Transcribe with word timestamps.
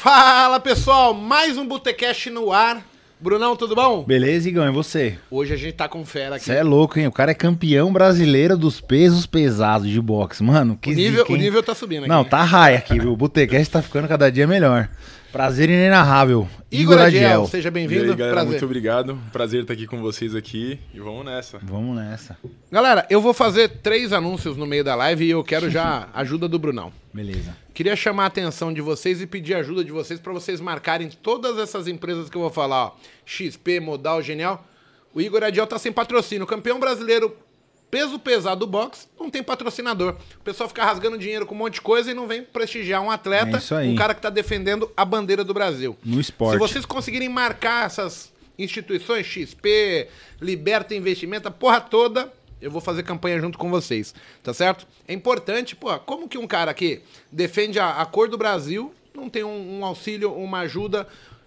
Fala 0.00 0.60
pessoal, 0.60 1.12
mais 1.12 1.58
um 1.58 1.66
Botecast 1.66 2.30
no 2.30 2.52
ar. 2.52 2.86
Brunão, 3.18 3.56
tudo 3.56 3.74
bom? 3.74 4.04
Beleza, 4.04 4.48
Igão, 4.48 4.64
e 4.64 4.70
você? 4.70 5.18
Hoje 5.28 5.52
a 5.52 5.56
gente 5.56 5.72
tá 5.72 5.88
com 5.88 6.06
fera 6.06 6.36
aqui. 6.36 6.44
Você 6.44 6.52
é 6.52 6.62
louco, 6.62 7.00
hein? 7.00 7.08
O 7.08 7.12
cara 7.12 7.32
é 7.32 7.34
campeão 7.34 7.92
brasileiro 7.92 8.56
dos 8.56 8.80
pesos 8.80 9.26
pesados 9.26 9.90
de 9.90 10.00
boxe. 10.00 10.40
Mano, 10.40 10.78
que 10.80 10.92
o, 10.92 10.94
nível, 10.94 11.22
zica, 11.22 11.32
o 11.32 11.36
nível 11.36 11.62
tá 11.64 11.74
subindo 11.74 12.02
aqui. 12.02 12.08
Não, 12.08 12.22
tá 12.22 12.44
raia 12.44 12.78
aqui, 12.78 12.96
viu? 12.96 13.10
O 13.10 13.16
Botecast 13.16 13.72
tá 13.72 13.82
ficando 13.82 14.06
cada 14.06 14.30
dia 14.30 14.46
melhor. 14.46 14.88
Prazer 15.32 15.68
inenarrável. 15.68 16.48
Igor 16.70 16.94
Igor 16.94 17.06
Adiel, 17.06 17.26
Adiel. 17.26 17.46
seja 17.46 17.70
bem-vindo. 17.70 18.16
Prazer. 18.16 18.46
muito 18.46 18.64
obrigado. 18.64 19.18
Prazer 19.32 19.62
estar 19.62 19.74
aqui 19.74 19.86
com 19.88 20.00
vocês 20.00 20.32
aqui 20.34 20.78
e 20.94 21.00
vamos 21.00 21.24
nessa. 21.24 21.58
Vamos 21.60 21.96
nessa. 21.96 22.38
Galera, 22.70 23.04
eu 23.10 23.20
vou 23.20 23.34
fazer 23.34 23.68
três 23.68 24.12
anúncios 24.12 24.56
no 24.56 24.64
meio 24.64 24.84
da 24.84 24.94
live 24.94 25.24
e 25.24 25.30
eu 25.30 25.42
quero 25.42 25.68
já 25.68 26.08
a 26.14 26.20
ajuda 26.20 26.48
do 26.48 26.58
Brunão. 26.58 26.92
Beleza. 27.12 27.54
Queria 27.78 27.94
chamar 27.94 28.24
a 28.24 28.26
atenção 28.26 28.72
de 28.72 28.80
vocês 28.80 29.22
e 29.22 29.26
pedir 29.28 29.54
ajuda 29.54 29.84
de 29.84 29.92
vocês 29.92 30.18
para 30.18 30.32
vocês 30.32 30.60
marcarem 30.60 31.08
todas 31.08 31.58
essas 31.58 31.86
empresas 31.86 32.28
que 32.28 32.36
eu 32.36 32.40
vou 32.40 32.50
falar, 32.50 32.86
ó. 32.86 32.96
XP, 33.24 33.78
Modal, 33.78 34.20
Genial. 34.20 34.66
O 35.14 35.20
Igor 35.20 35.44
Adiel 35.44 35.64
tá 35.64 35.78
sem 35.78 35.92
patrocínio. 35.92 36.42
O 36.42 36.46
campeão 36.48 36.80
brasileiro 36.80 37.36
peso 37.88 38.18
pesado 38.18 38.58
do 38.58 38.66
boxe 38.66 39.06
não 39.16 39.30
tem 39.30 39.44
patrocinador. 39.44 40.16
O 40.40 40.42
pessoal 40.42 40.68
fica 40.68 40.84
rasgando 40.84 41.16
dinheiro 41.16 41.46
com 41.46 41.54
um 41.54 41.58
monte 41.58 41.74
de 41.74 41.82
coisa 41.82 42.10
e 42.10 42.14
não 42.14 42.26
vem 42.26 42.42
prestigiar 42.42 43.00
um 43.00 43.12
atleta, 43.12 43.62
É 43.72 43.88
um 43.88 43.94
cara 43.94 44.12
que 44.12 44.22
tá 44.22 44.28
defendendo 44.28 44.90
a 44.96 45.04
bandeira 45.04 45.44
do 45.44 45.54
Brasil. 45.54 45.96
No 46.04 46.20
esporte. 46.20 46.54
Se 46.54 46.58
vocês 46.58 46.84
conseguirem 46.84 47.28
marcar 47.28 47.86
essas 47.86 48.32
instituições, 48.58 49.24
XP, 49.24 50.08
Liberta 50.40 50.96
Investimento, 50.96 51.46
a 51.46 51.52
porra 51.52 51.80
toda, 51.80 52.32
eu 52.60 52.70
vou 52.70 52.80
fazer 52.80 53.02
campanha 53.02 53.40
junto 53.40 53.58
com 53.58 53.70
vocês, 53.70 54.14
tá 54.42 54.52
certo? 54.54 54.86
É 55.06 55.12
importante, 55.12 55.74
pô, 55.76 55.96
como 56.00 56.28
que 56.28 56.38
um 56.38 56.46
cara 56.46 56.72
que 56.74 57.00
defende 57.30 57.78
a, 57.78 58.00
a 58.00 58.06
cor 58.06 58.28
do 58.28 58.38
Brasil 58.38 58.92
não 59.14 59.28
tem 59.28 59.44
um, 59.44 59.80
um 59.80 59.84
auxílio, 59.84 60.32
uma 60.32 60.60
ajuda, 60.60 61.06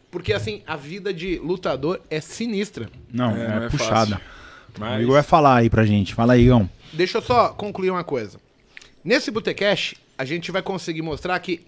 porque 0.10 0.34
assim, 0.34 0.62
a 0.68 0.76
vida 0.76 1.14
de 1.14 1.38
lutador 1.40 2.02
é 2.10 2.20
sinistra. 2.20 2.90
Não, 3.12 3.36
É, 3.36 3.46
é, 3.46 3.48
não 3.48 3.64
é 3.64 3.70
puxada. 3.70 4.18
fácil. 4.18 4.42
O 4.78 4.80
Mas 4.80 5.02
Igor 5.02 5.14
vai 5.14 5.24
falar 5.24 5.56
aí 5.58 5.70
pra 5.70 5.86
gente. 5.86 6.14
Fala 6.14 6.34
aí, 6.34 6.44
Igão. 6.44 6.70
Deixa 6.94 7.18
eu 7.18 7.22
só 7.22 7.50
concluir 7.50 7.90
uma 7.92 8.04
coisa. 8.04 8.40
Nesse 9.04 9.32
Botecash, 9.32 9.96
a 10.18 10.24
gente 10.26 10.52
vai 10.52 10.62
conseguir 10.62 11.02
mostrar 11.02 11.38
que 11.40 11.66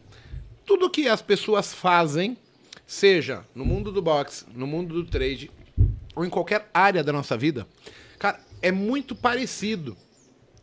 tudo 0.66 0.90
que 0.90 1.08
as 1.08 1.22
pessoas 1.22 1.74
fazem, 1.74 2.38
seja 2.86 3.44
no 3.56 3.66
mundo 3.66 3.92
do 3.92 4.02
boxe, 4.02 4.46
no 4.54 4.68
mundo 4.68 4.94
do 4.94 5.06
trade, 5.10 5.50
ou 6.16 6.24
em 6.26 6.30
qualquer 6.30 6.70
área 6.74 7.04
da 7.04 7.12
nossa 7.12 7.36
vida, 7.38 7.66
é 8.64 8.72
muito 8.72 9.14
parecido. 9.14 9.96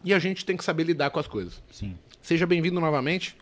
E 0.03 0.15
a 0.15 0.19
gente 0.19 0.45
tem 0.45 0.57
que 0.57 0.65
saber 0.65 0.85
lidar 0.85 1.11
com 1.11 1.21
as 1.21 1.29
coisas. 1.29 1.63
Sim. 1.71 1.97
Seja 2.23 2.47
bem-vindo 2.47 2.81
novamente. 2.81 3.37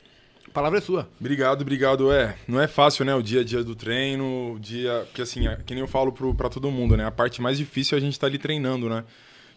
A 0.48 0.50
palavra 0.50 0.78
é 0.78 0.82
sua. 0.82 1.08
obrigado, 1.20 1.62
obrigado. 1.62 2.12
É, 2.12 2.36
não 2.48 2.60
é 2.60 2.66
fácil, 2.66 3.04
né? 3.04 3.14
O 3.14 3.22
dia 3.22 3.42
a 3.42 3.44
dia 3.44 3.62
do 3.62 3.76
treino, 3.76 4.54
o 4.54 4.58
dia. 4.58 5.04
Porque 5.06 5.22
assim, 5.22 5.46
é, 5.46 5.56
que 5.64 5.74
nem 5.74 5.82
eu 5.82 5.86
falo 5.86 6.10
pro, 6.10 6.34
pra 6.34 6.48
todo 6.48 6.70
mundo, 6.70 6.96
né? 6.96 7.04
A 7.04 7.10
parte 7.10 7.40
mais 7.40 7.56
difícil 7.56 7.96
é 7.96 8.00
a 8.00 8.02
gente 8.02 8.18
tá 8.18 8.26
ali 8.26 8.38
treinando, 8.38 8.88
né? 8.88 9.04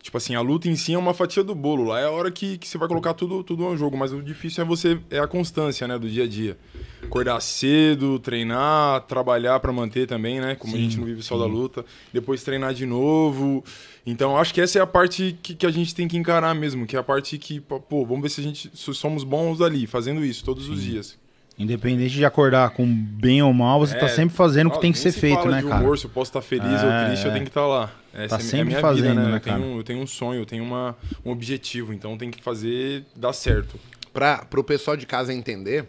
Tipo 0.01 0.17
assim, 0.17 0.33
a 0.33 0.41
luta 0.41 0.67
em 0.67 0.75
si 0.75 0.93
é 0.93 0.97
uma 0.97 1.13
fatia 1.13 1.43
do 1.43 1.53
bolo. 1.53 1.83
Lá 1.83 1.99
é 1.99 2.05
a 2.05 2.11
hora 2.11 2.31
que, 2.31 2.57
que 2.57 2.67
você 2.67 2.77
vai 2.77 2.87
colocar 2.87 3.13
tudo, 3.13 3.43
tudo 3.43 3.63
no 3.63 3.77
jogo. 3.77 3.95
Mas 3.95 4.11
o 4.11 4.21
difícil 4.21 4.63
é 4.63 4.67
você. 4.67 4.99
É 5.09 5.19
a 5.19 5.27
constância, 5.27 5.87
né? 5.87 5.97
Do 5.99 6.09
dia 6.09 6.23
a 6.23 6.27
dia. 6.27 6.57
Acordar 7.03 7.39
cedo, 7.39 8.17
treinar, 8.17 9.01
trabalhar 9.01 9.59
pra 9.59 9.71
manter 9.71 10.07
também, 10.07 10.39
né? 10.39 10.55
Como 10.55 10.73
a 10.73 10.77
Sim, 10.77 10.83
gente 10.83 10.97
não 10.97 11.05
vive 11.05 11.21
só 11.21 11.37
da 11.37 11.45
luta. 11.45 11.85
Depois 12.11 12.43
treinar 12.43 12.73
de 12.73 12.85
novo. 12.85 13.63
Então, 14.05 14.35
acho 14.37 14.53
que 14.53 14.61
essa 14.61 14.79
é 14.79 14.81
a 14.81 14.87
parte 14.87 15.37
que, 15.41 15.53
que 15.53 15.65
a 15.65 15.71
gente 15.71 15.93
tem 15.93 16.07
que 16.07 16.17
encarar 16.17 16.55
mesmo. 16.55 16.87
Que 16.87 16.95
é 16.95 16.99
a 16.99 17.03
parte 17.03 17.37
que, 17.37 17.59
pô, 17.59 18.05
vamos 18.05 18.21
ver 18.23 18.29
se 18.29 18.41
a 18.41 18.43
gente 18.43 18.71
se 18.73 18.93
somos 18.95 19.23
bons 19.23 19.61
ali, 19.61 19.85
fazendo 19.85 20.25
isso 20.25 20.43
todos 20.43 20.67
os 20.67 20.81
dias. 20.81 21.17
Independente 21.59 22.13
de 22.15 22.25
acordar 22.25 22.71
com 22.71 22.85
bem 22.91 23.41
ou 23.43 23.53
mal, 23.53 23.79
você 23.79 23.95
tá 23.97 24.05
É, 24.07 24.09
sempre 24.09 24.35
fazendo 24.35 24.67
o 24.67 24.71
que 24.71 24.81
tem 24.81 24.91
que 24.91 24.97
ser 24.97 25.11
se 25.11 25.19
feito, 25.19 25.35
fala 25.39 25.51
né, 25.51 25.61
de 25.61 25.67
cara? 25.67 25.83
humor, 25.83 25.97
se 25.97 26.05
eu 26.05 26.09
posso 26.09 26.29
estar 26.29 26.41
feliz 26.41 26.65
É, 26.81 26.85
ou 27.01 27.05
triste, 27.07 27.25
eu 27.25 27.31
tenho 27.33 27.43
que 27.45 27.49
estar 27.51 27.67
lá. 27.67 27.91
Essa 28.13 28.29
Tá 28.29 28.35
é, 28.37 28.39
sempre 28.39 28.59
é 28.61 28.63
minha 28.65 28.79
fazendo, 28.79 29.09
vida, 29.09 29.13
né? 29.15 29.29
né, 29.29 29.35
eu, 29.35 29.39
tenho, 29.39 29.57
cara? 29.59 29.69
eu 29.71 29.83
tenho 29.83 29.99
um 30.01 30.07
sonho, 30.07 30.41
eu 30.41 30.45
tenho 30.45 30.63
uma, 30.63 30.97
um 31.23 31.29
objetivo, 31.31 31.93
então 31.93 32.17
tem 32.17 32.31
que 32.31 32.41
fazer 32.43 33.05
dar 33.15 33.31
certo. 33.33 33.79
Para 34.11 34.39
pro 34.39 34.63
pessoal 34.63 34.97
de 34.97 35.05
casa 35.05 35.33
entender, 35.33 35.85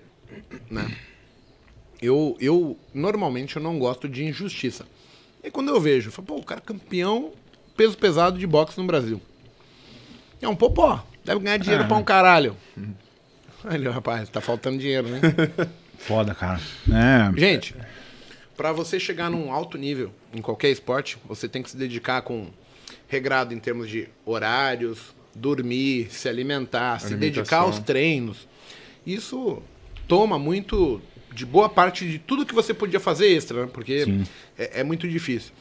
né? 0.70 0.90
Eu, 2.00 2.36
eu 2.40 2.76
normalmente 2.92 3.56
eu 3.56 3.62
não 3.62 3.78
gosto 3.78 4.08
de 4.08 4.24
injustiça. 4.24 4.84
E 5.42 5.50
quando 5.50 5.68
eu 5.70 5.80
vejo, 5.80 6.08
eu 6.08 6.12
falo, 6.12 6.26
pô, 6.26 6.36
o 6.36 6.44
cara 6.44 6.60
é 6.60 6.64
campeão 6.64 7.30
peso 7.76 7.96
pesado 7.96 8.38
de 8.38 8.46
boxe 8.46 8.78
no 8.78 8.86
Brasil. 8.86 9.20
É 10.40 10.48
um 10.48 10.54
popó. 10.56 11.04
Deve 11.24 11.40
ganhar 11.40 11.56
dinheiro 11.56 11.84
Ah. 11.84 11.86
pra 11.86 11.96
um 11.96 12.02
caralho. 12.04 12.56
Olha, 13.64 13.90
rapaz, 13.90 14.28
tá 14.28 14.40
faltando 14.40 14.78
dinheiro, 14.78 15.08
né? 15.08 15.20
Foda, 15.98 16.34
cara. 16.34 16.60
É. 16.90 17.38
Gente, 17.38 17.74
pra 18.56 18.72
você 18.72 18.98
chegar 18.98 19.30
num 19.30 19.52
alto 19.52 19.78
nível 19.78 20.12
em 20.34 20.40
qualquer 20.40 20.70
esporte, 20.70 21.16
você 21.24 21.48
tem 21.48 21.62
que 21.62 21.70
se 21.70 21.76
dedicar 21.76 22.22
com 22.22 22.48
regrado 23.08 23.54
em 23.54 23.58
termos 23.58 23.88
de 23.88 24.08
horários, 24.24 25.14
dormir, 25.34 26.08
se 26.10 26.28
alimentar, 26.28 27.00
se 27.00 27.14
dedicar 27.14 27.58
aos 27.58 27.78
treinos. 27.78 28.48
Isso 29.06 29.62
toma 30.08 30.38
muito 30.38 31.00
de 31.32 31.46
boa 31.46 31.68
parte 31.68 32.06
de 32.06 32.18
tudo 32.18 32.44
que 32.44 32.54
você 32.54 32.74
podia 32.74 33.00
fazer 33.00 33.26
extra, 33.28 33.62
né? 33.62 33.70
Porque 33.72 34.24
é, 34.58 34.80
é 34.80 34.84
muito 34.84 35.08
difícil. 35.08 35.52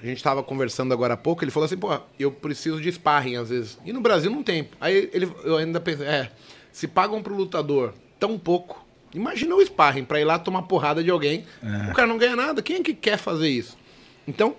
A 0.00 0.06
gente 0.06 0.22
tava 0.22 0.42
conversando 0.42 0.92
agora 0.92 1.14
há 1.14 1.16
pouco, 1.16 1.42
ele 1.42 1.50
falou 1.50 1.64
assim, 1.64 1.78
pô, 1.78 1.98
eu 2.18 2.30
preciso 2.30 2.80
de 2.80 2.92
sparring 2.92 3.36
às 3.36 3.48
vezes. 3.48 3.78
E 3.84 3.92
no 3.92 4.00
Brasil 4.00 4.30
não 4.30 4.42
tem. 4.42 4.68
Aí 4.80 5.08
ele, 5.12 5.30
eu 5.44 5.56
ainda 5.56 5.80
pensei, 5.80 6.06
é, 6.06 6.30
se 6.74 6.88
pagam 6.88 7.22
pro 7.22 7.36
lutador 7.36 7.94
tão 8.18 8.36
pouco, 8.36 8.84
imagina 9.14 9.54
o 9.54 9.64
sparring 9.64 10.04
pra 10.04 10.20
ir 10.20 10.24
lá 10.24 10.40
tomar 10.40 10.62
porrada 10.62 11.04
de 11.04 11.10
alguém. 11.10 11.46
O 11.88 11.94
cara 11.94 12.08
não 12.08 12.18
ganha 12.18 12.34
nada. 12.34 12.60
Quem 12.60 12.78
é 12.78 12.82
que 12.82 12.92
quer 12.92 13.16
fazer 13.16 13.48
isso? 13.48 13.78
Então, 14.26 14.56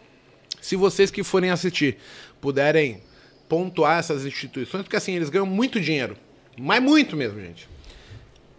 se 0.61 0.77
vocês 0.77 1.11
que 1.11 1.23
forem 1.25 1.51
assistir 1.51 1.97
puderem 2.39 3.01
pontuar 3.49 3.99
essas 3.99 4.25
instituições, 4.25 4.83
porque 4.83 4.95
assim, 4.95 5.13
eles 5.13 5.29
ganham 5.29 5.45
muito 5.45 5.77
dinheiro. 5.77 6.15
Mas 6.57 6.81
muito 6.81 7.17
mesmo, 7.17 7.37
gente. 7.41 7.67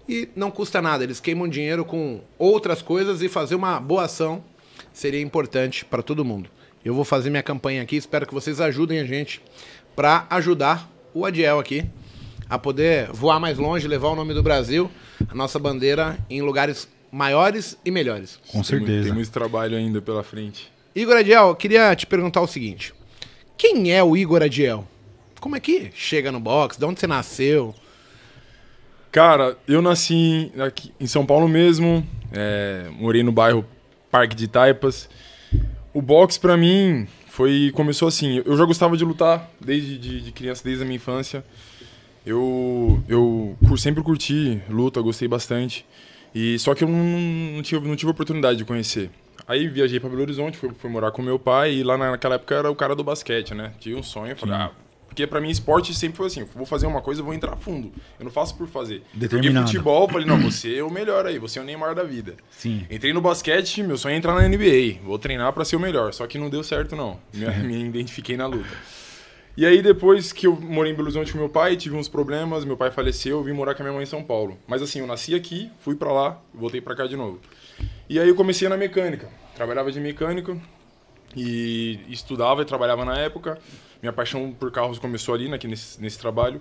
E 0.06 0.28
não 0.36 0.50
custa 0.50 0.82
nada, 0.82 1.02
eles 1.02 1.18
queimam 1.18 1.48
dinheiro 1.48 1.82
com 1.82 2.20
outras 2.38 2.82
coisas 2.82 3.22
e 3.22 3.28
fazer 3.28 3.54
uma 3.54 3.80
boa 3.80 4.04
ação 4.04 4.44
seria 4.92 5.22
importante 5.22 5.82
para 5.82 6.02
todo 6.02 6.22
mundo. 6.22 6.50
Eu 6.84 6.92
vou 6.92 7.04
fazer 7.06 7.30
minha 7.30 7.42
campanha 7.42 7.80
aqui, 7.80 7.96
espero 7.96 8.26
que 8.26 8.34
vocês 8.34 8.60
ajudem 8.60 8.98
a 8.98 9.04
gente 9.04 9.40
para 9.96 10.26
ajudar 10.28 10.90
o 11.14 11.24
Adiel 11.24 11.58
aqui 11.58 11.86
a 12.48 12.58
poder 12.58 13.08
voar 13.12 13.38
mais 13.40 13.58
longe, 13.58 13.86
levar 13.88 14.08
o 14.08 14.14
nome 14.16 14.32
do 14.34 14.42
Brasil, 14.42 14.90
a 15.28 15.34
nossa 15.34 15.58
bandeira 15.58 16.16
em 16.30 16.42
lugares 16.42 16.88
maiores 17.10 17.76
e 17.84 17.90
melhores. 17.90 18.36
Com 18.48 18.50
Tem, 18.52 18.58
mu- 18.60 18.64
certeza. 18.64 19.04
tem 19.04 19.12
muito 19.14 19.30
trabalho 19.30 19.76
ainda 19.76 20.00
pela 20.02 20.22
frente. 20.22 20.70
Igor 20.94 21.16
Adiel, 21.16 21.48
eu 21.48 21.54
queria 21.56 21.94
te 21.94 22.06
perguntar 22.06 22.40
o 22.40 22.46
seguinte: 22.46 22.92
quem 23.56 23.92
é 23.92 24.02
o 24.02 24.16
Igor 24.16 24.42
Adiel? 24.42 24.86
Como 25.40 25.54
é 25.56 25.60
que 25.60 25.90
chega 25.94 26.32
no 26.32 26.40
boxe? 26.40 26.78
De 26.78 26.84
onde 26.84 26.98
você 27.00 27.06
nasceu? 27.06 27.74
Cara, 29.12 29.56
eu 29.66 29.80
nasci 29.80 30.52
aqui 30.58 30.92
em 31.00 31.06
São 31.06 31.24
Paulo 31.24 31.48
mesmo, 31.48 32.06
é, 32.32 32.86
morei 32.98 33.22
no 33.22 33.32
bairro 33.32 33.64
Parque 34.10 34.34
de 34.36 34.46
Taipas. 34.46 35.08
O 35.94 36.02
boxe 36.02 36.38
pra 36.38 36.56
mim 36.56 37.06
foi 37.28 37.70
começou 37.74 38.08
assim. 38.08 38.42
Eu 38.44 38.56
já 38.56 38.64
gostava 38.64 38.96
de 38.96 39.04
lutar 39.04 39.50
desde 39.60 39.96
de, 39.98 40.20
de 40.20 40.32
criança, 40.32 40.62
desde 40.64 40.82
a 40.82 40.86
minha 40.86 40.96
infância. 40.96 41.44
Eu 42.26 43.02
eu 43.08 43.56
sempre 43.78 44.02
curti 44.02 44.60
luta, 44.68 45.00
gostei 45.00 45.28
bastante. 45.28 45.86
E 46.34 46.58
só 46.58 46.74
que 46.74 46.84
eu 46.84 46.88
não, 46.88 46.98
não 46.98 47.62
tive 47.62 47.88
não 47.88 47.96
tive 47.96 48.10
oportunidade 48.10 48.58
de 48.58 48.64
conhecer. 48.64 49.10
Aí 49.48 49.68
viajei 49.68 50.00
pra 50.00 50.08
Belo 50.08 50.22
Horizonte, 50.22 50.58
fui, 50.58 50.70
fui 50.76 50.90
morar 50.90 51.12
com 51.12 51.22
meu 51.22 51.38
pai 51.38 51.74
e 51.74 51.82
lá 51.84 51.96
naquela 51.96 52.34
época 52.34 52.56
era 52.56 52.70
o 52.70 52.74
cara 52.74 52.96
do 52.96 53.04
basquete, 53.04 53.54
né? 53.54 53.72
Tinha 53.78 53.96
um 53.96 54.02
sonho, 54.02 54.32
eu 54.32 54.36
falei, 54.36 54.56
ah, 54.56 54.72
porque 55.06 55.26
pra 55.26 55.40
mim 55.40 55.48
esporte 55.48 55.94
sempre 55.94 56.16
foi 56.16 56.26
assim, 56.26 56.44
vou 56.54 56.66
fazer 56.66 56.86
uma 56.86 57.00
coisa, 57.00 57.22
eu 57.22 57.24
vou 57.24 57.32
entrar 57.32 57.56
fundo. 57.56 57.90
Eu 58.18 58.24
não 58.24 58.30
faço 58.30 58.54
por 58.54 58.66
fazer. 58.68 59.02
Porque 59.18 59.50
futebol, 59.66 60.08
falei, 60.08 60.26
não, 60.26 60.38
você 60.38 60.76
é 60.76 60.82
o 60.82 60.90
melhor 60.90 61.24
aí, 61.24 61.38
você 61.38 61.58
é 61.58 61.62
o 61.62 61.64
Neymar 61.64 61.94
da 61.94 62.02
vida. 62.02 62.34
Sim. 62.50 62.84
Entrei 62.90 63.14
no 63.14 63.20
basquete, 63.22 63.82
meu 63.82 63.96
sonho 63.96 64.14
é 64.14 64.18
entrar 64.18 64.34
na 64.34 64.46
NBA. 64.46 65.00
Vou 65.04 65.18
treinar 65.18 65.50
pra 65.54 65.64
ser 65.64 65.76
o 65.76 65.80
melhor. 65.80 66.12
Só 66.12 66.26
que 66.26 66.36
não 66.38 66.50
deu 66.50 66.62
certo, 66.62 66.94
não. 66.94 67.18
Me, 67.32 67.46
me 67.64 67.84
identifiquei 67.84 68.36
na 68.36 68.46
luta. 68.46 68.68
E 69.56 69.64
aí, 69.64 69.80
depois 69.80 70.34
que 70.34 70.46
eu 70.46 70.54
morei 70.54 70.92
em 70.92 70.94
Belo 70.94 71.06
Horizonte 71.06 71.32
com 71.32 71.38
meu 71.38 71.48
pai, 71.48 71.76
tive 71.76 71.96
uns 71.96 72.10
problemas, 72.10 72.62
meu 72.62 72.76
pai 72.76 72.90
faleceu, 72.90 73.38
eu 73.38 73.42
vim 73.42 73.52
morar 73.52 73.74
com 73.74 73.82
a 73.82 73.84
minha 73.84 73.94
mãe 73.94 74.02
em 74.02 74.06
São 74.06 74.22
Paulo. 74.22 74.58
Mas 74.66 74.82
assim, 74.82 74.98
eu 74.98 75.06
nasci 75.06 75.34
aqui, 75.34 75.70
fui 75.80 75.94
pra 75.94 76.12
lá, 76.12 76.38
voltei 76.52 76.78
pra 76.78 76.94
cá 76.94 77.06
de 77.06 77.16
novo. 77.16 77.40
E 78.06 78.20
aí 78.20 78.28
eu 78.28 78.34
comecei 78.34 78.68
na 78.68 78.76
mecânica. 78.76 79.30
Trabalhava 79.54 79.90
de 79.90 79.98
mecânico 79.98 80.60
e 81.34 81.98
estudava 82.08 82.60
e 82.60 82.64
trabalhava 82.66 83.02
na 83.06 83.18
época. 83.18 83.58
Minha 84.02 84.12
paixão 84.12 84.52
por 84.52 84.70
carros 84.70 84.98
começou 84.98 85.34
ali, 85.34 85.50
aqui 85.54 85.66
nesse, 85.66 85.98
nesse 86.02 86.18
trabalho. 86.18 86.60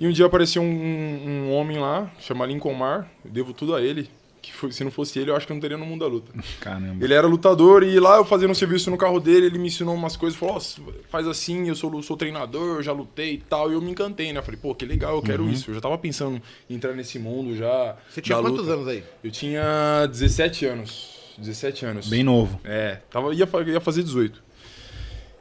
E 0.00 0.08
um 0.08 0.10
dia 0.10 0.26
apareceu 0.26 0.62
um, 0.62 0.66
um 0.66 1.52
homem 1.52 1.78
lá, 1.78 2.10
chama 2.18 2.44
Lincoln 2.44 2.74
Mar, 2.74 3.08
devo 3.24 3.52
tudo 3.52 3.72
a 3.72 3.80
ele. 3.80 4.10
Que 4.42 4.52
foi- 4.52 4.72
se 4.72 4.82
não 4.84 4.90
fosse 4.90 5.18
ele, 5.20 5.30
eu 5.30 5.36
acho 5.36 5.46
que 5.46 5.52
eu 5.52 5.54
não 5.54 5.60
teria 5.60 5.78
no 5.78 5.86
mundo 5.86 6.00
da 6.00 6.06
luta. 6.08 6.32
Caramba. 6.60 7.02
Ele 7.02 7.14
era 7.14 7.26
lutador 7.26 7.82
e 7.84 7.98
lá 8.00 8.16
eu 8.16 8.24
fazendo 8.24 8.50
um 8.50 8.54
serviço 8.54 8.90
no 8.90 8.98
carro 8.98 9.20
dele, 9.20 9.46
ele 9.46 9.58
me 9.58 9.68
ensinou 9.68 9.94
umas 9.94 10.16
coisas, 10.16 10.38
falou, 10.38 10.56
ó, 10.56 10.60
faz 11.08 11.26
assim, 11.28 11.68
eu 11.68 11.74
sou, 11.76 12.02
sou 12.02 12.16
treinador, 12.16 12.78
eu 12.78 12.82
já 12.82 12.92
lutei 12.92 13.34
e 13.34 13.38
tal, 13.38 13.70
e 13.70 13.74
eu 13.74 13.80
me 13.80 13.92
encantei, 13.92 14.32
né? 14.32 14.42
Falei, 14.42 14.58
pô, 14.60 14.74
que 14.74 14.84
legal, 14.84 15.14
eu 15.16 15.22
quero 15.22 15.48
isso. 15.48 15.70
Eu 15.70 15.74
já 15.76 15.80
tava 15.80 15.96
pensando 15.96 16.42
em 16.68 16.74
entrar 16.74 16.92
nesse 16.92 17.18
mundo 17.18 17.56
já. 17.56 17.96
Você 18.10 18.20
tinha 18.20 18.36
da 18.36 18.42
quantos 18.42 18.62
luta. 18.66 18.72
anos 18.74 18.88
aí? 18.88 19.04
Eu 19.22 19.30
tinha 19.30 20.06
17 20.10 20.66
anos. 20.66 21.12
17 21.38 21.86
anos. 21.86 22.08
Bem 22.08 22.22
novo. 22.24 22.60
É, 22.64 22.98
tava, 23.10 23.32
ia, 23.34 23.48
ia 23.68 23.80
fazer 23.80 24.02
18. 24.02 24.42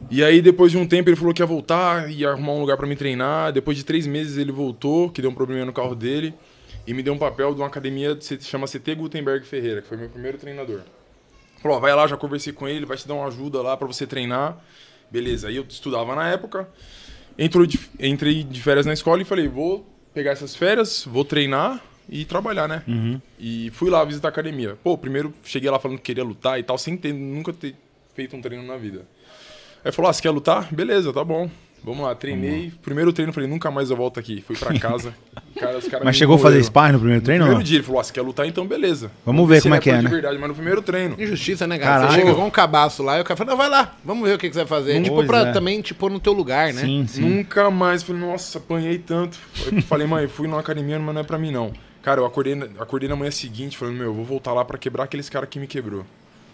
E 0.10 0.24
aí, 0.24 0.42
depois 0.42 0.72
de 0.72 0.78
um 0.78 0.88
tempo, 0.88 1.10
ele 1.10 1.16
falou 1.16 1.34
que 1.34 1.42
ia 1.42 1.46
voltar, 1.46 2.10
ia 2.12 2.30
arrumar 2.32 2.54
um 2.54 2.60
lugar 2.62 2.76
pra 2.78 2.88
me 2.88 2.96
treinar. 2.96 3.52
Depois 3.52 3.78
de 3.78 3.84
três 3.84 4.08
meses, 4.08 4.38
ele 4.38 4.52
voltou, 4.52 5.10
que 5.12 5.22
deu 5.22 5.30
um 5.30 5.34
problema 5.34 5.66
no 5.66 5.74
carro 5.74 5.94
dele. 5.94 6.34
E 6.92 6.94
me 6.94 7.02
deu 7.02 7.14
um 7.14 7.18
papel 7.18 7.54
de 7.56 7.62
uma 7.62 7.68
academia 7.68 8.14
que 8.18 8.26
se 8.26 8.38
chama 8.42 8.68
CT 8.68 8.96
Gutenberg 8.96 9.46
Ferreira, 9.46 9.82
que 9.82 9.88
foi 9.88 9.96
meu 9.96 10.10
primeiro 10.10 10.38
treinador. 10.38 10.82
Falou, 11.62 11.80
vai 11.80 11.96
lá, 11.96 12.06
já 12.06 12.18
conversei 12.18 12.52
com 12.52 12.68
ele, 12.68 12.86
vai 12.86 12.98
te 12.98 13.08
dar 13.08 13.14
uma 13.14 13.28
ajuda 13.28 13.62
lá 13.62 13.78
pra 13.78 13.88
você 13.88 14.06
treinar. 14.06 14.58
Beleza, 15.10 15.48
aí 15.48 15.56
eu 15.56 15.66
estudava 15.70 16.14
na 16.16 16.28
época. 16.28 16.68
Entrou 17.40 17.66
de- 17.66 17.80
entrei 17.98 18.44
de 18.44 18.62
férias 18.62 18.86
na 18.86 18.92
escola 18.92 19.22
e 19.22 19.24
falei, 19.24 19.48
vou 19.48 19.88
pegar 20.14 20.32
essas 20.32 20.54
férias, 20.54 21.06
vou 21.06 21.24
treinar 21.24 21.82
e 22.10 22.26
trabalhar, 22.26 22.68
né? 22.68 22.84
E 23.40 23.70
fui 23.72 23.90
lá 23.90 24.04
visitar 24.04 24.28
a 24.28 24.32
academia. 24.32 24.78
Pô, 24.84 24.98
primeiro 24.98 25.34
cheguei 25.46 25.70
lá 25.70 25.80
falando 25.80 25.96
que 25.98 26.04
queria 26.04 26.26
lutar 26.26 26.60
e 26.60 26.64
tal, 26.64 26.78
sem 26.78 26.98
ter, 26.98 27.14
nunca 27.14 27.54
ter 27.54 27.74
feito 28.14 28.36
um 28.36 28.42
treino 28.42 28.66
na 28.68 28.76
vida. 28.76 29.08
Aí 29.82 29.94
falou, 29.94 30.10
ah, 30.10 30.14
você 30.14 30.22
quer 30.22 30.32
lutar? 30.32 30.68
Beleza, 30.76 31.14
tá 31.14 31.24
bom. 31.24 31.50
Vamos 31.84 32.04
lá, 32.06 32.14
treinei. 32.14 32.72
Primeiro 32.84 33.12
treino, 33.12 33.34
falei, 33.34 33.50
nunca 33.50 33.72
mais 33.72 33.90
eu 33.90 33.98
volto 33.98 34.20
aqui. 34.20 34.42
Fui 34.42 34.56
pra 34.56 34.72
casa. 34.80 35.14
Cara, 35.60 35.78
os 35.80 35.88
caras 35.88 36.06
Mas 36.06 36.16
chegou 36.16 36.36
a 36.36 36.40
fazer 36.40 36.62
sparring 36.64 36.94
no 36.94 37.00
primeiro 37.00 37.24
treino 37.24 37.44
ou 37.44 37.48
Primeiro 37.48 37.60
não? 37.60 37.68
dia, 37.68 37.78
ele 37.78 37.84
falou, 37.84 38.00
ah, 38.00 38.04
você 38.04 38.14
quer 38.14 38.22
lutar? 38.22 38.48
Então 38.48 38.68
beleza. 38.68 39.12
Vamos 39.26 39.50
ver 39.50 39.62
como 39.64 39.74
é 39.74 39.80
que 39.80 39.90
é, 39.90 40.00
né? 40.02 40.10
verdade, 40.10 40.38
mas 40.38 40.48
no 40.50 40.54
primeiro 40.54 40.82
treino. 40.84 41.16
Injustiça, 41.20 41.66
né, 41.66 41.80
cara? 41.80 41.92
Caralho. 42.02 42.12
Você 42.12 42.20
chega 42.20 42.32
igual 42.32 42.46
um 42.46 42.52
cabaço 42.52 43.02
lá 43.02 43.18
e 43.18 43.22
o 43.22 43.24
cara 43.24 43.36
fala, 43.36 43.50
não, 43.50 43.58
vai 43.58 43.68
lá, 43.70 43.96
vamos 44.06 44.28
ver 44.30 44.36
o 44.36 44.38
que, 44.38 44.48
que 44.48 44.54
você 44.54 44.60
vai 44.60 44.68
fazer. 44.68 44.94
Pois 44.94 45.04
tipo, 45.06 45.26
pra 45.26 45.40
é. 45.48 45.52
também 45.52 45.82
te 45.82 45.94
pôr 45.94 46.12
no 46.12 46.20
teu 46.20 46.34
lugar, 46.34 46.72
né? 46.74 46.82
Sim, 46.82 47.06
sim. 47.08 47.22
Nunca 47.22 47.72
mais. 47.72 48.04
Falei, 48.04 48.22
nossa, 48.22 48.60
apanhei 48.60 49.00
tanto. 49.00 49.40
Eu 49.72 49.82
falei, 49.82 50.06
mãe, 50.06 50.28
fui 50.28 50.48
numa 50.48 50.60
academia, 50.60 51.00
mas 51.00 51.16
não 51.16 51.22
é 51.22 51.24
pra 51.24 51.38
mim, 51.40 51.52
não. 51.52 51.72
Cara, 52.04 52.22
eu 52.22 52.26
acordei, 52.26 52.54
na- 52.56 52.68
acordei 52.80 53.10
na 53.10 53.16
manhã 53.16 53.32
seguinte, 53.32 53.76
falando, 53.78 53.96
meu, 53.96 54.06
eu 54.08 54.14
vou 54.14 54.26
voltar 54.26 54.54
lá 54.54 54.64
pra 54.64 54.78
quebrar 54.78 55.06
aqueles 55.06 55.30
caras 55.30 55.50
que 55.50 55.58
me 55.60 55.66
quebrou. 55.68 56.06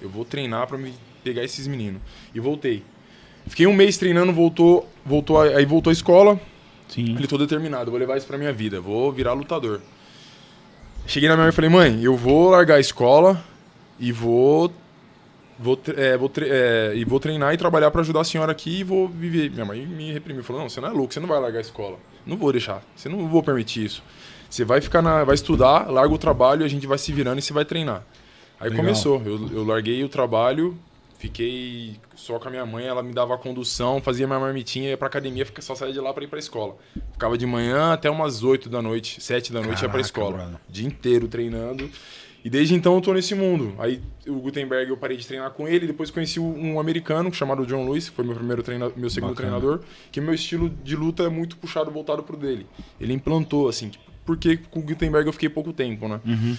Eu 0.01 0.09
vou 0.09 0.23
treinar 0.23 0.67
pra 0.67 0.77
me 0.77 0.93
pegar 1.23 1.43
esses 1.43 1.67
meninos. 1.67 2.01
E 2.33 2.39
voltei. 2.39 2.83
Fiquei 3.47 3.67
um 3.67 3.73
mês 3.73 3.97
treinando, 3.97 4.31
voltou, 4.33 4.87
voltou, 5.05 5.39
aí 5.41 5.65
voltou 5.65 5.89
à 5.89 5.93
escola. 5.93 6.39
Sim. 6.87 7.13
Falei, 7.13 7.27
tô 7.27 7.37
determinado, 7.37 7.91
vou 7.91 7.99
levar 7.99 8.17
isso 8.17 8.27
pra 8.27 8.37
minha 8.37 8.53
vida, 8.53 8.79
vou 8.79 9.11
virar 9.11 9.33
lutador. 9.33 9.81
Cheguei 11.05 11.29
na 11.29 11.35
minha 11.35 11.45
mãe 11.45 11.51
e 11.51 11.55
falei, 11.55 11.69
mãe, 11.69 12.03
eu 12.03 12.15
vou 12.15 12.49
largar 12.49 12.75
a 12.75 12.79
escola 12.79 13.41
e 13.99 14.11
vou. 14.11 14.71
Vou, 15.59 15.79
é, 15.95 16.15
vou, 16.15 16.29
tre- 16.29 16.47
é, 16.51 16.91
e 16.95 17.03
vou 17.03 17.19
treinar 17.19 17.51
e 17.51 17.57
trabalhar 17.57 17.89
pra 17.89 18.01
ajudar 18.01 18.21
a 18.21 18.23
senhora 18.23 18.51
aqui 18.51 18.81
e 18.81 18.83
vou 18.83 19.07
viver. 19.07 19.49
Minha 19.49 19.65
mãe 19.65 19.87
me 19.87 20.11
reprimiu, 20.11 20.43
falou: 20.43 20.61
Não, 20.61 20.69
você 20.69 20.79
não 20.79 20.89
é 20.89 20.91
louco, 20.91 21.11
você 21.11 21.19
não 21.19 21.27
vai 21.27 21.39
largar 21.39 21.57
a 21.57 21.61
escola. 21.61 21.97
Não 22.27 22.37
vou 22.37 22.51
deixar, 22.51 22.83
você 22.95 23.09
não 23.09 23.27
vou 23.27 23.41
permitir 23.41 23.83
isso. 23.85 24.03
Você 24.47 24.63
vai 24.63 24.81
ficar 24.81 25.01
na. 25.01 25.23
vai 25.23 25.33
estudar, 25.33 25.89
larga 25.89 26.13
o 26.13 26.17
trabalho, 26.17 26.63
a 26.63 26.67
gente 26.67 26.85
vai 26.85 26.99
se 26.99 27.11
virando 27.11 27.39
e 27.39 27.41
você 27.41 27.53
vai 27.53 27.65
treinar. 27.65 28.03
Aí 28.59 28.69
Legal. 28.69 28.85
começou, 28.85 29.19
eu, 29.25 29.49
eu 29.51 29.63
larguei 29.65 30.03
o 30.03 30.09
trabalho, 30.09 30.77
fiquei 31.17 31.95
só 32.15 32.39
com 32.39 32.47
a 32.47 32.51
minha 32.51 32.65
mãe, 32.65 32.85
ela 32.85 33.01
me 33.01 33.13
dava 33.13 33.35
a 33.35 33.37
condução, 33.37 34.01
fazia 34.01 34.27
minha 34.27 34.39
marmitinha, 34.39 34.89
ia 34.89 34.97
pra 34.97 35.07
academia, 35.07 35.45
só 35.59 35.75
saía 35.75 35.93
de 35.93 35.99
lá 35.99 36.13
pra 36.13 36.23
ir 36.23 36.27
pra 36.27 36.39
escola. 36.39 36.77
Ficava 37.11 37.37
de 37.37 37.45
manhã 37.45 37.93
até 37.93 38.09
umas 38.09 38.43
8 38.43 38.69
da 38.69 38.81
noite, 38.81 39.21
7 39.21 39.51
da 39.51 39.61
noite 39.61 39.81
ia 39.81 39.89
pra 39.89 39.89
Caraca, 39.89 40.01
escola. 40.01 40.37
brother. 40.37 40.55
O 40.67 40.71
dia 40.71 40.87
inteiro 40.87 41.27
treinando. 41.27 41.89
E 42.45 42.49
desde 42.49 42.75
então 42.75 42.95
eu 42.95 43.01
tô 43.01 43.13
nesse 43.13 43.35
mundo. 43.35 43.75
Aí 43.77 44.01
o 44.27 44.35
Gutenberg 44.35 44.89
eu 44.89 44.95
parei 44.95 45.17
de 45.17 45.27
treinar 45.27 45.51
com 45.51 45.67
ele, 45.67 45.87
depois 45.87 46.09
conheci 46.11 46.39
um 46.39 46.79
americano 46.79 47.33
chamado 47.33 47.65
John 47.65 47.83
Lewis, 47.89 48.09
que 48.09 48.15
foi 48.15 48.23
meu 48.23 48.35
primeiro 48.35 48.63
treinador, 48.63 48.97
meu 48.97 49.09
segundo 49.09 49.31
Bacana. 49.31 49.59
treinador, 49.59 49.83
que 50.11 50.21
meu 50.21 50.33
estilo 50.33 50.69
de 50.69 50.95
luta 50.95 51.23
é 51.23 51.29
muito 51.29 51.57
puxado 51.57 51.91
voltado 51.91 52.23
pro 52.23 52.37
dele. 52.37 52.65
Ele 53.01 53.11
implantou 53.11 53.67
assim, 53.67 53.89
tipo, 53.89 54.05
porque 54.25 54.57
com 54.57 54.79
o 54.79 54.83
Gutenberg 54.83 55.27
eu 55.27 55.33
fiquei 55.33 55.49
pouco 55.49 55.73
tempo, 55.73 56.07
né? 56.07 56.21
Uhum. 56.25 56.55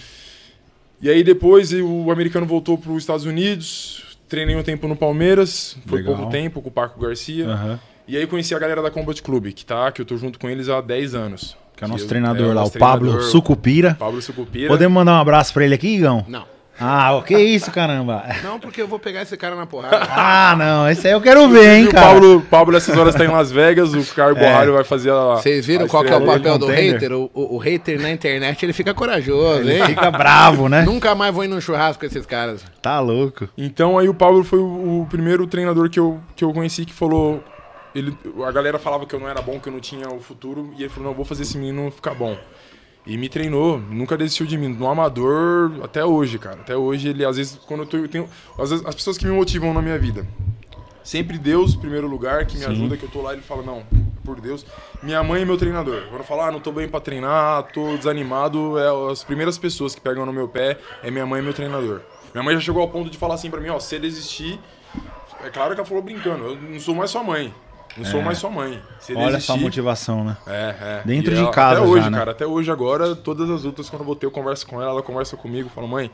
E 1.01 1.09
aí 1.09 1.23
depois 1.23 1.71
o 1.71 2.11
americano 2.11 2.45
voltou 2.45 2.77
para 2.77 2.91
os 2.91 3.01
Estados 3.01 3.25
Unidos, 3.25 4.03
treinei 4.29 4.55
um 4.55 4.63
tempo 4.63 4.87
no 4.87 4.95
Palmeiras, 4.95 5.75
foi 5.85 5.99
Legal. 5.99 6.15
pouco 6.15 6.31
tempo 6.31 6.61
com 6.61 6.69
o 6.69 6.71
Paco 6.71 6.99
Garcia. 6.99 7.47
Aham. 7.47 7.79
E 8.07 8.15
aí 8.17 8.25
conheci 8.25 8.55
a 8.55 8.59
galera 8.59 8.81
da 8.81 8.89
Combat 8.89 9.21
Club, 9.21 9.47
que 9.51 9.65
tá, 9.65 9.91
que 9.91 10.01
eu 10.01 10.05
tô 10.05 10.17
junto 10.17 10.39
com 10.39 10.49
eles 10.49 10.67
há 10.69 10.81
10 10.81 11.13
anos. 11.15 11.55
Que 11.75 11.83
é 11.83 11.87
o 11.87 11.89
nosso 11.89 12.05
eu- 12.05 12.07
treinador 12.07 12.43
é, 12.45 12.47
lá, 12.47 12.51
o 12.61 12.65
nosso 12.65 12.77
Pablo 12.79 13.21
Sucupira. 13.21 13.95
Pablo 13.99 14.21
Sucupira. 14.21 14.67
Podemos 14.67 14.93
mandar 14.95 15.13
um 15.13 15.21
abraço 15.21 15.53
pra 15.53 15.63
ele 15.65 15.75
aqui, 15.75 15.95
Igão? 15.95 16.25
Não. 16.27 16.43
Ah, 16.79 17.13
o 17.15 17.23
que 17.23 17.37
isso, 17.37 17.69
caramba? 17.71 18.23
Não, 18.43 18.59
porque 18.59 18.81
eu 18.81 18.87
vou 18.87 18.97
pegar 18.99 19.21
esse 19.21 19.35
cara 19.35 19.55
na 19.55 19.65
porrada. 19.65 19.97
Ah, 20.09 20.55
não, 20.57 20.89
esse 20.89 21.05
aí 21.07 21.13
eu 21.13 21.21
quero 21.21 21.47
ver, 21.49 21.77
hein, 21.79 21.83
E 21.85 21.87
o 21.87 21.91
cara. 21.91 22.07
Pablo, 22.13 22.41
Pablo 22.49 22.73
nessas 22.73 22.97
horas 22.97 23.13
tá 23.15 23.25
em 23.25 23.27
Las 23.27 23.51
Vegas, 23.51 23.93
o 23.93 24.15
Caio 24.15 24.35
Borralho 24.35 24.73
vai 24.73 24.83
fazer 24.83 25.11
a. 25.11 25.35
Vocês 25.35 25.65
viram 25.65 25.85
a 25.85 25.89
qual 25.89 26.03
que 26.03 26.11
é 26.11 26.15
o 26.15 26.25
papel 26.25 26.57
do 26.57 26.67
hater? 26.67 27.11
O, 27.13 27.29
o- 27.33 27.55
o 27.55 27.57
hater 27.57 28.01
na 28.01 28.09
internet, 28.11 28.63
ele 28.65 28.73
fica 28.73 28.93
corajoso, 28.93 29.61
Ele 29.61 29.77
hein? 29.79 29.85
fica 29.87 30.09
bravo, 30.09 30.69
né? 30.69 30.83
Nunca 30.83 31.13
mais 31.15 31.33
vou 31.33 31.43
ir 31.43 31.47
num 31.47 31.59
churrasco 31.59 31.99
com 31.99 32.05
esses 32.05 32.25
caras. 32.25 32.63
Tá 32.81 32.99
louco. 32.99 33.49
Então 33.57 33.97
aí 33.97 34.07
o 34.07 34.13
Pablo 34.13 34.43
foi 34.43 34.59
o, 34.59 35.01
o 35.01 35.07
primeiro 35.09 35.45
treinador 35.47 35.89
que 35.89 35.99
eu, 35.99 36.19
que 36.35 36.43
eu 36.43 36.53
conheci 36.53 36.85
que 36.85 36.93
falou. 36.93 37.43
Ele, 37.93 38.15
a 38.47 38.51
galera 38.51 38.77
falava 38.77 39.05
que 39.05 39.15
eu 39.15 39.19
não 39.19 39.27
era 39.27 39.41
bom, 39.41 39.59
que 39.59 39.67
eu 39.67 39.73
não 39.73 39.79
tinha 39.79 40.07
o 40.07 40.19
futuro, 40.19 40.71
e 40.77 40.81
ele 40.83 40.89
falou, 40.89 41.05
não, 41.05 41.11
eu 41.11 41.15
vou 41.15 41.25
fazer 41.25 41.41
esse 41.41 41.57
menino 41.57 41.89
ficar 41.91 42.13
bom. 42.13 42.37
E 43.09 43.17
me 43.17 43.27
treinou, 43.27 43.79
nunca 43.79 44.15
desistiu 44.15 44.45
de 44.45 44.55
mim, 44.55 44.67
no 44.67 44.87
amador 44.87 45.71
até 45.81 46.05
hoje, 46.05 46.37
cara. 46.37 46.57
Até 46.57 46.77
hoje 46.77 47.09
ele, 47.09 47.25
às 47.25 47.37
vezes, 47.37 47.59
quando 47.65 47.79
eu, 47.79 47.87
tô, 47.87 47.97
eu 47.97 48.07
tenho. 48.07 48.29
Às 48.55 48.69
vezes, 48.69 48.85
as 48.85 48.93
pessoas 48.93 49.17
que 49.17 49.25
me 49.25 49.31
motivam 49.31 49.73
na 49.73 49.81
minha 49.81 49.97
vida. 49.97 50.27
Sempre 51.03 51.39
Deus, 51.39 51.75
primeiro 51.75 52.07
lugar, 52.07 52.45
que 52.45 52.55
me 52.55 52.65
Sim. 52.65 52.69
ajuda, 52.69 52.95
que 52.95 53.01
eu 53.01 53.09
tô 53.09 53.23
lá, 53.23 53.33
ele 53.33 53.41
fala, 53.41 53.63
não, 53.63 53.79
é 53.79 53.83
por 54.23 54.39
Deus. 54.39 54.63
Minha 55.01 55.23
mãe 55.23 55.41
é 55.41 55.45
meu 55.45 55.57
treinador. 55.57 56.03
Quando 56.03 56.19
eu 56.19 56.23
falo, 56.23 56.41
ah, 56.41 56.51
não 56.51 56.59
tô 56.59 56.71
bem 56.71 56.87
pra 56.87 56.99
treinar, 56.99 57.63
tô 57.73 57.97
desanimado, 57.97 58.77
é, 58.77 59.11
as 59.11 59.23
primeiras 59.23 59.57
pessoas 59.57 59.95
que 59.95 60.01
pegam 60.01 60.23
no 60.23 60.31
meu 60.31 60.47
pé 60.47 60.77
é 61.01 61.09
minha 61.09 61.25
mãe 61.25 61.41
e 61.41 61.43
meu 61.43 61.53
treinador. 61.53 62.01
Minha 62.31 62.43
mãe 62.43 62.53
já 62.53 62.61
chegou 62.61 62.79
ao 62.79 62.89
ponto 62.89 63.09
de 63.09 63.17
falar 63.17 63.33
assim 63.33 63.49
pra 63.49 63.59
mim, 63.59 63.69
ó, 63.69 63.79
se 63.79 63.87
você 63.87 63.97
desistir, 63.97 64.59
é 65.43 65.49
claro 65.49 65.73
que 65.73 65.79
ela 65.79 65.87
falou 65.87 66.03
brincando, 66.03 66.43
eu 66.43 66.55
não 66.55 66.79
sou 66.79 66.93
mais 66.93 67.09
sua 67.09 67.23
mãe. 67.23 67.51
Não 67.97 68.05
sou 68.05 68.21
mais 68.21 68.37
sua 68.37 68.49
mãe. 68.49 68.81
Se 68.99 69.13
Olha 69.13 69.25
desistir, 69.27 69.47
só 69.47 69.53
a 69.53 69.57
motivação, 69.57 70.23
né? 70.23 70.37
é, 70.47 70.75
é. 70.81 71.01
Dentro 71.05 71.31
E 71.31 71.35
de 71.35 71.41
ela- 71.41 71.51
casa 71.51 71.77
Até 71.79 71.85
já, 71.87 71.91
hoje, 71.93 72.09
né? 72.09 72.17
cara. 72.17 72.31
Até 72.31 72.45
hoje, 72.47 72.71
agora, 72.71 73.15
todas 73.15 73.49
as 73.49 73.63
lutas, 73.63 73.89
quando 73.89 74.01
eu 74.01 74.05
vou 74.05 74.15
ter, 74.15 74.25
eu 74.25 74.31
converso 74.31 74.65
com 74.67 74.81
ela, 74.81 74.91
ela 74.91 75.01
conversa 75.03 75.35
comigo, 75.35 75.69
falo, 75.73 75.87
mãe, 75.87 76.09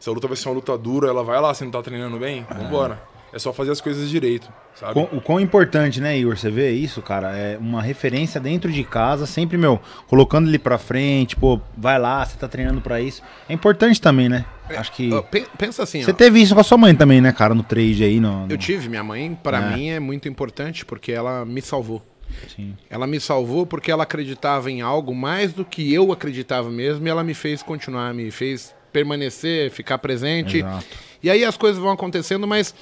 essa 0.00 0.10
luta 0.10 0.26
vai 0.28 0.36
ser 0.36 0.48
uma 0.48 0.54
luta 0.54 0.76
dura, 0.78 1.08
ela 1.08 1.22
vai 1.24 1.40
lá, 1.40 1.52
você 1.52 1.64
não 1.64 1.70
tá 1.72 1.82
treinando 1.82 2.18
bem? 2.18 2.46
Vambora. 2.48 2.98
É 3.36 3.38
só 3.38 3.52
fazer 3.52 3.70
as 3.70 3.82
coisas 3.82 4.08
direito, 4.08 4.50
sabe? 4.74 4.98
O 5.12 5.20
quão 5.20 5.38
importante, 5.38 6.00
né, 6.00 6.16
Igor? 6.18 6.38
Você 6.38 6.50
vê 6.50 6.70
isso, 6.70 7.02
cara? 7.02 7.36
É 7.36 7.58
uma 7.58 7.82
referência 7.82 8.40
dentro 8.40 8.72
de 8.72 8.82
casa, 8.82 9.26
sempre, 9.26 9.58
meu, 9.58 9.78
colocando 10.06 10.48
ele 10.48 10.58
pra 10.58 10.78
frente, 10.78 11.36
pô, 11.36 11.60
vai 11.76 11.98
lá, 11.98 12.24
você 12.24 12.38
tá 12.38 12.48
treinando 12.48 12.80
pra 12.80 12.98
isso. 12.98 13.22
É 13.46 13.52
importante 13.52 14.00
também, 14.00 14.26
né? 14.30 14.46
Acho 14.70 14.90
que. 14.92 15.12
Ó, 15.12 15.22
Pensa 15.58 15.82
assim, 15.82 16.02
Você 16.02 16.12
ó. 16.12 16.14
teve 16.14 16.40
isso 16.40 16.54
com 16.54 16.62
a 16.62 16.64
sua 16.64 16.78
mãe 16.78 16.94
também, 16.94 17.20
né, 17.20 17.30
cara, 17.30 17.54
no 17.54 17.62
trade 17.62 18.02
aí, 18.04 18.18
no. 18.18 18.46
no- 18.46 18.50
Eu 18.52 18.56
tive, 18.56 18.88
minha 18.88 19.04
mãe, 19.04 19.38
pra 19.42 19.58
É. 19.70 19.76
mim, 19.76 19.90
é 19.90 20.00
muito 20.00 20.26
importante 20.26 20.86
porque 20.86 21.12
ela 21.12 21.44
me 21.44 21.60
salvou. 21.60 22.02
Sim. 22.56 22.74
Ela 22.88 23.06
me 23.06 23.20
salvou 23.20 23.66
porque 23.66 23.90
ela 23.90 24.04
acreditava 24.04 24.70
em 24.70 24.80
algo 24.80 25.14
mais 25.14 25.52
do 25.52 25.62
que 25.62 25.92
eu 25.92 26.10
acreditava 26.10 26.70
mesmo 26.70 27.06
e 27.06 27.10
ela 27.10 27.22
me 27.22 27.34
fez 27.34 27.62
continuar, 27.62 28.14
me 28.14 28.30
fez 28.30 28.74
permanecer, 28.90 29.70
ficar 29.70 29.98
presente. 29.98 30.58
Exato. 30.60 30.86
E 31.22 31.28
aí 31.28 31.44
as 31.44 31.56
coisas 31.56 31.78
vão 31.80 31.90
acontecendo, 31.92 32.46
mas 32.46 32.74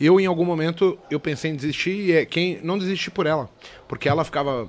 eu 0.00 0.20
em 0.20 0.26
algum 0.26 0.44
momento 0.44 0.98
eu 1.10 1.18
pensei 1.18 1.50
em 1.50 1.56
desistir 1.56 1.90
e 1.90 2.12
é 2.12 2.24
quem 2.24 2.60
não 2.62 2.78
desisti 2.78 3.10
por 3.10 3.26
ela, 3.26 3.48
porque 3.86 4.08
ela 4.08 4.24
ficava 4.24 4.68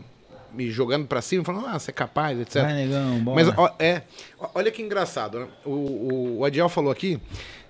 me 0.53 0.69
jogando 0.71 1.05
pra 1.07 1.21
cima, 1.21 1.43
falando: 1.43 1.67
"Ah, 1.67 1.77
você 1.77 1.91
é 1.91 1.93
capaz", 1.93 2.39
etc. 2.39 2.61
Vai, 2.63 2.73
negão, 2.73 3.19
bora. 3.19 3.35
Mas 3.43 3.57
ó, 3.57 3.75
é, 3.79 4.01
olha 4.53 4.71
que 4.71 4.81
engraçado, 4.81 5.39
né? 5.41 5.47
O, 5.63 5.69
o, 5.69 6.37
o 6.39 6.45
Adiel 6.45 6.67
falou 6.69 6.91
aqui, 6.91 7.19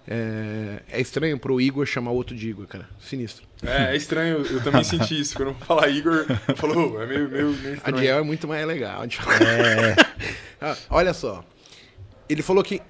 é, 0.08 0.82
é 0.90 1.02
estranho 1.02 1.38
pro 1.38 1.60
Igor 1.62 1.86
chamar 1.86 2.12
outro 2.12 2.36
de 2.36 2.50
Igor, 2.50 2.66
cara. 2.66 2.90
Sinistro. 3.00 3.46
É, 3.64 3.94
é 3.94 3.96
estranho, 3.96 4.38
eu 4.46 4.64
também 4.64 4.84
senti 4.86 5.20
isso. 5.20 5.36
Quando 5.36 5.50
eu 5.50 5.56
falar 5.56 5.90
Igor, 5.90 6.26
eu 6.48 6.56
falo, 6.56 6.96
"Oh, 6.96 7.02
é 7.02 7.06
meio, 7.06 7.30
meio, 7.30 7.50
meio 7.52 7.76
estranho. 7.76 7.98
Adiel 7.98 8.18
é 8.20 8.24
muito 8.24 8.48
mais 8.48 8.66
legal. 8.66 9.04
É. 9.04 10.20
Ah, 10.62 10.76
Olha 10.90 11.14
só. 11.14 11.42
Ele 12.28 12.42
falou 12.42 12.62
que 12.62 12.82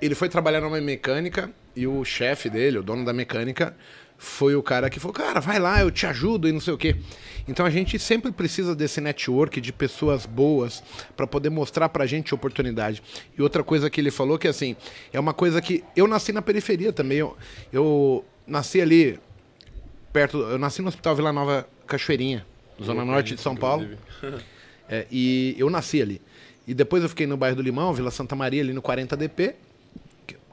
ele 0.00 0.14
foi 0.14 0.26
trabalhar 0.28 0.62
numa 0.62 0.80
mecânica 0.80 1.50
e 1.76 1.86
o 1.86 2.02
chefe 2.02 2.48
dele, 2.48 2.78
o 2.78 2.82
dono 2.82 3.04
da 3.04 3.12
mecânica, 3.12 3.76
foi 4.20 4.54
o 4.54 4.62
cara 4.62 4.90
que 4.90 5.00
falou: 5.00 5.14
Cara, 5.14 5.40
vai 5.40 5.58
lá, 5.58 5.80
eu 5.80 5.90
te 5.90 6.06
ajudo 6.06 6.46
e 6.46 6.52
não 6.52 6.60
sei 6.60 6.74
o 6.74 6.78
quê. 6.78 6.94
Então 7.48 7.64
a 7.64 7.70
gente 7.70 7.98
sempre 7.98 8.30
precisa 8.30 8.76
desse 8.76 9.00
network 9.00 9.58
de 9.62 9.72
pessoas 9.72 10.26
boas 10.26 10.82
para 11.16 11.26
poder 11.26 11.48
mostrar 11.48 11.88
pra 11.88 12.04
gente 12.04 12.34
oportunidade. 12.34 13.02
E 13.36 13.40
outra 13.40 13.64
coisa 13.64 13.88
que 13.88 13.98
ele 13.98 14.10
falou 14.10 14.38
que 14.38 14.46
assim, 14.46 14.76
é 15.10 15.18
uma 15.18 15.32
coisa 15.32 15.62
que 15.62 15.82
eu 15.96 16.06
nasci 16.06 16.32
na 16.32 16.42
periferia 16.42 16.92
também. 16.92 17.16
Eu, 17.16 17.34
eu 17.72 18.22
nasci 18.46 18.82
ali 18.82 19.18
perto, 20.12 20.36
eu 20.36 20.58
nasci 20.58 20.82
no 20.82 20.88
Hospital 20.88 21.16
Vila 21.16 21.32
Nova 21.32 21.66
Cachoeirinha, 21.86 22.46
zona 22.80 23.06
norte 23.06 23.34
de 23.34 23.40
São 23.40 23.56
Paulo. 23.56 23.88
É, 24.92 25.06
e 25.08 25.54
eu 25.56 25.70
nasci 25.70 26.02
ali. 26.02 26.20
E 26.66 26.74
depois 26.74 27.04
eu 27.04 27.08
fiquei 27.08 27.24
no 27.24 27.36
bairro 27.36 27.54
do 27.54 27.62
Limão, 27.62 27.94
Vila 27.94 28.10
Santa 28.10 28.34
Maria, 28.34 28.60
ali 28.60 28.72
no 28.72 28.82
40DP. 28.82 29.54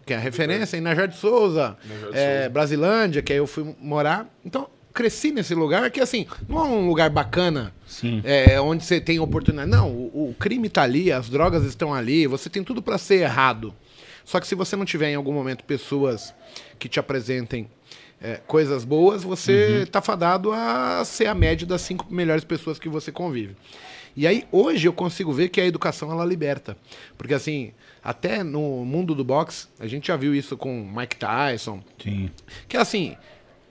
Que 0.08 0.14
é 0.14 0.16
a 0.16 0.20
referência, 0.20 0.78
em 0.78 0.82
Najar 0.82 1.08
de 1.08 1.18
Souza, 1.18 1.78
Najar 1.84 2.12
de 2.12 2.18
é, 2.18 2.36
Souza. 2.36 2.50
Brasilândia, 2.50 3.22
que 3.22 3.34
aí 3.34 3.40
eu 3.40 3.46
fui 3.46 3.76
morar. 3.80 4.26
Então, 4.44 4.70
cresci 4.94 5.32
nesse 5.32 5.54
lugar 5.54 5.92
que, 5.92 6.00
assim, 6.00 6.26
não 6.48 6.60
é 6.60 6.64
um 6.64 6.88
lugar 6.88 7.10
bacana, 7.10 7.74
Sim. 7.86 8.22
é, 8.24 8.60
onde 8.60 8.86
você 8.86 9.02
tem 9.02 9.20
oportunidade. 9.20 9.70
Não, 9.70 9.92
o, 9.92 10.30
o 10.30 10.36
crime 10.40 10.70
tá 10.70 10.84
ali, 10.84 11.12
as 11.12 11.30
drogas 11.30 11.66
estão 11.66 11.94
ali, 11.94 12.26
você 12.26 12.50
tem 12.50 12.64
tudo 12.64 12.82
para 12.82 12.98
ser 12.98 13.16
errado. 13.16 13.76
Só 14.24 14.40
que 14.40 14.48
se 14.48 14.56
você 14.56 14.76
não 14.78 14.86
tiver 14.86 15.12
em 15.12 15.16
algum 15.16 15.34
momento 15.34 15.66
pessoas 15.66 16.34
que 16.80 16.88
te 16.88 17.00
apresentem 17.00 17.70
é, 18.22 18.40
coisas 18.48 18.86
boas, 18.86 19.24
você 19.24 19.86
tá 19.92 20.02
fadado 20.02 20.52
a 20.54 21.04
ser 21.06 21.28
a 21.28 21.36
média 21.36 21.68
das 21.68 21.82
cinco 21.82 22.06
melhores 22.10 22.46
pessoas 22.46 22.80
que 22.80 22.88
você 22.88 23.12
convive. 23.12 23.56
E 24.16 24.26
aí, 24.26 24.46
hoje, 24.52 24.88
eu 24.88 24.94
consigo 24.94 25.32
ver 25.32 25.50
que 25.50 25.62
a 25.62 25.66
educação, 25.66 26.12
ela 26.12 26.26
liberta. 26.26 26.76
Porque, 27.16 27.36
assim, 27.36 27.72
até 28.08 28.42
no 28.42 28.86
mundo 28.86 29.14
do 29.14 29.22
boxe, 29.22 29.68
a 29.78 29.86
gente 29.86 30.08
já 30.08 30.16
viu 30.16 30.34
isso 30.34 30.56
com 30.56 30.90
Mike 30.96 31.18
Tyson, 31.18 31.82
Sim. 32.02 32.32
que 32.66 32.78
é 32.78 32.80
assim, 32.80 33.18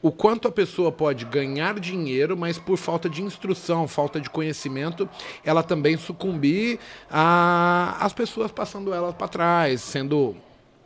o 0.02 0.12
quanto 0.12 0.46
a 0.46 0.52
pessoa 0.52 0.92
pode 0.92 1.24
ganhar 1.24 1.80
dinheiro, 1.80 2.36
mas 2.36 2.58
por 2.58 2.76
falta 2.76 3.08
de 3.08 3.22
instrução, 3.22 3.88
falta 3.88 4.20
de 4.20 4.28
conhecimento, 4.28 5.08
ela 5.42 5.62
também 5.62 5.96
sucumbir 5.96 6.78
a 7.10 7.96
as 7.98 8.12
pessoas 8.12 8.52
passando 8.52 8.92
ela 8.92 9.10
para 9.10 9.26
trás, 9.26 9.80
sendo 9.80 10.36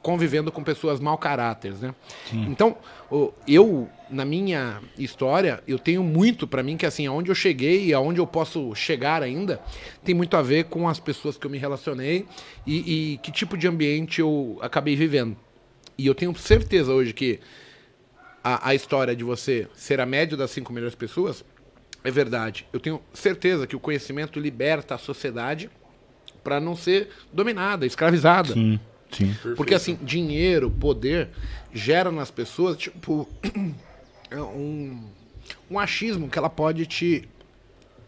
convivendo 0.02 0.50
com 0.50 0.62
pessoas 0.64 0.98
mau 1.00 1.18
caráteres, 1.18 1.80
né? 1.80 1.94
Então, 2.32 2.76
o- 3.10 3.32
eu 3.46 3.88
na 4.08 4.24
minha 4.24 4.80
história, 4.98 5.62
eu 5.68 5.78
tenho 5.78 6.02
muito 6.02 6.46
para 6.46 6.62
mim 6.62 6.76
que 6.76 6.86
assim, 6.86 7.06
aonde 7.06 7.30
eu 7.30 7.34
cheguei 7.34 7.86
e 7.86 7.94
aonde 7.94 8.18
eu 8.18 8.26
posso 8.26 8.74
chegar 8.74 9.22
ainda, 9.22 9.60
tem 10.02 10.14
muito 10.14 10.36
a 10.36 10.42
ver 10.42 10.64
com 10.64 10.88
as 10.88 10.98
pessoas 10.98 11.36
que 11.36 11.46
eu 11.46 11.50
me 11.50 11.58
relacionei 11.58 12.26
e, 12.66 13.12
e 13.12 13.18
que 13.18 13.30
tipo 13.30 13.56
de 13.56 13.68
ambiente 13.68 14.20
eu 14.20 14.58
acabei 14.62 14.96
vivendo. 14.96 15.36
E 15.98 16.06
eu 16.06 16.14
tenho 16.14 16.34
certeza 16.34 16.92
hoje 16.92 17.12
que 17.12 17.38
a, 18.42 18.70
a 18.70 18.74
história 18.74 19.14
de 19.14 19.22
você 19.22 19.68
ser 19.74 20.00
a 20.00 20.06
média 20.06 20.36
das 20.36 20.50
cinco 20.50 20.72
melhores 20.72 20.94
pessoas 20.94 21.44
é 22.02 22.10
verdade. 22.10 22.66
Eu 22.72 22.80
tenho 22.80 23.00
certeza 23.12 23.66
que 23.66 23.76
o 23.76 23.80
conhecimento 23.80 24.40
liberta 24.40 24.94
a 24.94 24.98
sociedade 24.98 25.68
para 26.42 26.58
não 26.58 26.74
ser 26.74 27.10
dominada, 27.32 27.84
escravizada. 27.84 28.54
Sim. 28.54 28.80
Sim. 29.10 29.34
Porque 29.56 29.74
assim, 29.74 29.98
dinheiro, 30.02 30.70
poder 30.70 31.28
gera 31.72 32.10
nas 32.10 32.30
pessoas 32.30 32.76
tipo 32.76 33.28
é 34.30 34.40
um, 34.40 35.02
um 35.70 35.78
achismo 35.78 36.28
que 36.28 36.38
ela 36.38 36.50
pode 36.50 36.86
te 36.86 37.28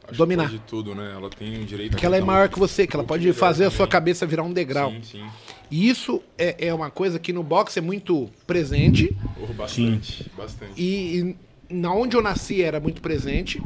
Acho 0.08 0.18
dominar. 0.18 0.44
pode 0.48 0.60
tudo, 0.66 0.94
né? 0.94 1.12
Ela 1.14 1.30
tem 1.30 1.62
o 1.62 1.64
direito 1.64 1.96
que 1.96 2.04
ela 2.04 2.16
é 2.16 2.20
a- 2.20 2.24
maior 2.24 2.48
que 2.48 2.58
você, 2.58 2.86
que 2.86 2.94
ela 2.96 3.04
um 3.04 3.06
pode 3.06 3.32
fazer 3.32 3.64
a 3.64 3.66
melhor 3.66 3.76
sua 3.76 3.86
também. 3.86 3.92
cabeça 3.92 4.26
virar 4.26 4.42
um 4.42 4.52
degrau. 4.52 4.90
Sim, 4.90 5.02
sim. 5.02 5.26
E 5.70 5.88
isso 5.88 6.22
é, 6.36 6.66
é 6.68 6.74
uma 6.74 6.90
coisa 6.90 7.18
que 7.18 7.32
no 7.32 7.42
boxe 7.42 7.78
é 7.78 7.82
muito 7.82 8.28
presente 8.46 9.16
Oh, 9.42 9.52
bastante, 9.54 10.30
bastante. 10.36 10.72
e, 10.76 11.36
e 11.70 11.74
na 11.74 11.94
onde 11.94 12.14
eu 12.16 12.20
nasci 12.22 12.62
era 12.62 12.78
muito 12.78 13.00
presente 13.00 13.62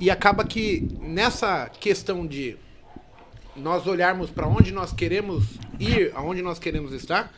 e 0.00 0.10
acaba 0.10 0.44
que 0.44 0.88
nessa 1.00 1.68
questão 1.68 2.26
de 2.26 2.56
nós 3.56 3.86
olharmos 3.86 4.30
para 4.30 4.46
onde 4.46 4.72
nós 4.72 4.92
queremos 4.92 5.58
ir, 5.78 6.10
aonde 6.14 6.42
nós 6.42 6.58
queremos 6.58 6.92
estar, 6.92 7.32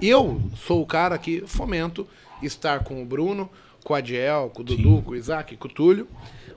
eu 0.00 0.40
sou 0.56 0.82
o 0.82 0.86
cara 0.86 1.18
que 1.18 1.42
fomento 1.46 2.06
estar 2.42 2.84
com 2.84 3.02
o 3.02 3.06
Bruno, 3.06 3.50
com 3.82 3.92
o 3.92 3.96
Adiel, 3.96 4.50
com 4.54 4.62
o 4.62 4.64
Dudu, 4.64 5.02
com 5.02 5.12
o 5.12 5.16
Isaac, 5.16 5.56
com 5.56 5.66
o 5.66 5.70
Túlio. 5.70 6.06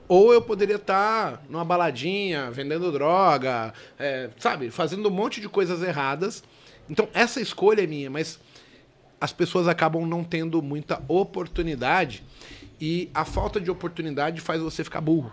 Ou 0.06 0.32
eu 0.32 0.42
poderia 0.42 0.76
estar 0.76 1.42
numa 1.48 1.64
baladinha, 1.64 2.50
vendendo 2.50 2.92
droga, 2.92 3.72
é, 3.98 4.30
sabe, 4.38 4.70
fazendo 4.70 5.08
um 5.08 5.12
monte 5.12 5.40
de 5.40 5.48
coisas 5.48 5.82
erradas. 5.82 6.44
Então, 6.88 7.08
essa 7.14 7.40
escolha 7.40 7.82
é 7.82 7.86
minha, 7.86 8.10
mas 8.10 8.38
as 9.20 9.32
pessoas 9.32 9.68
acabam 9.68 10.04
não 10.06 10.22
tendo 10.22 10.60
muita 10.60 11.02
oportunidade 11.08 12.22
e 12.80 13.08
a 13.14 13.24
falta 13.24 13.60
de 13.60 13.70
oportunidade 13.70 14.40
faz 14.40 14.60
você 14.60 14.82
ficar 14.82 15.00
burro. 15.00 15.32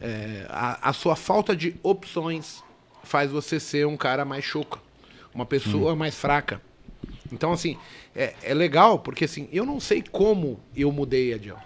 É, 0.00 0.46
a, 0.48 0.90
a 0.90 0.92
sua 0.92 1.16
falta 1.16 1.54
de 1.54 1.74
opções 1.82 2.62
faz 3.02 3.30
você 3.30 3.58
ser 3.58 3.86
um 3.86 3.96
cara 3.96 4.24
mais 4.24 4.44
choco, 4.44 4.80
uma 5.34 5.46
pessoa 5.46 5.94
mais 5.96 6.14
fraca. 6.14 6.60
Então, 7.32 7.52
assim, 7.52 7.76
é, 8.14 8.34
é 8.42 8.54
legal 8.54 8.98
porque 8.98 9.24
assim, 9.24 9.48
eu 9.52 9.64
não 9.64 9.80
sei 9.80 10.02
como 10.02 10.60
eu 10.76 10.92
mudei, 10.92 11.34
Adiel. 11.34 11.58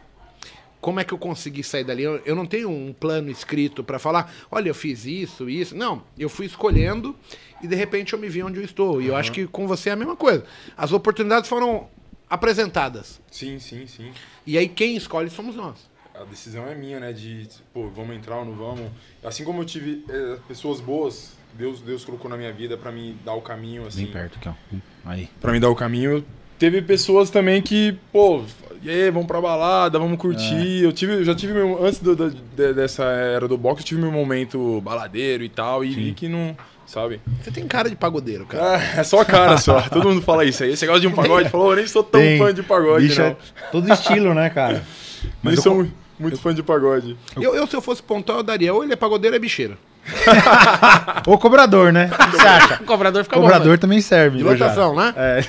Como 0.81 1.01
é 1.01 1.05
que 1.05 1.13
eu 1.13 1.19
consegui 1.19 1.65
sair 1.65 1.83
dali? 1.83 2.05
Eu, 2.05 2.23
eu 2.25 2.37
não 2.37 2.47
tenho 2.47 2.71
um 2.71 2.93
plano 2.93 3.29
escrito 3.29 3.83
para 3.83 3.99
falar, 3.99 4.33
olha, 4.51 4.69
eu 4.69 4.75
fiz 4.75 5.05
isso, 5.05 5.51
isso. 5.51 5.77
Não, 5.77 6.03
eu 6.17 6.29
fui 6.29 6.47
escolhendo 6.47 7.17
e 7.61 7.67
de 7.67 7.75
repente 7.75 8.13
eu 8.13 8.19
me 8.19 8.29
vi 8.29 8.43
onde 8.43 8.61
eu 8.61 8.65
estou. 8.65 9.03
E 9.03 9.07
eu 9.07 9.17
acho 9.17 9.33
que 9.33 9.47
com 9.49 9.67
você 9.67 9.91
é 9.91 9.93
a 9.93 9.97
mesma 9.97 10.15
coisa. 10.15 10.45
As 10.77 10.93
oportunidades 10.93 11.49
foram 11.49 11.89
apresentadas. 12.31 13.21
Sim, 13.31 13.59
sim, 13.59 13.87
sim. 13.87 14.13
E 14.47 14.57
aí 14.57 14.69
quem 14.69 14.97
escolhe 14.97 15.29
somos 15.29 15.57
nós. 15.57 15.89
A 16.21 16.25
decisão 16.25 16.67
é 16.67 16.75
minha, 16.75 16.99
né? 17.01 17.13
De, 17.13 17.47
pô, 17.75 17.89
vamos 17.89 18.17
entrar 18.17 18.37
ou 18.39 18.45
não 18.45 18.55
vamos. 18.55 18.91
Assim 19.25 19.45
como 19.45 19.63
eu 19.63 19.65
tive 19.67 20.05
eh, 20.09 20.37
pessoas 20.49 20.81
boas, 20.81 21.33
Deus, 21.55 21.81
Deus 21.81 22.05
colocou 22.05 22.31
na 22.31 22.37
minha 22.37 22.53
vida 22.53 22.77
pra 22.77 22.91
me 22.91 23.17
dar 23.25 23.35
o 23.35 23.41
caminho, 23.43 23.87
assim. 23.87 24.05
Bem 24.05 24.13
perto 24.13 24.39
aqui, 24.39 24.49
ó. 24.49 24.77
Aí. 25.05 25.29
Pra 25.41 25.53
me 25.53 25.61
dar 25.61 25.69
o 25.69 25.75
caminho. 25.77 26.25
Teve 26.59 26.81
pessoas 26.81 27.29
também 27.29 27.61
que, 27.61 27.99
pô, 28.11 28.43
e 28.83 28.89
aí, 28.89 29.11
vamos 29.11 29.27
pra 29.27 29.41
balada, 29.43 29.99
vamos 29.99 30.17
curtir. 30.19 30.83
Eu 30.83 30.91
tive, 30.93 31.13
eu 31.15 31.25
já 31.25 31.35
tive 31.35 31.53
meu, 31.53 31.85
antes 31.85 31.99
do- 32.01 32.17
da- 32.17 32.73
dessa 32.73 33.05
era 33.05 33.47
do 33.47 33.59
boxe, 33.59 33.83
eu 33.83 33.87
tive 33.87 34.01
meu 34.01 34.11
momento 34.11 34.81
baladeiro 34.81 35.45
e 35.45 35.51
tal, 35.51 35.85
e 35.85 35.91
vi 35.91 36.13
que 36.15 36.29
não, 36.29 36.57
sabe? 36.87 37.21
Você 37.43 37.51
tem 37.51 37.67
cara 37.67 37.91
de 37.91 37.97
pagodeiro, 37.97 38.47
cara. 38.47 38.79
Ah, 38.79 39.01
é 39.01 39.03
só 39.05 39.23
cara 39.23 39.59
só. 39.59 39.83
Todo 39.91 40.09
mundo 40.09 40.23
fala 40.23 40.47
isso 40.47 40.65
aí. 40.65 40.75
Você 40.75 40.87
gosta 40.87 41.01
de 41.01 41.09
um 41.09 41.13
pagode? 41.13 41.49
Falou, 41.51 41.73
eu 41.73 41.77
nem 41.77 41.87
sou 41.87 42.03
tão 42.03 42.23
Tem. 42.23 42.39
fã 42.39 42.55
de 42.55 42.63
pagode, 42.63 43.07
Bicho, 43.07 43.21
não. 43.21 43.29
é 43.29 43.37
todo 43.71 43.93
estilo, 43.93 44.33
né, 44.33 44.49
cara? 44.49 44.83
Nem 45.43 45.55
eu 45.63 45.75
mu- 45.75 45.93
muito 46.19 46.39
fã 46.39 46.55
de 46.55 46.63
pagode. 46.63 47.17
Eu, 47.41 47.55
eu, 47.55 47.67
se 47.67 47.75
eu 47.77 47.81
fosse 47.83 48.03
pontual, 48.03 48.39
eu 48.39 48.43
daria 48.45 48.73
ou 48.75 48.83
ele 48.85 48.93
é 48.93 48.97
pagodeiro 48.97 49.35
ou 49.35 49.37
é 49.37 49.41
bicheiro. 49.41 49.77
Ou 51.27 51.37
cobrador, 51.37 51.93
né? 51.93 52.09
O 52.13 52.31
que 52.31 52.37
você 52.37 52.47
acha? 52.47 52.75
O 52.83 52.87
cobrador 52.87 53.25
fica 53.25 53.37
Cobrador 53.37 53.73
bom. 53.77 53.81
também 53.81 54.01
serve. 54.01 54.39
De 54.39 54.45
né, 54.45 54.55
né? 54.55 55.15
É, 55.17 55.41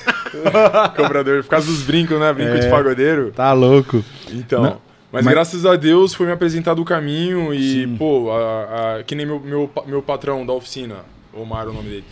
Cobrador, 0.98 1.44
por 1.44 1.50
causa 1.50 1.68
dos 1.68 1.84
brincos, 1.84 2.20
né? 2.20 2.34
Brinco 2.34 2.56
É. 2.56 2.60
de 2.60 2.68
pagodeiro. 2.70 3.32
tá 3.36 3.54
louco. 3.54 4.04
Então. 4.32 4.64
Não, 4.64 4.82
mas, 5.12 5.24
mas- 5.26 5.34
graças 5.34 5.64
a 5.66 5.76
Deus 5.76 6.14
foi 6.16 6.26
me 6.26 6.32
apresentado 6.32 6.82
o 6.82 6.86
caminho 6.86 7.54
e, 7.54 7.86
pô, 7.98 8.32
a- 8.32 8.98
a- 9.00 9.04
que 9.04 9.14
nem 9.14 9.26
meu, 9.28 9.40
meu, 9.40 9.70
meu 9.86 10.02
patrão 10.02 10.44
da 10.46 10.54
oficina, 10.54 10.98
Omar 11.34 11.66
é 11.66 11.70
o 11.70 11.74
nome 11.74 11.90
dele. 11.90 12.06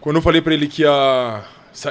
Quando 0.00 0.16
eu 0.16 0.22
falei 0.22 0.40
pra 0.40 0.54
ele 0.54 0.66
que 0.66 0.80
ia, 0.82 1.42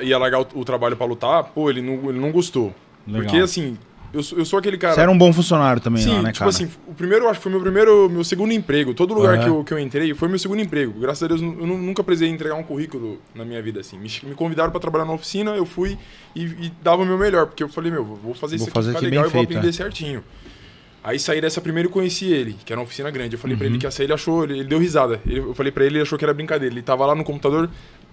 ia 0.01 0.17
largar 0.17 0.41
o, 0.41 0.47
o 0.55 0.65
trabalho 0.65 0.97
pra 0.97 1.05
lutar, 1.05 1.43
pô, 1.43 1.69
ele 1.69 1.81
não, 1.81 2.09
ele 2.09 2.19
não 2.19 2.31
gostou. 2.31 2.73
Legal. 3.05 3.21
Porque 3.23 3.37
assim, 3.37 3.77
eu, 4.13 4.23
sou- 4.23 4.37
eu 4.37 4.45
sou 4.45 4.59
aquele 4.59 4.77
cara. 4.77 4.93
Você 4.95 5.01
era 5.01 5.11
um 5.11 5.17
bom 5.17 5.31
funcionário 5.31 5.81
também 5.81 6.01
Sim, 6.03 6.09
lá, 6.17 6.21
né, 6.23 6.31
tipo 6.31 6.39
cara? 6.39 6.49
assim, 6.49 6.69
o 6.87 6.93
primeiro, 6.93 7.27
acho 7.27 7.39
que 7.39 7.43
foi 7.43 7.51
meu 7.51 7.61
primeiro, 7.61 8.09
meu 8.09 8.23
segundo 8.23 8.51
emprego. 8.53 8.93
Todo 8.93 9.13
lugar 9.13 9.35
Aham. 9.35 9.43
que, 9.43 9.49
eu, 9.49 9.63
que 9.63 9.73
eu 9.73 9.79
entrei 9.79 10.13
foi 10.13 10.27
meu 10.27 10.39
segundo 10.39 10.61
emprego. 10.61 10.99
Graças 10.99 11.23
a 11.23 11.27
Deus, 11.27 11.41
eu 11.41 11.47
nu- 11.51 11.77
nunca 11.77 12.03
precisei 12.03 12.29
entregar 12.29 12.55
um 12.55 12.63
currículo 12.63 13.19
na 13.35 13.43
minha 13.45 13.61
vida, 13.61 13.79
assim. 13.79 13.97
Me, 13.97 14.09
me 14.23 14.35
convidaram 14.35 14.71
pra 14.71 14.79
trabalhar 14.79 15.05
na 15.05 15.13
oficina, 15.13 15.51
eu 15.51 15.65
fui 15.65 15.97
e, 16.35 16.43
e 16.43 16.71
dava 16.81 17.01
o 17.03 17.05
meu 17.05 17.17
melhor, 17.17 17.45
porque 17.47 17.63
eu 17.63 17.69
falei, 17.69 17.91
meu, 17.91 18.03
vou 18.03 18.33
fazer 18.33 18.57
Vou 18.57 18.65
isso 18.67 18.73
fazer 18.73 18.89
aqui 18.91 18.97
aqui 18.97 19.05
legal 19.07 19.23
bem 19.23 19.29
e 19.29 19.33
vou 19.33 19.43
aprender 19.43 19.69
é. 19.69 19.71
certinho. 19.71 20.23
Aí 21.01 21.17
saí 21.17 21.39
dessa 21.39 21.61
primeira 21.61 21.87
e 21.87 21.91
conheci 21.91 22.25
ele, 22.25 22.57
que 22.65 22.73
era 22.73 22.79
uma 22.79 22.83
oficina 22.85 23.09
grande. 23.09 23.33
Eu 23.35 23.39
falei 23.39 23.55
pra 23.55 23.65
ele 23.65 23.75
Uhum. 23.75 23.79
que 23.79 23.87
essa 23.87 24.03
ele 24.03 24.11
achou, 24.11 24.43
ele, 24.43 24.55
ele 24.59 24.65
deu 24.65 24.77
risada. 24.79 25.21
Ele- 25.25 25.39
eu 25.39 25.53
falei 25.55 25.71
pra 25.71 25.85
ele, 25.85 25.95
ele 25.95 26.01
achou 26.03 26.17
que 26.19 26.25
era 26.25 26.33
brincadeira. 26.33 26.73
Ele 26.75 26.81
tava 26.81 27.05
lá 27.05 27.15
no 27.15 27.23
computador, 27.23 27.69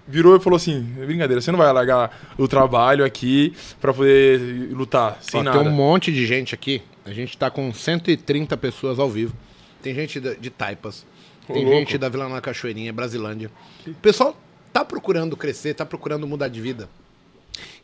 virou 0.07 0.35
e 0.35 0.39
falou 0.39 0.57
assim: 0.57 0.81
brincadeira, 0.81 1.41
você 1.41 1.51
não 1.51 1.59
vai 1.59 1.71
largar 1.71 2.33
o 2.37 2.47
trabalho 2.47 3.03
aqui 3.03 3.53
pra 3.79 3.93
poder 3.93 4.69
lutar 4.71 5.17
sem 5.21 5.39
Ó, 5.39 5.43
nada. 5.43 5.59
Tem 5.59 5.67
um 5.67 5.71
monte 5.71 6.11
de 6.11 6.25
gente 6.25 6.55
aqui. 6.55 6.81
A 7.05 7.11
gente 7.11 7.37
tá 7.37 7.49
com 7.49 7.73
130 7.73 8.55
pessoas 8.57 8.99
ao 8.99 9.09
vivo. 9.09 9.33
Tem 9.81 9.93
gente 9.93 10.19
de 10.19 10.49
Taipas. 10.49 11.05
Ô, 11.47 11.53
Tem 11.53 11.63
louco. 11.63 11.79
gente 11.79 11.97
da 11.97 12.09
Vila 12.09 12.27
Nova 12.27 12.41
Cachoeirinha, 12.41 12.91
Brasilândia. 12.91 13.49
O 13.85 13.93
pessoal 13.95 14.35
tá 14.73 14.83
procurando 14.83 15.37
crescer, 15.37 15.73
tá 15.73 15.85
procurando 15.85 16.27
mudar 16.27 16.49
de 16.49 16.59
vida. 16.59 16.89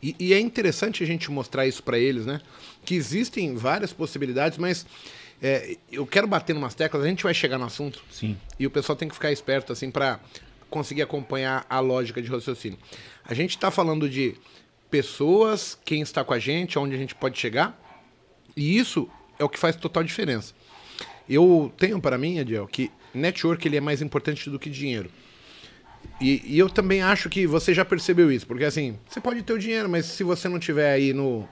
E, 0.02 0.14
e 0.18 0.34
é 0.34 0.38
interessante 0.38 1.02
a 1.02 1.06
gente 1.06 1.30
mostrar 1.30 1.66
isso 1.66 1.82
pra 1.82 1.98
eles, 1.98 2.26
né? 2.26 2.40
Que 2.84 2.94
existem 2.94 3.54
várias 3.56 3.92
possibilidades, 3.92 4.58
mas 4.58 4.86
é, 5.42 5.76
eu 5.90 6.06
quero 6.06 6.26
bater 6.26 6.54
umas 6.54 6.74
teclas, 6.74 7.02
a 7.04 7.08
gente 7.08 7.24
vai 7.24 7.34
chegar 7.34 7.58
no 7.58 7.64
assunto. 7.64 8.02
Sim. 8.10 8.36
E 8.58 8.66
o 8.66 8.70
pessoal 8.70 8.94
tem 8.96 9.08
que 9.08 9.14
ficar 9.14 9.32
esperto, 9.32 9.72
assim, 9.72 9.90
pra 9.90 10.20
conseguir 10.74 11.02
acompanhar 11.02 11.64
a 11.70 11.78
lógica 11.78 12.20
de 12.20 12.28
raciocínio. 12.28 12.76
A 13.24 13.32
gente 13.32 13.56
tá 13.56 13.70
falando 13.70 14.10
de 14.10 14.34
pessoas, 14.90 15.78
quem 15.84 16.02
está 16.02 16.24
com 16.24 16.34
a 16.34 16.38
gente, 16.40 16.76
onde 16.76 16.96
a 16.96 16.98
gente 16.98 17.14
pode 17.14 17.38
chegar. 17.38 17.80
E 18.56 18.76
isso 18.76 19.08
é 19.38 19.44
o 19.44 19.48
que 19.48 19.56
faz 19.56 19.76
total 19.76 20.02
diferença. 20.02 20.52
Eu 21.28 21.72
tenho 21.78 22.00
para 22.00 22.18
mim, 22.18 22.40
Adiel, 22.40 22.66
que 22.66 22.90
network 23.14 23.66
ele 23.68 23.76
é 23.76 23.80
mais 23.80 24.02
importante 24.02 24.50
do 24.50 24.58
que 24.58 24.68
dinheiro. 24.68 25.08
E, 26.20 26.42
e 26.44 26.58
eu 26.58 26.68
também 26.68 27.02
acho 27.02 27.30
que 27.30 27.46
você 27.46 27.72
já 27.72 27.84
percebeu 27.84 28.30
isso, 28.32 28.46
porque 28.46 28.64
assim, 28.64 28.98
você 29.08 29.20
pode 29.20 29.42
ter 29.42 29.52
o 29.52 29.58
dinheiro, 29.58 29.88
mas 29.88 30.06
se 30.06 30.24
você 30.24 30.48
não 30.48 30.58
tiver 30.58 30.92
aí 30.92 31.12
no 31.12 31.48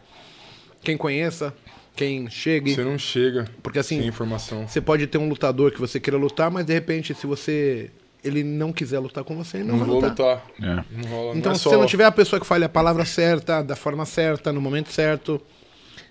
quem 0.83 0.97
conheça, 0.97 1.55
quem 1.95 2.29
chegue, 2.29 2.75
Você 2.75 2.85
não 2.85 2.99
chega 2.99 3.49
porque 3.62 3.79
assim, 3.79 4.00
sem 4.00 4.09
informação. 4.09 4.67
você 4.67 4.81
pode 4.81 5.07
ter 5.07 5.19
um 5.19 5.29
lutador 5.29 5.71
que 5.71 5.81
você 5.81 6.00
queira 6.00 6.19
lutar, 6.19 6.50
mas 6.50 6.67
de 6.67 6.73
repente, 6.73 7.14
se 7.14 7.26
você 7.26 7.91
ele 8.25 8.43
não 8.45 8.73
quiser 8.73 8.99
lutar 8.99 9.25
com 9.25 9.37
você, 9.37 9.59
ele 9.59 9.64
não, 9.64 9.73
Não 9.76 9.79
vai 9.81 9.88
vou 9.88 9.97
lutar. 10.00 10.11
lutar. 10.11 10.47
É. 10.61 10.75
Não 11.02 11.11
rola. 11.11 11.37
Então, 11.37 11.50
não 11.50 11.52
é 11.52 11.55
se 11.55 11.61
só- 11.62 11.71
você 11.71 11.76
não 11.76 11.87
tiver 11.87 12.05
a 12.05 12.12
pessoa 12.12 12.38
que 12.41 12.47
fale 12.47 12.64
a 12.64 12.69
palavra 12.69 13.05
certa, 13.05 13.62
da 13.62 13.75
forma 13.76 14.05
certa, 14.07 14.52
no 14.52 14.61
momento 14.61 14.91
certo, 14.93 15.41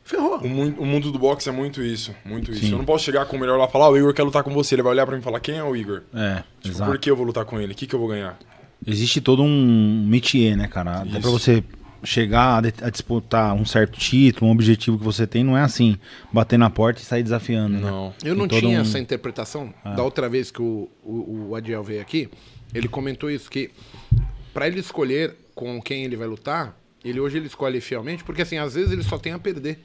ferrou. 0.03 0.37
O, 0.39 0.47
mu- 0.49 0.75
o 0.79 0.85
mundo 0.85 1.11
do 1.11 1.17
boxe 1.19 1.47
é 1.49 1.51
muito 1.51 1.81
isso, 1.81 2.13
muito 2.25 2.51
isso. 2.51 2.61
Sim. 2.65 2.71
Eu 2.73 2.77
não 2.79 2.85
posso 2.85 3.03
chegar 3.05 3.25
com 3.25 3.37
o 3.37 3.39
melhor 3.39 3.57
lá 3.57 3.65
e 3.65 3.71
falar, 3.71 3.85
"Ah, 3.85 3.89
o 3.91 3.97
Igor 3.97 4.13
quer 4.13 4.23
lutar 4.23 4.43
com 4.43 4.51
você. 4.53 4.75
Ele 4.75 4.81
vai 4.83 4.91
olhar 4.91 5.05
pra 5.05 5.15
mim 5.15 5.21
e 5.21 5.23
falar, 5.23 5.39
quem 5.39 5.57
é 5.57 5.63
o 5.63 5.75
Igor? 5.75 6.01
É, 6.13 6.43
Tipo, 6.61 6.75
exato. 6.75 6.91
por 6.91 6.99
que 6.99 7.09
eu 7.09 7.15
vou 7.15 7.25
lutar 7.25 7.45
com 7.45 7.59
ele? 7.59 7.73
O 7.73 7.75
que, 7.75 7.87
que 7.87 7.95
eu 7.95 7.99
vou 7.99 8.07
ganhar? 8.09 8.37
Existe 8.85 9.21
todo 9.21 9.43
um 9.43 10.05
métier, 10.07 10.57
né, 10.57 10.67
cara? 10.67 11.01
Até 11.01 11.09
Isso. 11.11 11.21
pra 11.21 11.29
você 11.29 11.63
chegar 12.03 12.63
a, 12.63 12.85
a 12.87 12.89
disputar 12.89 13.53
um 13.53 13.65
certo 13.65 13.99
título, 13.99 14.49
um 14.49 14.53
objetivo 14.53 14.97
que 14.97 15.03
você 15.03 15.25
tem, 15.27 15.43
não 15.43 15.57
é 15.57 15.61
assim, 15.61 15.97
bater 16.31 16.57
na 16.57 16.69
porta 16.69 17.01
e 17.01 17.05
sair 17.05 17.23
desafiando, 17.23 17.77
né? 17.79 17.89
Não. 17.89 18.13
Eu 18.23 18.35
não 18.35 18.47
tinha 18.47 18.79
um- 18.79 18.81
essa 18.81 18.97
interpretação. 18.99 19.73
Da 19.83 20.03
outra 20.03 20.27
vez 20.29 20.49
que 20.51 20.61
o, 20.61 20.89
o, 21.03 21.47
o 21.49 21.55
Adiel 21.55 21.83
veio 21.83 22.01
aqui, 22.01 22.29
ele 22.73 22.87
comentou 22.87 23.29
isso, 23.29 23.49
que 23.49 23.69
pra 24.53 24.67
ele 24.67 24.79
escolher 24.79 25.35
com 25.53 25.81
quem 25.81 26.03
ele 26.03 26.15
vai 26.15 26.27
lutar, 26.27 26.75
ele 27.03 27.19
hoje 27.19 27.37
ele 27.37 27.47
escolhe 27.47 27.79
fielmente, 27.81 28.23
porque 28.23 28.41
assim, 28.41 28.57
às 28.57 28.73
vezes 28.75 28.91
ele 28.91 29.03
só 29.03 29.17
tem 29.17 29.33
a 29.33 29.39
perder. 29.39 29.79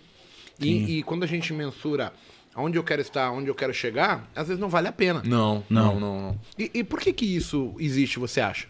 E, 0.61 0.99
e 0.99 1.03
quando 1.03 1.23
a 1.23 1.27
gente 1.27 1.53
mensura 1.53 2.13
aonde 2.55 2.79
eu 2.79 2.83
quero 2.85 3.03
estar, 3.03 3.31
onde 3.31 3.49
eu 3.49 3.55
quero 3.55 3.75
chegar, 3.75 4.31
às 4.35 4.49
vezes 4.49 4.59
não 4.61 4.71
vale 4.71 4.89
a 4.89 4.93
pena. 4.93 5.23
Não, 5.25 5.63
não, 5.69 6.01
não, 6.01 6.21
não. 6.23 6.41
E, 6.59 6.71
e 6.73 6.83
por 6.85 6.99
que 7.01 7.13
que 7.13 7.27
isso 7.27 7.75
existe, 7.79 8.19
você 8.19 8.41
acha? 8.41 8.67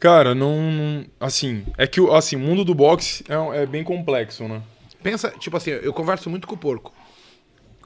Cara, 0.00 0.34
não, 0.34 1.04
Assim, 1.20 1.66
é 1.76 1.86
que 1.86 2.00
o 2.00 2.14
assim, 2.14 2.34
o 2.34 2.38
mundo 2.38 2.64
do 2.64 2.74
boxe 2.74 3.22
é, 3.28 3.62
é 3.62 3.66
bem 3.66 3.84
complexo, 3.84 4.48
né? 4.48 4.62
Pensa, 5.02 5.30
tipo 5.38 5.54
assim, 5.58 5.70
eu 5.70 5.92
converso 5.92 6.30
muito 6.30 6.48
com 6.48 6.54
o 6.54 6.58
porco, 6.58 6.94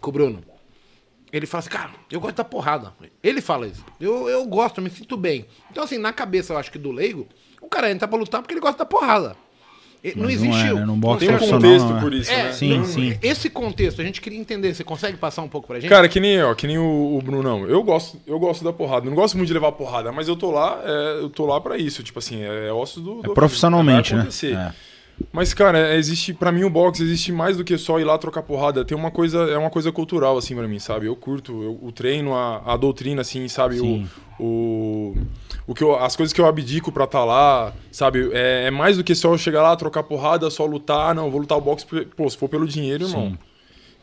com 0.00 0.11
o 0.11 0.12
Bruno. 0.12 0.44
Ele 1.33 1.44
fala 1.44 1.59
assim, 1.59 1.71
cara, 1.71 1.90
eu 2.09 2.21
gosto 2.21 2.37
da 2.37 2.44
porrada. 2.44 2.92
Ele 3.21 3.40
fala 3.40 3.66
isso. 3.66 3.85
Eu, 3.99 4.28
eu 4.28 4.47
gosto, 4.47 4.78
eu 4.78 4.85
me 4.85 4.90
sinto 4.90 5.16
bem. 5.16 5.44
Então, 5.68 5.83
assim, 5.83 5.99
na 5.99 6.12
cabeça, 6.12 6.52
eu 6.52 6.59
acho 6.59 6.71
que 6.71 6.78
do 6.78 6.92
leigo, 6.92 7.26
o 7.61 7.68
cara 7.68 7.90
entra 7.90 8.06
pra 8.06 8.16
lutar 8.16 8.40
porque 8.40 8.54
ele 8.54 8.61
gosta 8.61 8.78
da 8.78 8.87
porrada. 8.87 9.37
Não 10.04 10.25
Mas 10.25 10.40
não 10.40 10.50
existe. 10.50 10.66
é, 10.70 10.75
né? 10.75 10.94
Boxe 10.99 11.26
Tem 11.26 11.34
um 11.34 11.38
contexto 11.38 11.88
não 11.88 11.96
é. 11.96 12.00
por 12.02 12.12
isso, 12.12 12.30
É, 12.30 12.42
né? 12.44 12.52
Sim, 12.52 12.76
não- 12.78 12.84
sim. 12.84 13.18
Esse 13.23 13.49
contexto, 13.49 14.02
a 14.02 14.04
gente 14.04 14.20
queria 14.20 14.38
entender. 14.38 14.75
Você 14.75 14.84
consegue 14.84 15.16
passar 15.16 15.40
um 15.42 15.49
pouco 15.49 15.66
pra 15.66 15.80
gente? 15.80 15.88
Cara, 15.88 16.08
que 16.08 16.20
nem, 16.20 16.42
ó, 16.42 16.54
que 16.54 16.66
nem 16.66 16.76
o, 16.76 17.16
o 17.16 17.23
Brunão. 17.23 17.66
Eu 17.66 17.82
gosto, 17.82 18.20
eu 18.26 18.38
gosto 18.38 18.62
da 18.62 18.73
porrada. 18.73 19.06
Não 19.08 19.14
gosto 19.14 19.37
muito 19.37 19.49
de 19.49 19.54
levar 19.54 19.73
porrada, 19.73 20.12
mas 20.12 20.28
eu 20.28 20.37
tô 20.37 20.50
lá, 20.50 20.78
é, 20.84 21.20
eu 21.23 21.30
tô 21.30 21.46
lá 21.46 21.58
para 21.61 21.78
isso. 21.78 22.02
Tipo 22.02 22.18
assim, 22.18 22.42
é, 22.42 22.70
osso 22.73 23.00
do. 23.00 23.23
do 23.23 23.30
É 23.30 23.34
profissionalmente, 23.34 24.12
né? 24.12 24.20
acontecer. 24.20 24.54
É. 24.54 24.73
Mas, 25.32 25.54
cara, 25.54 25.78
é, 25.78 25.96
existe. 25.96 26.34
para 26.34 26.50
mim, 26.52 26.64
o 26.64 26.70
boxe 26.70 27.02
existe 27.02 27.30
mais 27.32 27.56
do 27.56 27.62
que 27.64 27.78
só 27.78 27.99
ir 28.00 28.04
lá 28.04 28.18
trocar 28.18 28.42
porrada. 28.42 28.84
Tem 28.84 28.96
uma 28.99 29.11
coisa. 29.11 29.38
É 29.50 29.56
uma 29.56 29.70
coisa 29.70 29.90
cultural, 29.92 30.37
assim, 30.37 30.54
pra 30.56 30.66
mim, 30.68 30.78
sabe? 30.80 31.06
Eu 31.06 31.14
curto 31.16 31.52
eu- 31.62 31.78
o 31.80 31.92
treino, 31.92 32.34
a, 32.34 32.62
a 32.66 32.76
doutrina, 32.76 33.20
assim, 33.23 33.46
sabe? 33.49 33.78
Sim. 33.78 34.06
O. 34.38 34.44
o 34.44 35.16
o 35.66 35.75
que 35.75 35.83
eu- 35.83 35.97
as 35.97 36.14
coisas 36.16 36.33
que 36.33 36.40
eu 36.40 36.47
abdico 36.47 36.90
pra 36.92 37.04
estar 37.04 37.25
lá, 37.25 37.73
sabe? 37.90 38.30
É, 38.33 38.66
é 38.66 38.71
mais 38.71 38.97
do 38.97 39.04
que 39.04 39.14
só 39.14 39.33
eu 39.33 39.38
chegar 39.38 39.62
lá, 39.62 39.75
trocar 39.76 40.02
porrada, 40.02 40.49
só 40.50 40.64
lutar. 40.66 41.14
Não, 41.14 41.26
eu 41.26 41.30
vou 41.30 41.40
lutar 41.40 41.56
o 41.59 41.61
boxe. 41.61 41.87
porque, 41.87 42.06
Pô, 42.16 42.28
se 42.28 42.37
for 42.37 42.49
pelo 42.49 42.66
dinheiro, 42.66 43.04
irmão. 43.06 43.30
Sim. 43.30 43.38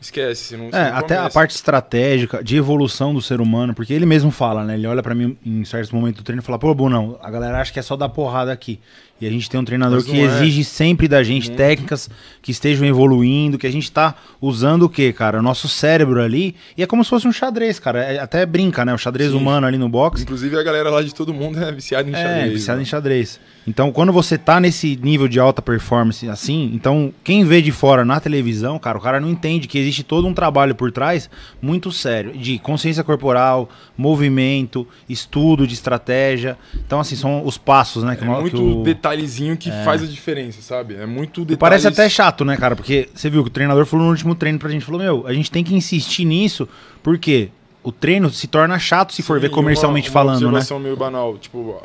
Esquece. 0.00 0.44
Você 0.46 0.56
não, 0.56 0.68
você 0.68 0.76
É, 0.76 0.90
não 0.90 0.98
até 0.98 1.16
a 1.16 1.30
parte 1.30 1.52
estratégica 1.54 2.42
de 2.42 2.56
evolução 2.56 3.14
do 3.14 3.22
ser 3.22 3.40
humano, 3.40 3.72
porque 3.72 3.92
ele 3.94 4.04
mesmo 4.04 4.32
fala, 4.32 4.64
né? 4.64 4.74
Ele 4.74 4.84
olha 4.88 5.00
pra 5.00 5.14
mim 5.14 5.38
em 5.46 5.64
certos 5.64 5.92
momentos 5.92 6.20
do 6.20 6.24
treino 6.24 6.42
e 6.42 6.44
fala: 6.44 6.58
pô, 6.58 6.74
Bruno, 6.74 7.16
a 7.22 7.30
galera 7.30 7.60
acha 7.60 7.72
que 7.72 7.78
é 7.78 7.82
só 7.82 7.96
dar 7.96 8.08
porrada 8.08 8.50
aqui. 8.52 8.80
E 9.22 9.26
a 9.26 9.30
gente 9.30 9.48
tem 9.48 9.60
um 9.60 9.64
treinador 9.64 9.98
Mas 9.98 10.06
que 10.06 10.18
é. 10.20 10.24
exige 10.24 10.64
sempre 10.64 11.06
da 11.06 11.22
gente 11.22 11.50
técnicas 11.52 12.10
que 12.42 12.50
estejam 12.50 12.84
evoluindo, 12.86 13.56
que 13.56 13.66
a 13.68 13.70
gente 13.70 13.90
tá 13.92 14.16
usando 14.40 14.82
o 14.82 14.88
quê, 14.88 15.12
cara? 15.12 15.38
O 15.38 15.42
nosso 15.42 15.68
cérebro 15.68 16.20
ali. 16.20 16.56
E 16.76 16.82
é 16.82 16.86
como 16.86 17.04
se 17.04 17.10
fosse 17.10 17.28
um 17.28 17.32
xadrez, 17.32 17.78
cara. 17.78 18.02
É- 18.02 18.18
até 18.18 18.44
brinca, 18.44 18.84
né? 18.84 18.92
O 18.92 18.98
xadrez 18.98 19.30
Sim. 19.30 19.36
humano 19.36 19.64
ali 19.66 19.78
no 19.78 19.88
boxe. 19.88 20.24
Inclusive 20.24 20.56
a 20.58 20.62
galera 20.64 20.90
lá 20.90 21.02
de 21.02 21.14
todo 21.14 21.32
mundo 21.32 21.62
é 21.62 21.70
viciada 21.70 22.10
em 22.10 22.14
É, 22.14 22.20
xadrez. 22.20 22.52
viciado 22.52 22.76
né? 22.78 22.82
em 22.82 22.86
xadrez. 22.86 23.38
Então, 23.64 23.92
quando 23.92 24.12
você 24.12 24.36
tá 24.36 24.58
nesse 24.58 24.98
nível 25.00 25.28
de 25.28 25.38
alta 25.38 25.62
performance 25.62 26.28
assim, 26.28 26.72
então 26.74 27.14
quem 27.22 27.44
vê 27.44 27.62
de 27.62 27.70
fora 27.70 28.04
na 28.04 28.18
televisão, 28.18 28.76
cara, 28.76 28.98
o 28.98 29.00
cara 29.00 29.20
não 29.20 29.30
entende 29.30 29.68
que 29.68 29.78
existe 29.78 30.02
todo 30.02 30.26
um 30.26 30.34
trabalho 30.34 30.74
por 30.74 30.90
trás 30.90 31.30
muito 31.60 31.92
sério 31.92 32.32
de 32.36 32.58
consciência 32.58 33.04
corporal, 33.04 33.68
movimento, 33.96 34.86
estudo 35.08 35.64
de 35.66 35.74
estratégia. 35.74 36.58
Então, 36.84 36.98
assim, 36.98 37.14
são 37.14 37.46
os 37.46 37.56
passos, 37.56 38.02
né? 38.02 38.16
Que, 38.16 38.24
É 38.24 38.26
muito 38.26 38.56
que 38.56 38.60
o- 38.62 38.82
detalhezinho 39.12 39.56
que 39.56 39.70
faz 39.84 40.02
a 40.02 40.06
diferença, 40.06 40.62
sabe? 40.62 40.94
É 40.94 41.06
muito 41.06 41.44
detalhes... 41.44 41.58
Parece 41.58 41.88
até 41.88 42.08
chato, 42.08 42.44
né, 42.44 42.56
cara? 42.56 42.74
Porque 42.74 43.08
você 43.14 43.28
viu 43.28 43.42
que 43.42 43.48
o 43.48 43.52
treinador 43.52 43.84
falou 43.86 44.06
no 44.06 44.12
último 44.12 44.34
treino 44.34 44.58
pra 44.58 44.68
gente, 44.70 44.84
falou, 44.84 45.00
meu, 45.00 45.26
a 45.26 45.32
gente 45.32 45.50
tem 45.50 45.62
que 45.62 45.74
insistir 45.74 46.24
nisso, 46.24 46.68
porque 47.02 47.50
o 47.82 47.92
treino 47.92 48.30
se 48.30 48.46
torna 48.46 48.78
chato 48.78 49.12
se 49.12 49.22
for 49.22 49.38
ver 49.40 49.50
comercialmente 49.50 50.08
uma, 50.08 50.20
uma 50.20 50.24
falando, 50.24 50.40
né? 50.42 50.58
observação 50.58 50.78
meio 50.78 50.96
banal. 50.96 51.36
Tipo, 51.38 51.82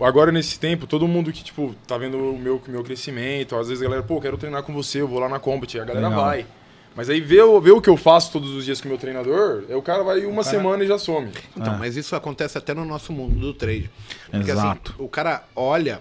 agora 0.00 0.32
nesse 0.32 0.58
tempo, 0.58 0.86
todo 0.86 1.06
mundo 1.06 1.32
que, 1.32 1.44
tipo, 1.44 1.74
tá 1.86 1.96
vendo 1.96 2.16
o 2.16 2.38
meu, 2.38 2.60
meu 2.66 2.82
crescimento, 2.82 3.56
às 3.56 3.68
vezes 3.68 3.82
a 3.82 3.84
galera, 3.84 4.02
pô, 4.02 4.20
quero 4.20 4.36
treinar 4.36 4.62
com 4.62 4.72
você, 4.72 5.00
eu 5.00 5.08
vou 5.08 5.18
lá 5.18 5.28
na 5.28 5.38
Combat, 5.38 5.78
a 5.78 5.84
galera 5.84 6.08
Legal. 6.08 6.24
vai. 6.24 6.46
Mas 6.94 7.08
aí 7.08 7.20
vê, 7.20 7.40
o- 7.40 7.60
vê 7.60 7.70
o 7.70 7.80
que 7.80 7.88
eu 7.88 7.96
faço 7.96 8.32
todos 8.32 8.50
os 8.50 8.64
dias 8.64 8.80
com 8.80 8.86
o 8.86 8.90
meu 8.90 8.98
treinador, 8.98 9.64
aí 9.68 9.74
o 9.74 9.80
cara 9.82 10.02
vai 10.02 10.26
uma 10.26 10.42
semana 10.44 10.84
e 10.84 10.86
já 10.86 10.98
some. 10.98 11.30
Então, 11.56 11.78
mas 11.78 11.96
isso 11.96 12.14
acontece 12.14 12.58
até 12.58 12.74
no 12.74 12.84
nosso 12.84 13.12
mundo 13.12 13.34
do 13.38 13.54
trade. 13.54 13.90
Porque 14.30 14.50
Exato. 14.50 14.92
assim, 14.92 15.02
o 15.02 15.08
cara 15.08 15.42
olha, 15.56 16.00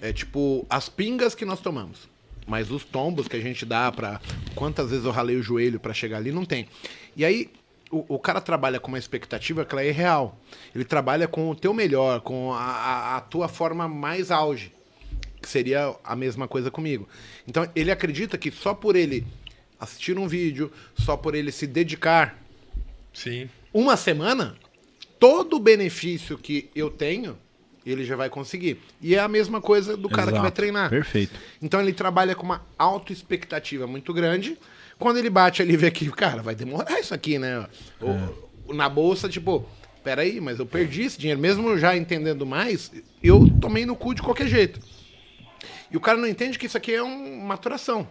é 0.00 0.12
tipo, 0.12 0.64
as 0.70 0.88
pingas 0.88 1.34
que 1.34 1.44
nós 1.44 1.60
tomamos. 1.60 2.08
Mas 2.46 2.70
os 2.70 2.84
tombos 2.84 3.28
que 3.28 3.36
a 3.36 3.40
gente 3.40 3.64
dá 3.66 3.90
pra. 3.92 4.20
Quantas 4.54 4.90
vezes 4.90 5.04
eu 5.04 5.10
ralei 5.12 5.36
o 5.36 5.42
joelho 5.42 5.78
pra 5.78 5.92
chegar 5.94 6.16
ali, 6.16 6.32
não 6.32 6.44
tem. 6.44 6.66
E 7.16 7.24
aí, 7.24 7.48
o, 7.90 8.14
o 8.16 8.18
cara 8.18 8.40
trabalha 8.40 8.80
com 8.80 8.88
uma 8.88 8.98
expectativa 8.98 9.64
que 9.64 9.72
ela 9.74 9.84
é 9.84 9.90
real. 9.92 10.36
Ele 10.74 10.84
trabalha 10.84 11.28
com 11.28 11.48
o 11.50 11.54
teu 11.54 11.72
melhor, 11.74 12.20
com 12.20 12.52
a, 12.52 12.58
a- 12.58 13.16
a 13.16 13.20
tua 13.20 13.46
forma 13.46 13.86
mais 13.86 14.30
auge. 14.30 14.72
Que 15.40 15.48
seria 15.48 15.94
a 16.04 16.16
mesma 16.16 16.48
coisa 16.48 16.70
comigo. 16.70 17.08
Então, 17.46 17.68
ele 17.74 17.90
acredita 17.90 18.36
que 18.36 18.50
só 18.50 18.74
por 18.74 18.96
ele 18.96 19.24
assistir 19.80 20.18
um 20.18 20.28
vídeo, 20.28 20.70
só 20.94 21.16
por 21.16 21.34
ele 21.34 21.50
se 21.50 21.66
dedicar 21.66 22.38
Sim. 23.12 23.48
uma 23.72 23.96
semana, 23.96 24.56
todo 25.18 25.56
o 25.56 25.60
benefício 25.60 26.36
que 26.38 26.68
eu 26.74 26.90
tenho, 26.90 27.36
ele 27.84 28.04
já 28.04 28.14
vai 28.14 28.28
conseguir. 28.28 28.78
E 29.00 29.14
é 29.14 29.18
a 29.20 29.28
mesma 29.28 29.60
coisa 29.60 29.96
do 29.96 30.08
cara 30.08 30.26
que 30.26 30.32
vai 30.32 30.40
Exato. 30.42 30.56
treinar. 30.56 30.90
Perfeito. 30.90 31.32
Então 31.62 31.80
ele 31.80 31.92
trabalha 31.92 32.34
com 32.34 32.44
uma 32.44 32.64
autoexpectativa 32.78 33.86
muito 33.86 34.12
grande. 34.12 34.58
Quando 34.98 35.16
ele 35.18 35.30
bate 35.30 35.62
ali 35.62 35.72
e 35.74 35.76
vê 35.78 35.90
que, 35.90 36.10
cara, 36.10 36.42
vai 36.42 36.54
demorar 36.54 37.00
isso 37.00 37.14
aqui, 37.14 37.38
né? 37.38 37.66
O- 38.02 38.74
na 38.74 38.86
bolsa, 38.88 39.28
tipo, 39.30 39.66
peraí, 40.04 40.40
mas 40.40 40.58
eu 40.58 40.66
perdi 40.66 41.02
esse 41.02 41.18
dinheiro. 41.18 41.40
Mesmo 41.40 41.76
já 41.78 41.96
entendendo 41.96 42.44
mais, 42.46 42.92
eu 43.22 43.48
tomei 43.60 43.86
no 43.86 43.96
cu 43.96 44.14
de 44.14 44.20
qualquer 44.22 44.46
jeito. 44.46 44.78
E 45.90 45.96
o 45.96 46.00
cara 46.00 46.18
não 46.18 46.28
entende 46.28 46.58
que 46.58 46.66
isso 46.66 46.76
aqui 46.76 46.92
é 46.94 47.02
um- 47.02 47.38
uma 47.38 47.46
maturação. 47.46 48.06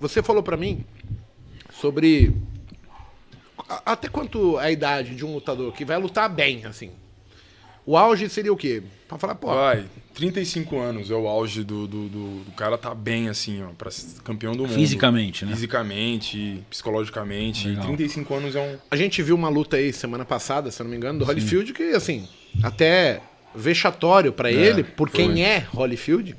Você 0.00 0.22
falou 0.22 0.42
pra 0.42 0.56
mim 0.56 0.84
sobre 1.72 2.34
até 3.84 4.08
quanto 4.08 4.58
é 4.58 4.66
a 4.66 4.70
idade 4.70 5.14
de 5.14 5.24
um 5.24 5.34
lutador 5.34 5.72
que 5.72 5.84
vai 5.84 5.98
lutar 5.98 6.28
bem, 6.28 6.64
assim. 6.64 6.90
O 7.84 7.96
auge 7.96 8.28
seria 8.28 8.52
o 8.52 8.56
quê? 8.56 8.82
Pra 9.08 9.16
falar, 9.16 9.34
pô, 9.34 9.46
Vai, 9.46 9.86
35 10.14 10.78
anos 10.78 11.10
é 11.10 11.14
o 11.14 11.26
auge 11.26 11.64
do, 11.64 11.86
do, 11.86 12.08
do, 12.08 12.44
do 12.44 12.52
cara 12.52 12.76
tá 12.76 12.94
bem, 12.94 13.28
assim, 13.28 13.62
ó, 13.62 13.68
pra 13.68 13.90
ser 13.90 14.20
campeão 14.22 14.52
do 14.52 14.64
mundo. 14.64 14.74
Fisicamente, 14.74 15.46
né? 15.46 15.52
Fisicamente, 15.54 16.62
psicologicamente. 16.68 17.68
Legal. 17.68 17.86
35 17.86 18.34
anos 18.34 18.56
é 18.56 18.60
um... 18.60 18.76
a 18.90 18.96
gente 18.96 19.22
viu 19.22 19.34
uma 19.34 19.48
luta 19.48 19.78
aí 19.78 19.90
semana 19.92 20.24
passada, 20.24 20.70
se 20.70 20.82
eu 20.82 20.84
não 20.84 20.90
me 20.90 20.98
engano, 20.98 21.20
do 21.20 21.24
Holyfield, 21.24 21.72
que, 21.72 21.82
assim, 21.94 22.28
até 22.62 23.22
vexatório 23.54 24.32
pra 24.32 24.52
ele, 24.52 24.84
por 24.84 25.08
foi. 25.08 25.24
quem 25.24 25.42
é 25.42 25.66
Holyfield. 25.72 26.36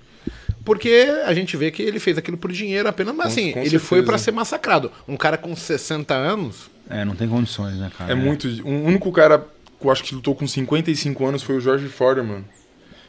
Porque 0.65 1.07
a 1.25 1.33
gente 1.33 1.55
vê 1.57 1.71
que 1.71 1.81
ele 1.81 1.99
fez 1.99 2.17
aquilo 2.17 2.37
por 2.37 2.51
dinheiro 2.51 2.87
apenas, 2.87 3.15
mas 3.15 3.27
Com- 3.27 3.31
assim, 3.31 3.51
com 3.53 3.59
ele 3.59 3.69
foi 3.79 3.97
certeza. 3.99 4.03
pra 4.05 4.17
ser 4.17 4.31
massacrado. 4.31 4.91
Um 5.07 5.15
cara 5.17 5.37
com 5.37 5.55
60 5.55 6.13
anos, 6.13 6.69
É, 6.89 7.05
não 7.05 7.15
tem 7.15 7.27
condições, 7.27 7.75
né, 7.75 7.91
cara? 7.97 8.11
É 8.11 8.15
muito. 8.15 8.47
O 8.63 8.69
único 8.85 9.11
cara 9.11 9.45
que 9.79 9.85
eu 9.87 9.91
acho 9.91 10.03
que 10.03 10.13
lutou 10.15 10.33
com 10.35 10.47
55 10.47 11.25
anos 11.25 11.43
foi 11.43 11.55
o 11.57 11.61
George 11.61 11.87
Foreman. 11.87 12.43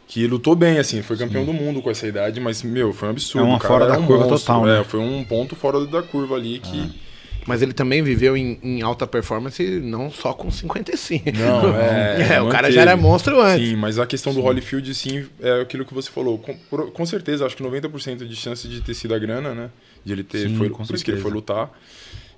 Que 0.06 0.26
lutou 0.26 0.54
bem, 0.56 0.78
assim, 0.78 1.02
foi 1.02 1.16
campeão 1.16 1.44
do 1.44 1.52
mundo 1.52 1.80
com 1.80 1.90
essa 1.90 2.06
idade, 2.06 2.40
mas, 2.40 2.62
meu, 2.62 2.92
foi 2.92 3.08
um 3.08 3.10
absurdo. 3.12 3.44
É 3.46 3.48
uma 3.48 3.56
o 3.56 3.60
cara 3.60 3.72
fora 3.74 3.86
da 3.86 3.98
um 3.98 4.06
curva 4.06 4.26
monstro, 4.26 4.38
total, 4.54 4.68
é, 4.68 4.78
né? 4.78 4.84
Foi 4.84 4.98
um 5.00 5.22
ponto 5.24 5.54
fora 5.56 5.86
da 5.86 6.02
curva 6.02 6.34
ali 6.36 6.58
que. 6.58 6.92
Mas 7.46 7.62
ele 7.62 7.72
também 7.72 8.02
viveu 8.02 8.36
em, 8.36 8.58
em 8.62 8.82
alta 8.82 9.06
performance, 9.06 9.62
não 9.80 10.10
só 10.10 10.32
com 10.32 10.50
55. 10.50 11.30
Não, 11.32 11.74
é. 11.80 12.34
É, 12.36 12.42
o 12.42 12.48
cara 12.48 12.70
já 12.70 12.82
era 12.82 12.96
monstro 12.96 13.40
antes. 13.40 13.68
Sim, 13.70 13.76
mas 13.76 13.98
a 13.98 14.06
questão 14.06 14.32
do 14.34 14.40
Holyfield, 14.40 14.94
sim, 14.94 15.26
é 15.40 15.60
aquilo 15.62 15.84
que 15.84 15.94
você 15.94 16.10
falou. 16.10 16.38
Com, 16.38 16.54
por- 16.68 16.90
com 16.92 17.06
certeza, 17.06 17.44
acho 17.46 17.56
que 17.56 17.62
90% 17.62 18.26
de 18.26 18.36
chance 18.36 18.66
de 18.68 18.80
ter 18.80 18.94
sido 18.94 19.14
a 19.14 19.18
grana, 19.18 19.54
né? 19.54 19.70
De 20.04 20.12
ele 20.12 20.22
ter. 20.24 20.48
Sim, 20.48 20.56
foi, 20.56 20.70
por 20.70 20.94
isso 20.94 21.04
que 21.04 21.10
ele 21.10 21.20
foi 21.20 21.30
lutar. 21.30 21.70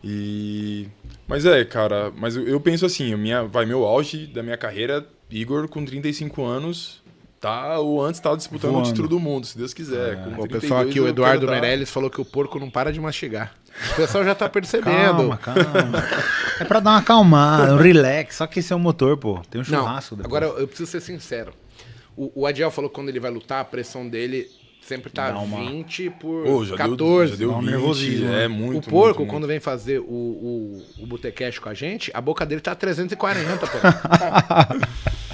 E. 0.04 0.88
Mas 1.28 1.44
é, 1.46 1.64
cara, 1.64 2.12
mas 2.16 2.36
eu, 2.36 2.46
eu 2.46 2.60
penso 2.60 2.84
assim, 2.84 3.12
a 3.12 3.16
minha, 3.16 3.44
vai, 3.44 3.64
meu 3.64 3.84
auge 3.84 4.26
da 4.26 4.42
minha 4.42 4.56
carreira, 4.56 5.06
Igor 5.30 5.68
com 5.68 5.84
35 5.84 6.44
anos, 6.44 7.00
tá, 7.40 7.78
ou 7.78 8.04
antes 8.04 8.20
tava 8.20 8.36
disputando 8.36 8.72
Voando. 8.72 8.88
o 8.88 8.90
título 8.90 9.08
do 9.08 9.20
mundo, 9.20 9.46
se 9.46 9.56
Deus 9.56 9.72
quiser. 9.72 10.16
Com 10.16 10.30
O 10.30 10.46
32 10.48 10.60
pessoal 10.62 10.80
aqui, 10.80 11.00
o 11.00 11.06
Eduardo 11.08 11.46
tá- 11.46 11.52
Meirelles, 11.52 11.88
falou 11.90 12.10
que 12.10 12.20
o 12.20 12.24
porco 12.24 12.58
não 12.58 12.68
para 12.68 12.92
de 12.92 13.00
mastigar. 13.00 13.54
O 13.92 13.96
pessoal 13.96 14.24
já 14.24 14.34
tá 14.34 14.48
percebendo. 14.48 14.90
Calma, 14.92 15.36
calma. 15.38 16.04
é 16.60 16.64
pra 16.64 16.78
dar 16.80 16.90
uma 16.90 16.98
acalmada, 16.98 17.74
um 17.74 17.78
relax. 17.78 18.36
Só 18.36 18.46
que 18.46 18.60
esse 18.60 18.72
é 18.72 18.76
o 18.76 18.78
motor, 18.78 19.16
pô. 19.16 19.40
Tem 19.50 19.60
um 19.60 19.64
Não, 19.68 19.80
churrasco 19.80 20.16
depois. 20.16 20.26
agora 20.42 20.60
eu 20.60 20.68
preciso 20.68 20.90
ser 20.90 21.00
sincero. 21.00 21.52
O, 22.16 22.42
o 22.42 22.46
Adiel 22.46 22.70
falou 22.70 22.88
que 22.90 22.94
quando 22.94 23.08
ele 23.08 23.18
vai 23.20 23.30
lutar, 23.30 23.60
a 23.60 23.64
pressão 23.64 24.06
dele 24.08 24.46
sempre 24.86 25.10
tá 25.10 25.30
Dá 25.30 25.38
uma- 25.38 25.58
20 25.70 26.10
por 26.10 26.44
Pô, 26.44 26.64
já 26.64 26.76
14. 26.76 26.96
deu, 26.96 27.26
já 27.28 27.36
deu 27.36 27.48
Dá 27.50 27.56
um 27.56 27.60
20, 27.60 27.70
nervosismo, 27.70 28.28
né? 28.28 28.44
é 28.44 28.48
muito, 28.48 28.86
o 28.88 28.90
porco, 28.90 29.20
muito, 29.20 29.30
quando 29.30 29.46
vem 29.46 29.60
fazer 29.60 30.00
o, 30.00 30.04
o, 30.04 30.82
o 30.98 31.06
Botecash 31.06 31.58
com 31.60 31.68
a 31.68 31.74
gente, 31.74 32.10
a 32.12 32.20
boca 32.20 32.44
dele 32.44 32.60
tá 32.60 32.74
340, 32.74 33.66
pô. 33.66 33.78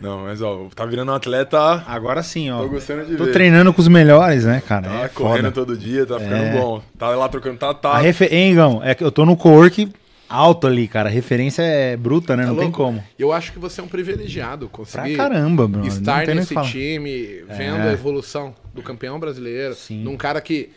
Não, 0.00 0.20
mas 0.24 0.40
ó, 0.40 0.68
tá 0.74 0.86
virando 0.86 1.10
um 1.10 1.14
atleta, 1.14 1.58
Agora 1.86 2.22
sim, 2.22 2.50
ó. 2.50 2.62
tô 2.62 2.68
gostando 2.68 3.04
de 3.04 3.16
Tô 3.16 3.24
ver. 3.24 3.32
treinando 3.32 3.72
com 3.72 3.80
os 3.80 3.88
melhores, 3.88 4.44
né, 4.44 4.62
cara? 4.66 4.88
Tá 4.88 5.02
é 5.04 5.08
correndo 5.08 5.44
foda. 5.46 5.52
todo 5.52 5.76
dia, 5.76 6.06
tá 6.06 6.18
ficando 6.20 6.44
É. 6.44 6.52
bom. 6.60 6.82
Tá 6.96 7.08
lá 7.10 7.28
trocando 7.28 7.58
tatá. 7.58 7.98
refer... 7.98 8.32
Hein, 8.32 8.52
Igão? 8.52 8.80
É 8.84 8.94
que 8.94 9.02
eu 9.02 9.10
tô 9.10 9.24
no 9.26 9.36
co-work 9.36 9.90
alto 10.28 10.66
ali, 10.66 10.86
cara. 10.86 11.08
A 11.08 11.12
referência 11.12 11.62
é 11.62 11.96
bruta, 11.96 12.36
né? 12.36 12.42
Tá 12.44 12.48
não 12.50 12.56
tem 12.56 12.64
louco? 12.66 12.76
como. 12.84 13.02
Eu 13.18 13.32
acho 13.32 13.52
que 13.52 13.58
você 13.58 13.80
é 13.80 13.84
um 13.84 13.88
privilegiado 13.88 14.68
Pra 14.68 14.76
conseguir 14.78 15.16
caramba, 15.16 15.66
Bruno. 15.66 15.86
não 15.86 15.92
estar 15.92 16.24
tem 16.26 16.34
nesse 16.34 16.54
time, 16.64 17.42
vendo 17.48 17.78
É. 17.78 17.88
a 17.88 17.92
evolução 17.92 18.54
do 18.74 18.82
campeão 18.82 19.18
brasileiro, 19.18 19.74
Sim. 19.74 20.02
de 20.02 20.08
um 20.08 20.16
cara 20.16 20.40
que 20.40 20.70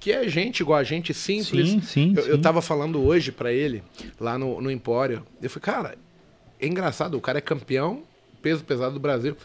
que 0.00 0.12
é 0.12 0.28
gente 0.28 0.60
igual 0.60 0.78
a 0.78 0.84
gente, 0.84 1.12
simples. 1.12 1.70
Sim, 1.70 1.80
sim, 1.82 2.14
eu, 2.16 2.24
eu 2.24 2.36
sim. 2.36 2.40
tava 2.40 2.62
falando 2.62 3.02
hoje 3.04 3.32
pra 3.32 3.52
ele, 3.52 3.82
lá 4.20 4.38
no, 4.38 4.60
no 4.60 4.70
Empório, 4.70 5.24
eu 5.42 5.50
falei, 5.50 5.62
cara, 5.64 5.94
é 6.60 6.66
engraçado, 6.68 7.16
o 7.16 7.20
cara 7.20 7.38
é 7.38 7.40
campeão, 7.40 8.02
peso 8.48 8.64
pesado 8.64 8.94
do 8.94 9.00
Brasil, 9.00 9.36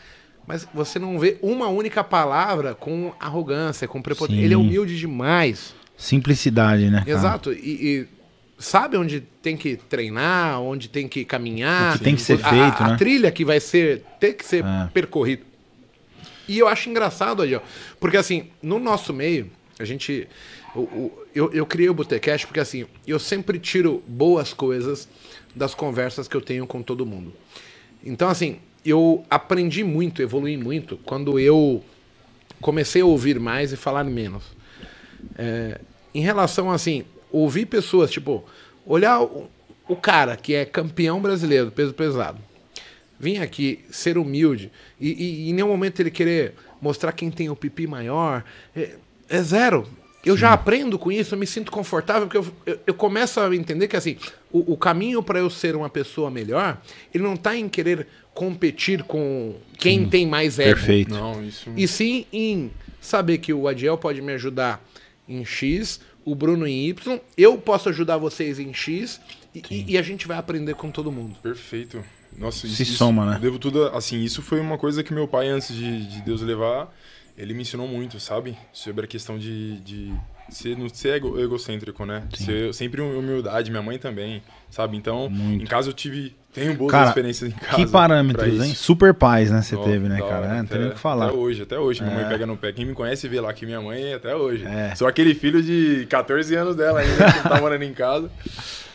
mas 0.47 0.65
você 0.73 0.97
não 0.97 1.19
vê 1.19 1.37
uma 1.41 1.67
única 1.67 2.03
palavra 2.03 2.73
com 2.73 3.13
arrogância, 3.19 3.87
com 3.87 4.01
prepotência. 4.01 4.41
Ele 4.41 4.53
é 4.53 4.57
humilde 4.57 4.97
demais. 4.97 5.73
Simplicidade, 5.97 6.89
né? 6.89 6.99
cara? 6.99 7.11
Exato. 7.11 7.51
E, 7.53 7.57
e 7.57 8.07
sabe 8.57 8.95
onde 8.97 9.19
tem 9.41 9.57
que 9.57 9.75
treinar, 9.75 10.61
onde 10.61 10.87
tem 10.89 11.07
que 11.07 11.25
caminhar. 11.25 11.95
O 11.95 11.97
que 11.97 12.03
tem 12.03 12.15
que 12.15 12.21
ser 12.21 12.39
A- 12.43 12.49
feito, 12.49 12.83
a, 12.83 12.87
né? 12.87 12.93
A 12.93 12.97
trilha 12.97 13.31
que 13.31 13.43
vai 13.45 13.59
ser, 13.59 14.03
ter 14.19 14.33
que 14.33 14.45
ser 14.45 14.63
É. 14.63 14.87
percorrido. 14.93 15.43
E 16.47 16.59
eu 16.59 16.67
acho 16.67 16.89
engraçado 16.89 17.41
aí, 17.41 17.55
ó. 17.55 17.61
Porque 17.99 18.17
assim, 18.17 18.47
no 18.61 18.79
nosso 18.79 19.13
meio, 19.13 19.49
a 19.79 19.83
gente. 19.85 20.27
o- 20.75 21.11
eu, 21.35 21.51
eu 21.53 21.65
criei 21.65 21.89
o 21.89 21.93
Botecast 21.93 22.47
porque 22.47 22.59
assim, 22.59 22.85
eu 23.07 23.19
sempre 23.19 23.59
tiro 23.59 24.03
boas 24.07 24.53
coisas 24.53 25.07
das 25.55 25.73
conversas 25.75 26.27
que 26.27 26.35
eu 26.35 26.41
tenho 26.41 26.65
com 26.67 26.81
todo 26.81 27.05
mundo. 27.05 27.33
Então, 28.03 28.27
assim, 28.27 28.57
eu 28.85 29.23
aprendi 29.29 29.83
muito, 29.83 30.21
evolui 30.21 30.57
muito 30.57 30.97
quando 30.97 31.39
eu 31.39 31.83
comecei 32.61 33.01
a 33.01 33.05
ouvir 33.05 33.39
mais 33.39 33.71
e 33.71 33.77
falar 33.77 34.03
menos. 34.03 34.43
É, 35.37 35.79
em 36.13 36.21
relação 36.21 36.71
assim, 36.71 37.03
ouvir 37.31 37.65
pessoas, 37.65 38.11
tipo, 38.11 38.43
olhar 38.85 39.21
o, 39.21 39.49
o 39.87 39.95
cara 39.95 40.35
que 40.35 40.53
é 40.53 40.65
campeão 40.65 41.21
brasileiro 41.21 41.67
do 41.67 41.71
peso 41.71 41.93
pesado, 41.93 42.39
vir 43.19 43.41
aqui 43.41 43.83
ser 43.89 44.17
humilde 44.17 44.71
e, 44.99 45.11
e 45.45 45.49
em 45.49 45.53
nenhum 45.53 45.69
momento 45.69 45.99
ele 46.01 46.11
querer 46.11 46.53
mostrar 46.81 47.11
quem 47.13 47.31
tem 47.31 47.49
o 47.49 47.55
pipi 47.55 47.87
maior, 47.87 48.43
é, 48.75 48.95
é 49.29 49.41
zero. 49.41 49.87
Eu 50.25 50.37
já 50.37 50.53
aprendo 50.53 50.97
com 50.97 51.11
isso, 51.11 51.35
eu 51.35 51.39
me 51.39 51.45
sinto 51.45 51.69
confortável, 51.69 52.27
porque 52.27 52.37
eu, 52.37 52.53
eu, 52.65 52.79
eu 52.87 52.93
começo 52.93 53.41
a 53.41 53.53
entender 53.53 53.89
que 53.89 53.97
assim, 53.97 54.17
o, 54.51 54.73
o 54.73 54.77
caminho 54.77 55.21
para 55.21 55.39
eu 55.39 55.49
ser 55.49 55.75
uma 55.75 55.89
pessoa 55.89 56.31
melhor, 56.31 56.81
ele 57.13 57.23
não 57.23 57.33
está 57.33 57.55
em 57.57 57.67
querer 57.67 58.07
competir 58.33 59.03
com 59.03 59.55
quem 59.77 60.07
tem 60.09 60.25
mais 60.27 60.59
ego. 60.59 60.75
Perfeito. 60.75 61.13
Não, 61.13 61.43
isso. 61.45 61.69
E 61.75 61.87
sim 61.87 62.25
em 62.33 62.71
saber 62.99 63.37
que 63.37 63.53
o 63.53 63.67
Adiel 63.67 63.97
pode 63.97 64.21
me 64.21 64.33
ajudar 64.33 64.83
em 65.27 65.43
X, 65.45 65.99
o 66.25 66.33
Bruno 66.35 66.65
em 66.67 66.87
Y, 66.89 67.19
eu 67.37 67.57
posso 67.57 67.89
ajudar 67.89 68.17
vocês 68.17 68.59
em 68.59 68.73
X 68.73 69.19
e, 69.53 69.61
e- 69.69 69.85
e 69.93 69.97
a 69.97 70.01
gente 70.01 70.27
vai 70.27 70.37
aprender 70.37 70.73
com 70.75 70.89
todo 70.89 71.11
mundo. 71.11 71.35
Perfeito. 71.43 72.03
Nossa, 72.37 72.67
Se 72.67 72.83
soma, 72.85 73.25
né? 73.25 73.35
eu 73.35 73.39
Devo 73.41 73.59
tudo, 73.59 73.83
assim, 73.89 74.21
isso 74.23 74.41
foi 74.41 74.59
uma 74.59 74.77
coisa 74.77 75.03
que 75.03 75.13
meu 75.13 75.27
pai, 75.27 75.49
antes 75.49 75.73
de, 75.75 76.07
de 76.07 76.21
Deus 76.21 76.41
levar, 76.41 76.91
ele 77.37 77.53
me 77.53 77.61
ensinou 77.61 77.87
muito, 77.87 78.19
sabe? 78.19 78.57
Sobre 78.71 79.05
a 79.05 79.07
questão 79.07 79.37
de, 79.37 79.79
de 79.81 80.11
ser, 80.49 80.75
não 80.75 80.89
ser 80.89 81.09
ego- 81.17 81.39
egocêntrico, 81.39 82.05
né? 82.05 82.27
Ser 82.33 82.73
sempre 82.73 83.01
humildade, 83.01 83.69
minha 83.69 83.83
mãe 83.83 83.99
também, 83.99 84.41
sabe? 84.71 84.97
Então, 84.97 85.29
Muito. 85.29 85.63
em 85.63 85.67
casa 85.67 85.89
eu 85.89 85.93
tive, 85.93 86.35
tenho 86.53 86.73
boas 86.75 86.91
Cara, 86.91 87.07
experiências 87.09 87.51
em 87.51 87.53
casa. 87.55 87.75
Que 87.75 87.87
parâmetros, 87.87 88.61
hein? 88.63 88.73
Super 88.75 89.13
pais, 89.13 89.49
né? 89.51 89.61
Você 89.61 89.75
teve, 89.77 90.07
né, 90.07 90.19
cara? 90.19 90.35
hora, 90.37 90.45
É, 90.47 90.57
não 90.59 90.65
tem 90.65 90.79
nem 90.79 90.89
o 90.89 90.91
que 90.93 90.99
falar. 90.99 91.27
Até 91.27 91.35
hoje, 91.35 91.61
até 91.63 91.79
hoje. 91.79 92.01
Minha 92.03 92.13
É. 92.15 92.19
mãe 92.21 92.29
pega 92.29 92.45
no 92.45 92.55
pé. 92.55 92.71
Quem 92.71 92.85
me 92.85 92.93
conhece 92.93 93.27
vê 93.27 93.41
lá 93.41 93.51
que 93.53 93.65
minha 93.65 93.81
mãe 93.81 94.03
é 94.11 94.13
até 94.15 94.35
hoje. 94.35 94.65
É. 94.65 94.93
Sou 94.95 95.07
aquele 95.07 95.33
filho 95.35 95.61
de 95.63 96.05
14 96.09 96.55
anos 96.55 96.75
dela 96.75 96.99
ainda, 96.99 97.31
que 97.33 97.49
tá 97.49 97.59
morando 97.59 97.83
em 97.83 97.93
casa. 97.93 98.29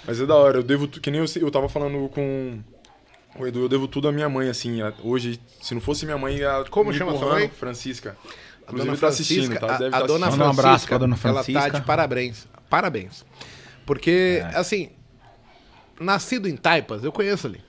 Mas 0.07 0.21
é 0.21 0.27
da 0.27 0.35
hora. 0.37 0.59
Eu 0.59 0.63
devo, 0.63 0.87
que 0.89 1.11
nem 1.11 1.21
eu, 1.21 1.27
eu 1.41 1.51
tava 1.51 1.69
falando 1.69 2.09
com 2.09 2.59
o 3.39 3.47
Edu, 3.47 3.61
eu 3.63 3.69
devo 3.69 3.87
tudo 3.89 4.09
à 4.09 4.13
minha 4.13 4.29
mãe, 4.29 4.49
assim. 4.49 4.79
Hoje, 5.03 5.39
se 5.61 5.75
não 5.75 5.81
fosse 5.81 6.05
minha 6.07 6.17
mãe, 6.19 6.43
a, 6.45 6.65
Como 6.71 6.91
me 6.91 6.97
chama 6.97 7.11
sua 7.13 7.19
empurrando, 7.21 7.39
mãe? 7.41 7.51
Francisca. 7.51 8.17
A 8.21 8.71
Inclusive 8.73 8.87
dona 8.91 9.01
tá 9.01 9.09
assistindo, 9.09 9.45
Francisca, 9.47 9.67
tá? 9.67 9.75
a- 9.75 9.79
Deve 9.79 9.97
a, 9.97 10.01
tá 10.01 10.07
dona 10.07 10.27
assistindo. 10.27 10.47
Manda 10.47 10.57
um 10.57 10.61
abraço 10.61 10.87
pra 10.89 10.99
dona 10.99 11.17
Ela 11.25 11.35
tá 11.35 11.43
Francisca. 11.43 11.71
de 11.81 11.87
parabéns. 11.87 12.47
Parabéns. 12.71 13.25
Porque, 13.87 14.43
assim, 14.55 14.91
nascido 16.01 16.49
em 16.49 16.57
Taipas, 16.57 17.03
eu 17.05 17.13
conheço 17.13 17.47
ali. 17.47 17.61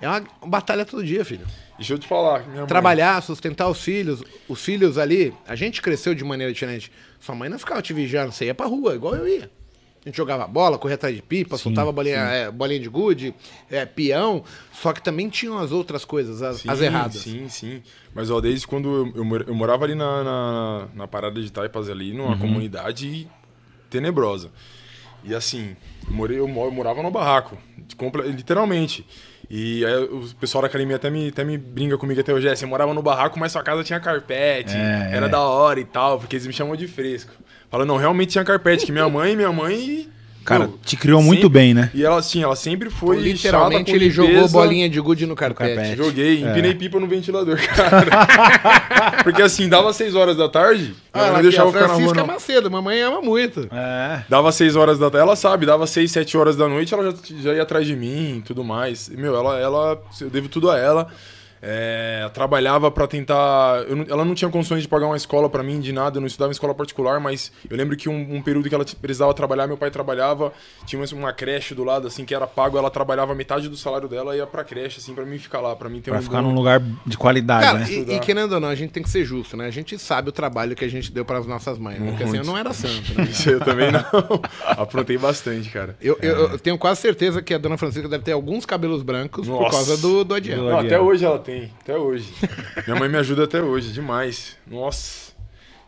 É 0.00 0.08
uma 0.08 0.20
batalha 0.46 0.84
todo 0.84 1.04
dia, 1.04 1.24
filho. 1.24 1.46
Deixa 1.76 1.94
eu 1.94 1.98
te 1.98 2.08
falar. 2.08 2.40
Minha 2.46 2.58
mãe- 2.60 2.66
Trabalhar, 2.66 3.22
sustentar 3.22 3.68
os 3.68 3.80
filhos. 3.82 4.22
Os 4.48 4.60
filhos 4.60 4.98
ali, 4.98 5.32
a 5.46 5.54
gente 5.54 5.80
cresceu 5.80 6.12
de 6.14 6.24
maneira 6.24 6.52
diferente. 6.52 6.90
Sua 7.20 7.34
mãe 7.36 7.48
não 7.48 7.58
ficava 7.58 7.80
te 7.80 7.92
vigiando, 7.92 8.32
você 8.32 8.46
ia 8.46 8.54
pra 8.54 8.66
rua, 8.66 8.94
igual 8.96 9.14
eu 9.14 9.28
ia. 9.28 9.48
A 10.04 10.08
gente 10.08 10.16
jogava 10.16 10.44
bola, 10.48 10.76
corria 10.76 10.96
atrás 10.96 11.14
de 11.14 11.22
pipa, 11.22 11.56
soltava 11.56 11.92
bolinha, 11.92 12.16
é, 12.16 12.50
bolinha 12.50 12.80
de 12.80 12.88
gude, 12.88 13.32
é, 13.70 13.86
peão. 13.86 14.42
Só 14.72 14.92
que 14.92 15.00
também 15.00 15.28
tinham 15.28 15.56
as 15.56 15.70
outras 15.70 16.04
coisas, 16.04 16.42
as, 16.42 16.66
as 16.68 16.78
Sim, 16.80 16.84
erradas. 16.84 17.16
Sim, 17.18 17.48
sim. 17.48 17.82
Mas 18.12 18.28
ó, 18.28 18.40
desde 18.40 18.66
quando 18.66 19.12
eu, 19.14 19.24
eu, 19.24 19.40
eu 19.46 19.54
morava 19.54 19.84
ali 19.84 19.94
na, 19.94 20.24
na, 20.24 20.88
na 20.94 21.06
parada 21.06 21.40
de 21.40 21.52
Taipas 21.52 21.88
ali, 21.88 22.10
Uhum. 22.10 22.16
numa 22.16 22.36
comunidade 22.36 23.28
tenebrosa. 23.88 24.50
E 25.22 25.32
assim, 25.32 25.76
eu, 26.06 26.12
morei, 26.12 26.38
eu, 26.38 26.48
mo- 26.48 26.64
eu 26.64 26.70
morava 26.70 27.02
no 27.02 27.10
barraco, 27.10 27.56
literalmente. 28.26 29.06
E 29.50 29.84
aí 29.84 30.04
o 30.04 30.26
pessoal 30.40 30.62
da 30.62 30.68
academia 30.68 30.96
até 30.96 31.10
me, 31.10 31.28
até 31.28 31.44
me 31.44 31.58
brinca 31.58 31.98
comigo 31.98 32.20
até 32.20 32.32
hoje. 32.32 32.48
É, 32.48 32.54
você 32.56 32.64
morava 32.64 32.94
no 32.94 33.02
barraco, 33.02 33.38
mas 33.38 33.52
sua 33.52 33.62
casa 33.62 33.84
tinha 33.84 34.00
carpete, 34.00 34.74
É, 34.76 35.10
era 35.12 35.26
é. 35.26 35.28
da 35.28 35.40
hora 35.40 35.78
e 35.78 35.84
tal, 35.84 36.18
porque 36.18 36.36
eles 36.36 36.46
me 36.46 36.52
chamam 36.52 36.74
de 36.76 36.86
fresco. 36.88 37.32
Fala, 37.70 37.84
não, 37.84 37.96
realmente 37.96 38.30
tinha 38.30 38.44
carpete, 38.44 38.86
que 38.86 38.92
minha 38.92 39.08
mãe, 39.08 39.36
minha 39.36 39.52
mãe. 39.52 40.08
Cara, 40.44 40.66
meu, 40.66 40.78
te 40.84 40.96
criou 40.96 41.22
muito 41.22 41.42
sempre- 41.42 41.58
bem, 41.60 41.74
né? 41.74 41.90
E 41.94 42.04
ela, 42.04 42.18
assim, 42.18 42.42
ela 42.42 42.56
sempre 42.56 42.90
foi. 42.90 43.18
Literalmente 43.20 43.78
chata 43.90 43.90
com 43.90 43.96
ele 43.96 44.10
jogou 44.10 44.48
bolinha 44.48 44.88
de 44.88 45.00
gude 45.00 45.26
no 45.26 45.34
carpete. 45.36 45.74
carpete. 45.76 45.96
Joguei, 45.96 46.44
É. 46.44 46.50
empinei 46.50 46.74
pipa 46.74 46.98
no 46.98 47.06
ventilador, 47.06 47.56
cara. 47.74 49.22
Porque 49.24 49.42
assim, 49.42 49.68
dava 49.68 49.92
6 49.92 50.14
horas 50.14 50.36
da 50.36 50.48
tarde, 50.48 50.94
Ah, 51.12 51.20
ela 51.26 51.32
não 51.34 51.42
deixava 51.42 51.68
ficar 51.72 51.80
na 51.82 51.86
rua, 51.88 51.96
Francisca 51.96 52.20
não. 52.20 52.26
Macedo, 52.34 52.70
mamãe 52.70 53.00
ama 53.02 53.20
muito. 53.20 53.68
É. 53.72 54.22
Dava 54.28 54.50
6 54.52 54.76
horas 54.76 54.98
da 54.98 55.10
tarde, 55.10 55.26
ela 55.26 55.36
sabe, 55.36 55.66
dava 55.66 55.86
6, 55.86 56.10
7 56.10 56.36
horas 56.36 56.56
da 56.56 56.68
noite, 56.68 56.92
ela 56.94 57.04
já, 57.10 57.16
já 57.42 57.54
ia 57.54 57.62
atrás 57.62 57.86
de 57.86 57.94
mim 57.96 58.38
e 58.38 58.42
tudo 58.42 58.64
mais. 58.64 59.08
Meu, 59.08 59.36
ela, 59.36 59.58
ela, 59.58 60.02
eu 60.20 60.30
devo 60.30 60.48
tudo 60.48 60.70
a 60.70 60.78
ela. 60.78 61.08
É, 61.64 62.28
trabalhava 62.34 62.90
pra 62.90 63.06
tentar. 63.06 63.84
eu 63.88 63.94
não- 63.94 64.06
ela 64.08 64.24
não 64.24 64.34
tinha 64.34 64.50
condições 64.50 64.82
de 64.82 64.88
pagar 64.88 65.06
uma 65.06 65.16
escola 65.16 65.48
pra 65.48 65.62
mim, 65.62 65.78
de 65.78 65.92
nada, 65.92 66.16
eu 66.16 66.20
não 66.20 66.26
estudava 66.26 66.50
em 66.50 66.52
escola 66.52 66.74
particular, 66.74 67.20
mas 67.20 67.52
eu 67.70 67.76
lembro 67.76 67.96
que 67.96 68.08
um, 68.08 68.34
um 68.36 68.42
período 68.42 68.68
que 68.68 68.74
ela 68.74 68.84
precisava 69.00 69.32
trabalhar, 69.32 69.68
meu 69.68 69.76
pai 69.76 69.88
trabalhava, 69.90 70.52
tinha 70.86 71.00
uma, 71.00 71.06
uma 71.22 71.32
creche 71.32 71.72
do 71.72 71.84
lado, 71.84 72.08
assim, 72.08 72.24
que 72.24 72.34
era 72.34 72.48
pago, 72.48 72.76
ela 72.76 72.90
trabalhava 72.90 73.32
metade 73.32 73.68
do 73.68 73.76
salário 73.76 74.08
dela 74.08 74.34
e 74.34 74.38
ia 74.38 74.46
pra 74.46 74.64
creche, 74.64 74.98
assim, 74.98 75.14
pra 75.14 75.24
mim 75.24 75.38
ficar 75.38 75.60
lá, 75.60 75.76
pra 75.76 75.88
mim 75.88 76.00
ter 76.00 76.10
Pra 76.10 76.18
um 76.18 76.22
ficar 76.22 76.42
bom- 76.42 76.48
num 76.48 76.54
lugar 76.54 76.82
de 77.06 77.16
qualidade, 77.16 77.64
Cara, 77.64 77.78
né? 77.78 77.86
e, 77.88 78.14
e 78.16 78.18
querendo 78.18 78.54
ou 78.54 78.60
não, 78.60 78.68
a 78.68 78.74
gente 78.74 78.90
tem 78.90 79.02
que 79.02 79.10
ser 79.10 79.24
justo, 79.24 79.56
né? 79.56 79.66
A 79.66 79.70
gente 79.70 79.96
sabe 79.98 80.30
o 80.30 80.32
trabalho 80.32 80.74
que 80.74 80.84
a 80.84 80.88
gente 80.90 81.12
deu 81.12 81.24
para 81.24 81.38
as 81.38 81.46
nossas 81.46 81.78
mães, 81.78 82.00
né? 82.00 82.10
Porque 82.10 82.24
assim, 82.24 82.38
eu 82.38 82.44
não 82.44 82.58
era 82.58 82.72
santo, 82.72 83.14
né? 83.16 83.24
Isso 83.30 83.48
eu 83.48 83.60
também 83.60 83.92
não. 83.92 84.02
Aprontei 84.66 85.16
bastante, 85.16 85.68
cara. 85.70 85.96
Eu, 86.00 86.18
eu- 86.20 86.48
eu 86.50 86.58
tenho 86.58 86.76
quase 86.76 87.00
certeza 87.00 87.40
que 87.40 87.54
a 87.54 87.58
dona 87.58 87.76
Francisca 87.78 88.08
deve 88.08 88.24
ter 88.24 88.32
alguns 88.32 88.66
cabelos 88.66 89.02
brancos 89.02 89.46
por 89.46 89.60
Nossa. 89.62 89.70
causa 89.76 89.96
do, 89.96 90.24
do 90.24 90.34
Adiel. 90.34 90.58
Do- 90.58 90.70
Não, 90.70 90.78
até 90.78 90.98
hoje 90.98 91.24
ela 91.24 91.38
tem, 91.38 91.51
até 91.80 91.96
hoje. 91.96 92.32
Minha 92.86 92.98
mãe 92.98 93.08
me 93.08 93.16
ajuda 93.18 93.44
até 93.44 93.62
hoje, 93.62 93.92
demais. 93.92 94.56
Nossa. 94.66 95.32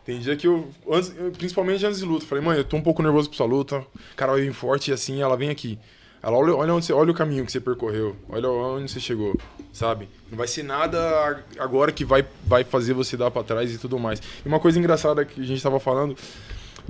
Tem 0.05 0.19
dia 0.19 0.35
que 0.35 0.45
eu, 0.47 0.69
antes- 0.89 1.13
principalmente 1.37 1.83
antes 1.85 1.99
de 1.99 2.05
luta, 2.05 2.25
falei, 2.25 2.43
mãe, 2.43 2.57
eu 2.57 2.63
tô 2.63 2.77
um 2.77 2.81
pouco 2.81 3.01
nervoso 3.01 3.27
pra 3.29 3.37
sua 3.37 3.47
luta, 3.47 3.79
o 3.79 4.15
cara 4.15 4.33
vai 4.33 4.41
vir 4.41 4.53
forte 4.53 4.91
e 4.91 4.93
assim, 4.93 5.21
ela 5.21 5.35
vem 5.35 5.49
aqui. 5.49 5.79
Ela 6.21 6.37
olha, 6.37 6.55
olha, 6.55 6.73
onde 6.73 6.85
você, 6.85 6.93
olha 6.93 7.11
o 7.11 7.13
caminho 7.13 7.45
que 7.45 7.51
você 7.51 7.59
percorreu, 7.59 8.15
olha 8.29 8.47
onde 8.49 8.91
você 8.91 8.99
chegou, 8.99 9.35
sabe? 9.73 10.07
Não 10.29 10.37
vai 10.37 10.47
ser 10.47 10.63
nada 10.63 11.43
agora 11.59 11.91
que 11.91 12.03
vai, 12.05 12.25
vai 12.45 12.63
fazer 12.63 12.93
você 12.93 13.15
dar 13.17 13.29
pra 13.31 13.43
trás 13.43 13.73
e 13.73 13.77
tudo 13.79 13.97
mais. 13.99 14.19
E 14.43 14.47
uma 14.47 14.59
coisa 14.59 14.77
engraçada 14.79 15.23
que 15.25 15.39
a 15.41 15.43
gente 15.43 15.61
tava 15.61 15.79
falando 15.79 16.15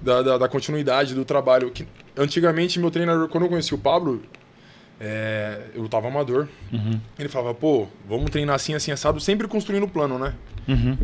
da, 0.02 0.22
da, 0.22 0.38
da 0.38 0.48
continuidade 0.50 1.14
do 1.16 1.24
trabalho, 1.26 1.70
que 1.72 1.86
antigamente 2.18 2.80
meu 2.80 2.92
treinador, 2.92 3.28
quando 3.30 3.44
eu 3.46 3.50
conheci 3.50 3.74
o 3.74 3.78
Pablo, 3.78 4.22
é, 4.99 5.67
eu 5.75 5.88
tava 5.88 6.08
amador. 6.08 6.47
Ele 7.19 7.29
falava, 7.29 7.53
pô, 7.53 7.88
vamos 8.08 8.29
treinar 8.29 8.55
assim, 8.55 8.73
assim, 8.73 8.91
assado, 8.91 9.19
sempre 9.19 9.47
construindo 9.47 9.84
o 9.84 9.89
plano, 9.89 10.17
né? 10.17 10.34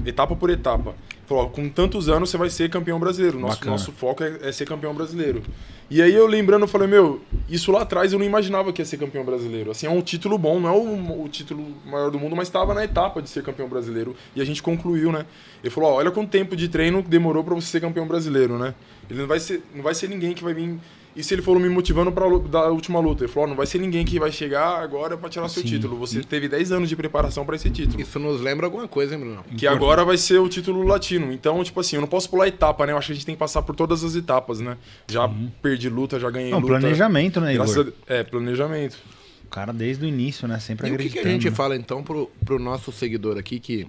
Etapa 0.06 0.36
por 0.36 0.50
etapa. 0.50 0.96
Falou, 1.26 1.50
com 1.50 1.70
tantos 1.70 2.10
anos 2.10 2.30
você 2.30 2.38
vai 2.38 2.50
ser 2.50 2.70
campeão 2.70 3.00
brasileiro. 3.00 3.40
Nosso, 3.40 3.56
Bacana. 3.56 3.72
nosso 3.72 3.92
foco 3.92 4.24
é, 4.24 4.40
é 4.42 4.52
ser 4.52 4.66
campeão 4.66 4.94
brasileiro. 4.94 5.42
E 5.90 6.02
aí 6.02 6.14
eu 6.14 6.26
lembrando, 6.26 6.64
eu 6.64 6.68
falei, 6.68 6.88
meu, 6.88 7.22
isso 7.50 7.72
lá 7.72 7.82
atrás 7.82 8.12
eu 8.12 8.20
não 8.20 8.26
imaginava 8.26 8.72
que 8.74 8.82
ia 8.82 8.86
ser 8.86 8.98
campeão 8.98 9.24
brasileiro. 9.24 9.72
Assim, 9.72 9.86
é 9.86 9.90
um 9.90 10.02
título 10.02 10.38
bom, 10.38 10.60
não 10.60 10.70
é 10.70 10.72
o, 10.72 11.24
o 11.24 11.30
título 11.30 11.68
maior 11.86 12.10
do 12.10 12.18
mundo, 12.20 12.36
mas 12.36 12.48
estava 12.48 12.74
na 12.74 12.84
etapa 12.84 13.22
de 13.22 13.30
ser 13.30 13.44
campeão 13.44 13.68
brasileiro. 13.70 14.16
E 14.36 14.42
a 14.42 14.46
gente 14.46 14.64
concluiu, 14.64 15.12
né? 15.12 15.26
Ele 15.64 15.70
falou, 15.70 15.92
ó, 15.92 15.96
olha 15.96 16.12
quanto 16.12 16.30
tempo 16.30 16.56
de 16.56 16.68
treino 16.68 17.02
demorou 17.02 17.44
pra 17.44 17.56
você 17.56 17.68
ser 17.68 17.82
campeão 17.82 18.08
brasileiro, 18.08 18.58
né? 18.58 18.74
Ele 19.10 19.20
não 19.20 19.28
vai 19.28 19.40
ser, 19.40 19.62
não 19.76 19.84
vai 19.84 19.94
ser 19.94 20.08
ninguém 20.10 20.34
que 20.34 20.44
vai 20.44 20.54
vir. 20.54 20.80
Isso 21.16 21.34
ele 21.34 21.42
falou 21.42 21.60
me 21.60 21.68
motivando 21.68 22.10
pra 22.12 22.26
lu- 22.26 22.40
da 22.40 22.70
última 22.70 23.00
luta. 23.00 23.24
Ele 23.26 23.32
falou, 23.32 23.46
ó, 23.46 23.50
não 23.50 23.56
vai 23.58 23.66
ser 23.66 23.80
ninguém 23.80 24.06
que 24.06 24.18
vai 24.18 24.32
chegar 24.32 24.82
agora 24.82 25.18
pra 25.18 25.30
tirar 25.30 25.50
seu 25.50 25.62
Sim. 25.62 25.68
título. 25.70 25.98
Você 25.98 26.22
teve 26.24 26.48
10 26.48 26.72
anos 26.72 26.88
de 26.88 26.96
preparação 26.96 27.46
pra 27.46 27.56
esse 27.58 27.70
título. 27.70 28.02
Isso 28.02 28.18
nos 28.18 28.40
lembra 28.40 28.66
alguma 28.66 28.88
coisa, 28.88 29.14
hein, 29.14 29.20
Bruno? 29.20 29.44
Que 29.58 29.68
agora 29.68 30.06
vai 30.06 30.16
ser 30.18 30.40
o 30.40 30.48
título 30.48 30.84
latino. 30.84 31.34
Então, 31.34 31.62
tipo 31.64 31.80
assim, 31.82 31.98
eu 31.98 32.02
não 32.02 32.08
posso 32.08 32.30
pular 32.30 32.48
etapa, 32.48 32.86
né? 32.86 32.94
Eu 32.94 32.98
acho 32.98 33.08
que 33.08 33.12
a 33.12 33.16
gente 33.16 33.26
tem 33.26 33.36
que 33.36 33.40
passar 33.40 33.62
por 33.62 33.76
todas 33.76 34.04
as 34.06 34.16
etapas, 34.16 34.62
né? 34.62 34.78
Já 35.10 35.30
perdi 35.62 35.90
luta, 35.90 36.18
já 36.18 36.30
ganhei 36.30 36.50
Não, 36.52 36.60
luta. 36.60 36.80
planejamento, 36.80 37.42
né, 37.42 37.56
Igor? 37.56 37.94
A... 38.08 38.14
É, 38.14 38.24
planejamento. 38.24 38.98
O 39.46 39.50
cara 39.50 39.74
desde 39.74 40.06
o 40.06 40.08
início, 40.08 40.48
né? 40.48 40.60
Sempre 40.60 40.88
E 40.88 40.94
o 40.94 40.98
que, 40.98 41.10
que 41.10 41.18
a 41.18 41.22
acreditando. 41.24 41.42
gente 41.44 41.54
fala 41.54 41.76
então 41.76 42.02
pro, 42.02 42.32
pro 42.46 42.58
nosso 42.58 42.90
seguidor 42.90 43.38
aqui 43.38 43.60
que 43.60 43.86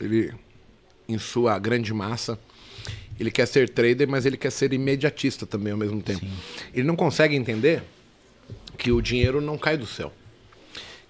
ele, 0.00 0.32
em 1.08 1.18
sua 1.18 1.58
grande 1.58 1.92
massa, 1.92 2.38
ele 3.18 3.30
quer 3.30 3.46
ser 3.46 3.68
trader, 3.68 4.08
mas 4.08 4.24
ele 4.24 4.36
quer 4.36 4.50
ser 4.50 4.72
imediatista 4.72 5.46
também 5.46 5.72
ao 5.72 5.78
mesmo 5.78 6.00
tempo. 6.02 6.24
Ele 6.72 6.86
não 6.86 6.96
consegue 6.96 7.34
entender 7.34 7.82
que 8.76 8.92
o 8.92 9.02
dinheiro 9.02 9.40
não 9.40 9.58
cai 9.58 9.76
do 9.76 9.86
céu. 9.86 10.12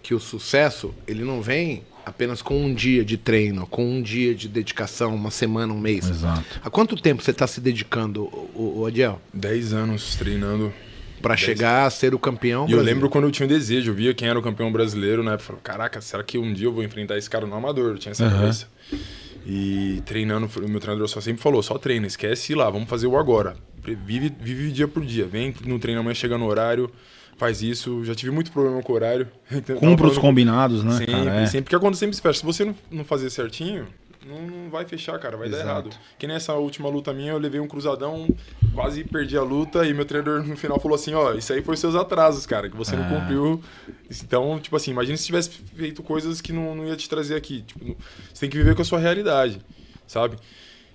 Que 0.02 0.14
o 0.14 0.20
sucesso, 0.20 0.94
ele 1.06 1.22
não 1.22 1.42
vem 1.42 1.82
apenas 2.08 2.40
com 2.40 2.58
um 2.64 2.72
dia 2.72 3.04
de 3.04 3.18
treino, 3.18 3.66
com 3.66 3.84
um 3.84 4.00
dia 4.00 4.34
de 4.34 4.48
dedicação, 4.48 5.14
uma 5.14 5.30
semana, 5.30 5.72
um 5.72 5.78
mês. 5.78 6.08
Exato. 6.08 6.60
Há 6.64 6.70
quanto 6.70 6.96
tempo 6.96 7.22
você 7.22 7.30
está 7.30 7.46
se 7.46 7.60
dedicando, 7.60 8.24
o, 8.24 8.80
o, 8.80 8.86
Adiel, 8.86 9.20
10 9.34 9.74
anos 9.74 10.16
treinando. 10.16 10.72
para 11.20 11.36
chegar 11.36 11.84
a 11.84 11.90
ser 11.90 12.14
o 12.14 12.18
campeão? 12.18 12.66
E 12.66 12.72
eu 12.72 12.80
lembro 12.80 13.10
quando 13.10 13.24
eu 13.24 13.30
tinha 13.30 13.44
um 13.44 13.48
desejo, 13.48 13.90
eu 13.90 13.94
via 13.94 14.14
quem 14.14 14.28
era 14.28 14.38
o 14.38 14.42
campeão 14.42 14.72
brasileiro, 14.72 15.22
né? 15.22 15.34
Eu 15.34 15.38
falei, 15.38 15.60
caraca, 15.62 16.00
será 16.00 16.24
que 16.24 16.38
um 16.38 16.54
dia 16.54 16.66
eu 16.68 16.72
vou 16.72 16.82
enfrentar 16.82 17.18
esse 17.18 17.28
cara 17.28 17.46
no 17.46 17.54
amador? 17.54 17.90
Eu 17.90 17.98
tinha 17.98 18.12
essa 18.12 18.28
cabeça. 18.30 18.66
E 19.50 20.02
treinando, 20.04 20.46
o 20.62 20.68
meu 20.68 20.78
treinador 20.78 21.08
só 21.08 21.22
sempre 21.22 21.42
falou, 21.42 21.62
só 21.62 21.78
treina, 21.78 22.06
esquece 22.06 22.52
ir 22.52 22.54
lá, 22.54 22.68
vamos 22.68 22.87
fazer 22.87 23.06
o 23.06 23.16
agora. 23.16 23.56
Vive, 23.82 24.30
vive 24.38 24.70
dia 24.70 24.87
por 24.87 25.02
dia. 25.02 25.24
Vem 25.24 25.54
no 25.64 25.78
treino 25.78 26.02
amanhã, 26.02 26.14
chega 26.14 26.37
no 26.37 26.46
horário, 26.46 26.90
faz 27.38 27.62
isso. 27.62 28.04
Já 28.04 28.14
tive 28.14 28.30
muito 28.30 28.52
problema 28.52 28.82
com 28.82 28.92
o 28.92 28.94
horário. 28.94 29.26
Então, 29.50 29.76
Cumpra 29.76 30.06
os 30.06 30.18
combinados, 30.18 30.84
né, 30.84 30.98
Sempre, 30.98 31.12
cara? 31.14 31.34
É. 31.34 31.46
sempre. 31.46 31.62
Porque 31.62 31.76
a 31.76 31.80
conta 31.80 31.96
sempre 31.96 32.14
se 32.14 32.20
fecha. 32.20 32.40
Se 32.40 32.44
você 32.44 32.66
não, 32.66 32.74
não 32.90 33.04
fazer 33.04 33.30
certinho, 33.30 33.87
não, 34.28 34.46
não 34.46 34.70
vai 34.70 34.84
fechar, 34.84 35.18
cara. 35.18 35.36
Vai 35.36 35.48
dar 35.48 35.56
Exato. 35.56 35.70
errado. 35.70 35.90
Que 36.18 36.26
nessa 36.26 36.54
última 36.54 36.88
luta 36.88 37.12
minha, 37.12 37.32
eu 37.32 37.38
levei 37.38 37.58
um 37.60 37.66
cruzadão, 37.66 38.28
quase 38.74 39.02
perdi 39.04 39.36
a 39.36 39.42
luta. 39.42 39.86
E 39.86 39.94
meu 39.94 40.04
treinador 40.04 40.44
no 40.46 40.56
final 40.56 40.78
falou 40.78 40.94
assim: 40.94 41.14
Ó, 41.14 41.32
isso 41.34 41.52
aí 41.52 41.62
foi 41.62 41.76
seus 41.76 41.94
atrasos, 41.94 42.44
cara, 42.46 42.68
que 42.68 42.76
você 42.76 42.94
não 42.94 43.04
Ah. 43.04 43.08
cumpriu. 43.20 43.62
Então, 44.10 44.58
tipo 44.60 44.76
assim, 44.76 44.90
imagina 44.90 45.16
se 45.16 45.24
tivesse 45.26 45.50
feito 45.50 46.02
coisas 46.02 46.40
que 46.40 46.52
não, 46.52 46.74
não 46.74 46.86
ia 46.86 46.96
te 46.96 47.08
trazer 47.08 47.34
aqui. 47.34 47.62
Tipo, 47.62 47.84
não- 47.84 47.96
você 48.32 48.40
tem 48.40 48.50
que 48.50 48.56
viver 48.58 48.74
com 48.74 48.82
a 48.82 48.84
sua 48.84 48.98
realidade, 48.98 49.60
sabe? 50.06 50.36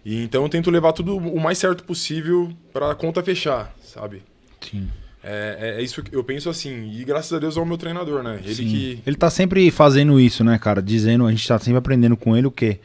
E 0.06 0.24
então 0.24 0.43
eu 0.43 0.50
tento 0.50 0.69
levar 0.69 0.91
tudo 0.93 1.15
o 1.17 1.39
mais 1.39 1.58
certo 1.58 1.84
possível 1.84 2.52
pra 2.74 2.93
conta 2.93 3.24
fechar, 3.24 3.74
sabe? 3.82 4.22
Sim. 4.60 4.89
É, 5.26 5.76
é- 5.78 5.80
é 5.80 5.82
isso 5.82 6.04
que 6.04 6.13
eu 6.13 6.22
penso 6.22 6.50
assim. 6.50 6.91
E 6.91 7.06
graças 7.06 7.32
a 7.32 7.39
Deus 7.39 7.56
é 7.56 7.60
o 7.62 7.65
meu 7.65 7.78
treinador, 7.78 8.22
né? 8.22 8.41
Ele 8.43 8.54
Sim. 8.56 8.67
que. 8.67 9.00
Ele 9.08 9.15
tá 9.15 9.30
sempre 9.30 9.72
fazendo 9.72 10.19
isso, 10.19 10.43
né, 10.43 10.58
cara? 10.60 10.82
Dizendo, 10.82 11.26
a 11.26 11.32
gente 11.32 11.48
tá 11.48 11.58
sempre 11.58 11.78
aprendendo 11.78 12.17
com 12.17 12.36
ele 12.36 12.48
o 12.48 12.52
quê? 12.52 12.80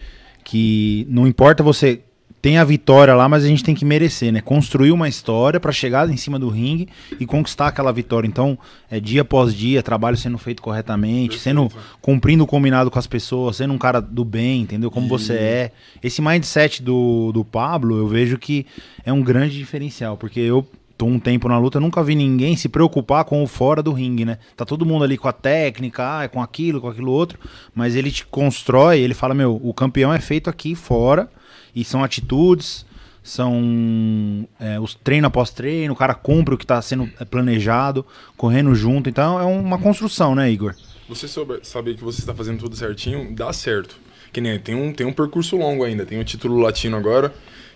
Que 0.51 1.07
não 1.11 1.27
importa 1.27 1.63
você 1.63 2.01
tem 2.41 2.57
a 2.57 2.65
vitória 2.65 3.15
lá, 3.15 3.29
mas 3.29 3.45
a 3.45 3.49
gente 3.49 3.65
tem 3.65 3.75
que 3.75 3.85
merecer, 3.85 4.33
né? 4.33 4.41
Construir 4.41 4.93
uma 4.93 5.09
história 5.09 5.59
pra 5.59 5.73
chegar 5.73 6.09
em 6.09 6.17
cima 6.17 6.39
do 6.39 6.49
ringue 6.49 6.89
e 7.19 7.27
conquistar 7.27 7.67
aquela 7.67 7.93
vitória. 7.93 8.27
Então, 8.27 8.57
é 8.91 9.01
dia 9.01 9.23
após 9.23 9.53
dia, 9.53 9.83
trabalho 9.83 10.17
sendo 10.17 10.39
feito 10.39 10.63
corretamente, 10.63 11.39
sendo 11.39 11.71
cumprindo 12.01 12.45
o 12.45 12.47
combinado 12.47 12.91
com 12.91 12.99
as 12.99 13.07
pessoas, 13.07 13.57
sendo 13.57 13.75
um 13.75 13.79
cara 13.79 14.01
do 14.01 14.25
bem, 14.25 14.63
entendeu? 14.63 14.91
Como 14.91 15.09
você 15.09 15.35
é. 15.35 15.73
Esse 16.03 16.23
mindset 16.23 16.83
do, 16.83 17.33
do 17.33 17.45
Pablo, 17.45 17.99
eu 17.99 18.07
vejo 18.07 18.39
que 18.39 18.65
é 19.05 19.13
um 19.13 19.23
grande 19.23 19.59
diferencial, 19.59 20.17
porque 20.17 20.41
eu 20.41 20.67
tô 20.99 21.07
um 21.07 21.21
tempo 21.21 21.49
na 21.49 21.57
luta, 21.57 21.79
nunca 21.79 22.03
vi 22.03 22.17
ninguém 22.17 22.57
se 22.57 22.69
preocupar 22.69 23.25
com 23.25 23.43
o 23.43 23.47
fora 23.47 23.81
do 23.81 23.93
ringue, 23.93 24.25
né? 24.25 24.39
Tá 24.57 24.65
todo 24.65 24.85
mundo 24.85 25.05
ali 25.05 25.17
com 25.17 25.29
a 25.29 25.33
técnica, 25.33 26.23
ah, 26.23 26.29
com 26.29 26.43
aquilo, 26.43 26.81
com 26.81 26.89
aquilo 26.89 27.13
outro, 27.13 27.39
mas 27.73 27.95
ele 27.95 28.11
te 28.11 28.27
constrói, 28.27 28.99
ele 28.99 29.15
fala, 29.15 29.33
meu, 29.33 29.61
o 29.63 29.73
campeão 29.73 30.13
é 30.13 30.21
feito 30.21 30.51
aqui 30.51 30.75
fora, 30.75 31.31
e 31.75 31.85
são 31.85 32.03
atitudes, 32.03 32.85
são 33.23 34.49
é, 34.59 34.81
os 34.81 34.95
treino 34.95 35.29
após 35.29 35.51
treino, 35.51 35.95
o 35.95 35.97
cara 35.97 36.15
cumpre 36.15 36.55
o 36.55 36.59
que 36.59 36.67
tá 36.67 36.83
sendo 36.83 37.09
é, 37.21 37.25
planejado, 37.25 38.05
correndo 38.37 38.75
junto, 38.75 39.09
então 39.09 39.39
é 39.39 39.45
uma 39.45 39.79
construção, 39.79 40.35
né, 40.35 40.51
Igor? 40.51 40.75
Você 41.09 41.29
souber, 41.29 41.61
saber 41.63 41.95
que 41.95 42.03
você 42.03 42.21
está 42.21 42.35
fazendo 42.35 42.59
tudo 42.59 42.75
certinho, 42.75 43.35
dá 43.35 43.53
certo. 43.53 43.97
Que 44.31 44.41
nem 44.43 44.59
tem 44.59 44.75
um, 44.75 44.93
tem 44.93 45.07
um 45.07 45.13
percurso 45.13 45.57
longo 45.57 45.83
ainda. 45.83 46.05
Tem 46.05 46.21
o 46.21 46.25
título 46.25 46.59
latino 46.59 46.99
agora, 46.99 47.33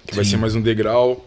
que 0.06 0.14
vai 0.14 0.22
Sim. 0.22 0.32
ser 0.32 0.36
mais 0.36 0.54
um 0.54 0.60
degrau. 0.60 1.26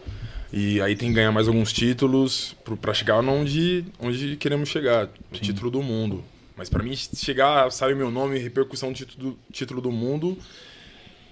E 0.52 0.80
aí 0.80 0.94
tem 0.94 1.08
que 1.08 1.14
ganhar 1.14 1.32
mais 1.32 1.48
alguns 1.48 1.72
títulos 1.72 2.56
pra 2.80 2.94
chegar 2.94 3.18
onde, 3.20 3.84
onde 3.98 4.36
queremos 4.36 4.68
chegar. 4.68 5.08
O 5.32 5.34
título 5.34 5.70
do 5.70 5.82
mundo. 5.82 6.22
Mas 6.56 6.70
pra 6.70 6.82
mim, 6.82 6.94
chegar, 6.96 7.70
sabe 7.70 7.94
meu 7.94 8.10
nome, 8.10 8.38
repercussão 8.38 8.90
do 8.90 8.96
título, 8.96 9.38
título 9.52 9.80
do 9.82 9.92
mundo, 9.92 10.38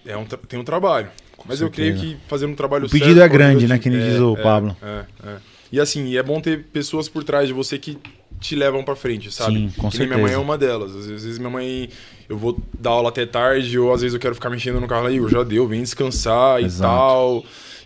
é 0.04 0.16
um, 0.16 0.24
tem 0.26 0.58
um 0.58 0.64
trabalho. 0.64 1.08
Mas 1.46 1.60
eu 1.60 1.70
creio 1.70 1.96
certeza. 1.96 2.16
que 2.16 2.28
fazendo 2.28 2.52
um 2.52 2.56
trabalho 2.56 2.86
O 2.86 2.90
pedido 2.90 3.14
certo, 3.14 3.24
é 3.24 3.28
grande, 3.28 3.64
eu 3.64 3.68
né, 3.68 3.78
que 3.78 3.88
nem 3.88 4.00
diz 4.00 4.20
o 4.20 4.36
é, 4.36 4.42
Pablo. 4.42 4.76
É, 4.82 5.04
é. 5.26 5.36
E 5.72 5.80
assim, 5.80 6.06
e 6.06 6.18
é 6.18 6.22
bom 6.22 6.40
ter 6.40 6.64
pessoas 6.64 7.08
por 7.08 7.24
trás 7.24 7.48
de 7.48 7.54
você 7.54 7.78
que 7.78 7.98
te 8.38 8.54
levam 8.54 8.84
pra 8.84 8.94
frente, 8.94 9.32
sabe? 9.32 9.54
Sim, 9.54 9.72
com 9.76 9.90
que 9.90 9.98
nem 9.98 10.06
minha 10.06 10.18
mãe 10.18 10.26
é 10.26 10.28
certeza. 10.34 10.44
uma 10.44 10.58
delas. 10.58 10.94
Às 10.94 11.06
vezes, 11.06 11.38
minha 11.38 11.50
mãe, 11.50 11.88
eu 12.28 12.36
vou 12.36 12.60
dar 12.78 12.90
aula 12.90 13.08
até 13.08 13.24
tarde, 13.24 13.78
ou 13.78 13.92
às 13.92 14.02
vezes 14.02 14.14
eu 14.14 14.20
quero 14.20 14.34
ficar 14.34 14.50
mexendo 14.50 14.80
no 14.80 14.86
carro 14.86 15.04
lá, 15.04 15.10
Igor, 15.10 15.30
já 15.30 15.42
deu, 15.42 15.66
vem 15.66 15.82
descansar 15.82 16.60
e 16.60 16.66
Exato. 16.66 16.92
tal. 16.92 17.44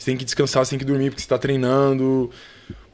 Tem 0.08 0.16
que 0.16 0.24
descansar, 0.24 0.64
você 0.64 0.70
tem 0.70 0.78
que 0.78 0.86
dormir 0.86 1.10
porque 1.10 1.20
você 1.20 1.28
tá 1.28 1.36
treinando. 1.36 2.30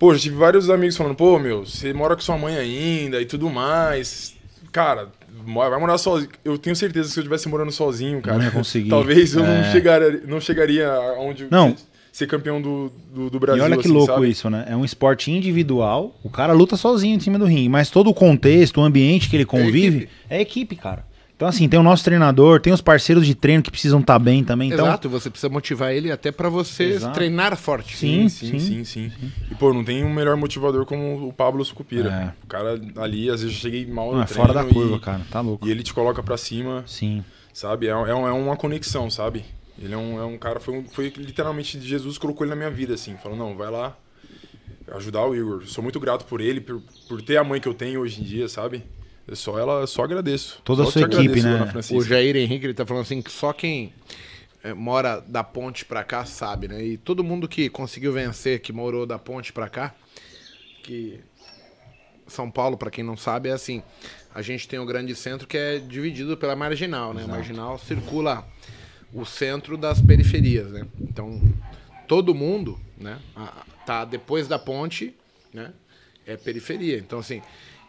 Pô, 0.00 0.12
já 0.12 0.18
tive 0.20 0.34
vários 0.34 0.68
amigos 0.68 0.96
falando, 0.96 1.14
pô, 1.14 1.38
meu, 1.38 1.64
você 1.64 1.92
mora 1.92 2.16
com 2.16 2.20
sua 2.22 2.36
mãe 2.36 2.56
ainda 2.56 3.20
e 3.22 3.24
tudo 3.24 3.48
mais. 3.48 4.34
Cara, 4.72 5.12
vai 5.46 5.78
morar 5.78 5.96
sozinho. 5.96 6.28
Eu 6.44 6.58
tenho 6.58 6.74
certeza 6.74 7.06
que 7.06 7.14
se 7.14 7.20
eu 7.20 7.22
estivesse 7.22 7.48
morando 7.48 7.70
sozinho, 7.70 8.20
cara, 8.20 8.38
Não 8.38 8.44
ia 8.44 8.50
conseguir. 8.50 8.90
talvez 8.90 9.32
eu 9.32 9.44
não, 9.44 9.48
É. 9.52 9.70
chegaria, 9.70 10.22
não 10.26 10.40
chegaria 10.40 10.88
aonde 10.92 11.46
Não. 11.48 11.76
ser, 12.12 12.26
campeão 12.26 12.60
do, 12.60 12.90
do, 13.14 13.30
do 13.30 13.36
E 13.36 13.40
Brasil. 13.40 13.62
olha 13.62 13.76
que 13.76 13.82
assim, 13.86 13.92
louco 13.92 14.12
sabe? 14.14 14.28
isso, 14.28 14.50
né? 14.50 14.66
É 14.68 14.74
um 14.74 14.84
esporte 14.84 15.30
individual, 15.30 16.18
o 16.24 16.28
cara 16.28 16.52
luta 16.52 16.76
sozinho 16.76 17.14
em 17.14 17.20
cima 17.20 17.38
do 17.38 17.44
ringue, 17.44 17.68
mas 17.68 17.90
todo 17.90 18.10
o 18.10 18.14
contexto, 18.14 18.80
o 18.80 18.82
ambiente 18.82 19.30
que 19.30 19.36
ele 19.36 19.44
convive 19.44 19.98
equipe. 19.98 20.08
é 20.28 20.40
equipe, 20.40 20.74
cara. 20.74 21.06
Então, 21.44 21.48
assim, 21.50 21.68
tem 21.68 21.78
o 21.78 21.82
nosso 21.82 22.02
treinador, 22.02 22.58
tem 22.58 22.72
os 22.72 22.80
parceiros 22.80 23.26
de 23.26 23.34
treino 23.34 23.62
que 23.62 23.70
precisam 23.70 24.00
estar 24.00 24.18
bem 24.18 24.42
também. 24.42 24.70
Então, 24.72 24.86
Exato, 24.86 25.10
você 25.10 25.28
precisa 25.28 25.50
motivar 25.52 25.92
ele 25.92 26.10
até 26.10 26.32
pra 26.32 26.48
você 26.48 26.84
Exato. 26.84 27.12
treinar 27.14 27.54
forte. 27.54 27.94
Sim. 27.98 28.30
Sim, 28.30 28.58
sim, 28.58 28.82
sim, 28.84 29.12
E, 29.50 29.54
pô, 29.54 29.74
não 29.74 29.84
tem 29.84 30.02
um 30.02 30.12
melhor 30.12 30.38
motivador 30.38 30.86
como 30.86 31.28
o 31.28 31.32
Pablo 31.34 31.62
Sucupira. 31.62 32.08
É. 32.10 32.44
O 32.44 32.46
cara 32.46 32.80
ali, 32.96 33.28
às 33.28 33.42
vezes 33.42 33.56
eu 33.56 33.60
cheguei 33.60 33.84
mal 33.84 34.10
não, 34.12 34.18
no 34.18 34.22
é 34.22 34.26
fora 34.26 34.54
da 34.54 34.64
curva, 34.64 34.96
e, 34.96 35.00
cara. 35.00 35.20
Tá 35.30 35.42
louco. 35.42 35.68
E 35.68 35.70
ele 35.70 35.82
te 35.82 35.92
coloca 35.92 36.22
pra 36.22 36.38
cima, 36.38 36.82
Sim. 36.86 37.22
sabe? 37.52 37.88
É, 37.88 37.90
é, 37.90 38.10
é 38.10 38.14
uma 38.14 38.56
conexão, 38.56 39.10
sabe? 39.10 39.44
Ele 39.78 39.92
é 39.92 39.98
um, 39.98 40.18
é 40.18 40.24
um 40.24 40.38
cara, 40.38 40.58
foi, 40.60 40.78
um- 40.78 40.88
foi 40.88 41.12
literalmente 41.14 41.78
Jesus 41.78 42.16
colocou 42.16 42.46
ele 42.46 42.50
na 42.54 42.56
minha 42.56 42.70
vida, 42.70 42.94
assim. 42.94 43.16
Falou, 43.22 43.36
não, 43.36 43.54
vai 43.54 43.70
lá 43.70 43.94
ajudar 44.94 45.26
o 45.26 45.34
Igor. 45.36 45.66
Sou 45.66 45.82
muito 45.82 46.00
grato 46.00 46.24
por 46.24 46.40
ele, 46.40 46.62
por, 46.62 46.80
por 47.06 47.20
ter 47.20 47.36
a 47.36 47.44
mãe 47.44 47.60
que 47.60 47.68
eu 47.68 47.74
tenho 47.74 48.00
hoje 48.00 48.22
em 48.22 48.24
dia, 48.24 48.48
sabe? 48.48 48.82
Eu 49.26 49.36
só 49.36 49.58
ela, 49.58 49.86
só 49.86 50.02
agradeço. 50.04 50.60
Toda 50.64 50.82
a 50.82 50.86
Só 50.86 50.92
sua 50.92 51.00
te 51.02 51.04
agradeço, 51.06 51.30
equipe, 51.32 51.46
né? 51.46 51.52
dona 51.58 51.66
Francisca. 51.70 51.96
O 51.96 52.04
Jair 52.04 52.36
Henrique, 52.36 52.66
ele 52.66 52.74
tá 52.74 52.84
falando 52.84 53.02
assim 53.02 53.22
que 53.22 53.30
só 53.32 53.52
quem 53.52 53.92
é, 54.62 54.74
mora 54.74 55.20
da 55.26 55.42
ponte 55.42 55.84
pra 55.84 56.04
cá 56.04 56.24
sabe, 56.26 56.68
né? 56.68 56.84
E 56.84 56.96
todo 56.98 57.24
mundo 57.24 57.48
que 57.48 57.70
conseguiu 57.70 58.12
vencer, 58.12 58.60
que 58.60 58.72
morou 58.72 59.06
da 59.06 59.18
ponte 59.18 59.52
pra 59.52 59.68
cá, 59.68 59.94
que 60.82 61.20
São 62.26 62.50
Paulo, 62.50 62.76
pra 62.76 62.90
quem 62.90 63.02
não 63.02 63.16
sabe, 63.16 63.48
é 63.48 63.52
assim, 63.52 63.82
a 64.34 64.42
gente 64.42 64.68
tem 64.68 64.78
o 64.78 64.84
grande 64.86 65.14
centro 65.14 65.46
que 65.48 65.56
é 65.56 65.78
dividido 65.78 66.36
pela 66.36 66.54
marginal, 66.54 67.14
né? 67.14 67.24
A 67.24 67.28
marginal 67.28 67.78
circula 67.78 68.46
o 69.12 69.24
centro 69.24 69.76
das 69.78 70.02
periferias, 70.02 70.70
né? 70.70 70.86
Então, 71.00 71.40
todo 72.06 72.34
mundo, 72.34 72.78
né, 72.98 73.18
a- 73.34 73.64
tá 73.86 74.04
depois 74.04 74.46
da 74.48 74.58
ponte, 74.58 75.14
né? 75.52 75.72
É 76.26 76.36
periferia. 76.36 76.98
Então, 76.98 77.18
assim, 77.20 77.40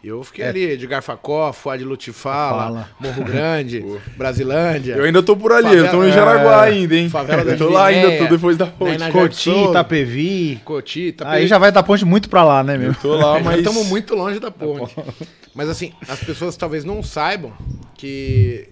eu 0.08 0.22
fiquei 0.22 0.44
ali, 0.44 0.62
Edgar 0.62 1.02
Facó, 1.02 1.52
Fuad 1.52 1.82
Lutifala, 1.84 2.62
Fala. 2.62 2.90
Morro 3.00 3.24
Grande, 3.24 3.84
Brasilândia. 4.16 4.94
Eu 4.94 5.04
ainda 5.04 5.22
tô 5.22 5.36
por 5.36 5.52
ali, 5.52 5.64
Favela- 5.64 5.86
eu 5.86 5.90
tô 5.90 6.04
em 6.04 6.12
Jaraguá 6.12 6.66
é, 6.66 6.70
ainda, 6.70 6.96
hein? 6.96 7.08
favela 7.08 7.44
da 7.44 7.52
eu 7.52 7.58
tô 7.58 7.68
lá 7.68 7.86
ainda, 7.86 8.18
tô 8.18 8.26
depois 8.26 8.56
da 8.56 8.66
né, 8.66 8.72
ponte. 8.78 9.12
Coti. 9.12 9.50
Itapevi. 9.50 10.60
Coti, 10.64 11.12
tá 11.12 11.30
Aí 11.30 11.46
já 11.46 11.58
vai 11.58 11.72
dar 11.72 11.82
ponte 11.82 12.04
muito 12.04 12.28
pra 12.28 12.44
lá, 12.44 12.62
né, 12.62 12.76
meu? 12.76 12.88
Eu 12.88 12.94
tô 12.94 13.14
lá, 13.14 13.40
mas... 13.40 13.58
estamos 13.58 13.86
muito 13.86 14.14
longe 14.14 14.38
da 14.38 14.50
ponte. 14.50 14.94
Mas 15.54 15.68
assim, 15.68 15.92
as 16.08 16.20
pessoas 16.20 16.56
talvez 16.56 16.84
não 16.84 17.02
saibam 17.02 17.52
que 17.96 18.68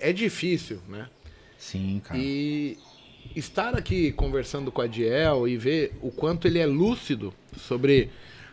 é 0.00 0.12
difícil, 0.12 0.78
né? 0.88 1.06
Sim, 1.56 2.00
cara. 2.04 2.18
E 2.20 2.78
estar 3.34 3.74
aqui 3.74 4.12
conversando 4.12 4.70
com 4.70 4.80
a 4.80 4.86
Diel 4.86 5.46
e 5.48 5.56
ver 5.56 5.92
o 6.00 6.10
quanto 6.10 6.46
ele 6.46 6.58
é 6.58 6.66
lúcido 6.66 7.32
sobre 7.56 8.10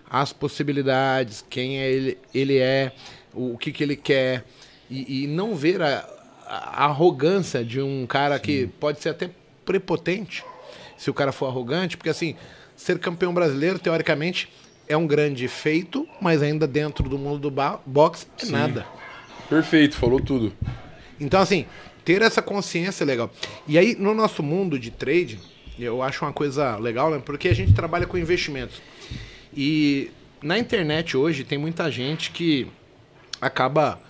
as 0.09 0.31
possibilidades, 0.31 1.43
quem 1.49 1.79
é 1.79 1.91
ele, 1.91 2.17
ele 2.33 2.57
é, 2.57 2.91
o, 3.33 3.57
que, 3.57 3.71
que 3.71 3.83
ele 3.83 3.95
quer, 3.95 4.45
e, 4.89 5.23
e 5.23 5.27
não 5.27 5.55
ver 5.55 5.81
a, 5.81 6.07
a 6.45 6.85
arrogância 6.85 7.63
de 7.63 7.81
um 7.81 8.05
cara 8.05 8.37
Sim. 8.37 8.41
que 8.43 8.67
pode 8.79 9.01
ser 9.01 9.09
até 9.09 9.29
prepotente, 9.65 10.43
se 10.97 11.09
o 11.09 11.13
cara 11.13 11.31
for 11.31 11.47
arrogante, 11.47 11.97
porque 11.97 12.09
assim, 12.09 12.35
ser 12.75 12.99
campeão 12.99 13.33
brasileiro, 13.33 13.79
teoricamente, 13.79 14.49
é 14.87 14.95
um 14.95 15.07
grande 15.07 15.47
feito, 15.47 16.07
mas 16.21 16.41
ainda 16.41 16.67
dentro 16.67 17.09
do 17.09 17.17
mundo 17.17 17.49
do 17.49 17.55
boxe 17.85 18.27
é 18.41 18.45
Sim. 18.45 18.51
nada. 18.51 18.85
Perfeito, 19.49 19.95
falou 19.95 20.19
tudo. 20.19 20.53
Então, 21.19 21.39
assim, 21.39 21.65
ter 22.03 22.21
essa 22.21 22.41
consciência 22.41 23.03
é 23.03 23.07
legal. 23.07 23.31
E 23.67 23.77
aí, 23.77 23.95
no 23.95 24.13
nosso 24.13 24.43
mundo 24.43 24.77
de 24.77 24.91
trade, 24.91 25.39
eu 25.77 26.01
acho 26.01 26.23
uma 26.23 26.33
coisa 26.33 26.77
legal, 26.77 27.11
né? 27.11 27.21
Porque 27.23 27.47
a 27.47 27.53
gente 27.53 27.73
trabalha 27.73 28.05
com 28.05 28.17
investimentos. 28.17 28.81
E 29.55 30.11
na 30.41 30.57
internet 30.59 31.15
hoje 31.15 31.43
tem 31.43 31.57
muita 31.57 31.89
gente 31.89 32.31
que 32.31 32.67
acaba 33.39 34.01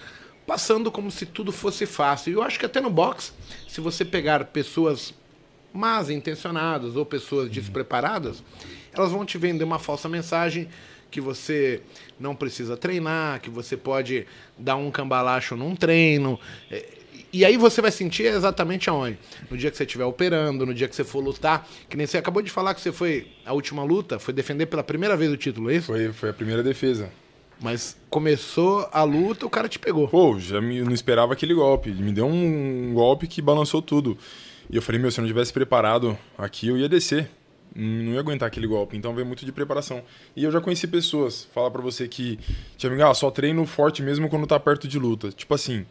passando 0.46 0.92
como 0.92 1.12
se 1.12 1.26
tudo 1.26 1.52
fosse 1.52 1.86
fácil. 1.86 2.32
E 2.32 2.34
eu 2.34 2.42
acho 2.42 2.60
que 2.60 2.66
até 2.66 2.82
no 2.82 2.90
box, 2.90 3.34
se 3.68 3.82
você 3.82 4.04
pegar 4.04 4.46
pessoas 4.46 5.14
más 5.74 6.10
intencionadas 6.10 6.96
ou 6.96 7.06
pessoas 7.06 7.50
despreparadas, 7.50 8.44
elas 8.94 9.12
vão 9.12 9.26
te 9.26 9.38
vender 9.38 9.64
uma 9.64 9.78
falsa 9.78 10.08
mensagem 10.08 10.70
que 11.12 11.22
você 11.22 11.82
não 12.20 12.36
precisa 12.36 12.76
treinar, 12.76 13.40
que 13.40 13.50
você 13.50 13.78
pode 13.78 14.26
dar 14.58 14.76
um 14.76 14.90
cambalacho 14.90 15.56
num 15.56 15.76
treino. 15.76 16.40
E 17.36 17.44
aí 17.44 17.58
você 17.58 17.82
vai 17.82 17.92
sentir 17.92 18.28
exatamente 18.28 18.90
aonde? 18.90 19.18
No 19.52 19.58
dia 19.58 19.70
que 19.70 19.76
você 19.76 19.84
estiver 19.84 20.06
operando, 20.06 20.66
no 20.66 20.74
dia 20.74 20.88
que 20.88 20.96
você 20.96 21.04
for 21.04 21.22
lutar. 21.22 21.68
Que 21.90 21.98
nem 21.98 22.08
você 22.08 22.18
acabou 22.18 22.42
de 22.42 22.50
falar 22.50 22.74
que 22.74 22.80
você 22.80 22.94
foi. 22.94 23.28
A 23.46 23.52
última 23.52 23.84
luta 23.84 24.18
foi 24.18 24.34
defender 24.34 24.68
pela 24.68 24.82
primeira 24.82 25.18
vez 25.18 25.30
o 25.30 25.36
título, 25.36 25.70
é 25.70 25.76
isso? 25.76 25.88
Foi, 25.88 26.14
foi 26.14 26.30
a 26.30 26.34
primeira 26.34 26.64
defesa. 26.64 27.12
Mas 27.60 27.98
começou 28.10 28.88
a 28.90 29.04
luta, 29.04 29.46
o 29.46 29.50
cara 29.50 29.68
te 29.68 29.78
pegou. 29.78 30.08
Pô, 30.08 30.40
já 30.40 30.62
me, 30.62 30.80
não 30.80 30.94
esperava 30.94 31.34
aquele 31.34 31.54
golpe. 31.54 31.92
Me 31.92 32.14
deu 32.14 32.26
um, 32.26 32.92
um 32.92 32.94
golpe 32.94 33.28
que 33.28 33.42
balançou 33.42 33.82
tudo. 33.82 34.18
E 34.70 34.78
eu 34.78 34.82
falei, 34.82 35.02
meu, 35.02 35.12
se 35.12 35.20
eu 35.20 35.24
não 35.24 35.28
tivesse 35.28 35.52
preparado 35.52 36.18
aqui, 36.38 36.70
eu 36.70 36.78
ia 36.78 36.88
descer. 36.88 37.30
Não 37.76 38.14
ia 38.14 38.20
aguentar 38.22 38.48
aquele 38.48 38.66
golpe. 38.66 38.96
Então 38.96 39.14
veio 39.14 39.28
muito 39.28 39.46
de 39.46 39.52
preparação. 39.52 40.02
E 40.38 40.46
eu 40.46 40.52
já 40.54 40.62
conheci 40.62 40.88
pessoas, 40.88 41.50
falar 41.54 41.70
para 41.70 41.82
você 41.82 42.08
que, 42.08 42.40
tipo, 42.78 42.96
ah, 43.04 43.14
só 43.14 43.30
treino 43.30 43.66
forte 43.66 44.02
mesmo 44.02 44.30
quando 44.30 44.48
tá 44.48 44.58
perto 44.58 44.88
de 44.88 44.98
luta. 44.98 45.34
Tipo 45.34 45.54
assim, 45.54 45.86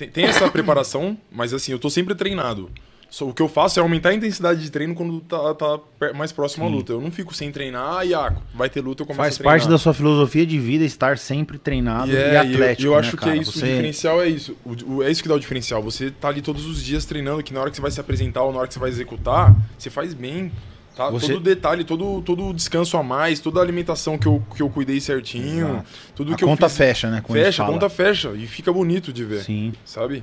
tem, 0.00 0.08
tem 0.08 0.24
essa 0.24 0.48
preparação, 0.50 1.16
mas 1.30 1.52
assim, 1.52 1.72
eu 1.72 1.78
tô 1.78 1.90
sempre 1.90 2.14
treinado. 2.14 2.70
Só, 3.10 3.28
o 3.28 3.34
que 3.34 3.42
eu 3.42 3.48
faço 3.48 3.80
é 3.80 3.82
aumentar 3.82 4.10
a 4.10 4.14
intensidade 4.14 4.62
de 4.62 4.70
treino 4.70 4.94
quando 4.94 5.20
tá, 5.20 5.52
tá 5.54 5.80
mais 6.14 6.30
próximo 6.30 6.64
Sim. 6.64 6.72
à 6.72 6.76
luta. 6.76 6.92
Eu 6.92 7.00
não 7.00 7.10
fico 7.10 7.34
sem 7.34 7.50
treinar, 7.50 7.98
ah, 7.98 8.02
Iaco, 8.02 8.40
vai 8.54 8.70
ter 8.70 8.80
luta, 8.80 9.02
eu 9.02 9.06
começo 9.06 9.20
Faz 9.20 9.38
parte 9.38 9.68
da 9.68 9.76
sua 9.76 9.92
filosofia 9.92 10.46
de 10.46 10.58
vida 10.60 10.84
estar 10.84 11.18
sempre 11.18 11.58
treinado 11.58 12.12
e, 12.12 12.16
é, 12.16 12.34
e 12.34 12.36
atlético. 12.36 12.82
E 12.82 12.84
eu, 12.84 12.92
eu 12.92 13.00
né, 13.00 13.08
acho 13.08 13.16
cara? 13.16 13.32
que 13.32 13.38
é 13.38 13.42
isso, 13.42 13.52
Você... 13.52 13.64
o 13.64 13.68
diferencial 13.68 14.22
é 14.22 14.28
isso. 14.28 14.56
O, 14.64 14.94
o, 14.94 15.02
é 15.02 15.10
isso 15.10 15.22
que 15.22 15.28
dá 15.28 15.34
o 15.34 15.40
diferencial. 15.40 15.82
Você 15.82 16.12
tá 16.12 16.28
ali 16.28 16.40
todos 16.40 16.64
os 16.66 16.80
dias 16.82 17.04
treinando, 17.04 17.42
que 17.42 17.52
na 17.52 17.60
hora 17.60 17.70
que 17.70 17.76
você 17.76 17.82
vai 17.82 17.90
se 17.90 18.00
apresentar 18.00 18.42
ou 18.44 18.52
na 18.52 18.60
hora 18.60 18.68
que 18.68 18.74
você 18.74 18.80
vai 18.80 18.90
executar, 18.90 19.56
você 19.76 19.90
faz 19.90 20.14
bem. 20.14 20.52
Tá? 21.00 21.08
Você... 21.08 21.32
Todo 21.32 21.40
detalhe, 21.40 21.82
todo, 21.82 22.20
todo 22.20 22.52
descanso 22.52 22.94
a 22.98 23.02
mais, 23.02 23.40
toda 23.40 23.58
a 23.58 23.62
alimentação 23.62 24.18
que 24.18 24.26
eu, 24.26 24.42
que 24.54 24.60
eu 24.60 24.68
cuidei 24.68 25.00
certinho. 25.00 25.70
Exato. 25.70 25.88
Tudo 26.14 26.34
a 26.34 26.36
que 26.36 26.44
conta 26.44 26.66
eu 26.66 26.68
fiz, 26.68 26.76
fecha, 26.76 27.10
né? 27.10 27.24
Fecha, 27.26 27.64
a 27.64 27.66
conta 27.66 27.88
fecha. 27.88 28.32
E 28.32 28.46
fica 28.46 28.70
bonito 28.70 29.10
de 29.10 29.24
ver. 29.24 29.42
Sim. 29.42 29.72
Sabe? 29.82 30.22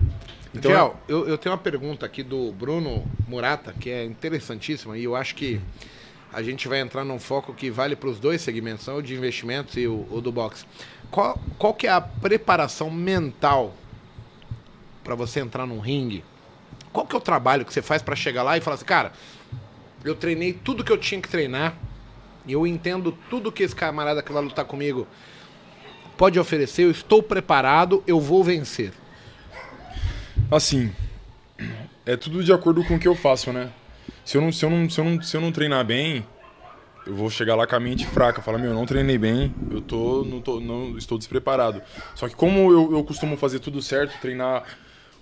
Então, 0.53 0.69
Tiago, 0.69 0.95
eu, 1.07 1.27
eu 1.27 1.35
tenho 1.35 1.55
uma 1.55 1.57
pergunta 1.59 2.05
aqui 2.05 2.21
do 2.21 2.51
Bruno 2.51 3.03
Murata, 3.27 3.73
que 3.73 3.89
é 3.89 4.05
interessantíssima, 4.05 4.95
e 4.95 5.03
eu 5.03 5.15
acho 5.15 5.33
que 5.33 5.59
a 6.31 6.43
gente 6.43 6.67
vai 6.67 6.79
entrar 6.79 7.03
num 7.03 7.17
foco 7.17 7.55
que 7.55 7.71
vale 7.71 7.95
para 7.95 8.09
os 8.09 8.19
dois 8.19 8.41
segmentos, 8.41 8.87
o 8.87 9.01
de 9.01 9.15
investimentos 9.15 9.75
e 9.77 9.87
o, 9.87 10.05
o 10.11 10.21
do 10.21 10.31
boxe. 10.31 10.63
Qual, 11.09 11.41
qual 11.57 11.73
que 11.73 11.87
é 11.87 11.91
a 11.91 12.01
preparação 12.01 12.91
mental 12.91 13.73
para 15.03 15.15
você 15.15 15.39
entrar 15.39 15.65
num 15.65 15.79
ringue? 15.79 16.23
Qual 16.93 17.07
que 17.07 17.15
é 17.15 17.17
o 17.17 17.21
trabalho 17.21 17.65
que 17.65 17.73
você 17.73 17.81
faz 17.81 18.03
para 18.03 18.15
chegar 18.15 18.43
lá 18.43 18.57
e 18.57 18.61
falar 18.61 18.75
assim, 18.75 18.85
cara, 18.85 19.11
eu 20.03 20.15
treinei 20.15 20.53
tudo 20.53 20.83
que 20.83 20.91
eu 20.91 20.97
tinha 20.97 21.21
que 21.21 21.29
treinar, 21.29 21.75
e 22.45 22.53
eu 22.53 22.65
entendo 22.65 23.17
tudo 23.29 23.51
que 23.51 23.63
esse 23.63 23.75
camarada 23.75 24.23
que 24.23 24.31
vai 24.31 24.43
lutar 24.43 24.65
comigo 24.65 25.07
pode 26.17 26.39
oferecer, 26.39 26.83
eu 26.83 26.91
estou 26.91 27.21
preparado, 27.21 28.03
eu 28.07 28.19
vou 28.19 28.43
vencer. 28.43 28.91
Assim, 30.49 30.91
é 32.05 32.15
tudo 32.15 32.43
de 32.43 32.51
acordo 32.53 32.83
com 32.85 32.95
o 32.95 32.99
que 32.99 33.07
eu 33.07 33.15
faço, 33.15 33.51
né? 33.51 33.69
Se 34.23 34.37
eu 34.37 34.41
não, 34.41 34.51
se 34.51 34.65
eu 34.65 34.69
não, 34.69 34.89
se 34.89 34.99
eu 34.99 35.05
não, 35.05 35.21
se 35.21 35.37
eu 35.37 35.41
não 35.41 35.51
treinar 35.51 35.85
bem, 35.85 36.25
eu 37.05 37.15
vou 37.15 37.29
chegar 37.29 37.55
lá 37.55 37.65
com 37.65 37.75
a 37.75 37.79
mente 37.79 38.05
fraca. 38.05 38.41
Falar, 38.41 38.57
meu, 38.57 38.71
eu 38.71 38.75
não 38.75 38.85
treinei 38.85 39.17
bem, 39.17 39.53
eu 39.71 39.81
tô, 39.81 40.23
não, 40.23 40.41
tô, 40.41 40.59
não 40.59 40.97
estou 40.97 41.17
despreparado. 41.17 41.81
Só 42.15 42.27
que 42.27 42.35
como 42.35 42.71
eu, 42.71 42.91
eu 42.91 43.03
costumo 43.03 43.37
fazer 43.37 43.59
tudo 43.59 43.81
certo, 43.81 44.19
treinar 44.19 44.63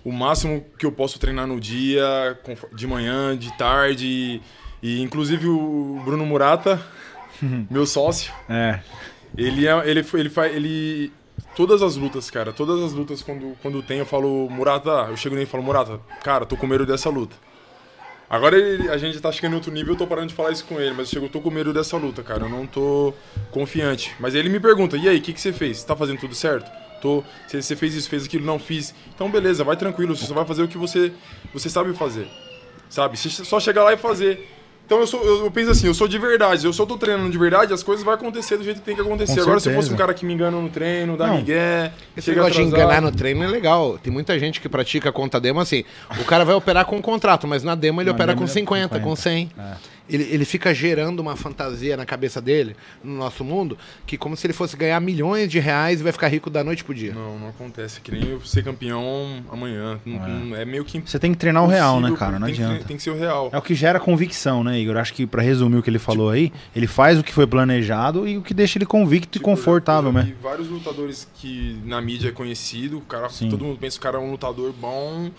o 0.04 0.12
máximo 0.12 0.64
que 0.78 0.86
eu 0.86 0.92
posso 0.92 1.18
treinar 1.18 1.46
no 1.46 1.60
dia, 1.60 2.38
de 2.74 2.86
manhã, 2.86 3.36
de 3.36 3.56
tarde. 3.56 4.40
E 4.86 5.02
inclusive 5.02 5.48
o 5.48 6.00
Bruno 6.04 6.24
Murata, 6.24 6.80
meu 7.68 7.84
sócio, 7.84 8.32
é. 8.48 8.78
ele, 9.36 9.66
é, 9.66 9.72
ele, 9.90 9.98
ele, 10.00 10.06
ele, 10.14 10.56
ele 10.56 11.12
Todas 11.56 11.82
as 11.82 11.96
lutas, 11.96 12.30
cara, 12.30 12.52
todas 12.52 12.80
as 12.80 12.92
lutas, 12.92 13.20
quando, 13.20 13.56
quando 13.60 13.82
tem, 13.82 13.98
eu 13.98 14.06
falo, 14.06 14.48
Murata, 14.48 15.08
eu 15.08 15.16
chego 15.16 15.34
nele 15.34 15.48
e 15.48 15.50
falo, 15.50 15.64
Murata, 15.64 15.98
cara, 16.22 16.46
tô 16.46 16.56
com 16.56 16.68
medo 16.68 16.86
dessa 16.86 17.10
luta. 17.10 17.34
Agora 18.30 18.56
ele, 18.56 18.88
a 18.88 18.96
gente 18.96 19.18
tá 19.20 19.32
chegando 19.32 19.54
em 19.54 19.56
outro 19.56 19.72
nível, 19.72 19.94
eu 19.94 19.98
tô 19.98 20.06
parando 20.06 20.28
de 20.28 20.34
falar 20.34 20.52
isso 20.52 20.64
com 20.64 20.80
ele, 20.80 20.90
mas 20.90 21.08
eu 21.08 21.14
chego, 21.14 21.28
tô 21.28 21.40
com 21.40 21.50
medo 21.50 21.72
dessa 21.72 21.96
luta, 21.96 22.22
cara, 22.22 22.44
eu 22.44 22.48
não 22.48 22.64
tô 22.64 23.12
confiante. 23.50 24.14
Mas 24.20 24.36
ele 24.36 24.48
me 24.48 24.60
pergunta, 24.60 24.96
e 24.96 25.08
aí, 25.08 25.18
o 25.18 25.20
que, 25.20 25.32
que 25.32 25.40
você 25.40 25.52
fez? 25.52 25.82
Tá 25.82 25.96
fazendo 25.96 26.20
tudo 26.20 26.34
certo? 26.34 26.70
Tô, 27.00 27.24
você, 27.48 27.60
você 27.60 27.74
fez 27.74 27.94
isso, 27.94 28.08
fez 28.08 28.24
aquilo, 28.24 28.46
não 28.46 28.58
fiz. 28.58 28.94
Então 29.12 29.28
beleza, 29.28 29.64
vai 29.64 29.76
tranquilo, 29.76 30.14
você 30.14 30.26
só 30.26 30.34
vai 30.34 30.44
fazer 30.44 30.62
o 30.62 30.68
que 30.68 30.78
você, 30.78 31.12
você 31.52 31.68
sabe 31.68 31.92
fazer. 31.92 32.28
Sabe? 32.88 33.16
Você 33.16 33.30
só 33.44 33.58
chegar 33.58 33.82
lá 33.82 33.92
e 33.92 33.96
fazer. 33.96 34.55
Então 34.86 35.00
eu, 35.00 35.06
sou, 35.06 35.20
eu, 35.24 35.44
eu, 35.44 35.50
penso 35.50 35.72
assim, 35.72 35.88
eu 35.88 35.94
sou 35.94 36.06
de 36.06 36.16
verdade. 36.16 36.64
Eu 36.64 36.72
só 36.72 36.86
tô 36.86 36.96
treinando 36.96 37.28
de 37.28 37.36
verdade, 37.36 37.74
as 37.74 37.82
coisas 37.82 38.04
vão 38.04 38.14
acontecer 38.14 38.56
do 38.56 38.62
jeito 38.62 38.78
que 38.78 38.84
tem 38.84 38.94
que 38.94 39.00
acontecer. 39.00 39.34
Com 39.34 39.40
Agora, 39.40 39.58
certeza. 39.58 39.70
se 39.70 39.76
eu 39.76 39.82
fosse 39.82 39.92
um 39.92 39.96
cara 39.96 40.14
que 40.14 40.24
me 40.24 40.32
engana 40.32 40.60
no 40.60 40.68
treino, 40.68 41.16
dá 41.16 41.26
migué. 41.26 41.92
Esse 42.16 42.30
negócio 42.30 42.54
de 42.54 42.62
enganar 42.62 43.02
no 43.02 43.10
treino 43.10 43.42
é 43.42 43.48
legal. 43.48 43.98
Tem 44.00 44.12
muita 44.12 44.38
gente 44.38 44.60
que 44.60 44.68
pratica 44.68 45.10
conta 45.10 45.40
demo 45.40 45.58
assim. 45.58 45.84
O 46.20 46.24
cara 46.24 46.44
vai 46.44 46.54
operar 46.54 46.84
com 46.86 46.96
um 46.96 47.02
contrato, 47.02 47.48
mas 47.48 47.64
na 47.64 47.74
demo 47.74 48.00
ele 48.00 48.10
na 48.10 48.14
opera 48.14 48.32
demo 48.32 48.42
com 48.42 48.46
50, 48.46 48.94
50, 48.94 49.00
com 49.00 49.16
100. 49.16 49.50
É 49.58 49.95
ele, 50.08 50.24
ele 50.24 50.44
fica 50.44 50.72
gerando 50.74 51.20
uma 51.20 51.36
fantasia 51.36 51.96
na 51.96 52.06
cabeça 52.06 52.40
dele, 52.40 52.76
no 53.02 53.16
nosso 53.16 53.44
mundo, 53.44 53.76
que 54.06 54.16
como 54.16 54.36
se 54.36 54.46
ele 54.46 54.52
fosse 54.52 54.76
ganhar 54.76 55.00
milhões 55.00 55.50
de 55.50 55.58
reais 55.58 56.00
e 56.00 56.02
vai 56.02 56.12
ficar 56.12 56.28
rico 56.28 56.48
da 56.50 56.62
noite 56.62 56.84
pro 56.84 56.94
dia. 56.94 57.12
Não, 57.12 57.38
não 57.38 57.48
acontece. 57.48 58.00
Que 58.00 58.12
nem 58.12 58.30
eu 58.30 58.40
ser 58.40 58.62
campeão 58.62 59.44
amanhã. 59.50 60.00
É, 60.54 60.62
é 60.62 60.64
meio 60.64 60.84
que. 60.84 61.00
Você 61.00 61.18
tem 61.18 61.32
que 61.32 61.38
treinar 61.38 61.64
o 61.64 61.66
real, 61.66 62.00
né, 62.00 62.14
cara? 62.16 62.38
Não 62.38 62.46
tem 62.46 62.54
adianta. 62.54 62.78
Que, 62.78 62.84
tem 62.84 62.96
que 62.96 63.02
ser 63.02 63.10
o 63.10 63.18
real. 63.18 63.50
É 63.52 63.58
o 63.58 63.62
que 63.62 63.74
gera 63.74 63.98
convicção, 64.00 64.62
né, 64.62 64.78
Igor? 64.78 64.96
Acho 64.96 65.12
que 65.12 65.26
para 65.26 65.42
resumir 65.42 65.76
o 65.76 65.82
que 65.82 65.90
ele 65.90 65.98
falou 65.98 66.30
aí, 66.30 66.52
ele 66.74 66.86
faz 66.86 67.18
o 67.18 67.22
que 67.22 67.32
foi 67.32 67.46
planejado 67.46 68.26
e 68.26 68.38
o 68.38 68.42
que 68.42 68.54
deixa 68.54 68.78
ele 68.78 68.86
convicto 68.86 69.38
tipo, 69.38 69.44
e 69.44 69.44
confortável, 69.44 70.12
né? 70.12 70.34
vários 70.40 70.68
lutadores 70.68 71.28
que 71.34 71.80
na 71.84 72.00
mídia 72.00 72.28
é 72.28 72.32
conhecido, 72.32 72.98
o 72.98 73.00
cara, 73.00 73.28
todo 73.28 73.64
mundo 73.64 73.78
pensa 73.78 73.96
que 73.96 74.00
o 74.00 74.02
cara 74.02 74.18
é 74.18 74.20
um 74.20 74.30
lutador 74.30 74.72
bom 74.72 75.30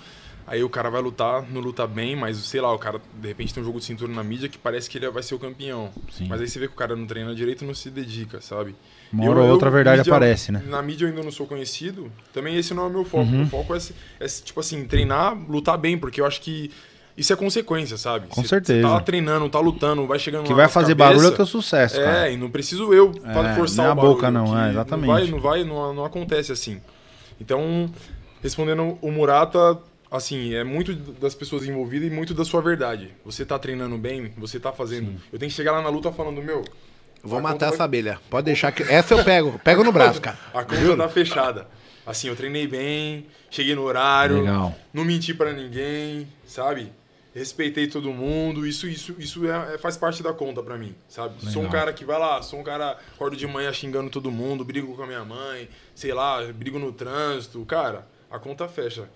Aí 0.47 0.63
o 0.63 0.69
cara 0.69 0.89
vai 0.89 1.01
lutar, 1.01 1.43
não 1.51 1.59
luta 1.59 1.85
bem, 1.85 2.15
mas 2.15 2.37
sei 2.37 2.61
lá, 2.61 2.73
o 2.73 2.79
cara 2.79 3.01
de 3.13 3.27
repente 3.27 3.53
tem 3.53 3.61
um 3.61 3.65
jogo 3.65 3.79
de 3.79 3.85
cintura 3.85 4.09
na 4.13 4.23
mídia 4.23 4.47
que 4.47 4.57
parece 4.57 4.89
que 4.89 4.97
ele 4.97 5.09
vai 5.09 5.21
ser 5.21 5.35
o 5.35 5.39
campeão. 5.39 5.89
Sim. 6.09 6.25
Mas 6.29 6.39
aí 6.39 6.47
você 6.47 6.57
vê 6.57 6.67
que 6.67 6.73
o 6.73 6.77
cara 6.77 6.95
não 6.95 7.05
treina 7.05 7.35
direito 7.35 7.65
não 7.65 7.73
se 7.73 7.89
dedica, 7.89 8.39
sabe? 8.39 8.73
Uma 9.11 9.29
hora 9.29 9.41
ou 9.41 9.49
outra 9.49 9.69
verdade 9.69 9.97
mídia, 9.97 10.13
aparece, 10.13 10.53
né? 10.53 10.63
Na 10.65 10.81
mídia 10.81 11.03
eu 11.03 11.09
ainda 11.09 11.21
não 11.21 11.31
sou 11.31 11.45
conhecido. 11.45 12.09
Também 12.33 12.55
esse 12.55 12.73
não 12.73 12.83
é 12.83 12.87
o 12.87 12.89
meu 12.89 13.03
foco. 13.03 13.25
Uhum. 13.25 13.39
Meu 13.39 13.47
foco 13.47 13.75
é, 13.75 13.79
é, 14.21 14.25
tipo 14.25 14.57
assim, 14.61 14.85
treinar, 14.85 15.37
lutar 15.49 15.77
bem, 15.77 15.97
porque 15.97 16.21
eu 16.21 16.25
acho 16.25 16.39
que 16.39 16.71
isso 17.17 17.33
é 17.33 17.35
consequência, 17.35 17.97
sabe? 17.97 18.27
Com 18.27 18.43
certeza. 18.45 18.87
tá 18.87 19.01
treinando, 19.01 19.49
tá 19.49 19.59
lutando, 19.59 20.07
vai 20.07 20.17
chegando 20.17 20.45
que 20.45 20.53
vai 20.53 20.69
fazer 20.69 20.95
cabeça, 20.95 21.09
barulho 21.09 21.25
é 21.25 21.33
o 21.33 21.35
teu 21.35 21.45
sucesso, 21.45 21.95
cara. 21.95 22.29
É, 22.29 22.33
e 22.33 22.37
não 22.37 22.49
preciso 22.49 22.93
eu 22.93 23.11
é, 23.25 23.55
forçar 23.55 23.91
o 23.91 23.95
barulho. 23.95 24.13
boca 24.13 24.31
não, 24.31 24.57
é, 24.57 24.69
exatamente. 24.69 25.07
Não 25.07 25.13
vai, 25.13 25.27
não 25.27 25.39
vai, 25.41 25.63
não, 25.65 25.93
não 25.93 26.05
acontece 26.05 26.53
assim. 26.53 26.79
Então, 27.41 27.89
respondendo 28.41 28.97
o 29.01 29.11
Murata, 29.11 29.77
assim, 30.09 30.53
é 30.53 30.63
muito 30.63 30.95
das 30.95 31.35
pessoas 31.35 31.65
envolvidas 31.65 32.07
e 32.07 32.11
muito 32.11 32.33
da 32.33 32.45
sua 32.45 32.61
verdade. 32.61 33.13
Você 33.25 33.45
tá 33.45 33.57
treinando 33.59 33.97
bem, 33.97 34.33
você 34.37 34.59
tá 34.59 34.71
fazendo. 34.71 35.11
Sim. 35.11 35.19
Eu 35.31 35.39
tenho 35.39 35.49
que 35.49 35.55
chegar 35.55 35.71
lá 35.71 35.81
na 35.81 35.89
luta 35.89 36.11
falando, 36.11 36.41
meu. 36.41 36.63
Vou 37.23 37.41
matar 37.41 37.73
essa 37.73 37.83
abelha. 37.83 38.19
Pode 38.29 38.45
deixar 38.45 38.71
que. 38.71 38.83
Essa 38.83 39.13
eu 39.13 39.23
pego. 39.23 39.59
Pego 39.63 39.83
no 39.83 39.91
braço, 39.91 40.21
cara. 40.21 40.37
A 40.53 40.63
conta 40.63 40.97
tá 40.97 41.09
fechada. 41.09 41.67
Assim, 42.05 42.29
eu 42.29 42.37
treinei 42.37 42.65
bem, 42.65 43.25
cheguei 43.49 43.75
no 43.75 43.83
horário, 43.83 44.37
Legal. 44.37 44.73
não 44.93 45.03
menti 45.03 45.33
para 45.33 45.51
ninguém, 45.51 46.25
sabe? 46.45 46.93
Respeitei 47.35 47.85
todo 47.85 48.13
mundo, 48.13 48.65
isso 48.65 48.87
isso 48.87 49.13
isso 49.19 49.45
é, 49.45 49.75
é 49.75 49.77
faz 49.77 49.97
parte 49.97 50.23
da 50.23 50.31
conta 50.31 50.63
para 50.63 50.77
mim, 50.77 50.95
sabe? 51.09 51.35
Legal. 51.39 51.51
Sou 51.51 51.63
um 51.63 51.69
cara 51.69 51.91
que 51.91 52.05
vai 52.05 52.17
lá, 52.17 52.41
sou 52.41 52.61
um 52.61 52.63
cara 52.63 52.97
acordo 53.13 53.35
de 53.35 53.45
manhã 53.45 53.73
xingando 53.73 54.09
todo 54.09 54.31
mundo, 54.31 54.63
brigo 54.63 54.95
com 54.95 55.03
a 55.03 55.05
minha 55.05 55.25
mãe, 55.25 55.67
sei 55.93 56.13
lá, 56.13 56.41
brigo 56.53 56.79
no 56.79 56.93
trânsito, 56.93 57.63
cara, 57.65 58.07
a 58.31 58.39
conta 58.39 58.69
fecha. 58.69 59.09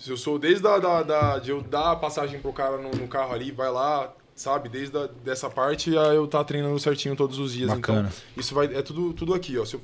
Se 0.00 0.10
eu 0.10 0.16
sou 0.16 0.38
desde 0.38 0.66
a, 0.66 0.78
da, 0.78 1.02
da- 1.02 1.38
de 1.38 1.50
eu 1.50 1.60
dar 1.60 1.92
a 1.92 1.96
passagem 1.96 2.40
pro 2.40 2.54
cara 2.54 2.78
no, 2.78 2.90
no 2.90 3.06
carro 3.06 3.34
ali, 3.34 3.52
vai 3.52 3.70
lá, 3.70 4.10
sabe? 4.34 4.70
Desde 4.70 4.96
a, 4.96 5.06
dessa 5.22 5.50
parte 5.50 5.94
a 5.94 6.14
eu 6.14 6.26
tá 6.26 6.42
treinando 6.42 6.78
certinho 6.78 7.14
todos 7.14 7.38
os 7.38 7.52
dias. 7.52 7.68
Bacana. 7.68 8.08
Então, 8.08 8.12
isso 8.38 8.54
vai 8.54 8.64
é 8.74 8.80
tudo, 8.80 9.12
tudo 9.12 9.34
aqui, 9.34 9.58
ó. 9.58 9.64
Se 9.66 9.74
eu 9.74 9.80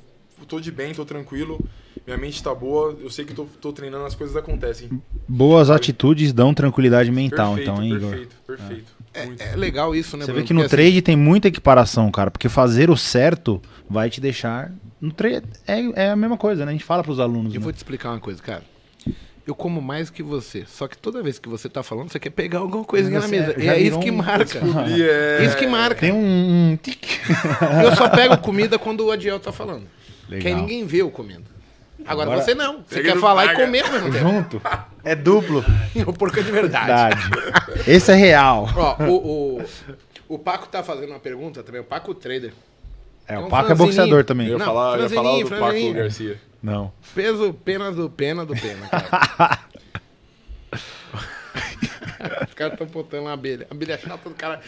tô 0.47 0.59
de 0.59 0.71
bem, 0.71 0.91
tô 0.91 1.05
tranquilo, 1.05 1.63
minha 2.03 2.17
mente 2.17 2.41
tá 2.41 2.53
boa, 2.55 2.97
eu 2.99 3.11
sei 3.11 3.25
que 3.25 3.33
tô, 3.35 3.45
tô 3.61 3.71
treinando, 3.71 4.05
as 4.05 4.15
coisas 4.15 4.35
acontecem. 4.35 4.89
Boas 5.27 5.69
atitudes 5.69 6.33
dão 6.33 6.51
tranquilidade 6.51 7.11
mental, 7.11 7.53
perfeito, 7.53 7.71
então, 7.71 7.83
hein, 7.83 7.93
Igor? 7.93 8.09
perfeito, 8.09 8.35
perfeito. 8.47 8.97
Muito. 9.23 9.43
É 9.43 9.55
legal 9.55 9.95
isso, 9.95 10.17
né, 10.17 10.25
Você 10.25 10.31
vê 10.31 10.33
Bruno? 10.33 10.47
que 10.47 10.53
no 10.53 10.61
Porque, 10.61 10.75
assim, 10.75 10.83
trade 10.83 11.01
tem 11.03 11.15
muita 11.15 11.47
equiparação, 11.47 12.09
cara, 12.09 12.31
porque 12.31 12.49
fazer 12.49 12.89
o 12.89 12.97
certo 12.97 13.61
vai 13.87 14.09
te 14.09 14.19
deixar. 14.19 14.71
No 14.99 15.11
trade 15.11 15.45
é, 15.67 16.05
é 16.05 16.09
a 16.09 16.15
mesma 16.15 16.37
coisa, 16.37 16.65
né? 16.65 16.71
A 16.71 16.73
gente 16.73 16.83
fala 16.83 17.03
pros 17.03 17.19
alunos. 17.19 17.53
Eu 17.53 17.59
né? 17.59 17.63
vou 17.63 17.71
te 17.71 17.77
explicar 17.77 18.09
uma 18.09 18.19
coisa, 18.19 18.41
cara. 18.41 18.63
Eu 19.47 19.55
como 19.55 19.81
mais 19.81 20.09
que 20.09 20.21
você. 20.21 20.65
Só 20.67 20.89
que 20.89 20.97
toda 20.97 21.23
vez 21.23 21.39
que 21.39 21.47
você 21.47 21.69
tá 21.69 21.81
falando, 21.81 22.11
você 22.11 22.19
quer 22.19 22.31
pegar 22.31 22.59
alguma 22.59 22.83
coisa 22.83 23.07
aqui 23.07 23.17
na 23.17 23.27
mesa. 23.29 23.55
E 23.57 23.63
já 23.63 23.75
é 23.75 23.79
isso 23.79 23.97
que 23.97 24.11
marca. 24.11 24.59
E 24.89 25.01
é... 25.09 25.45
Isso 25.45 25.55
que 25.55 25.65
marca. 25.65 26.01
Tem 26.01 26.11
um. 26.11 26.71
um 26.73 26.75
tic. 26.75 27.05
Eu 27.81 27.95
só 27.95 28.09
pego 28.09 28.37
comida 28.39 28.77
quando 28.77 29.05
o 29.05 29.11
Adiel 29.11 29.39
tá 29.39 29.53
falando. 29.53 29.87
Legal. 30.27 30.41
Que 30.41 30.47
aí 30.49 30.53
ninguém 30.53 30.85
vê 30.85 30.97
eu 30.97 31.09
comendo. 31.09 31.45
Agora, 32.05 32.31
Agora- 32.31 32.43
você 32.45 32.53
não. 32.53 32.83
Você 32.85 33.01
quer 33.01 33.15
não 33.15 33.21
falar 33.21 33.45
e 33.45 33.47
paga. 33.47 33.65
comer 33.65 33.85
ao 33.85 33.91
mesmo 33.93 34.11
tempo. 34.11 34.29
Junto. 34.29 34.61
É 35.03 35.15
duplo. 35.15 35.63
O 36.05 36.11
porco 36.13 36.39
é 36.39 36.43
de 36.43 36.51
verdade. 36.51 37.15
Verdade. 37.15 37.89
Esse 37.89 38.11
é 38.11 38.15
real. 38.15 38.67
Ó, 38.75 39.03
o, 39.05 39.15
o, 39.59 39.65
o 40.35 40.37
Paco 40.39 40.67
tá 40.67 40.83
fazendo 40.83 41.11
uma 41.11 41.19
pergunta 41.19 41.63
também. 41.63 41.79
O 41.79 41.85
Paco 41.85 42.13
Trader. 42.13 42.51
É, 43.25 43.35
É 43.35 43.39
o 43.39 43.45
um 43.45 43.49
Paco 43.49 43.71
é 43.71 43.75
boxeador 43.75 44.25
também. 44.25 44.47
Eu 44.47 44.53
ia 44.53 44.57
Não, 44.59 44.65
falar, 44.65 44.97
eu 44.97 45.03
ia 45.03 45.09
falar 45.09 45.39
do 45.39 45.47
franzininho, 45.47 45.87
Paco. 45.87 45.99
Garcia. 46.03 46.37
Não. 46.61 46.91
Peso, 47.13 47.53
pena 47.53 47.91
do 47.91 48.09
pena 48.09 48.45
do 48.45 48.53
pena, 48.55 48.87
cara. 48.87 49.59
Os 52.47 52.53
caras 52.55 52.73
estão 52.73 52.87
botando 52.87 53.21
uma 53.21 53.33
abelha. 53.33 53.67
A 53.69 53.73
abelha 53.73 53.97
chata 53.97 54.27
do 54.29 54.35
cara. 54.35 54.59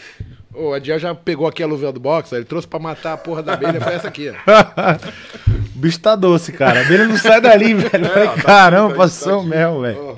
O 0.53 0.73
Adiel 0.73 0.99
já 0.99 1.13
pegou 1.15 1.47
aqui 1.47 1.61
a 1.63 1.67
luva 1.67 1.91
do 1.91 1.99
boxe, 1.99 2.35
ele 2.35 2.45
trouxe 2.45 2.67
pra 2.67 2.79
matar 2.79 3.13
a 3.13 3.17
porra 3.17 3.41
da 3.43 3.53
abelha, 3.53 3.79
foi 3.81 3.93
essa 3.93 4.07
aqui, 4.07 4.29
ó. 4.29 4.33
O 5.75 5.79
bicho 5.81 5.99
tá 6.01 6.13
doce, 6.15 6.51
cara. 6.51 6.79
A 6.79 6.83
abelha 6.83 7.07
não 7.07 7.17
sai 7.17 7.39
dali, 7.39 7.73
velho. 7.73 8.05
ó, 8.05 8.09
Falei, 8.09 8.27
tá 8.29 8.41
Caramba, 8.43 8.89
tá 8.91 8.97
passou 8.97 9.39
aqui. 9.39 9.49
mel, 9.49 9.81
velho. 9.81 10.15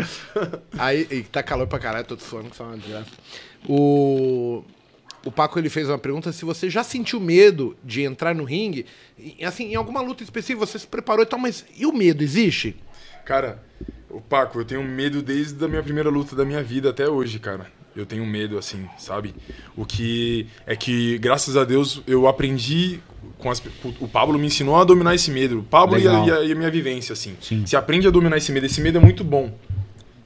Aí, 0.78 1.24
tá 1.32 1.44
calor 1.44 1.68
pra 1.68 1.78
caralho, 1.78 2.04
tô 2.06 2.18
suando, 2.18 2.50
que 2.50 2.56
só 2.56 2.64
uma 2.64 2.78
desgraça. 2.78 3.06
O, 3.70 4.64
o 5.26 5.32
Paco, 5.32 5.60
ele 5.60 5.70
fez 5.70 5.88
uma 5.88 5.98
pergunta 5.98 6.32
se 6.32 6.44
você 6.46 6.70
já 6.70 6.84
sentiu 6.84 7.20
medo 7.20 7.76
de 7.84 8.02
entrar 8.02 8.34
no 8.34 8.44
ringue, 8.44 8.86
assim, 9.44 9.66
em 9.72 9.76
alguma 9.76 10.02
luta 10.02 10.24
específica, 10.24 10.66
você 10.66 10.80
se 10.80 10.88
preparou 10.88 11.24
e 11.24 11.28
tal, 11.28 11.40
mas 11.40 11.64
e 11.78 11.86
o 11.86 11.94
medo, 11.94 12.24
existe? 12.24 12.76
Cara, 13.26 13.64
o 14.10 14.20
Paco, 14.20 14.60
eu 14.60 14.66
tenho 14.66 14.84
medo 14.84 15.22
desde 15.22 15.64
a 15.64 15.68
minha 15.68 15.84
primeira 15.84 16.10
luta 16.10 16.36
da 16.36 16.44
minha 16.44 16.64
vida 16.64 16.90
até 16.90 17.08
hoje, 17.08 17.38
cara. 17.40 17.68
Eu 17.96 18.06
tenho 18.06 18.26
medo, 18.26 18.58
assim, 18.58 18.88
sabe? 18.98 19.36
O 19.76 19.86
que 19.86 20.48
é 20.66 20.76
que, 20.78 21.18
graças 21.18 21.58
a 21.58 21.66
Deus, 21.66 22.02
eu 22.08 22.26
aprendi 22.26 23.00
com 23.38 23.52
as. 23.52 23.62
O 24.00 24.08
Pablo 24.08 24.40
me 24.40 24.48
ensinou 24.48 24.78
a 24.78 24.84
dominar 24.86 25.14
esse 25.14 25.30
medo. 25.30 25.60
O 25.60 25.64
Pablo 25.64 25.98
e 26.00 26.04
e 26.04 26.08
a- 26.32 26.42
e 26.46 26.52
a 26.54 26.56
minha 26.56 26.72
vivência, 26.72 27.12
assim. 27.12 27.36
Sim. 27.42 27.66
Se 27.66 27.76
aprende 27.76 28.08
a 28.08 28.10
dominar 28.10 28.38
esse 28.38 28.50
medo. 28.52 28.66
Esse 28.66 28.80
medo 28.80 28.98
é 28.98 29.02
muito 29.02 29.26
bom. 29.26 29.54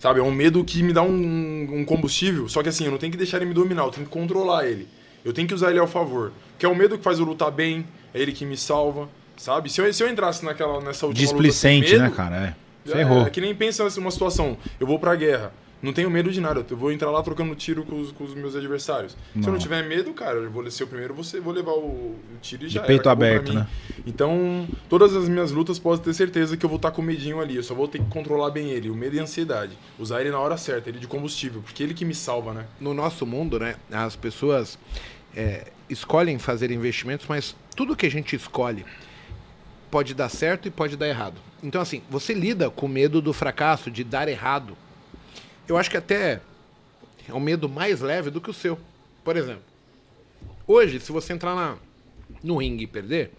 Sabe? 0.05 0.19
É 0.19 0.23
um 0.23 0.31
medo 0.31 0.63
que 0.63 0.83
me 0.83 0.93
dá 0.93 1.01
um, 1.01 1.79
um 1.79 1.83
combustível. 1.83 2.47
Só 2.47 2.61
que 2.61 2.69
assim, 2.69 2.85
eu 2.85 2.91
não 2.91 2.99
tenho 2.99 3.11
que 3.11 3.17
deixar 3.17 3.37
ele 3.37 3.47
me 3.47 3.55
dominar, 3.55 3.85
eu 3.85 3.89
tenho 3.89 4.05
que 4.05 4.13
controlar 4.13 4.67
ele. 4.67 4.87
Eu 5.23 5.33
tenho 5.33 5.47
que 5.47 5.53
usar 5.55 5.71
ele 5.71 5.79
ao 5.79 5.87
favor. 5.87 6.31
Que 6.59 6.65
é 6.67 6.69
o 6.69 6.75
medo 6.75 6.95
que 6.95 7.03
faz 7.03 7.17
eu 7.17 7.25
lutar 7.25 7.49
bem, 7.49 7.83
é 8.13 8.21
ele 8.21 8.31
que 8.31 8.45
me 8.45 8.55
salva. 8.55 9.09
Sabe? 9.35 9.67
Se 9.67 9.81
eu, 9.81 9.91
se 9.91 10.03
eu 10.03 10.07
entrasse 10.07 10.45
naquela, 10.45 10.79
nessa 10.79 11.07
última 11.07 11.25
luta 11.25 11.41
Displicente, 11.41 11.97
né, 11.97 12.03
medo, 12.03 12.15
cara? 12.15 12.55
É. 12.85 12.91
é, 12.91 12.93
Ferrou. 12.93 13.25
É 13.25 13.31
que 13.31 13.41
nem 13.41 13.55
pensa 13.55 13.83
assim, 13.83 13.99
uma 13.99 14.11
situação. 14.11 14.55
Eu 14.79 14.85
vou 14.85 14.99
pra 14.99 15.15
guerra. 15.15 15.51
Não 15.81 15.93
tenho 15.93 16.09
medo 16.09 16.31
de 16.31 16.41
nada. 16.41 16.65
Eu 16.67 16.77
vou 16.77 16.91
entrar 16.91 17.11
lá 17.11 17.21
trocando 17.21 17.53
tiro 17.53 17.83
com 17.83 17.99
os, 17.99 18.11
com 18.11 18.23
os 18.23 18.33
meus 18.33 18.55
adversários. 18.55 19.11
Se 19.11 19.39
eu 19.39 19.41
Não. 19.43 19.51
não 19.53 19.59
tiver 19.59 19.87
medo, 19.87 20.11
cara, 20.13 20.37
eu 20.39 20.49
vou 20.49 20.69
ser 20.71 20.85
o 20.85 20.87
primeiro, 20.87 21.13
você 21.13 21.39
vou 21.39 21.53
levar 21.53 21.73
o, 21.73 21.85
o 22.15 22.19
tiro 22.41 22.63
e 22.63 22.67
De 22.67 22.73
já 22.73 22.79
era, 22.79 22.87
peito 22.87 23.03
pra 23.03 23.11
aberto, 23.11 23.49
mim. 23.49 23.55
né? 23.59 23.67
Então, 24.05 24.67
todas 24.89 25.15
as 25.15 25.29
minhas 25.29 25.51
lutas 25.51 25.77
pode 25.77 26.01
ter 26.01 26.13
certeza 26.13 26.57
que 26.57 26.65
eu 26.65 26.69
vou 26.69 26.77
estar 26.77 26.91
com 26.91 27.01
medinho 27.01 27.39
ali. 27.39 27.55
Eu 27.57 27.63
só 27.63 27.75
vou 27.75 27.87
ter 27.87 27.99
que 27.99 28.05
controlar 28.09 28.49
bem 28.49 28.69
ele. 28.71 28.89
O 28.89 28.95
medo 28.95 29.15
e 29.15 29.19
a 29.19 29.23
ansiedade. 29.23 29.77
Usar 29.99 30.21
ele 30.21 30.31
na 30.31 30.39
hora 30.39 30.57
certa, 30.57 30.89
ele 30.89 30.97
de 30.97 31.07
combustível. 31.07 31.61
Porque 31.61 31.83
ele 31.83 31.93
que 31.93 32.03
me 32.05 32.15
salva, 32.15 32.53
né? 32.53 32.65
No 32.79 32.93
nosso 32.93 33.25
mundo, 33.25 33.59
né, 33.59 33.75
as 33.91 34.15
pessoas 34.15 34.79
é, 35.35 35.67
escolhem 35.89 36.39
fazer 36.39 36.71
investimentos, 36.71 37.27
mas 37.29 37.55
tudo 37.75 37.95
que 37.95 38.05
a 38.07 38.11
gente 38.11 38.35
escolhe 38.35 38.83
pode 39.91 40.13
dar 40.13 40.29
certo 40.29 40.67
e 40.67 40.71
pode 40.71 40.97
dar 40.97 41.07
errado. 41.07 41.35
Então, 41.61 41.79
assim, 41.81 42.01
você 42.09 42.33
lida 42.33 42.69
com 42.69 42.85
o 42.85 42.89
medo 42.89 43.21
do 43.21 43.31
fracasso, 43.33 43.91
de 43.91 44.03
dar 44.03 44.27
errado. 44.27 44.75
Eu 45.67 45.77
acho 45.77 45.89
que 45.89 45.97
até 45.97 46.39
é 47.27 47.33
um 47.33 47.39
medo 47.39 47.67
mais 47.67 48.01
leve 48.01 48.29
do 48.29 48.39
que 48.41 48.49
o 48.49 48.53
seu. 48.53 48.77
Por 49.23 49.35
exemplo, 49.35 49.63
hoje, 50.67 50.99
se 50.99 51.11
você 51.11 51.33
entrar 51.33 51.55
na, 51.55 51.77
no 52.43 52.57
ringue 52.57 52.83
e 52.83 52.87
perder, 52.87 53.31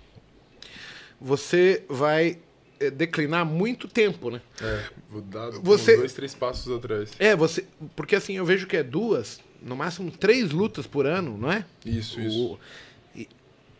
você 1.21 1.85
vai 1.89 2.39
é, 2.81 2.91
declinar 2.91 3.45
muito 3.47 3.89
tempo, 3.89 4.31
né? 4.31 4.41
É, 4.61 4.85
vou 5.09 5.23
dar 5.23 5.51
Você- 5.53 5.97
dois, 5.97 6.13
três 6.13 6.35
passos 6.35 6.77
atrás. 6.77 7.11
É, 7.19 7.35
você. 7.35 7.65
Porque 7.95 8.17
assim, 8.17 8.35
eu 8.35 8.45
vejo 8.45 8.67
que 8.67 8.77
é 8.77 8.83
duas, 8.83 9.41
no 9.63 9.77
máximo 9.77 10.11
três 10.11 10.51
lutas 10.51 10.87
por 10.87 11.07
ano, 11.07 11.39
não 11.39 11.51
é? 11.51 11.65
Isso, 11.85 12.21
isso. 12.21 12.53
O- 12.55 12.59
e, 13.15 13.29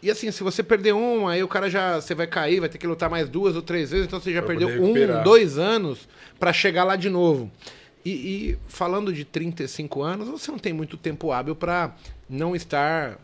e 0.03 0.11
assim, 0.11 0.31
se 0.31 0.43
você 0.43 0.63
perder 0.63 0.93
uma, 0.93 1.33
aí 1.33 1.43
o 1.43 1.49
cara 1.49 1.69
já. 1.69 2.01
Você 2.01 2.15
vai 2.15 2.27
cair, 2.27 2.61
vai 2.61 2.69
ter 2.69 2.79
que 2.79 2.87
lutar 2.87 3.11
mais 3.11 3.29
duas 3.29 3.55
ou 3.57 3.63
três 3.63 3.91
vezes, 3.91 4.07
então 4.07 4.21
você 4.21 4.33
já 4.33 4.41
Pra 4.41 4.55
perdeu 4.57 4.69
um, 4.83 5.23
dois 5.25 5.59
anos 5.59 6.09
pra 6.39 6.53
chegar 6.53 6.85
lá 6.85 6.97
de 6.97 7.11
novo. 7.11 7.51
E, 8.07 8.11
e 8.53 8.59
falando 8.69 9.13
de 9.13 9.25
35 9.25 10.03
anos, 10.03 10.29
você 10.29 10.51
não 10.51 10.59
tem 10.59 10.73
muito 10.73 10.97
tempo 10.97 11.33
hábil 11.33 11.57
pra 11.57 11.97
não 12.31 12.55
estar 12.55 13.19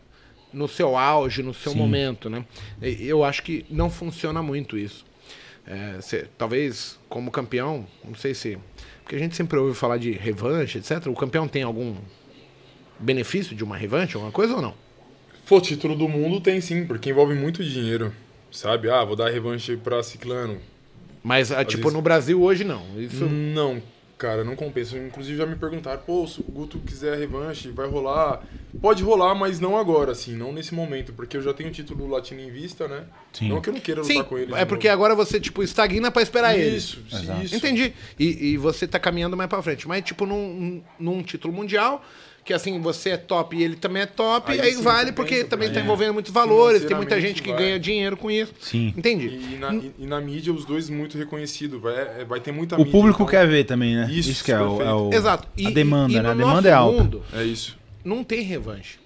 no 0.51 0.67
seu 0.67 0.97
auge, 0.97 1.41
no 1.41 1.53
seu 1.53 1.71
Sim. 1.71 1.77
momento, 1.77 2.29
né? 2.29 2.43
Eu 2.81 3.23
acho 3.23 3.41
que 3.43 3.65
não 3.69 3.89
funciona 3.89 4.43
muito 4.43 4.77
isso. 4.77 5.05
É, 5.65 6.01
cê- 6.01 6.27
talvez 6.37 6.99
como 7.07 7.31
campeão, 7.31 7.87
não 8.03 8.13
sei 8.13 8.33
se. 8.33 8.57
Porque 9.01 9.15
a 9.15 9.19
gente 9.19 9.35
sempre 9.35 9.57
ouve 9.57 9.73
falar 9.75 9.97
de 9.97 10.11
revanche, 10.11 10.77
etc. 10.77 11.07
O 11.07 11.13
campeão 11.15 11.47
tem 11.47 11.63
algum 11.63 11.95
benefício 12.99 13.55
de 13.55 13.63
uma 13.63 13.77
revanche, 13.77 14.15
alguma 14.15 14.31
coisa 14.31 14.55
ou 14.55 14.61
não? 14.61 14.73
Pô, 15.47 15.59
título 15.61 15.95
do 15.95 16.07
mundo 16.07 16.39
tem 16.41 16.59
sim, 16.61 16.85
porque 16.85 17.09
envolve 17.09 17.33
muito 17.33 17.63
dinheiro. 17.63 18.13
Sabe? 18.51 18.89
Ah, 18.89 19.03
vou 19.03 19.15
dar 19.15 19.29
revanche 19.31 19.75
pra 19.77 20.03
Ciclano. 20.03 20.59
Mas, 21.23 21.51
ah, 21.51 21.63
tipo, 21.65 21.83
vezes- 21.83 21.93
no 21.93 22.01
Brasil 22.01 22.41
hoje 22.41 22.63
não. 22.63 22.83
Isso. 22.99 23.25
Não, 23.25 23.81
cara, 24.23 24.41
não 24.45 24.55
compensa. 24.55 24.97
Inclusive 24.97 25.37
já 25.37 25.45
me 25.45 25.57
perguntaram, 25.57 26.01
pô, 26.01 26.25
se 26.25 26.39
o 26.39 26.43
Guto 26.43 26.79
quiser 26.79 27.17
revanche, 27.17 27.69
vai 27.71 27.89
rolar. 27.89 28.41
Pode 28.81 29.03
rolar, 29.03 29.35
mas 29.35 29.59
não 29.59 29.77
agora, 29.77 30.13
assim, 30.13 30.33
não 30.33 30.53
nesse 30.53 30.73
momento, 30.73 31.11
porque 31.11 31.35
eu 31.35 31.41
já 31.41 31.53
tenho 31.53 31.67
o 31.67 31.71
título 31.73 32.07
latino 32.07 32.39
em 32.39 32.49
vista, 32.49 32.87
né? 32.87 33.03
Sim. 33.33 33.49
Não 33.49 33.59
que 33.59 33.67
eu 33.67 33.73
não 33.73 33.81
queira 33.81 33.99
lutar 33.99 34.15
Sim, 34.15 34.23
com 34.23 34.37
ele. 34.37 34.53
é 34.55 34.63
porque 34.63 34.87
novo. 34.87 34.93
agora 34.97 35.13
você, 35.13 35.41
tipo, 35.41 35.61
estagna 35.61 36.09
pra 36.09 36.21
esperar 36.21 36.57
ele. 36.57 36.77
Isso, 36.77 37.03
isso. 37.43 37.53
Entendi. 37.55 37.93
E, 38.17 38.51
e 38.51 38.57
você 38.57 38.87
tá 38.87 38.97
caminhando 38.97 39.35
mais 39.35 39.49
pra 39.49 39.61
frente. 39.61 39.85
Mas, 39.89 40.01
tipo, 40.05 40.25
num, 40.25 40.81
num 40.97 41.21
título 41.21 41.53
mundial, 41.53 42.01
que 42.45 42.53
assim, 42.53 42.79
você 42.81 43.11
é 43.11 43.17
top 43.17 43.55
e 43.55 43.63
ele 43.63 43.75
também 43.77 44.01
é 44.01 44.05
top, 44.05 44.51
aí, 44.51 44.59
Aí 44.59 44.75
sim, 44.75 44.81
vale 44.81 45.11
compensa, 45.11 45.13
porque 45.13 45.43
também 45.45 45.71
tá 45.71 45.79
é. 45.79 45.83
envolvendo 45.83 46.13
muitos 46.13 46.31
valores, 46.31 46.83
tem 46.83 46.95
muita 46.97 47.19
gente 47.21 47.41
que 47.41 47.49
vai. 47.51 47.59
ganha 47.59 47.79
dinheiro 47.79 48.17
com 48.17 48.29
isso. 48.29 48.53
Sim. 48.59 48.93
Entendi. 48.97 49.27
E, 49.27 49.57
na, 49.57 49.73
e- 49.73 49.91
e 49.99 50.05
na 50.05 50.19
mídia, 50.19 50.51
os 50.53 50.65
dois 50.65 50.89
muito 50.89 51.17
reconhecidos. 51.17 51.81
Vai, 51.81 51.95
é- 51.95 52.25
vai 52.27 52.39
ter 52.41 52.51
muita 52.51 52.75
O 52.75 52.79
mídia. 52.79 52.91
público 52.91 53.23
então- 53.23 53.27
quer 53.31 53.47
ver 53.47 53.63
também, 53.63 53.95
né? 53.95 54.07
Isso, 54.11 54.29
Isso, 54.31 54.43
que 54.43 54.51
é 54.51 54.59
o, 54.61 54.81
é 54.81 54.93
o- 54.93 55.13
Exato. 55.13 55.47
E, 55.55 55.67
a 55.67 55.69
demanda, 55.69 56.11
e, 56.13 56.17
e 56.17 56.21
né? 56.21 56.29
A 56.29 56.33
demanda 56.33 56.67
é 56.69 56.73
alta. 56.73 57.01
mundo, 57.03 57.23
É 57.33 57.43
isso. 57.43 57.77
não 58.03 58.23
tem 58.23 58.41
revanche. 58.41 58.99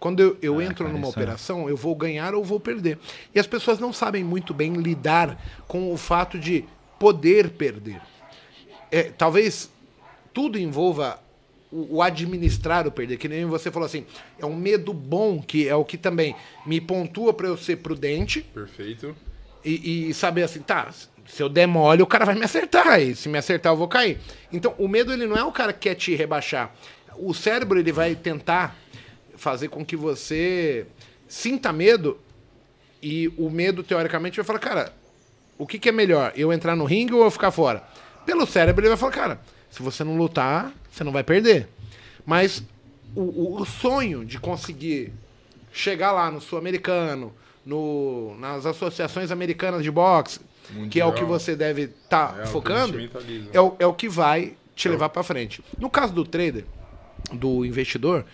Quando 0.00 0.20
eu, 0.20 0.36
eu 0.42 0.58
Ah, 0.58 0.64
entro 0.64 0.84
cara, 0.86 0.88
numa 0.92 1.08
isso 1.08 1.18
é- 1.18 1.22
operação, 1.22 1.68
eu 1.68 1.76
vou 1.76 1.94
ganhar 1.94 2.34
ou 2.34 2.42
vou 2.42 2.58
perder. 2.58 2.98
E 3.34 3.38
as 3.38 3.46
pessoas 3.46 3.78
não 3.78 3.92
sabem 3.92 4.24
muito 4.24 4.52
bem 4.54 4.72
lidar 4.74 5.38
com 5.68 5.92
o 5.92 5.96
fato 5.96 6.38
de 6.38 6.64
poder 6.98 7.50
perder. 7.50 8.00
É, 8.90 9.04
talvez 9.04 9.70
tudo 10.34 10.58
envolva 10.58 11.20
o, 11.70 11.96
o 11.96 12.02
administrar 12.02 12.86
o 12.86 12.90
perder, 12.92 13.16
que 13.16 13.28
nem 13.28 13.44
você 13.44 13.70
falou 13.70 13.86
assim, 13.86 14.04
é 14.38 14.46
um 14.46 14.56
medo 14.56 14.92
bom, 14.92 15.40
que 15.40 15.68
é 15.68 15.74
o 15.74 15.84
que 15.84 15.96
também 15.96 16.34
me 16.66 16.80
pontua 16.80 17.32
para 17.32 17.48
eu 17.48 17.56
ser 17.56 17.76
prudente 17.76 18.42
Perfeito. 18.42 19.14
e, 19.64 20.08
e 20.08 20.14
saber 20.14 20.42
assim, 20.42 20.60
tá, 20.60 20.92
se 21.26 21.42
eu 21.42 21.48
der 21.48 21.66
mole, 21.66 22.02
o 22.02 22.06
cara 22.06 22.24
vai 22.24 22.34
me 22.34 22.44
acertar, 22.44 23.00
e 23.00 23.14
se 23.14 23.28
me 23.28 23.38
acertar 23.38 23.72
eu 23.72 23.76
vou 23.76 23.88
cair. 23.88 24.18
Então, 24.52 24.74
o 24.78 24.88
medo 24.88 25.12
ele 25.12 25.26
não 25.26 25.36
é 25.36 25.44
o 25.44 25.52
cara 25.52 25.72
que 25.72 25.88
quer 25.88 25.94
te 25.94 26.14
rebaixar. 26.14 26.74
O 27.16 27.32
cérebro 27.32 27.78
ele 27.78 27.92
vai 27.92 28.14
tentar 28.14 28.76
fazer 29.36 29.68
com 29.68 29.84
que 29.84 29.96
você 29.96 30.86
sinta 31.28 31.72
medo 31.72 32.18
e 33.02 33.28
o 33.38 33.48
medo 33.48 33.82
teoricamente 33.82 34.36
vai 34.36 34.44
falar, 34.44 34.58
cara, 34.58 34.92
o 35.56 35.66
que, 35.66 35.78
que 35.78 35.88
é 35.88 35.92
melhor, 35.92 36.32
eu 36.34 36.52
entrar 36.52 36.74
no 36.74 36.84
ringue 36.84 37.14
ou 37.14 37.24
eu 37.24 37.30
ficar 37.30 37.50
fora? 37.50 37.82
Pelo 38.26 38.46
cérebro 38.46 38.82
ele 38.82 38.88
vai 38.88 38.98
falar, 38.98 39.12
cara, 39.12 39.40
se 39.70 39.82
você 39.82 40.02
não 40.04 40.16
lutar, 40.16 40.72
você 40.90 41.04
não 41.04 41.12
vai 41.12 41.22
perder. 41.24 41.68
Mas 42.26 42.62
o, 43.14 43.60
o- 43.60 43.64
sonho 43.64 44.24
de 44.24 44.38
conseguir 44.38 45.12
chegar 45.72 46.12
lá 46.12 46.30
no 46.30 46.40
sul-americano, 46.40 47.32
no, 47.64 48.36
nas 48.38 48.66
associações 48.66 49.30
americanas 49.30 49.82
de 49.82 49.90
boxe, 49.90 50.40
que 50.90 51.00
é 51.00 51.04
o 51.04 51.12
que 51.12 51.22
Mundial. 51.22 51.38
você 51.38 51.56
deve 51.56 51.82
estar 51.82 52.30
É, 52.30 52.32
o 52.32 52.34
que 52.36 52.42
a 52.42 52.46
focando, 52.46 52.98
gente 53.00 53.12
mentaliza. 53.12 53.50
é 53.52 53.60
o, 53.60 53.76
é 53.78 53.86
o 53.86 53.92
que 53.94 54.08
vai 54.08 54.54
te 54.76 54.88
levar 54.88 55.08
para 55.08 55.22
frente. 55.22 55.62
No 55.78 55.90
caso 55.90 56.12
do 56.12 56.24
trader, 56.24 56.64
do 57.32 57.64
investidor, 57.64 58.24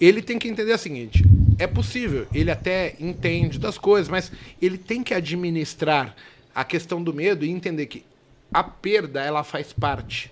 ele 0.00 0.22
tem 0.22 0.38
que 0.38 0.48
entender 0.48 0.72
o 0.72 0.78
seguinte: 0.78 1.24
é 1.58 1.66
possível, 1.66 2.26
ele 2.32 2.50
até 2.50 2.94
entende 3.00 3.58
das 3.58 3.76
coisas, 3.76 4.08
mas 4.08 4.30
ele 4.62 4.78
tem 4.78 5.02
que 5.02 5.12
administrar 5.12 6.14
a 6.54 6.64
questão 6.64 7.02
do 7.02 7.12
medo 7.12 7.44
e 7.44 7.50
entender 7.50 7.86
que 7.86 8.04
a 8.52 8.62
perda 8.64 9.20
ela 9.22 9.44
faz 9.44 9.72
parte. 9.72 10.30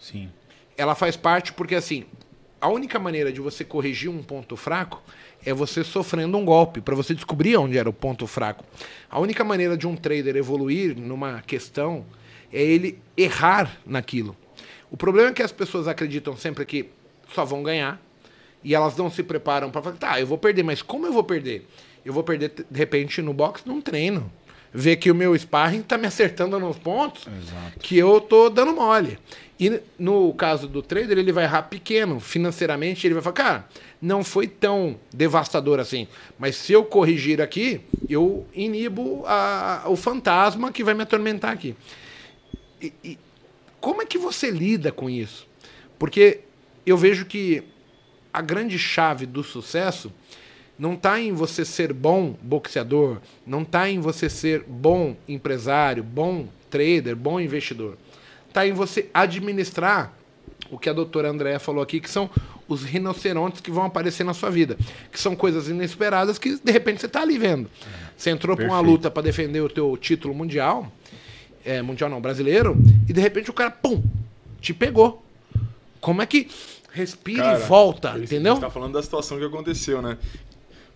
Sim. 0.00 0.30
Ela 0.76 0.94
faz 0.94 1.16
parte 1.16 1.52
porque 1.52 1.74
assim, 1.74 2.06
a 2.60 2.68
única 2.68 2.98
maneira 2.98 3.32
de 3.32 3.40
você 3.40 3.64
corrigir 3.64 4.10
um 4.10 4.22
ponto 4.22 4.56
fraco 4.56 5.02
é 5.44 5.52
você 5.52 5.84
sofrendo 5.84 6.36
um 6.36 6.44
golpe, 6.44 6.80
para 6.80 6.94
você 6.94 7.14
descobrir 7.14 7.56
onde 7.56 7.78
era 7.78 7.88
o 7.88 7.92
ponto 7.92 8.26
fraco. 8.26 8.64
A 9.08 9.18
única 9.18 9.44
maneira 9.44 9.76
de 9.76 9.86
um 9.86 9.96
trader 9.96 10.36
evoluir 10.36 10.96
numa 10.98 11.40
questão 11.42 12.04
é 12.52 12.62
ele 12.62 12.98
errar 13.16 13.78
naquilo. 13.86 14.36
O 14.90 14.96
problema 14.96 15.30
é 15.30 15.32
que 15.32 15.42
as 15.42 15.52
pessoas 15.52 15.86
acreditam 15.86 16.36
sempre 16.36 16.64
que 16.66 16.90
só 17.32 17.44
vão 17.44 17.62
ganhar 17.62 18.00
e 18.62 18.74
elas 18.74 18.96
não 18.96 19.10
se 19.10 19.22
preparam 19.22 19.70
para 19.70 19.82
falar, 19.82 19.96
tá, 19.96 20.20
eu 20.20 20.26
vou 20.26 20.36
perder, 20.36 20.62
mas 20.62 20.82
como 20.82 21.06
eu 21.06 21.12
vou 21.12 21.24
perder? 21.24 21.66
Eu 22.04 22.12
vou 22.12 22.22
perder 22.22 22.52
de 22.70 22.78
repente 22.78 23.22
no 23.22 23.32
box 23.32 23.62
num 23.64 23.80
treino. 23.80 24.30
Ver 24.72 24.96
que 24.96 25.10
o 25.10 25.14
meu 25.14 25.36
sparring 25.36 25.82
tá 25.82 25.98
me 25.98 26.06
acertando 26.06 26.58
nos 26.60 26.78
pontos 26.78 27.26
Exato. 27.26 27.80
que 27.80 27.98
eu 27.98 28.20
tô 28.20 28.48
dando 28.48 28.72
mole. 28.72 29.18
E 29.58 29.80
no 29.98 30.32
caso 30.32 30.66
do 30.66 30.80
trader, 30.82 31.18
ele 31.18 31.32
vai 31.32 31.44
errar 31.44 31.64
pequeno 31.64 32.18
financeiramente, 32.18 33.06
ele 33.06 33.12
vai 33.12 33.22
falar, 33.22 33.34
cara, 33.34 33.68
não 34.00 34.24
foi 34.24 34.46
tão 34.46 34.98
devastador 35.12 35.78
assim. 35.78 36.08
Mas 36.38 36.56
se 36.56 36.72
eu 36.72 36.82
corrigir 36.82 37.42
aqui, 37.42 37.82
eu 38.08 38.46
inibo 38.54 39.22
a, 39.26 39.84
o 39.86 39.96
fantasma 39.96 40.72
que 40.72 40.82
vai 40.82 40.94
me 40.94 41.02
atormentar 41.02 41.52
aqui. 41.52 41.76
E, 42.80 42.92
e 43.04 43.18
como 43.80 44.00
é 44.00 44.06
que 44.06 44.16
você 44.16 44.50
lida 44.50 44.90
com 44.90 45.10
isso? 45.10 45.46
Porque 45.98 46.40
eu 46.86 46.96
vejo 46.96 47.26
que 47.26 47.62
a 48.32 48.40
grande 48.40 48.78
chave 48.78 49.26
do 49.26 49.42
sucesso 49.42 50.10
não 50.80 50.94
está 50.94 51.20
em 51.20 51.30
você 51.30 51.62
ser 51.62 51.92
bom 51.92 52.34
boxeador, 52.40 53.18
não 53.46 53.60
está 53.60 53.90
em 53.90 54.00
você 54.00 54.30
ser 54.30 54.64
bom 54.66 55.14
empresário, 55.28 56.02
bom 56.02 56.48
trader, 56.70 57.14
bom 57.14 57.38
investidor. 57.38 57.98
Está 58.48 58.66
em 58.66 58.72
você 58.72 59.10
administrar 59.12 60.14
o 60.70 60.78
que 60.78 60.88
a 60.88 60.92
doutora 60.94 61.28
Andréa 61.28 61.58
falou 61.58 61.82
aqui, 61.82 62.00
que 62.00 62.08
são 62.08 62.30
os 62.66 62.82
rinocerontes 62.82 63.60
que 63.60 63.70
vão 63.70 63.84
aparecer 63.84 64.24
na 64.24 64.32
sua 64.32 64.48
vida. 64.48 64.78
Que 65.12 65.20
são 65.20 65.36
coisas 65.36 65.68
inesperadas 65.68 66.38
que, 66.38 66.56
de 66.56 66.72
repente, 66.72 67.00
você 67.00 67.06
está 67.06 67.20
ali 67.20 67.36
vendo. 67.36 67.68
Você 68.16 68.30
entrou 68.30 68.56
para 68.56 68.64
uma 68.64 68.80
luta 68.80 69.10
para 69.10 69.22
defender 69.22 69.60
o 69.60 69.68
teu 69.68 69.98
título 69.98 70.32
mundial, 70.32 70.90
é, 71.62 71.82
mundial 71.82 72.08
não, 72.08 72.22
brasileiro, 72.22 72.74
e 73.06 73.12
de 73.12 73.20
repente 73.20 73.50
o 73.50 73.52
cara, 73.52 73.70
pum, 73.70 74.02
te 74.62 74.72
pegou. 74.72 75.22
Como 76.00 76.22
é 76.22 76.26
que 76.26 76.48
respira 76.90 77.58
e 77.58 77.66
volta, 77.66 78.18
entendeu? 78.18 78.52
A 78.52 78.54
gente 78.54 78.64
tá 78.64 78.70
falando 78.70 78.94
da 78.94 79.02
situação 79.02 79.38
que 79.38 79.44
aconteceu, 79.44 80.00
né? 80.00 80.16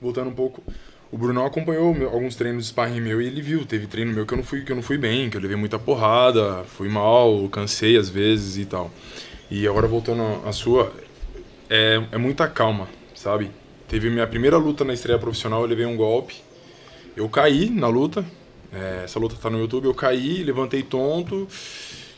Voltando 0.04 0.28
um 0.28 0.34
pouco. 0.34 0.62
O 1.10 1.16
Brunão 1.16 1.46
acompanhou 1.46 1.94
meu- 1.94 2.10
alguns 2.10 2.36
treinos 2.36 2.64
de 2.64 2.68
sparring 2.68 3.00
meu 3.00 3.22
e 3.22 3.26
ele 3.26 3.40
viu. 3.40 3.64
Teve 3.64 3.86
treino 3.86 4.12
meu 4.12 4.26
que 4.26 4.34
eu 4.34 4.36
não 4.36 4.44
fui, 4.44 4.62
que 4.62 4.70
eu 4.70 4.76
não 4.76 4.82
fui 4.82 4.98
bem, 4.98 5.30
que 5.30 5.36
eu 5.36 5.40
levei 5.40 5.56
muita 5.56 5.78
porrada, 5.78 6.62
fui 6.64 6.88
mal, 6.88 7.48
cansei 7.48 7.96
às 7.96 8.08
vezes 8.10 8.58
e 8.58 8.66
tal. 8.66 8.90
E 9.50 9.66
agora 9.66 9.86
voltando 9.86 10.22
à 10.46 10.52
sua, 10.52 10.92
é, 11.70 12.02
é 12.12 12.18
muita 12.18 12.46
calma, 12.48 12.86
sabe? 13.14 13.50
Teve 13.88 14.10
minha 14.10 14.26
primeira 14.26 14.56
luta 14.58 14.84
na 14.84 14.92
estreia 14.92 15.18
profissional, 15.18 15.62
eu 15.62 15.66
levei 15.68 15.86
um 15.86 15.96
golpe. 15.96 16.42
Eu 17.16 17.28
caí 17.28 17.70
na 17.70 17.88
luta. 17.88 18.24
é, 18.72 19.04
essa 19.04 19.18
luta 19.20 19.36
tá 19.40 19.48
no 19.48 19.58
YouTube, 19.58 19.84
eu 19.86 19.94
caí, 19.94 20.42
levantei 20.42 20.82
tonto. 20.82 21.46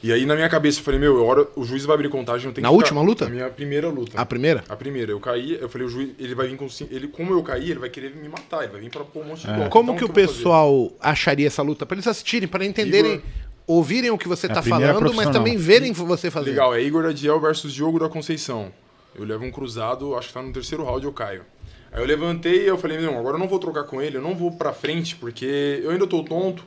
E 0.02 0.12
aí 0.12 0.24
na 0.26 0.34
minha 0.34 0.48
cabeça 0.48 0.78
eu 0.80 0.84
falei, 0.84 1.00
meu, 1.00 1.18
agora 1.20 1.48
o 1.56 1.64
juiz 1.64 1.84
vai 1.84 1.94
abrir 1.94 2.08
contagem, 2.08 2.46
eu 2.46 2.52
tenho 2.52 2.62
Na 2.62 2.68
que 2.68 2.74
última 2.74 3.00
ficar- 3.00 3.08
luta? 3.08 3.24
Na 3.24 3.30
minha 3.30 3.48
primeira 3.50 3.88
luta. 3.88 4.20
A 4.20 4.24
primeira? 4.26 4.62
A 4.68 4.76
primeira, 4.76 5.10
eu 5.10 5.18
caí, 5.18 5.58
eu 5.60 5.68
falei, 5.68 5.86
o 5.86 5.90
juiz, 5.90 6.10
ele 6.18 6.34
vai 6.34 6.46
vir 6.48 6.56
com. 6.56 6.68
Ele, 6.90 7.08
como 7.08 7.32
eu 7.32 7.42
caí, 7.42 7.70
ele 7.70 7.80
vai 7.80 7.88
querer 7.88 8.14
me 8.14 8.28
matar, 8.28 8.62
ele 8.62 8.72
vai 8.72 8.80
vir 8.80 8.90
pra 8.90 9.04
pôr 9.04 9.24
um 9.24 9.28
monte 9.28 9.40
de 9.46 9.52
golpe. 9.52 9.70
Como 9.70 9.92
Então, 9.92 9.96
que 9.98 10.04
o 10.04 10.08
pessoal 10.14 10.92
acharia 11.00 11.46
essa 11.46 11.62
luta? 11.62 11.84
Para 11.86 11.96
eles 11.96 12.06
assistirem, 12.06 12.46
para 12.48 12.64
entenderem, 12.64 13.14
Igor- 13.14 13.24
ouvirem 13.66 14.10
o 14.10 14.18
que 14.18 14.28
você 14.28 14.46
É 14.46 14.50
tá 14.50 14.62
falando, 14.62 15.12
mas 15.14 15.30
também 15.30 15.56
verem 15.56 15.92
você 15.92 16.30
fazer. 16.30 16.50
Legal, 16.50 16.74
é 16.74 16.82
Igor 16.82 17.04
Adiel 17.06 17.40
versus 17.40 17.72
Diogo 17.72 17.98
da 17.98 18.08
Conceição. 18.08 18.70
Eu 19.18 19.24
levo 19.24 19.44
um 19.44 19.50
cruzado, 19.50 20.14
acho 20.14 20.28
que 20.28 20.34
tá 20.34 20.42
no 20.42 20.52
terceiro 20.52 20.84
round, 20.84 21.04
eu 21.04 21.12
caio. 21.12 21.42
Aí 21.90 22.02
eu 22.02 22.06
levantei 22.06 22.64
e 22.64 22.66
eu 22.66 22.76
falei, 22.76 22.98
não, 23.00 23.18
agora 23.18 23.36
eu 23.36 23.40
não 23.40 23.48
vou 23.48 23.58
trocar 23.58 23.84
com 23.84 24.02
ele, 24.02 24.18
eu 24.18 24.22
não 24.22 24.34
vou 24.34 24.52
pra 24.52 24.72
frente, 24.74 25.16
porque 25.16 25.80
eu 25.82 25.90
ainda 25.90 26.06
tô 26.06 26.22
tonto. 26.22 26.62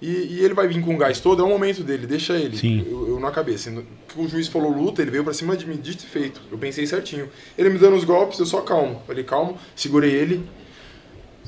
E, 0.00 0.06
e 0.36 0.44
ele 0.44 0.54
vai 0.54 0.68
vir 0.68 0.80
com 0.80 0.94
o 0.94 0.96
gás 0.96 1.18
todo, 1.20 1.42
é 1.42 1.44
o 1.44 1.48
momento 1.48 1.82
dele, 1.82 2.06
deixa 2.06 2.34
ele. 2.36 2.56
Sim. 2.56 2.86
Eu, 2.88 3.08
eu 3.08 3.20
na 3.20 3.30
cabeça. 3.32 3.72
O 4.16 4.28
juiz 4.28 4.46
falou 4.46 4.70
luta, 4.72 5.02
ele 5.02 5.10
veio 5.10 5.24
pra 5.24 5.32
cima 5.34 5.56
de 5.56 5.66
mim, 5.66 5.76
dito 5.76 6.04
e 6.04 6.06
feito. 6.06 6.40
Eu 6.52 6.56
pensei 6.58 6.86
certinho. 6.86 7.28
Ele 7.56 7.68
me 7.70 7.78
dando 7.78 7.96
os 7.96 8.04
golpes, 8.04 8.38
eu 8.38 8.46
só 8.46 8.60
calmo. 8.60 9.02
Falei, 9.06 9.24
calmo, 9.24 9.58
segurei 9.74 10.12
ele. 10.12 10.48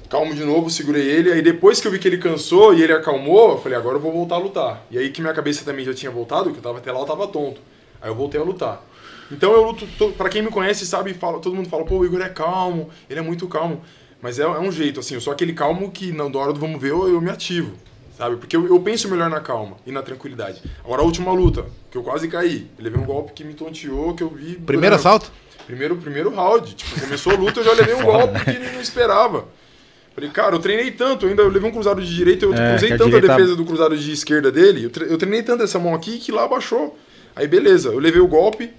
Calmo 0.08 0.34
de 0.34 0.44
novo, 0.44 0.68
segurei 0.68 1.06
ele. 1.08 1.30
Aí 1.30 1.40
depois 1.42 1.80
que 1.80 1.86
eu 1.86 1.92
vi 1.92 1.98
que 2.00 2.08
ele 2.08 2.18
cansou 2.18 2.74
e 2.74 2.82
ele 2.82 2.92
acalmou, 2.92 3.52
eu 3.52 3.58
falei, 3.58 3.78
agora 3.78 3.96
eu 3.96 4.00
vou 4.00 4.10
voltar 4.12 4.34
a 4.34 4.38
lutar. 4.38 4.86
E 4.90 4.98
aí 4.98 5.10
que 5.10 5.20
minha 5.20 5.32
cabeça 5.32 5.64
também 5.64 5.84
já 5.84 5.94
tinha 5.94 6.10
voltado, 6.10 6.50
que 6.50 6.58
eu 6.58 6.62
tava 6.62 6.78
até 6.78 6.90
lá, 6.90 6.98
eu 7.00 7.06
tava 7.06 7.28
tonto. 7.28 7.60
Aí 8.02 8.10
eu 8.10 8.14
voltei 8.16 8.40
a 8.40 8.44
lutar. 8.44 8.84
Então 9.30 9.52
eu 9.52 9.62
luto, 9.62 9.86
to- 9.96 10.10
pra 10.18 10.28
quem 10.28 10.42
me 10.42 10.50
conhece 10.50 10.84
sabe, 10.84 11.14
fala, 11.14 11.38
todo 11.38 11.54
mundo 11.54 11.68
fala, 11.68 11.84
pô, 11.84 11.98
o 11.98 12.04
Igor 12.04 12.20
é 12.20 12.28
calmo, 12.28 12.90
ele 13.08 13.20
é 13.20 13.22
muito 13.22 13.46
calmo. 13.46 13.80
Mas 14.20 14.40
é, 14.40 14.42
é 14.42 14.58
um 14.58 14.72
jeito, 14.72 14.98
assim, 14.98 15.14
eu 15.14 15.20
sou 15.20 15.32
aquele 15.32 15.52
calmo 15.52 15.88
que 15.92 16.10
na 16.10 16.24
hora 16.24 16.52
do 16.52 16.58
vamos 16.58 16.80
ver 16.80 16.90
eu, 16.90 17.08
eu 17.08 17.20
me 17.20 17.30
ativo, 17.30 17.72
sabe? 18.20 18.36
Porque 18.36 18.54
eu, 18.54 18.66
eu 18.66 18.78
penso 18.80 19.08
melhor 19.08 19.30
na 19.30 19.40
calma 19.40 19.78
e 19.86 19.90
na 19.90 20.02
tranquilidade. 20.02 20.60
Agora 20.84 21.00
a 21.00 21.04
última 21.04 21.32
luta, 21.32 21.64
que 21.90 21.96
eu 21.96 22.02
quase 22.02 22.28
caí, 22.28 22.66
levei 22.78 23.00
um 23.00 23.04
golpe 23.04 23.32
que 23.32 23.42
me 23.42 23.54
tonteou, 23.54 24.14
que 24.14 24.22
eu 24.22 24.28
vi... 24.28 24.56
Primeiro 24.56 24.94
assalto? 24.94 25.32
Primeiro, 25.66 25.96
primeiro 25.96 26.28
round. 26.34 26.74
Tipo, 26.74 27.00
começou 27.00 27.32
a 27.32 27.36
luta, 27.36 27.60
eu 27.60 27.64
já 27.64 27.72
levei 27.72 27.94
um 27.94 28.02
golpe 28.04 28.38
que 28.44 28.58
não 28.58 28.80
esperava. 28.80 29.48
Falei, 30.14 30.28
cara, 30.30 30.54
eu 30.54 30.58
treinei 30.58 30.90
tanto, 30.90 31.24
eu 31.24 31.30
ainda 31.30 31.44
levei 31.48 31.70
um 31.70 31.72
cruzado 31.72 32.02
de 32.02 32.14
direita, 32.14 32.44
eu 32.44 32.52
É, 32.52 32.70
cruzei 32.72 32.88
que 32.88 32.94
a 32.94 32.98
tanto 32.98 33.16
a 33.16 33.20
defesa 33.20 33.56
do 33.56 33.64
cruzado 33.64 33.96
de 33.96 34.12
esquerda 34.12 34.52
dele, 34.52 34.84
eu, 34.84 34.90
tre- 34.90 35.06
eu 35.08 35.16
treinei 35.16 35.42
tanto 35.42 35.62
essa 35.62 35.78
mão 35.78 35.94
aqui 35.94 36.18
que 36.18 36.30
lá 36.30 36.44
abaixou. 36.44 36.98
Aí 37.34 37.46
beleza, 37.46 37.88
eu 37.90 37.98
levei 37.98 38.20
o 38.20 38.26
golpe, 38.26 38.70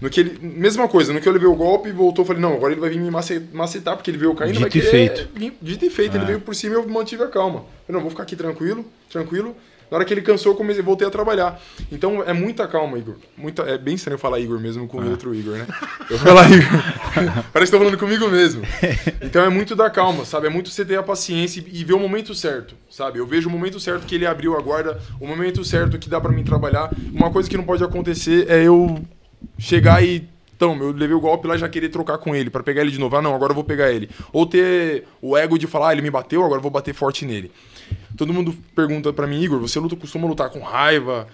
no 0.00 0.08
que 0.10 0.20
ele, 0.20 0.38
mesma 0.40 0.88
coisa, 0.88 1.12
no 1.12 1.20
que 1.20 1.28
eu 1.28 1.32
levei 1.32 1.48
o 1.48 1.54
golpe, 1.54 1.90
voltou, 1.92 2.24
falei, 2.24 2.40
não, 2.42 2.54
agora 2.54 2.72
ele 2.72 2.80
vai 2.80 2.90
vir 2.90 3.00
me 3.00 3.10
mace- 3.10 3.42
macetar, 3.52 3.96
porque 3.96 4.10
ele 4.10 4.18
veio 4.18 4.34
caindo, 4.34 4.58
vai 4.60 4.68
Dito 4.70 4.78
e 4.78 4.80
querer 4.90 4.90
feito. 5.14 5.54
Dito 5.60 5.84
e 5.84 5.90
feito, 5.90 6.16
ele 6.16 6.24
É. 6.24 6.26
veio 6.28 6.40
por 6.40 6.54
cima 6.54 6.74
e 6.74 6.78
eu 6.78 6.88
mantive 6.88 7.22
a 7.22 7.28
calma. 7.28 7.60
Falei, 7.86 7.90
não, 7.90 8.00
vou 8.00 8.10
ficar 8.10 8.22
aqui 8.22 8.34
tranquilo, 8.36 8.84
tranquilo. 9.10 9.56
Na 9.90 9.96
hora 9.96 10.04
que 10.04 10.14
ele 10.14 10.22
cansou, 10.22 10.52
eu 10.52 10.56
comecei, 10.56 10.80
voltei 10.84 11.04
a 11.04 11.10
trabalhar. 11.10 11.60
Então 11.90 12.22
é 12.22 12.32
muita 12.32 12.64
calma, 12.68 12.96
Igor. 12.96 13.16
Muita, 13.36 13.62
é 13.62 13.76
bem 13.76 13.96
estranho 13.96 14.16
falar 14.20 14.38
Igor 14.38 14.60
mesmo 14.60 14.86
com 14.86 14.98
o 14.98 15.10
outro 15.10 15.34
Igor, 15.34 15.56
né? 15.56 15.66
Eu 16.08 16.16
vou 16.16 16.28
falar 16.28 16.48
Igor. 16.48 16.62
Parece 17.52 17.72
que 17.72 17.76
tô 17.76 17.82
falando 17.84 17.98
comigo 17.98 18.28
mesmo. 18.28 18.62
Então 19.20 19.44
é 19.44 19.48
muito 19.48 19.74
da 19.74 19.90
calma, 19.90 20.24
sabe? 20.24 20.46
É 20.46 20.50
muito 20.50 20.70
você 20.70 20.84
ter 20.84 20.96
a 20.96 21.02
paciência 21.02 21.60
e 21.60 21.80
e 21.80 21.84
ver 21.84 21.94
o 21.94 21.98
momento 21.98 22.34
certo, 22.36 22.74
sabe? 22.88 23.18
Eu 23.18 23.26
vejo 23.26 23.48
o 23.48 23.52
momento 23.52 23.80
certo 23.80 24.06
que 24.06 24.14
ele 24.14 24.26
abriu 24.26 24.56
a 24.56 24.60
guarda, 24.60 24.96
o 25.20 25.26
momento 25.26 25.64
certo 25.64 25.98
que 25.98 26.08
dá 26.08 26.20
pra 26.20 26.30
mim 26.32 26.44
trabalhar. 26.44 26.90
Uma 27.12 27.30
coisa 27.32 27.50
que 27.50 27.56
não 27.56 27.64
pode 27.64 27.82
acontecer 27.82 28.46
é 28.48 28.62
eu 28.64 29.00
chegar 29.58 30.02
e 30.02 30.28
então, 30.60 30.76
eu 30.78 30.92
levei 30.92 31.16
o 31.16 31.20
golpe 31.20 31.48
lá 31.48 31.54
e 31.54 31.58
já 31.58 31.70
querer 31.70 31.88
trocar 31.88 32.18
com 32.18 32.36
ele, 32.36 32.50
pra 32.50 32.62
pegar 32.62 32.82
ele 32.82 32.90
de 32.90 33.00
novo. 33.00 33.16
Ah, 33.16 33.22
não, 33.22 33.34
agora 33.34 33.52
eu 33.52 33.54
vou 33.54 33.64
pegar 33.64 33.90
ele. 33.90 34.10
Ou 34.30 34.44
ter 34.44 35.06
o 35.22 35.34
ego 35.34 35.58
de 35.58 35.66
falar, 35.66 35.88
ah, 35.88 35.92
ele 35.92 36.02
me 36.02 36.10
bateu, 36.10 36.44
agora 36.44 36.58
eu 36.58 36.62
vou 36.62 36.70
bater 36.70 36.92
forte 36.92 37.24
nele. 37.24 37.50
Todo 38.14 38.30
mundo 38.30 38.54
pergunta 38.76 39.10
pra 39.10 39.26
mim, 39.26 39.40
Igor, 39.40 39.58
você 39.58 39.80
luta, 39.80 39.96
costuma 39.96 40.28
lutar 40.28 40.50
com 40.50 40.60
raiva? 40.60 41.26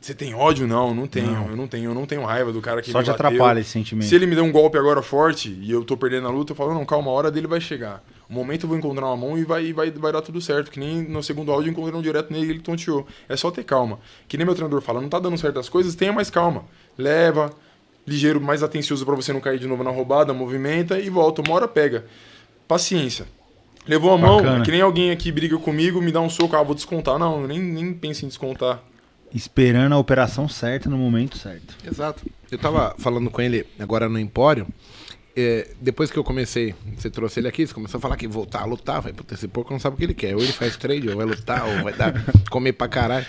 Você 0.00 0.14
tem 0.14 0.34
ódio? 0.34 0.66
Não, 0.66 0.92
não 0.92 1.06
tenho. 1.06 1.46
Eu 1.48 1.56
não 1.56 1.68
tenho, 1.68 1.90
eu 1.90 1.94
não 1.94 2.06
tenho 2.06 2.24
raiva 2.24 2.52
do 2.52 2.60
cara 2.60 2.82
que 2.82 2.90
Só 2.90 2.98
me 2.98 3.04
te 3.04 3.10
bateu. 3.12 3.26
atrapalha 3.26 3.60
esse 3.60 3.70
sentimento. 3.70 4.08
Se 4.08 4.16
ele 4.16 4.26
me 4.26 4.34
der 4.34 4.42
um 4.42 4.50
golpe 4.50 4.76
agora 4.76 5.00
forte 5.00 5.56
e 5.62 5.70
eu 5.70 5.84
tô 5.84 5.96
perdendo 5.96 6.26
a 6.26 6.30
luta, 6.32 6.50
eu 6.50 6.56
falo, 6.56 6.74
não, 6.74 6.84
calma, 6.84 7.08
a 7.08 7.14
hora 7.14 7.30
dele 7.30 7.46
vai 7.46 7.60
chegar. 7.60 8.02
O 8.28 8.32
momento 8.32 8.64
eu 8.64 8.68
vou 8.68 8.78
encontrar 8.78 9.06
uma 9.06 9.16
mão 9.16 9.38
e 9.38 9.44
vai, 9.44 9.72
vai, 9.72 9.90
vai 9.90 10.10
dar 10.10 10.22
tudo 10.22 10.40
certo. 10.40 10.70
Que 10.70 10.80
nem 10.80 11.02
no 11.02 11.22
segundo 11.22 11.52
áudio 11.52 11.68
eu 11.68 11.72
encontrei 11.72 11.96
um 11.96 12.02
direto 12.02 12.32
nele 12.32 12.46
e 12.46 12.50
ele 12.50 12.60
tonteou. 12.60 13.06
É 13.28 13.36
só 13.36 13.50
ter 13.50 13.62
calma. 13.62 14.00
Que 14.26 14.36
nem 14.36 14.44
meu 14.44 14.54
treinador 14.54 14.80
fala, 14.80 15.00
não 15.00 15.08
tá 15.08 15.20
dando 15.20 15.36
certo 15.38 15.60
as 15.60 15.68
coisas, 15.68 15.94
tenha 15.94 16.12
mais 16.12 16.30
calma. 16.30 16.64
Leva, 16.96 17.50
ligeiro, 18.06 18.40
mais 18.40 18.62
atencioso 18.62 19.04
pra 19.04 19.14
você 19.14 19.32
não 19.32 19.40
cair 19.40 19.58
de 19.58 19.66
novo 19.66 19.82
na 19.82 19.90
roubada, 19.90 20.32
movimenta 20.32 20.98
e 20.98 21.08
volta. 21.08 21.42
Uma 21.42 21.54
hora 21.54 21.68
pega. 21.68 22.04
Paciência. 22.66 23.26
Levou 23.86 24.12
a 24.12 24.18
mão, 24.18 24.36
Bacana. 24.36 24.64
que 24.64 24.70
nem 24.70 24.80
alguém 24.80 25.10
aqui 25.10 25.32
briga 25.32 25.58
comigo, 25.58 26.00
me 26.00 26.12
dá 26.12 26.20
um 26.20 26.30
soco, 26.30 26.54
ah, 26.54 26.62
vou 26.62 26.74
descontar. 26.74 27.18
Não, 27.18 27.42
eu 27.42 27.48
nem, 27.48 27.58
nem 27.58 27.92
penso 27.92 28.24
em 28.24 28.28
descontar. 28.28 28.80
Esperando 29.34 29.94
a 29.94 29.98
operação 29.98 30.48
certa 30.48 30.88
no 30.88 30.96
momento 30.96 31.38
certo. 31.38 31.74
Exato. 31.84 32.24
Eu 32.50 32.58
tava 32.58 32.94
falando 32.98 33.30
com 33.30 33.40
ele 33.40 33.66
agora 33.78 34.08
no 34.08 34.18
Empório. 34.18 34.66
É, 35.34 35.68
depois 35.80 36.10
que 36.10 36.18
eu 36.18 36.24
comecei, 36.24 36.74
você 36.96 37.08
trouxe 37.08 37.40
ele 37.40 37.48
aqui, 37.48 37.66
você 37.66 37.72
começou 37.72 37.98
a 37.98 38.00
falar 38.00 38.16
que 38.16 38.28
voltar 38.28 38.60
a 38.60 38.64
lutar. 38.64 39.00
Vai, 39.00 39.12
puta, 39.12 39.34
esse 39.34 39.48
porco 39.48 39.72
não 39.72 39.80
sabe 39.80 39.94
o 39.94 39.98
que 39.98 40.04
ele 40.04 40.14
quer. 40.14 40.34
Ou 40.34 40.42
ele 40.42 40.52
faz 40.52 40.76
trade, 40.76 41.08
ou 41.08 41.16
vai 41.16 41.26
lutar, 41.26 41.66
ou 41.66 41.82
vai 41.82 41.92
dar, 41.92 42.12
comer 42.50 42.72
pra 42.72 42.88
caralho. 42.88 43.26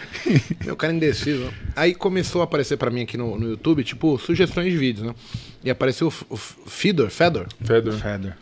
Meu 0.66 0.76
cara 0.76 0.92
é 0.92 0.96
indeciso. 0.96 1.54
Aí 1.76 1.96
começou 1.96 2.42
a 2.42 2.44
aparecer 2.44 2.78
pra 2.78 2.92
mim 2.92 3.04
aqui 3.04 3.18
no, 3.18 3.40
no 3.40 3.50
YouTube, 3.50 3.84
tipo, 3.84 4.18
sugestões 4.18 4.72
de 4.72 4.78
vídeos, 4.78 5.08
né? 5.08 5.16
E 5.64 5.70
apareceu 5.70 6.08
o, 6.08 6.34
o 6.34 6.38
Fedor, 6.38 7.10
Fedor. 7.10 7.48
Fedor. 7.64 7.94
Fedor. 7.94 8.34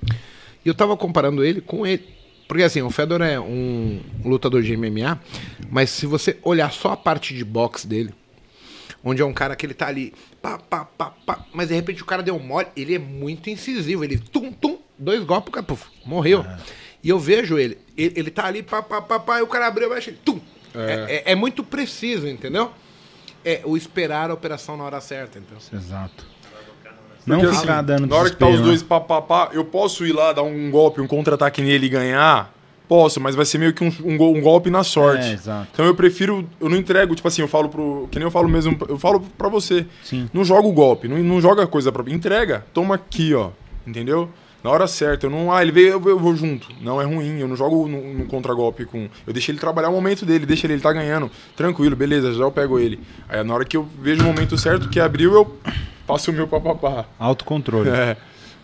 E 0.65 0.67
eu 0.67 0.73
tava 0.73 0.97
comparando 0.97 1.43
ele 1.43 1.61
com 1.61 1.85
ele. 1.85 2.03
Porque 2.47 2.63
assim, 2.63 2.81
o 2.81 2.89
Fedor 2.89 3.21
é 3.21 3.39
um 3.39 4.01
lutador 4.25 4.61
de 4.61 4.75
MMA, 4.75 5.17
mas 5.69 5.89
se 5.89 6.05
você 6.05 6.37
olhar 6.43 6.69
só 6.73 6.91
a 6.91 6.97
parte 6.97 7.33
de 7.33 7.45
boxe 7.45 7.87
dele, 7.87 8.13
onde 9.03 9.21
é 9.21 9.25
um 9.25 9.33
cara 9.33 9.55
que 9.55 9.65
ele 9.65 9.73
tá 9.73 9.87
ali, 9.87 10.13
pá, 10.41 10.57
pá, 10.57 10.85
pá, 10.85 11.13
pá, 11.25 11.45
mas 11.53 11.69
de 11.69 11.75
repente 11.75 12.01
o 12.01 12.05
cara 12.05 12.21
deu 12.21 12.35
um 12.35 12.39
mole, 12.39 12.67
ele 12.75 12.95
é 12.95 12.99
muito 12.99 13.49
incisivo, 13.49 14.03
ele 14.03 14.17
tum, 14.17 14.51
tum, 14.51 14.77
dois 14.97 15.23
golpes, 15.23 15.49
o 15.49 15.51
cara, 15.51 15.65
puf, 15.65 15.85
morreu. 16.05 16.45
E 17.03 17.09
eu 17.09 17.19
vejo 17.19 17.57
ele, 17.57 17.77
ele, 17.97 18.13
ele 18.19 18.31
tá 18.31 18.45
ali, 18.45 18.61
pá, 18.61 18.81
pá, 18.81 19.01
pá, 19.01 19.19
pá, 19.19 19.39
e 19.39 19.41
o 19.41 19.47
cara 19.47 19.67
abriu, 19.67 19.91
ele, 19.95 20.11
tum. 20.23 20.39
É. 20.73 21.23
é- 21.25 21.31
é 21.31 21.35
muito 21.35 21.63
preciso, 21.63 22.27
entendeu? 22.27 22.71
É 23.43 23.61
o 23.65 23.75
esperar 23.75 24.29
a 24.29 24.33
operação 24.33 24.77
na 24.77 24.83
hora 24.83 25.01
certa, 25.01 25.39
então. 25.39 25.57
Exato. 25.77 26.25
Não 27.25 27.39
Porque, 27.39 27.55
ficar 27.55 27.77
assim, 27.77 27.85
dando 27.85 28.07
Na 28.07 28.15
hora 28.15 28.29
que 28.29 28.35
tá 28.35 28.47
os 28.47 28.61
dois 28.61 28.81
pá, 28.81 28.99
pá, 28.99 29.21
pá, 29.21 29.49
eu 29.53 29.63
posso 29.63 30.05
ir 30.05 30.11
lá, 30.11 30.33
dar 30.33 30.43
um 30.43 30.71
golpe, 30.71 31.01
um 31.01 31.07
contra-ataque 31.07 31.61
nele 31.61 31.85
e 31.85 31.89
ganhar? 31.89 32.51
Posso, 32.91 33.21
mas 33.21 33.35
vai 33.35 33.45
ser 33.45 33.57
meio 33.57 33.71
que 33.71 33.85
um, 33.85 33.93
um 34.03 34.21
um 34.21 34.41
golpe 34.41 34.69
na 34.69 34.83
sorte. 34.83 35.25
É. 35.47 35.63
Então 35.71 35.85
eu 35.85 35.95
prefiro, 35.95 36.45
eu 36.59 36.67
não 36.67 36.75
entrego, 36.75 37.15
tipo 37.15 37.25
assim, 37.25 37.41
eu 37.41 37.47
falo 37.47 37.69
pro. 37.69 38.09
Que 38.11 38.19
nem 38.19 38.25
eu 38.25 38.31
falo 38.31 38.49
mesmo, 38.49 38.77
eu 38.89 38.99
falo 38.99 39.21
pra 39.37 39.47
você. 39.47 39.85
Sim. 40.03 40.29
Não 40.33 40.43
joga 40.43 40.67
o 40.67 40.73
golpe, 40.73 41.07
não, 41.07 41.17
não 41.19 41.39
joga 41.39 41.65
coisa 41.65 41.89
pra. 41.89 42.03
Entrega, 42.11 42.65
toma 42.73 42.95
aqui, 42.95 43.33
ó. 43.33 43.51
Entendeu? 43.87 44.29
Na 44.61 44.71
hora 44.71 44.87
certa, 44.87 45.25
eu 45.25 45.29
não. 45.29 45.53
Ah, 45.53 45.61
ele 45.61 45.71
veio, 45.71 46.01
eu 46.05 46.19
vou, 46.19 46.35
junto. 46.35 46.67
Não 46.81 47.01
é 47.01 47.05
ruim, 47.05 47.39
eu 47.39 47.47
não 47.47 47.55
jogo 47.55 47.87
no, 47.87 48.13
no 48.13 48.25
contra-golpe 48.25 48.83
com. 48.83 49.07
Eu 49.25 49.31
deixo 49.31 49.51
ele 49.51 49.57
trabalhar 49.57 49.87
o 49.87 49.93
momento 49.93 50.25
dele, 50.25 50.45
deixa 50.45 50.65
ele, 50.67 50.73
ele 50.73 50.81
tá 50.81 50.91
ganhando. 50.91 51.31
Tranquilo, 51.55 51.95
beleza, 51.95 52.33
já 52.33 52.43
eu 52.43 52.51
pego 52.51 52.77
ele. 52.77 52.99
Aí 53.29 53.41
na 53.41 53.53
hora 53.53 53.63
que 53.63 53.77
eu 53.77 53.87
vejo 54.01 54.21
o 54.21 54.25
momento 54.25 54.57
certo 54.57 54.89
que 54.89 54.99
abriu, 54.99 55.31
eu 55.33 55.57
passo 56.05 56.29
o 56.29 56.33
meu 56.33 56.45
papapá. 56.45 57.05
Autocontrole. 57.17 57.87
É. 57.89 58.17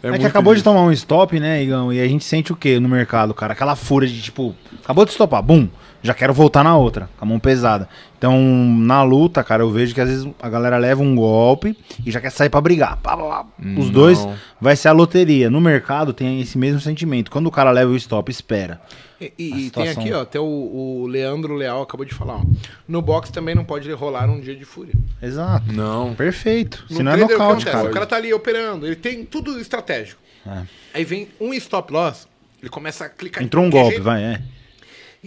É, 0.07 0.11
muito 0.11 0.21
que 0.21 0.27
acabou 0.27 0.55
de 0.55 0.63
tomar 0.63 0.81
um 0.81 0.91
stop, 0.91 1.39
né, 1.39 1.61
Igão? 1.61 1.91
E 1.91 1.99
a 1.99 2.07
gente 2.07 2.23
sente 2.23 2.51
o 2.51 2.55
quê 2.55 2.79
no 2.79 2.87
mercado, 2.87 3.33
cara? 3.33 3.53
Aquela 3.53 3.75
fúria 3.75 4.07
de 4.07 4.21
tipo, 4.21 4.55
acabou 4.83 5.05
de 5.05 5.11
stopar, 5.11 5.41
bum, 5.41 5.67
já 6.03 6.13
quero 6.13 6.33
voltar 6.33 6.63
na 6.63 6.75
outra, 6.77 7.09
com 7.17 7.25
a 7.25 7.27
mão 7.27 7.39
pesada. 7.39 7.87
Então, 8.17 8.39
na 8.41 9.03
luta, 9.03 9.43
cara, 9.43 9.61
eu 9.63 9.69
vejo 9.69 9.93
que 9.93 10.01
às 10.01 10.09
vezes 10.09 10.27
a 10.41 10.49
galera 10.49 10.77
leva 10.77 11.01
um 11.03 11.15
golpe 11.15 11.77
e 12.05 12.11
já 12.11 12.19
quer 12.19 12.31
sair 12.31 12.49
pra 12.49 12.59
brigar. 12.61 12.97
Pá, 12.97 13.15
pá, 13.15 13.23
pá. 13.23 13.45
Os 13.77 13.85
Não. 13.85 13.91
dois 13.91 14.27
vai 14.59 14.75
ser 14.75 14.87
a 14.87 14.91
loteria. 14.91 15.49
No 15.49 15.61
mercado 15.61 16.13
tem 16.13 16.41
esse 16.41 16.57
mesmo 16.57 16.79
sentimento. 16.79 17.29
Quando 17.29 17.45
o 17.47 17.51
cara 17.51 17.69
leva 17.71 17.91
o 17.91 17.95
stop, 17.95 18.31
espera. 18.31 18.81
E, 19.19 19.25
e- 19.37 19.43
e 19.47 19.49
tem 19.51 19.63
situação. 19.63 20.03
aqui, 20.03 20.13
ó, 20.13 20.21
até 20.21 20.39
o, 20.39 20.43
o 20.43 21.07
Leandro 21.07 21.55
Leal 21.55 21.81
acabou 21.81 22.05
de 22.05 22.13
falar, 22.13 22.35
ó. 22.37 22.41
No 22.87 23.01
box 23.01 23.31
também 23.31 23.53
não 23.55 23.63
pode 23.65 23.91
rolar 23.91 24.29
um 24.29 24.39
dia 24.39 24.55
de 24.55 24.65
fúria. 24.65 24.93
Exato. 25.21 25.71
Não. 25.73 26.13
Perfeito. 26.13 26.85
No 26.89 26.97
Se 26.97 27.03
não 27.03 27.11
é 27.11 27.15
trader, 27.17 27.25
o 27.35 27.37
que 27.39 27.43
nocaute, 27.43 27.61
acontece? 27.63 27.75
cara. 27.77 27.89
O 27.89 27.93
cara 27.93 28.05
tá 28.05 28.15
ali 28.15 28.33
operando, 28.33 28.85
ele 28.85 28.95
tem 28.95 29.25
tudo 29.25 29.59
estratégico. 29.59 30.21
É. 30.45 30.61
Aí 30.93 31.03
vem 31.03 31.27
um 31.41 31.53
stop 31.55 31.91
loss, 31.91 32.27
ele 32.61 32.69
começa 32.69 33.05
a 33.05 33.09
clicar 33.09 33.43
Entrou 33.43 33.65
um 33.65 33.69
golpe, 33.69 33.89
jeito. 33.91 34.03
vai, 34.03 34.23
é. 34.23 34.41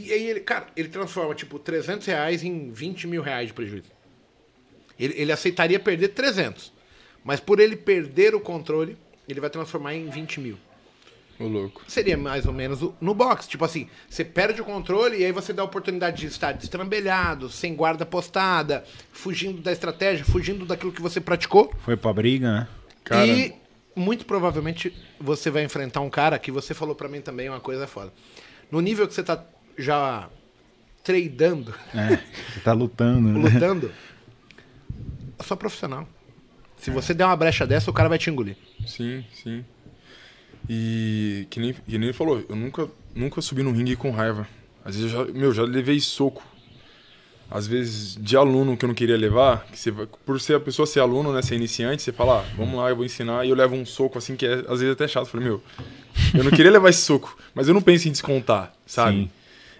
E 0.06 0.12
aí 0.12 0.26
ele, 0.26 0.40
cara, 0.40 0.66
ele 0.76 0.88
transforma, 0.88 1.34
tipo, 1.34 1.58
300 1.58 2.06
reais 2.06 2.42
em 2.42 2.70
20 2.70 3.06
mil 3.06 3.22
reais 3.22 3.48
de 3.48 3.52
prejuízo. 3.54 3.90
Ele, 4.98 5.14
ele 5.16 5.32
aceitaria 5.32 5.78
perder 5.78 6.08
300. 6.08 6.72
Mas 7.24 7.40
por 7.40 7.60
ele 7.60 7.76
perder 7.76 8.34
o 8.34 8.40
controle, 8.40 8.96
ele 9.28 9.40
vai 9.40 9.50
transformar 9.50 9.94
em 9.94 10.08
20 10.08 10.40
mil. 10.40 10.56
Ô, 11.38 11.44
louco. 11.46 11.82
Seria 11.88 12.16
mais 12.18 12.44
ou 12.46 12.52
menos 12.52 12.82
o- 12.82 12.94
no 13.00 13.14
box. 13.14 13.46
Tipo 13.48 13.64
assim, 13.64 13.88
você 14.08 14.24
perde 14.24 14.60
o 14.60 14.64
controle 14.64 15.18
e 15.18 15.24
aí 15.24 15.32
você 15.32 15.52
dá 15.52 15.62
a 15.62 15.64
oportunidade 15.64 16.18
de 16.20 16.26
estar 16.26 16.52
destrambelhado, 16.52 17.48
sem 17.48 17.74
guarda 17.74 18.04
postada, 18.04 18.84
fugindo 19.12 19.60
da 19.62 19.72
estratégia, 19.72 20.24
fugindo 20.24 20.66
daquilo 20.66 20.92
que 20.92 21.00
você 21.00 21.20
praticou. 21.20 21.72
Foi 21.84 21.96
pra 21.96 22.12
briga, 22.12 22.52
né? 22.52 22.68
Cara- 23.04 23.26
E 23.26 23.54
muito 23.96 24.26
provavelmente 24.26 24.94
você 25.18 25.50
vai 25.50 25.64
enfrentar 25.64 26.00
um 26.00 26.10
cara 26.10 26.38
que 26.38 26.50
você 26.50 26.74
falou 26.74 26.94
pra 26.94 27.08
mim 27.08 27.20
também 27.22 27.48
uma 27.48 27.60
coisa 27.60 27.86
foda. 27.86 28.12
No 28.70 28.80
nível 28.82 29.08
que 29.08 29.14
você 29.14 29.22
tá 29.22 29.42
já 29.78 30.28
tradando, 31.02 31.74
É. 31.94 32.16
Você 32.52 32.60
tá 32.60 32.72
lutando, 32.72 33.28
né? 33.28 33.50
lutando, 33.50 33.92
é 35.38 35.42
só 35.42 35.56
profissional. 35.56 36.06
Se 36.76 36.90
você 36.90 37.12
der 37.12 37.26
uma 37.26 37.36
brecha 37.36 37.66
dessa, 37.66 37.90
o 37.90 37.94
cara 37.94 38.08
vai 38.08 38.18
te 38.18 38.30
engolir. 38.30 38.56
Sim, 38.86 39.24
sim. 39.32 39.64
E 40.68 41.46
que 41.50 41.60
nem, 41.60 41.72
que 41.72 41.98
nem 41.98 42.04
ele 42.04 42.12
falou, 42.12 42.44
eu 42.48 42.56
nunca, 42.56 42.88
nunca 43.14 43.40
subi 43.40 43.62
no 43.62 43.72
ringue 43.72 43.96
com 43.96 44.10
raiva. 44.10 44.46
Às 44.84 44.96
vezes 44.96 45.12
eu 45.12 45.26
já, 45.26 45.32
meu, 45.32 45.52
já 45.52 45.62
levei 45.62 46.00
soco. 46.00 46.42
Às 47.50 47.66
vezes 47.66 48.16
de 48.16 48.36
aluno 48.36 48.76
que 48.76 48.84
eu 48.84 48.86
não 48.86 48.94
queria 48.94 49.16
levar, 49.16 49.66
que 49.66 49.78
você 49.78 49.92
por 50.24 50.40
ser 50.40 50.54
a 50.54 50.60
pessoa 50.60 50.86
ser 50.86 51.00
aluno, 51.00 51.32
né, 51.32 51.42
ser 51.42 51.56
iniciante, 51.56 52.00
você 52.00 52.12
fala, 52.12 52.40
ah, 52.40 52.54
vamos 52.56 52.78
lá, 52.78 52.88
eu 52.88 52.94
vou 52.94 53.04
ensinar, 53.04 53.44
e 53.44 53.50
eu 53.50 53.56
levo 53.56 53.74
um 53.74 53.84
soco 53.84 54.16
assim 54.18 54.36
que 54.36 54.46
é 54.46 54.52
às 54.68 54.78
vezes 54.78 54.90
até 54.90 55.08
chato. 55.08 55.24
Eu 55.24 55.30
falei, 55.30 55.48
meu, 55.48 55.62
eu 56.32 56.44
não 56.44 56.52
queria 56.52 56.70
levar 56.70 56.90
esse 56.90 57.02
soco, 57.02 57.36
mas 57.52 57.66
eu 57.66 57.74
não 57.74 57.82
penso 57.82 58.06
em 58.06 58.12
descontar, 58.12 58.72
sabe? 58.86 59.22
Sim. 59.24 59.30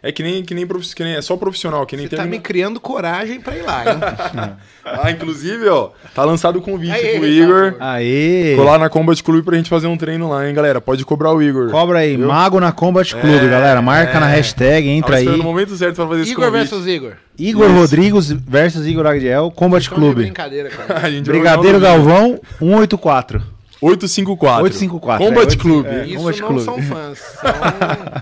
É 0.02 0.10
que 0.10 0.22
nem, 0.22 0.42
que 0.42 0.54
nem, 0.54 0.66
profi- 0.66 0.94
que 0.94 1.04
nem 1.04 1.14
é 1.14 1.20
só 1.20 1.36
profissional, 1.36 1.84
que 1.84 1.94
nem 1.94 2.06
Você 2.06 2.16
tá 2.16 2.22
termina- 2.22 2.36
me 2.38 2.42
criando 2.42 2.80
coragem 2.80 3.38
pra 3.40 3.54
ir 3.56 3.62
lá, 3.62 3.84
hein? 3.84 4.54
Ah, 4.82 5.10
inclusive, 5.10 5.68
ó, 5.68 5.90
tá 6.14 6.24
lançado 6.24 6.58
o 6.58 6.62
convite 6.62 6.90
Aí, 6.92 7.12
pro 7.12 7.20
tá, 7.20 7.26
Igor. 7.28 7.74
Aê! 7.78 8.54
Colar 8.56 8.78
na 8.78 8.88
Combat 8.88 9.22
Club 9.22 9.44
pra 9.44 9.56
gente 9.56 9.68
fazer 9.68 9.86
um 9.86 9.96
treino 9.96 10.28
lá, 10.28 10.48
hein, 10.48 10.54
galera? 10.54 10.80
Pode 10.80 11.04
cobrar 11.04 11.32
o 11.32 11.42
Igor. 11.42 11.70
Cobra 11.70 11.98
aí, 11.98 12.16
Viu? 12.16 12.26
Mago 12.26 12.58
na 12.58 12.72
Combat 12.72 13.14
Club, 13.14 13.42
galera. 13.50 13.80
Marca 13.82 14.18
na 14.18 14.26
hashtag, 14.26 14.88
entra 14.88 15.16
aí. 15.16 15.22
esperando 15.24 15.42
o 15.42 15.44
momento 15.44 15.76
certo 15.76 15.96
pra 15.96 16.06
fazer 16.08 16.22
esse 16.22 16.32
Igor 16.32 16.50
versus 16.50 16.86
Igor. 16.86 17.12
Igor 17.38 17.70
Rodrigues 17.70 18.30
versus 18.32 18.86
Igor 18.86 19.06
Agdiel, 19.06 19.50
Combat 19.54 19.88
Club. 19.88 20.14
brincadeira, 20.16 20.70
cara. 20.70 21.00
A 21.06 21.10
gente 21.10 21.26
vai 21.26 21.34
Brigadeiro 21.38 21.78
no. 21.78 21.84
Galvão, 21.84 22.40
184. 22.58 23.42
854. 23.82 24.62
854, 24.64 25.24
Combat 25.26 25.52
é, 25.54 25.56
Club. 25.58 25.86
é. 25.86 26.06
Isso 26.06 26.16
Combat 26.16 26.40
não 26.40 26.48
Club. 26.48 26.64
são 26.64 26.82
fãs, 26.82 27.18
são 27.18 27.50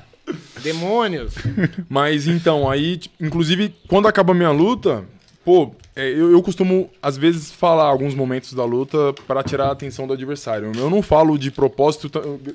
demônios. 0.73 1.35
Mas 1.89 2.27
então, 2.27 2.69
aí, 2.69 3.01
inclusive, 3.21 3.75
quando 3.89 4.09
acaba 4.09 4.33
a 4.33 4.37
minha 4.37 4.51
luta, 4.51 5.05
pô, 5.45 5.73
eu, 6.03 6.30
eu 6.32 6.42
costumo, 6.42 6.88
às 7.03 7.16
vezes, 7.16 7.51
falar 7.51 7.84
alguns 7.84 8.14
momentos 8.14 8.53
da 8.53 8.64
luta 8.64 9.14
pra 9.26 9.42
tirar 9.42 9.66
a 9.68 9.72
atenção 9.72 10.07
do 10.07 10.12
adversário. 10.12 10.70
Eu 10.76 10.88
não 10.90 11.03
falo 11.03 11.38
de 11.38 11.51
propósito, 11.51 12.11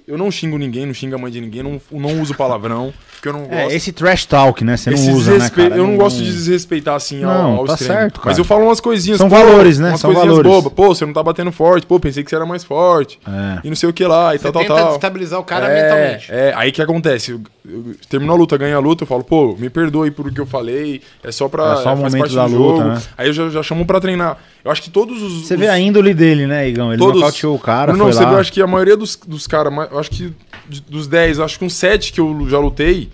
eu- 0.07 0.17
não 0.17 0.29
xingo 0.31 0.57
ninguém, 0.57 0.85
não 0.85 0.93
xingo 0.93 1.15
a 1.15 1.17
mãe 1.17 1.31
de 1.31 1.41
ninguém, 1.41 1.63
não, 1.63 1.79
não 1.91 2.21
uso 2.21 2.33
palavrão, 2.35 2.93
porque 3.13 3.27
eu 3.27 3.33
não 3.33 3.41
gosto. 3.41 3.53
É, 3.53 3.75
esse 3.75 3.91
trash 3.91 4.25
talk, 4.25 4.63
né? 4.63 4.77
Você 4.77 4.89
não 4.89 4.97
Esse 4.97 5.11
usa, 5.11 5.37
né, 5.37 5.49
cara? 5.49 5.75
eu 5.75 5.87
não, 5.87 5.97
gosto 5.97 6.17
de 6.23 6.31
desrespeitar 6.31 6.95
assim 6.95 7.23
ao, 7.23 7.33
Não, 7.33 7.51
ao 7.57 7.65
tá 7.65 7.73
extremo. 7.73 7.93
certo, 7.93 8.13
cara. 8.19 8.29
Mas 8.29 8.37
eu 8.37 8.43
falo 8.45 8.63
umas 8.65 8.79
coisinhas. 8.79 9.17
São 9.17 9.29
pô, 9.29 9.35
valores, 9.35 9.79
né? 9.79 9.89
Umas 9.89 9.99
São 10.01 10.13
coisinhas 10.13 10.37
valores. 10.37 10.51
bobas. 10.63 10.73
Pô, 10.73 10.87
você 10.95 11.05
não 11.05 11.13
tá 11.13 11.23
batendo 11.23 11.51
forte. 11.51 11.85
Pô, 11.85 11.99
pensei 11.99 12.23
que 12.23 12.29
você 12.29 12.35
era 12.35 12.45
mais 12.45 12.63
forte. 12.63 13.19
É. 13.27 13.59
E 13.63 13.69
não 13.69 13.75
sei 13.75 13.89
o 13.89 13.93
que 13.93 14.05
lá, 14.05 14.33
e 14.35 14.37
Você 14.37 14.43
tal, 14.43 14.51
tal, 14.53 14.61
tenta 14.63 14.75
tal. 14.75 14.89
destabilizar 14.91 15.39
o 15.39 15.43
cara 15.43 15.67
é, 15.67 15.81
mentalmente. 15.83 16.31
É, 16.31 16.53
aí 16.55 16.71
que 16.71 16.81
acontece. 16.81 17.31
Eu, 17.31 17.41
eu, 17.67 17.95
terminou 18.09 18.35
a 18.35 18.37
luta, 18.39 18.57
ganha 18.57 18.75
a 18.75 18.79
luta, 18.79 19.03
eu 19.03 19.07
falo, 19.07 19.23
pô, 19.23 19.55
me 19.57 19.69
perdoe 19.69 20.11
por 20.11 20.27
o 20.27 20.33
que 20.33 20.39
eu 20.41 20.45
falei. 20.45 21.01
É 21.23 21.31
só 21.31 21.47
pra. 21.47 21.63
É 21.73 21.75
só 21.77 21.81
o 21.81 21.83
faz 21.83 21.99
momento 21.99 22.17
parte 22.19 22.35
da 22.35 22.47
do 22.47 22.57
luta, 22.57 22.77
jogo. 22.83 22.89
né? 22.95 23.01
Aí 23.17 23.27
eu 23.27 23.32
já, 23.33 23.49
já 23.49 23.61
chamo 23.63 23.85
pra 23.85 23.99
treinar. 23.99 24.37
Eu 24.63 24.71
acho 24.71 24.81
que 24.81 24.89
todos 24.89 25.21
os. 25.21 25.45
Você 25.47 25.53
os- 25.55 25.59
vê 25.59 25.67
a 25.67 25.77
índole 25.79 26.13
dele, 26.13 26.47
né, 26.47 26.69
Igão? 26.69 26.89
Ele 26.91 26.99
todos, 26.99 27.19
nocauteou 27.21 27.55
o 27.55 27.59
cara, 27.59 27.91
não, 27.91 27.99
não, 27.99 28.05
foi 28.05 28.13
você 28.13 28.23
lá. 28.23 28.29
vê, 28.29 28.35
eu 28.35 28.39
acho 28.39 28.53
que 28.53 28.61
a 28.61 28.67
maioria 28.67 28.95
dos, 28.95 29.15
dos 29.27 29.45
caras, 29.47 29.73
eu 29.91 29.99
acho 29.99 30.09
que 30.11 30.33
de- 30.69 30.81
dos 30.81 31.07
10, 31.07 31.39
eu 31.39 31.43
acho 31.45 31.57
que 31.59 31.65
uns 31.65 31.73
7 31.73 32.13
que 32.13 32.21
eu 32.21 32.47
já 32.49 32.59
lutei, 32.59 33.09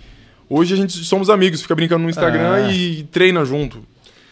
hoje 0.48 0.74
a 0.74 0.76
gente 0.76 0.92
somos 1.04 1.28
amigos, 1.30 1.62
fica 1.62 1.74
brincando 1.74 2.04
no 2.04 2.10
Instagram 2.10 2.68
É. 2.68 2.72
e 2.72 3.02
treina 3.04 3.44
junto. 3.44 3.78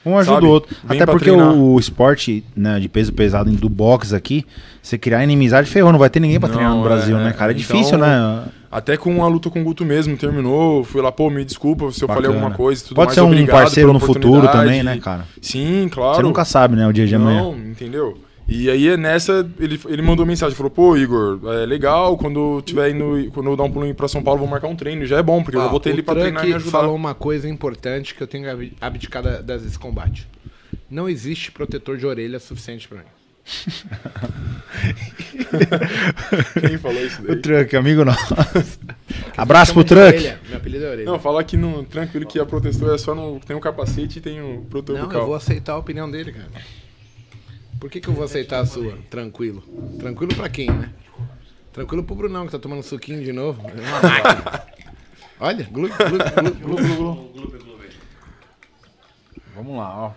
Um 0.07 0.17
ajuda 0.17 0.37
sabe? 0.37 0.47
o 0.47 0.51
outro. 0.51 0.75
Vem 0.85 0.97
Até 1.03 1.11
porque 1.11 1.27
treinar. 1.27 1.53
o, 1.53 1.79
esporte 1.79 2.43
né, 2.57 2.79
de 2.81 2.89
peso 2.89 3.13
pesado 3.13 3.51
do 3.51 3.69
boxe 3.69 4.15
aqui, 4.15 4.47
você 4.81 4.97
criar 4.97 5.23
inimizade 5.25 5.69
ferrou, 5.69 5.93
não 5.93 5.99
vai 5.99 6.09
ter 6.09 6.21
ninguém 6.21 6.39
pra 6.41 6.49
Não, 6.49 6.55
treinar 6.55 6.75
no 6.77 6.81
é, 6.81 6.89
Brasil, 6.89 7.19
é. 7.19 7.25
né, 7.25 7.33
cara? 7.33 7.53
É 7.53 7.55
Então, 7.55 7.77
difícil, 7.77 7.99
né? 7.99 8.45
Até 8.71 8.97
com 8.99 9.25
a 9.25 9.29
luta 9.29 9.49
com 9.49 9.61
o 9.61 9.65
Guto 9.65 9.85
mesmo, 9.85 10.17
terminou, 10.17 10.85
fui 10.85 11.01
lá, 11.01 11.11
pô, 11.11 11.31
me 11.31 11.43
desculpa 11.45 11.91
se 11.91 12.03
eu 12.05 12.09
falei 12.09 12.25
Bacana. 12.25 12.39
alguma 12.41 12.55
coisa, 12.57 12.83
e 12.83 12.85
tudo 12.85 12.97
Pode 12.97 13.07
mais, 13.07 13.15
ser 13.15 13.21
um 13.23 13.27
obrigado 13.29 13.57
parceiro 13.57 13.93
no 13.95 14.01
futuro 14.01 14.47
também, 14.49 14.83
né, 14.83 14.99
cara? 14.99 15.25
Sim, 15.41 15.89
claro. 15.91 16.17
Você 16.17 16.23
nunca 16.23 16.45
sabe, 16.45 16.77
né, 16.77 16.87
o 16.87 16.93
dia 16.93 17.07
de 17.07 17.15
amanhã. 17.15 17.41
Não, 17.43 17.57
entendeu? 17.57 18.19
E 18.47 18.71
aí 18.71 18.97
nessa, 18.97 19.47
ele, 19.61 19.79
ele 19.89 20.01
mandou 20.03 20.25
mensagem, 20.25 20.55
falou, 20.57 20.71
pô, 20.71 20.97
Igor, 20.97 21.39
é 21.53 21.67
legal, 21.67 22.17
quando 22.17 22.63
tiver 22.63 22.91
indo, 22.91 23.31
quando 23.33 23.49
eu 23.51 23.57
dar 23.57 23.65
um 23.65 23.71
pulo 23.71 23.95
pra 23.95 24.09
São 24.09 24.23
Paulo, 24.23 24.41
vou 24.41 24.49
marcar 24.49 24.69
um 24.69 24.77
treino. 24.77 25.05
Já 25.07 25.19
é 25.19 25.23
bom, 25.23 25.43
porque 25.43 25.57
eu 25.57 25.61
já 25.63 25.67
Ó, 25.67 25.71
vou 25.71 25.81
ter 25.81 25.91
ele 25.91 26.03
pra 26.03 26.15
treinar 26.15 26.45
e 26.45 26.49
me 26.49 26.55
ajudar. 26.55 26.71
falou 26.71 26.95
uma 26.97 27.15
coisa 27.15 27.47
importante 27.49 28.15
que 28.15 28.23
eu 28.23 28.27
tenho 28.27 28.45
que 28.45 28.51
ab- 28.51 28.73
abdicar 28.81 29.23
da- 29.23 29.41
das- 29.43 29.63
desse 29.63 29.79
combate. 29.79 30.27
Não 30.91 31.09
existe 31.09 31.53
protetor 31.53 31.99
de 31.99 32.07
orelha 32.07 32.39
suficiente 32.39 32.89
pra 32.89 32.99
mim. 32.99 33.05
Quem 36.61 36.77
falou 36.79 37.05
isso 37.05 37.23
O 37.23 37.27
daí? 37.27 37.41
Truck, 37.41 37.77
amigo 37.77 38.05
nosso. 38.05 38.35
Abraço 39.37 39.73
pro 39.73 39.83
orelha. 39.97 40.41
Meu 40.49 40.59
apelido 40.59 40.85
é 40.85 40.91
orelha. 40.91 41.07
Não, 41.07 41.19
falar 41.19 41.43
que 41.45 41.57
no, 41.57 41.83
tranquilo 41.85 42.27
que 42.27 42.39
a 42.39 42.45
proteção 42.45 42.93
é 42.93 42.99
só 42.99 43.15
no. 43.15 43.41
Tem 43.41 43.57
o 43.57 43.61
capacete 43.61 44.19
e 44.19 44.23
tem 44.23 44.43
o 44.43 44.67
protetor 44.69 45.09
Não, 45.09 45.13
eu 45.13 45.27
vou 45.27 45.35
aceitar 45.35 45.73
a 45.73 45.79
opinião 45.79 46.11
dele, 46.11 46.33
cara. 46.33 46.51
Por 47.81 47.91
que, 47.91 48.01
que 48.01 48.09
eu 48.09 48.15
vou 48.15 48.25
aceitar 48.25 48.61
a 48.61 48.67
sua? 48.67 48.99
Tranquilo. 49.09 49.63
Tranquilo 49.99 50.35
pra 50.35 50.49
quem, 50.49 50.71
né? 50.71 50.93
Tranquilo 51.73 52.03
pro 52.03 52.17
Brunão, 52.17 52.45
que 52.45 52.53
tá 52.53 52.59
tomando 52.59 52.83
suquinho 52.83 53.23
de 53.23 53.33
novo. 53.33 53.63
É 53.69 53.81
uma 53.81 54.03
máquina. 54.03 54.63
Olha, 55.41 55.65
glu, 55.71 55.89
glu, 55.89 56.19
glu, 56.59 56.77
glu, 56.77 56.97
glu. 56.97 57.33
Vamos 59.55 59.77
lá, 59.77 59.97
ó. 59.97 60.13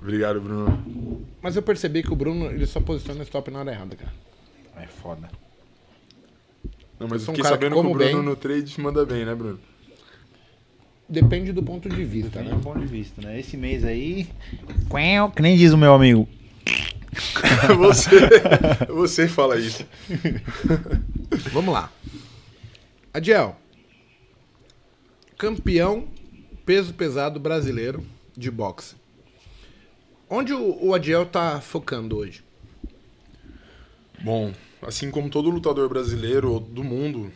Obrigado, 0.00 0.40
Bruno. 0.40 1.26
Mas 1.42 1.56
eu 1.56 1.62
percebi 1.62 2.02
que 2.02 2.12
o 2.12 2.16
Bruno, 2.16 2.46
ele 2.46 2.66
só 2.66 2.80
posiciona 2.80 3.20
o 3.20 3.22
stop 3.22 3.50
na 3.50 3.60
hora 3.60 3.72
errada, 3.72 3.96
cara. 3.96 4.12
É 4.76 4.86
foda. 4.86 5.28
Não, 6.98 7.08
mas 7.08 7.22
Eu 7.26 7.32
um 7.32 7.34
fiquei 7.34 7.42
cara 7.42 7.56
que 7.56 7.64
sabendo 7.64 7.76
que, 7.76 7.82
como 7.82 7.94
o 7.94 7.98
Bruno 7.98 8.16
bem. 8.16 8.22
no 8.22 8.36
trade 8.36 8.80
manda 8.80 9.04
bem, 9.04 9.24
né, 9.24 9.34
Bruno? 9.34 9.58
depende 11.10 11.52
do 11.52 11.62
ponto 11.62 11.88
de 11.88 12.04
vista, 12.04 12.38
Tem 12.38 12.48
né? 12.48 12.54
um 12.54 12.60
ponto 12.60 12.78
de 12.78 12.86
vista, 12.86 13.20
né? 13.20 13.38
Esse 13.38 13.56
mês 13.56 13.84
aí. 13.84 14.28
Que 15.34 15.42
nem 15.42 15.56
diz 15.56 15.72
o 15.72 15.78
meu 15.78 15.92
amigo. 15.92 16.28
você, 17.76 18.10
você 18.88 19.26
fala 19.26 19.58
isso. 19.58 19.84
Vamos 21.52 21.74
lá. 21.74 21.90
Adiel, 23.12 23.56
campeão 25.36 26.06
peso 26.64 26.94
pesado 26.94 27.40
brasileiro 27.40 28.06
de 28.36 28.48
boxe. 28.50 28.94
Onde 30.30 30.52
o, 30.54 30.78
o 30.86 30.94
Adiel 30.94 31.26
tá 31.26 31.60
focando 31.60 32.16
hoje? 32.16 32.44
Bom, 34.22 34.52
assim 34.80 35.10
como 35.10 35.28
todo 35.28 35.50
lutador 35.50 35.88
brasileiro 35.88 36.60
do 36.60 36.84
mundo, 36.84 37.32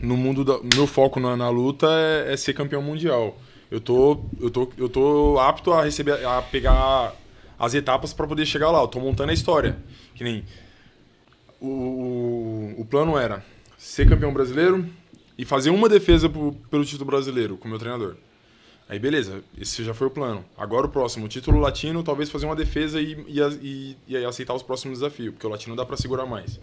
no 0.00 0.16
mundo 0.16 0.44
da, 0.44 0.58
meu 0.74 0.86
foco 0.86 1.20
na, 1.20 1.36
na 1.36 1.50
luta 1.50 1.86
é, 1.90 2.32
é 2.32 2.36
ser 2.36 2.54
campeão 2.54 2.80
mundial. 2.80 3.36
Eu 3.70 3.80
tô, 3.80 4.20
eu 4.40 4.48
tô, 4.50 4.68
eu 4.78 4.88
tô 4.88 5.38
apto 5.40 5.72
a 5.72 5.82
receber, 5.82 6.24
a 6.24 6.40
pegar 6.40 7.14
as 7.58 7.74
etapas 7.74 8.14
para 8.14 8.26
poder 8.26 8.46
chegar 8.46 8.70
lá. 8.70 8.80
Eu 8.80 8.88
tô 8.88 9.00
montando 9.00 9.30
a 9.30 9.34
história. 9.34 9.76
Que 10.14 10.22
nem 10.24 10.44
o, 11.60 11.68
o, 11.68 12.74
o 12.80 12.84
plano 12.84 13.18
era 13.18 13.44
ser 13.76 14.08
campeão 14.08 14.32
brasileiro 14.32 14.86
e 15.36 15.44
fazer 15.44 15.70
uma 15.70 15.88
defesa 15.88 16.28
pro- 16.30 16.52
pelo 16.70 16.84
título 16.84 17.04
brasileiro 17.10 17.56
com 17.56 17.68
meu 17.68 17.78
treinador. 17.78 18.16
Aí 18.88 18.98
beleza, 19.00 19.42
esse 19.58 19.82
já 19.82 19.92
foi 19.92 20.06
o 20.06 20.10
plano. 20.10 20.44
Agora 20.56 20.86
o 20.86 20.88
próximo, 20.88 21.26
título 21.26 21.58
latino, 21.58 22.02
talvez 22.04 22.30
fazer 22.30 22.46
uma 22.46 22.54
defesa 22.54 23.00
e, 23.00 23.14
e, 23.26 23.40
e, 23.60 23.96
e 24.06 24.24
aceitar 24.24 24.54
os 24.54 24.62
próximos 24.62 25.00
desafios, 25.00 25.32
porque 25.34 25.46
o 25.46 25.50
latino 25.50 25.74
dá 25.74 25.84
pra 25.84 25.96
segurar 25.96 26.24
mais. 26.24 26.60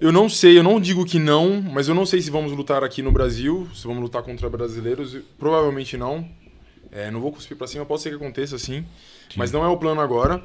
Eu 0.00 0.10
não 0.10 0.28
sei, 0.28 0.56
eu 0.56 0.62
não 0.62 0.80
digo 0.80 1.04
que 1.04 1.18
não, 1.18 1.60
mas 1.60 1.88
eu 1.88 1.94
não 1.94 2.06
sei 2.06 2.22
se 2.22 2.30
vamos 2.30 2.52
lutar 2.52 2.82
aqui 2.84 3.02
no 3.02 3.12
Brasil, 3.12 3.68
se 3.74 3.86
vamos 3.86 4.00
lutar 4.02 4.22
contra 4.22 4.48
brasileiros, 4.48 5.18
provavelmente 5.38 5.96
não. 5.96 6.26
É, 6.90 7.10
não 7.10 7.20
vou 7.20 7.30
cuspir 7.32 7.56
pra 7.56 7.66
cima, 7.66 7.84
pode 7.84 8.00
ser 8.00 8.10
que 8.10 8.16
aconteça 8.16 8.56
assim, 8.56 8.86
mas 9.36 9.52
não 9.52 9.62
é 9.62 9.68
o 9.68 9.76
plano 9.76 10.00
agora. 10.00 10.42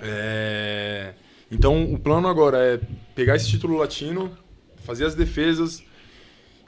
É, 0.00 1.12
Então 1.50 1.92
o 1.92 1.98
plano 1.98 2.28
agora 2.28 2.58
é 2.58 2.80
pegar 3.14 3.36
esse 3.36 3.48
título 3.48 3.76
latino, 3.76 4.30
fazer 4.84 5.04
as 5.04 5.14
defesas 5.14 5.82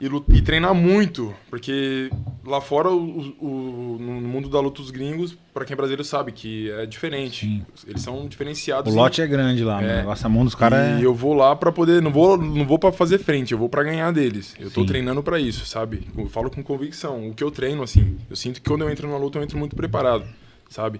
e, 0.01 0.37
e 0.37 0.41
treinar 0.41 0.73
muito, 0.73 1.33
porque 1.49 2.09
lá 2.43 2.59
fora, 2.59 2.89
o, 2.89 3.35
o- 3.39 3.97
no 3.99 4.13
mundo 4.21 4.49
da 4.49 4.59
luta, 4.59 4.81
os 4.81 4.89
gringos, 4.89 5.37
pra 5.53 5.63
quem 5.63 5.73
é 5.73 5.77
brasileiro 5.77 6.03
sabe 6.03 6.31
que 6.31 6.71
é 6.71 6.85
diferente. 6.87 7.45
Sim. 7.45 7.65
Eles 7.87 8.01
são 8.01 8.25
O 8.25 8.27
diferenciados. 8.29 8.91
em- 8.91 8.97
lote 8.97 9.21
é 9.21 9.27
grande 9.27 9.63
lá, 9.63 9.81
É. 9.83 9.99
é. 9.99 10.03
Nossa, 10.03 10.25
a 10.25 10.29
mão 10.29 10.43
dos 10.43 10.55
caras 10.55 10.99
e 10.99 11.03
é. 11.03 11.05
eu 11.05 11.13
vou 11.13 11.33
lá 11.35 11.55
pra 11.55 11.71
poder. 11.71 12.01
Não 12.01 12.11
vou, 12.11 12.35
não 12.35 12.65
vou 12.65 12.79
para 12.79 12.91
fazer 12.91 13.19
frente, 13.19 13.51
eu 13.51 13.57
vou 13.59 13.69
pra 13.69 13.83
ganhar 13.83 14.11
deles. 14.11 14.55
Eu 14.59 14.71
tô 14.71 14.81
Sim. 14.81 14.87
treinando 14.87 15.21
pra 15.21 15.39
isso, 15.39 15.65
sabe? 15.65 16.07
Eu 16.17 16.27
falo 16.27 16.49
com 16.49 16.63
convicção. 16.63 17.29
O 17.29 17.33
que 17.35 17.43
eu 17.43 17.51
treino, 17.51 17.83
assim, 17.83 18.17
eu 18.29 18.35
sinto 18.35 18.61
que 18.61 18.67
quando 18.67 18.81
eu 18.81 18.89
entro 18.89 19.07
numa 19.07 19.19
luta, 19.19 19.37
eu 19.37 19.43
entro 19.43 19.57
muito 19.59 19.75
preparado, 19.75 20.25
sabe? 20.69 20.99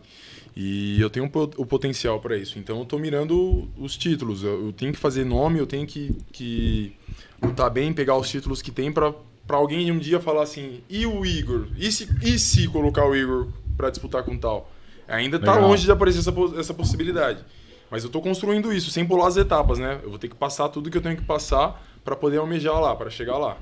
E 0.56 1.00
eu 1.00 1.10
tenho 1.10 1.30
o 1.58 1.66
potencial 1.66 2.20
pra 2.20 2.36
isso. 2.38 2.60
Então 2.60 2.80
eu 2.80 2.86
tô 2.86 2.98
mirando 3.00 3.70
os 3.78 3.96
títulos. 3.96 4.44
Eu, 4.44 4.74
tenho 4.74 4.92
que 4.92 5.00
fazer 5.00 5.24
nome, 5.26 5.60
eu 5.60 5.66
tenho 5.68 5.88
que, 5.88 6.16
que 6.32 6.94
lutar 7.42 7.70
bem, 7.70 7.94
pegar 7.94 8.18
os 8.18 8.30
títulos 8.30 8.62
que 8.62 8.72
tem 8.72 8.92
pra, 8.92 9.14
pra 9.48 9.58
alguém 9.58 9.92
um 9.92 9.98
dia 10.00 10.20
falar 10.20 10.44
assim: 10.44 10.82
e 10.90 11.06
o 11.06 11.26
Igor? 11.26 11.68
E 11.78 11.92
se, 11.92 12.08
e 12.22 12.38
se 12.38 12.68
colocar 12.68 13.06
o 13.08 13.16
Igor 13.16 13.48
pra 13.78 13.90
disputar 13.90 14.24
com 14.24 14.38
tal? 14.38 14.70
Ainda 15.08 15.40
tá 15.40 15.54
Legal. 15.54 15.70
longe 15.70 15.84
de 15.86 15.92
aparecer 15.92 16.20
essa, 16.20 16.34
essa 16.60 16.74
possibilidade. 16.74 17.44
Mas 17.90 18.04
eu 18.04 18.10
tô 18.10 18.22
construindo 18.22 18.72
isso, 18.72 18.90
sem 18.90 19.06
pular 19.06 19.28
as 19.28 19.36
etapas, 19.38 19.78
né? 19.78 20.00
Eu 20.04 20.10
vou 20.10 20.20
ter 20.20 20.30
que 20.30 20.36
passar 20.36 20.70
tudo 20.70 20.90
que 20.90 20.98
eu 20.98 21.02
tenho 21.02 21.18
que 21.18 21.24
passar 21.24 21.86
pra 22.04 22.16
poder 22.16 22.38
almejar 22.38 22.80
lá, 22.80 22.96
pra 22.96 23.10
chegar 23.10 23.38
lá. 23.38 23.58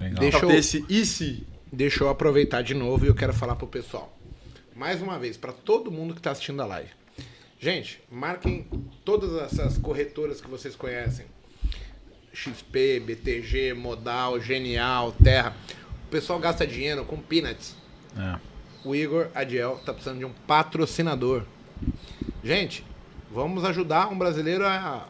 Legal. 0.00 0.18
Deixa 0.18 0.38
eu- 0.38 0.48
ter 0.48 0.56
esse 0.56 0.84
e 0.88 1.04
se. 1.06 1.46
Deixa 1.72 2.04
eu 2.04 2.08
aproveitar 2.08 2.62
de 2.62 2.74
novo 2.74 3.04
e 3.04 3.08
eu 3.08 3.14
quero 3.14 3.32
falar 3.32 3.54
pro 3.56 3.66
pessoal. 3.66 4.12
Mais 4.74 5.02
uma 5.02 5.18
vez, 5.18 5.36
para 5.36 5.52
todo 5.52 5.90
mundo 5.90 6.14
que 6.14 6.20
tá 6.22 6.30
assistindo 6.30 6.60
a 6.62 6.66
live. 6.66 6.88
Gente, 7.60 8.00
marquem 8.10 8.66
todas 9.04 9.34
essas 9.42 9.78
corretoras 9.78 10.40
que 10.40 10.48
vocês 10.48 10.74
conhecem. 10.74 11.26
XP, 12.32 13.00
BTG, 13.00 13.74
Modal, 13.74 14.40
Genial, 14.40 15.12
Terra. 15.22 15.54
O 16.06 16.10
pessoal 16.10 16.38
gasta 16.38 16.66
dinheiro 16.66 17.04
com 17.04 17.16
peanuts. 17.18 17.76
É. 18.18 18.36
O 18.84 18.94
Igor 18.94 19.28
Adiel 19.34 19.80
tá 19.84 19.92
precisando 19.92 20.18
de 20.18 20.24
um 20.24 20.32
patrocinador. 20.46 21.42
Gente, 22.42 22.84
vamos 23.30 23.64
ajudar 23.64 24.08
um 24.08 24.18
brasileiro 24.18 24.66
a 24.66 25.06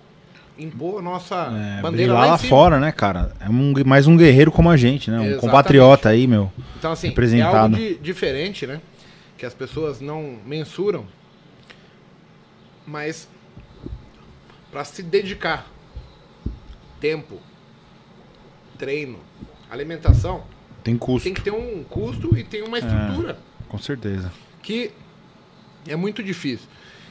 impor 0.59 0.99
a 0.99 1.03
nossa 1.03 1.51
É, 1.79 1.81
bandeira 1.81 2.13
lá, 2.13 2.27
lá, 2.27 2.39
fora, 2.39 2.79
né, 2.79 2.93
cara? 2.93 3.33
É 3.41 3.49
um, 3.49 3.73
mais 3.87 4.07
um 4.07 4.17
guerreiro 4.17 4.53
como 4.53 4.69
a 4.69 4.77
gente, 4.77 5.11
né? 5.11 5.17
Um 5.17 5.21
Exatamente. 5.23 5.41
compatriota 5.41 6.09
aí, 6.11 6.27
meu. 6.27 6.53
Então, 6.79 6.93
assim, 6.93 7.07
é 7.07 7.11
representado. 7.11 7.57
algo 7.57 7.77
de- 7.77 7.95
diferente, 7.99 8.67
né? 8.67 8.81
Que 9.43 9.47
as 9.47 9.55
pessoas 9.55 10.01
não 10.01 10.39
mensuram. 10.47 11.05
Mas 12.87 13.29
para 14.71 14.85
se 14.85 15.03
dedicar 15.03 15.67
tempo, 17.01 17.41
treino, 18.79 19.19
alimentação, 19.69 20.45
Tem 20.85 20.97
custo, 20.97 21.25
tem 21.25 21.35
que 21.35 21.41
ter 21.41 21.51
um 21.51 21.83
custo 21.83 22.39
e 22.39 22.45
tem 22.45 22.63
uma 22.63 22.79
estrutura 22.79 23.37
com 23.69 23.79
certeza. 23.79 24.33
que 24.63 24.93
é 25.89 25.97
muito 25.97 26.23
difícil. 26.23 26.69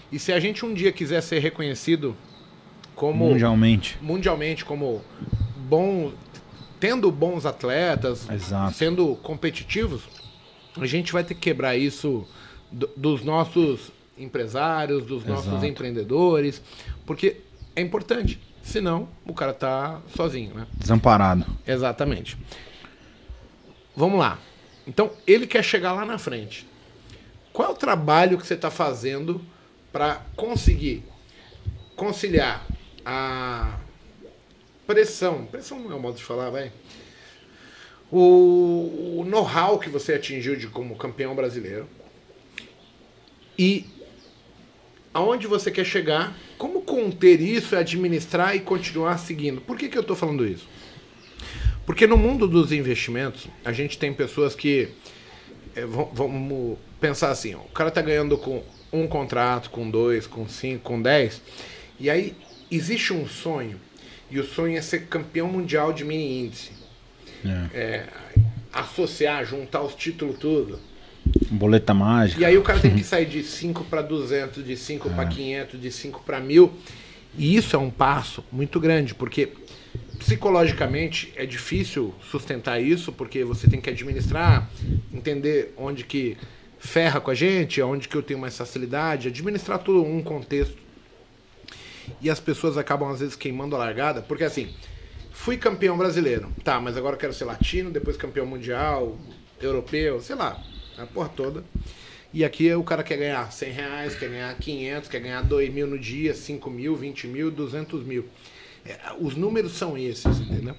E 0.09 0.17
se 0.17 0.31
a 0.31 0.39
gente 0.39 0.65
um 0.65 0.73
dia 0.73 0.93
quiser 0.93 1.19
ser 1.19 1.39
reconhecido 1.39 2.15
como 2.95 3.25
Mundialmente. 3.25 3.97
mundialmente 4.01 4.63
como 4.63 5.01
bom, 5.67 6.13
tendo 6.79 7.11
bons 7.11 7.45
atletas, 7.45 8.29
Exato. 8.29 8.73
sendo 8.73 9.17
competitivos, 9.17 10.03
a 10.77 10.85
gente 10.85 11.11
vai 11.11 11.23
ter 11.23 11.33
que 11.35 11.41
quebrar 11.41 11.75
isso 11.75 12.27
do- 12.71 12.89
dos 12.95 13.23
nossos 13.23 13.91
empresários, 14.17 15.05
dos 15.05 15.25
nossos 15.25 15.47
Exato. 15.47 15.65
empreendedores, 15.65 16.61
porque 17.05 17.37
é 17.75 17.81
importante. 17.81 18.39
Senão, 18.63 19.09
o 19.25 19.33
cara 19.33 19.53
tá 19.53 19.99
sozinho, 20.15 20.53
né? 20.53 20.67
Desamparado. 20.73 21.45
Exatamente. 21.65 22.37
Vamos 23.95 24.19
lá. 24.19 24.39
Então, 24.87 25.11
ele 25.25 25.47
quer 25.47 25.63
chegar 25.63 25.93
lá 25.93 26.05
na 26.05 26.17
frente. 26.17 26.67
Qual 27.51 27.67
é 27.69 27.71
o 27.71 27.75
trabalho 27.75 28.37
que 28.37 28.45
você 28.45 28.53
está 28.53 28.69
fazendo 28.71 29.41
para 29.91 30.21
conseguir 30.35 31.03
conciliar 31.95 32.65
a 33.05 33.77
pressão? 34.87 35.45
Pressão 35.45 35.79
não 35.79 35.91
é 35.91 35.95
o 35.95 35.99
modo 35.99 36.17
de 36.17 36.23
falar, 36.23 36.49
vai. 36.49 36.71
O, 38.11 39.19
o 39.21 39.25
know-how 39.25 39.79
que 39.79 39.89
você 39.89 40.13
atingiu 40.13 40.55
de 40.57 40.67
como 40.67 40.95
campeão 40.95 41.33
brasileiro 41.33 41.87
e 43.57 43.85
aonde 45.13 45.47
você 45.47 45.71
quer 45.71 45.85
chegar, 45.85 46.37
como 46.57 46.81
conter 46.81 47.39
isso, 47.41 47.75
administrar 47.75 48.55
e 48.55 48.59
continuar 48.59 49.17
seguindo. 49.17 49.61
Por 49.61 49.77
que, 49.77 49.87
que 49.89 49.97
eu 49.97 50.01
estou 50.01 50.15
falando 50.15 50.45
isso? 50.45 50.67
Porque 51.85 52.05
no 52.05 52.17
mundo 52.17 52.47
dos 52.47 52.71
investimentos, 52.71 53.47
a 53.65 53.71
gente 53.71 53.97
tem 53.97 54.13
pessoas 54.13 54.55
que. 54.55 54.89
va- 55.87 56.07
vamos 56.13 56.77
pensar 56.99 57.31
assim: 57.31 57.55
ó, 57.55 57.59
o 57.59 57.69
cara 57.69 57.91
tá 57.91 58.01
ganhando 58.01 58.37
com 58.37 58.63
um 58.91 59.07
contrato, 59.07 59.69
com 59.69 59.89
dois, 59.89 60.27
com 60.27 60.47
cinco, 60.47 60.83
com 60.83 61.01
dez, 61.01 61.41
e 61.99 62.09
aí 62.09 62.35
existe 62.69 63.13
um 63.13 63.27
sonho, 63.27 63.79
e 64.29 64.39
o 64.39 64.43
sonho 64.43 64.77
é 64.77 64.81
ser 64.81 65.07
campeão 65.07 65.47
mundial 65.47 65.91
de 65.93 66.03
mini 66.05 66.41
índice. 66.45 66.80
É. 67.45 67.77
É, 67.77 68.07
associar, 68.73 69.45
juntar 69.45 69.81
os 69.81 69.95
títulos 69.95 70.37
tudo. 70.37 70.79
Boleta 71.49 71.93
mágica. 71.93 72.41
E 72.41 72.45
aí 72.45 72.57
o 72.57 72.61
cara 72.61 72.79
tem 72.79 72.95
que 72.95 73.03
sair 73.03 73.25
de 73.25 73.43
5 73.43 73.85
para 73.85 74.01
200, 74.01 74.65
de 74.65 74.75
5 74.75 75.09
para 75.11 75.25
500, 75.27 75.79
de 75.79 75.91
5 75.91 76.23
para 76.23 76.39
1000. 76.39 76.71
E 77.37 77.55
isso 77.55 77.75
é 77.75 77.79
um 77.79 77.89
passo 77.89 78.43
muito 78.51 78.79
grande, 78.79 79.13
porque 79.13 79.49
psicologicamente 80.19 81.31
é 81.35 81.45
difícil 81.45 82.13
sustentar 82.29 82.81
isso, 82.81 83.11
porque 83.11 83.43
você 83.43 83.69
tem 83.69 83.79
que 83.79 83.89
administrar, 83.89 84.69
entender 85.13 85.73
onde 85.77 86.03
que 86.03 86.37
ferra 86.79 87.21
com 87.21 87.31
a 87.31 87.35
gente, 87.35 87.81
onde 87.81 88.07
que 88.07 88.15
eu 88.15 88.23
tenho 88.23 88.39
mais 88.39 88.57
facilidade, 88.57 89.27
administrar 89.27 89.79
tudo 89.79 90.03
um 90.03 90.21
contexto. 90.21 90.77
E 92.19 92.29
as 92.29 92.39
pessoas 92.39 92.77
acabam 92.77 93.09
às 93.09 93.19
vezes 93.19 93.35
queimando 93.35 93.75
a 93.75 93.79
largada, 93.79 94.21
porque 94.21 94.43
assim, 94.43 94.69
fui 95.31 95.57
campeão 95.57 95.97
brasileiro, 95.97 96.49
tá, 96.63 96.79
mas 96.79 96.97
agora 96.97 97.15
eu 97.15 97.19
quero 97.19 97.33
ser 97.33 97.45
latino, 97.45 97.89
depois 97.89 98.17
campeão 98.17 98.45
mundial, 98.45 99.17
europeu, 99.59 100.21
sei 100.21 100.35
lá, 100.35 100.61
a 100.97 101.05
porra 101.05 101.29
toda. 101.29 101.63
E 102.33 102.45
aqui 102.45 102.73
o 102.73 102.83
cara 102.83 103.03
quer 103.03 103.17
ganhar 103.17 103.51
100 103.51 103.71
reais, 103.71 104.15
quer 104.15 104.29
ganhar 104.29 104.55
500, 104.55 105.09
quer 105.09 105.19
ganhar 105.19 105.41
2 105.41 105.73
mil 105.73 105.87
no 105.87 105.99
dia, 105.99 106.33
5 106.33 106.69
mil, 106.69 106.95
20 106.95 107.27
mil, 107.27 107.51
200 107.51 108.03
mil. 108.05 108.25
É, 108.85 108.97
os 109.19 109.35
números 109.35 109.73
são 109.73 109.97
esses, 109.97 110.39
entendeu? 110.39 110.75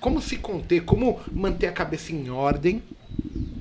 Como 0.00 0.20
se 0.20 0.36
conter, 0.36 0.82
como 0.82 1.20
manter 1.30 1.66
a 1.66 1.72
cabeça 1.72 2.12
em 2.12 2.30
ordem 2.30 2.82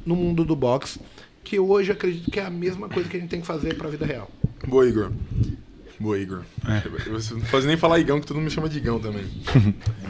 no 0.06 0.16
mundo 0.16 0.46
do 0.46 0.56
boxe, 0.56 1.00
que 1.44 1.60
hoje 1.60 1.91
eu 1.91 1.96
acredito 1.96 2.32
que 2.32 2.39
é 2.39 2.46
a 2.46 2.50
mesma 2.50 2.88
coisa 2.88 3.10
que 3.10 3.18
a 3.18 3.20
gente 3.20 3.30
tem 3.30 3.41
que 3.41 3.48
fazer 3.48 3.76
para 3.76 3.88
a 3.88 3.91
vida 3.91 4.06
real. 4.06 4.30
Boa, 4.66 4.88
Igor. 4.88 5.12
Boa, 6.00 6.18
Igor. 6.18 6.44
Eu 7.06 7.14
não 7.14 7.46
faz 7.46 7.66
nem 7.66 7.78
falar 7.78 8.00
Igão, 8.00 8.20
que 8.20 8.26
todo 8.26 8.38
mundo 8.38 8.46
me 8.46 8.52
chama 8.52 8.70
de 8.70 8.78
Igão 8.78 9.00
também. 9.00 9.26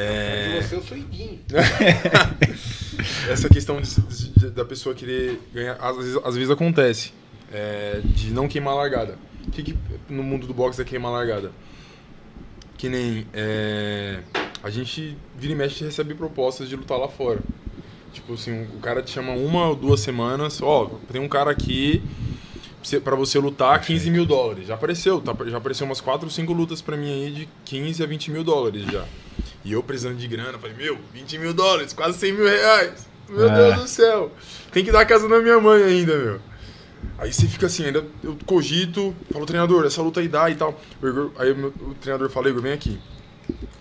É, 0.00 0.60
Você, 0.62 0.74
eu 0.76 0.82
sou 0.82 0.96
iguinho. 0.96 1.40
essa 3.30 3.48
questão 3.48 3.80
de- 3.80 4.30
de- 4.36 4.50
da 4.50 4.64
pessoa 4.64 4.94
querer 4.94 5.40
ganhar, 5.52 5.74
às 5.80 5.96
vezes, 5.96 6.16
às 6.24 6.34
vezes 6.34 6.50
acontece, 6.50 7.12
é, 7.52 8.00
de 8.04 8.30
não 8.32 8.48
queimar 8.48 8.74
a 8.74 8.76
largada. 8.76 9.18
O 9.46 9.50
que, 9.50 9.62
que 9.62 9.76
no 10.08 10.22
mundo 10.22 10.46
do 10.46 10.54
boxe 10.54 10.80
é 10.80 10.84
queimar 10.84 11.10
a 11.12 11.16
largada? 11.16 11.50
Que 12.76 12.88
nem 12.88 13.26
é, 13.32 14.20
a 14.62 14.70
gente 14.70 15.16
vira 15.36 15.52
e 15.52 15.56
mexe 15.56 15.84
recebe 15.84 16.14
propostas 16.14 16.68
de 16.68 16.76
lutar 16.76 16.98
lá 16.98 17.08
fora. 17.08 17.40
Tipo 18.12 18.34
assim, 18.34 18.62
o 18.74 18.78
cara 18.80 19.02
te 19.02 19.10
chama 19.10 19.32
uma 19.32 19.68
ou 19.68 19.74
duas 19.76 20.00
semanas, 20.00 20.60
ó, 20.62 20.86
tem 21.10 21.20
um 21.20 21.28
cara 21.28 21.50
aqui 21.50 22.02
pra 23.04 23.14
você 23.16 23.38
lutar 23.38 23.80
15 23.80 24.10
mil 24.10 24.24
dólares. 24.24 24.66
Já 24.68 24.74
apareceu, 24.74 25.20
tá- 25.20 25.36
já 25.46 25.56
apareceu 25.58 25.86
umas 25.86 26.00
4 26.00 26.26
ou 26.26 26.30
5 26.30 26.52
lutas 26.52 26.80
pra 26.80 26.96
mim 26.96 27.10
aí 27.10 27.30
de 27.32 27.48
15 27.64 28.02
a 28.02 28.06
20 28.06 28.30
mil 28.30 28.44
dólares 28.44 28.84
já. 28.90 29.04
E 29.68 29.72
eu 29.72 29.82
precisando 29.82 30.16
de 30.16 30.26
grana, 30.26 30.56
falei, 30.58 30.74
meu, 30.74 30.96
20 31.12 31.36
mil 31.36 31.52
dólares, 31.52 31.92
quase 31.92 32.16
100 32.18 32.32
mil 32.32 32.46
reais. 32.46 33.06
Meu 33.28 33.50
É. 33.50 33.54
Deus 33.54 33.82
do 33.82 33.86
céu. 33.88 34.32
Tem 34.72 34.82
que 34.82 34.90
dar 34.90 35.00
a 35.00 35.04
casa 35.04 35.28
da 35.28 35.38
minha 35.40 35.60
mãe 35.60 35.82
ainda, 35.82 36.16
meu. 36.16 36.40
Aí 37.18 37.30
você 37.30 37.46
fica 37.46 37.66
assim, 37.66 37.84
ainda 37.84 38.02
eu 38.24 38.34
cogito, 38.46 39.14
falo, 39.30 39.44
treinador, 39.44 39.84
essa 39.84 40.00
luta 40.00 40.20
aí 40.20 40.28
dá 40.28 40.48
e 40.48 40.54
tal. 40.54 40.80
O 41.02 41.06
Igor- 41.06 41.30
aí 41.38 41.52
o, 41.52 41.56
meu- 41.56 41.74
o 41.82 41.94
treinador 42.00 42.30
fala, 42.30 42.48
Igor, 42.48 42.62
vem 42.62 42.72
aqui. 42.72 42.98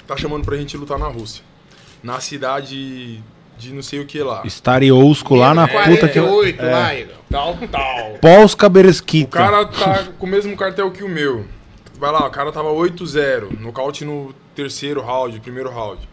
Tá 0.05 0.17
chamando 0.17 0.43
pra 0.43 0.57
gente 0.57 0.75
lutar 0.75 0.99
na 0.99 1.07
Rússia. 1.07 1.41
Na 2.03 2.19
cidade 2.19 3.23
de 3.57 3.71
não 3.73 3.81
sei 3.81 4.01
o 4.01 4.05
que 4.05 4.21
lá. 4.21 4.41
Stariosco 4.45 5.35
lá 5.35 5.53
na 5.53 5.67
puta 5.69 6.09
que. 6.09 6.19
eu- 6.19 6.25
48 6.27 6.65
lá, 6.65 6.95
Igor. 6.95 7.15
Tal, 7.31 7.57
tal. 7.71 8.13
Polska 8.21 8.67
O 8.67 8.69
Bereskita. 8.69 9.37
cara 9.37 9.65
tá 9.65 10.03
com 10.19 10.25
o 10.25 10.29
mesmo 10.29 10.55
cartel 10.57 10.91
que 10.91 11.03
o 11.03 11.07
meu. 11.09 11.45
Vai 11.97 12.11
lá, 12.11 12.27
o 12.27 12.29
cara 12.29 12.51
tava 12.51 12.69
8-0, 12.73 13.57
nocaute 13.59 14.03
no 14.03 14.33
terceiro 14.57 15.01
round, 15.01 15.39
primeiro 15.39 15.69
round. 15.69 16.09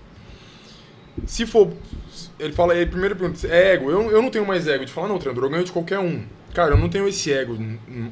Se 1.26 1.46
for. 1.46 1.72
Ele 2.38 2.52
fala, 2.52 2.76
ele 2.76 2.90
primeiro 2.90 3.16
pergunta, 3.16 3.46
é 3.46 3.72
ego? 3.72 3.90
Eu, 3.90 4.10
eu 4.10 4.20
não 4.20 4.30
tenho 4.30 4.46
mais 4.46 4.68
ego. 4.68 4.84
De 4.84 4.92
falar, 4.92 5.08
não, 5.08 5.18
treinador, 5.18 5.44
eu 5.44 5.50
ganho 5.50 5.64
de 5.64 5.72
qualquer 5.72 5.98
um. 5.98 6.24
Cara, 6.52 6.72
eu 6.72 6.78
não 6.78 6.88
tenho 6.88 7.08
esse 7.08 7.32
ego 7.32 7.56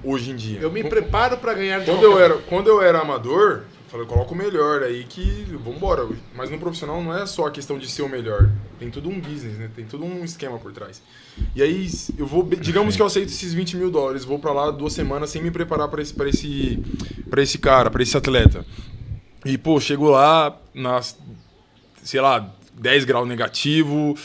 hoje 0.03 0.31
em 0.31 0.37
dia. 0.37 0.61
Eu 0.61 0.73
me 0.73 0.83
preparo 0.83 1.37
pra 1.37 1.53
ganhar 1.53 1.81
de 1.81 1.85
Quando 1.85 2.01
qualquer 2.01 2.17
eu 2.17 2.25
era, 2.25 2.35
quando 2.39 2.67
eu 2.69 2.83
era 2.83 3.01
amador, 3.01 3.61
eu 3.61 3.89
falei, 3.89 4.07
coloca 4.07 4.33
o 4.33 4.37
melhor 4.37 4.83
aí 4.83 5.05
que 5.05 5.47
vambora. 5.63 6.09
Mas 6.35 6.51
no 6.51 6.59
profissional 6.59 7.03
não 7.03 7.17
é 7.17 7.27
só 7.27 7.47
a 7.47 7.51
questão 7.51 7.79
de 7.79 7.89
ser 7.89 8.03
o 8.03 8.09
melhor. 8.09 8.51
Tem 8.79 8.91
tudo 8.91 9.09
um 9.11 9.21
business, 9.21 9.59
né? 9.59 9.71
Tem 9.75 9.85
todo 9.85 10.05
um 10.05 10.25
esquema 10.25 10.59
por 10.59 10.73
trás. 10.73 11.03
E 11.55 11.63
aí, 11.63 11.89
eu 12.17 12.27
vou. 12.27 12.43
Digamos 12.43 12.97
que 12.97 13.03
eu 13.03 13.07
aceito 13.07 13.29
esses 13.29 13.53
20 13.53 13.77
mil 13.77 13.91
dólares, 13.91 14.25
vou 14.25 14.39
pra 14.39 14.53
lá 14.53 14.71
duas 14.71 14.93
semanas 14.93 15.31
sem 15.31 15.43
me 15.43 15.51
preparar 15.51 15.89
pra 15.89 16.01
esse, 16.01 16.15
pra 16.15 16.29
esse, 16.29 16.83
pra 17.29 17.43
esse 17.43 17.59
cara, 17.59 17.91
pra 17.91 18.03
esse 18.03 18.17
atleta. 18.17 18.65
E, 19.45 19.59
pô, 19.59 19.79
chego 19.81 20.09
lá, 20.09 20.55
nas, 20.75 21.19
sei 22.03 22.21
lá, 22.21 22.49
10 22.81 23.05
graus 23.05 23.29
negativo, 23.29 24.17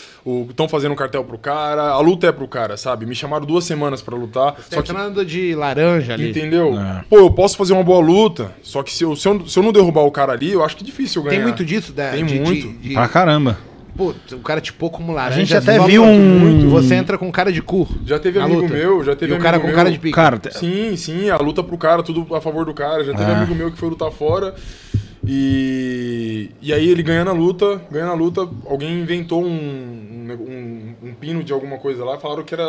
estão 0.49 0.68
fazendo 0.70 0.91
um 0.91 0.95
cartel 0.95 1.24
pro 1.24 1.38
cara, 1.38 1.89
a 1.89 1.99
luta 1.99 2.28
é 2.28 2.32
pro 2.32 2.47
cara, 2.47 2.78
sabe? 2.78 3.05
Me 3.05 3.13
chamaram 3.13 3.45
duas 3.45 3.63
semanas 3.65 4.01
pra 4.01 4.15
lutar. 4.15 4.53
Tá 4.53 4.61
Só 4.72 4.82
que 4.82 4.91
entrando 4.91 5.26
de 5.26 5.53
laranja 5.53 6.13
ali. 6.13 6.30
Entendeu? 6.30 6.80
É. 6.80 7.03
Pô, 7.09 7.18
eu 7.18 7.32
posso 7.32 7.57
fazer 7.57 7.74
uma 7.74 7.84
boa 7.84 7.99
luta, 7.99 8.51
só 8.63 8.82
que 8.84 8.91
se 8.93 9.03
eu, 9.03 9.15
se 9.15 9.28
eu, 9.28 9.47
se 9.47 9.57
eu 9.59 9.63
não 9.63 9.72
derrubar 9.72 10.01
o 10.01 10.11
cara 10.11 10.34
ali, 10.34 10.51
eu 10.53 10.63
acho 10.63 10.76
que 10.78 10.84
é 10.84 10.86
difícil 10.86 11.22
eu 11.22 11.26
ganhar. 11.26 11.36
Tem 11.38 11.43
muito 11.43 11.65
disso, 11.65 11.91
da, 11.91 12.11
Tem 12.11 12.26
de, 12.26 12.39
muito. 12.39 12.68
De, 12.68 12.74
de, 12.89 12.93
Pra 12.93 13.07
caramba. 13.07 13.57
pô, 13.95 14.13
o 14.32 14.39
cara 14.39 14.61
te 14.61 14.72
pôr 14.74 14.89
como 14.91 15.11
laranja. 15.13 15.39
gente 15.39 15.55
até 15.55 15.78
viu 15.80 16.03
um- 16.03 16.39
muito. 16.39 16.70
Você 16.70 16.95
entra 16.95 17.18
com 17.18 17.32
cara 17.32 17.51
de 17.51 17.61
cu. 17.61 17.88
Já 18.05 18.18
teve 18.18 18.39
amigo 18.39 18.61
luta. 18.61 18.74
meu, 18.74 19.03
já 19.03 19.15
teve 19.15 19.34
E 19.34 19.38
o 19.38 19.39
cara 19.39 19.59
com 19.59 19.68
meu- 19.68 19.76
cara 19.76 19.91
de 19.91 19.99
pica. 19.99 20.15
Cara, 20.15 20.38
te- 20.39 20.57
Sim, 20.57 20.95
sim, 20.95 21.30
a 21.30 21.38
luta 21.38 21.61
pro 21.63 21.78
cara, 21.78 22.01
tudo 22.01 22.34
a 22.36 22.39
favor 22.41 22.65
do 22.65 22.74
cara. 22.74 23.03
Já 23.03 23.13
teve 23.13 23.30
É. 23.30 23.36
amigo 23.36 23.53
meu 23.53 23.72
que 23.72 23.78
foi 23.78 23.89
lutar 23.89 24.09
fora. 24.11 24.55
E, 25.30 26.51
e 26.61 26.73
aí 26.73 26.89
ele 26.89 27.03
ganhando 27.03 27.30
a 27.30 27.34
luta, 27.34 27.82
ganhando 27.91 28.11
a 28.11 28.15
luta, 28.15 28.47
alguém 28.65 29.01
inventou 29.01 29.43
um, 29.43 29.47
um, 29.49 30.34
um- 30.34 30.95
um 31.09 31.13
pino 31.13 31.43
de 31.43 31.51
alguma 31.53 31.78
coisa 31.78 32.03
lá 32.03 32.17
falaram 32.17 32.43
que 32.43 32.53
era 32.53 32.65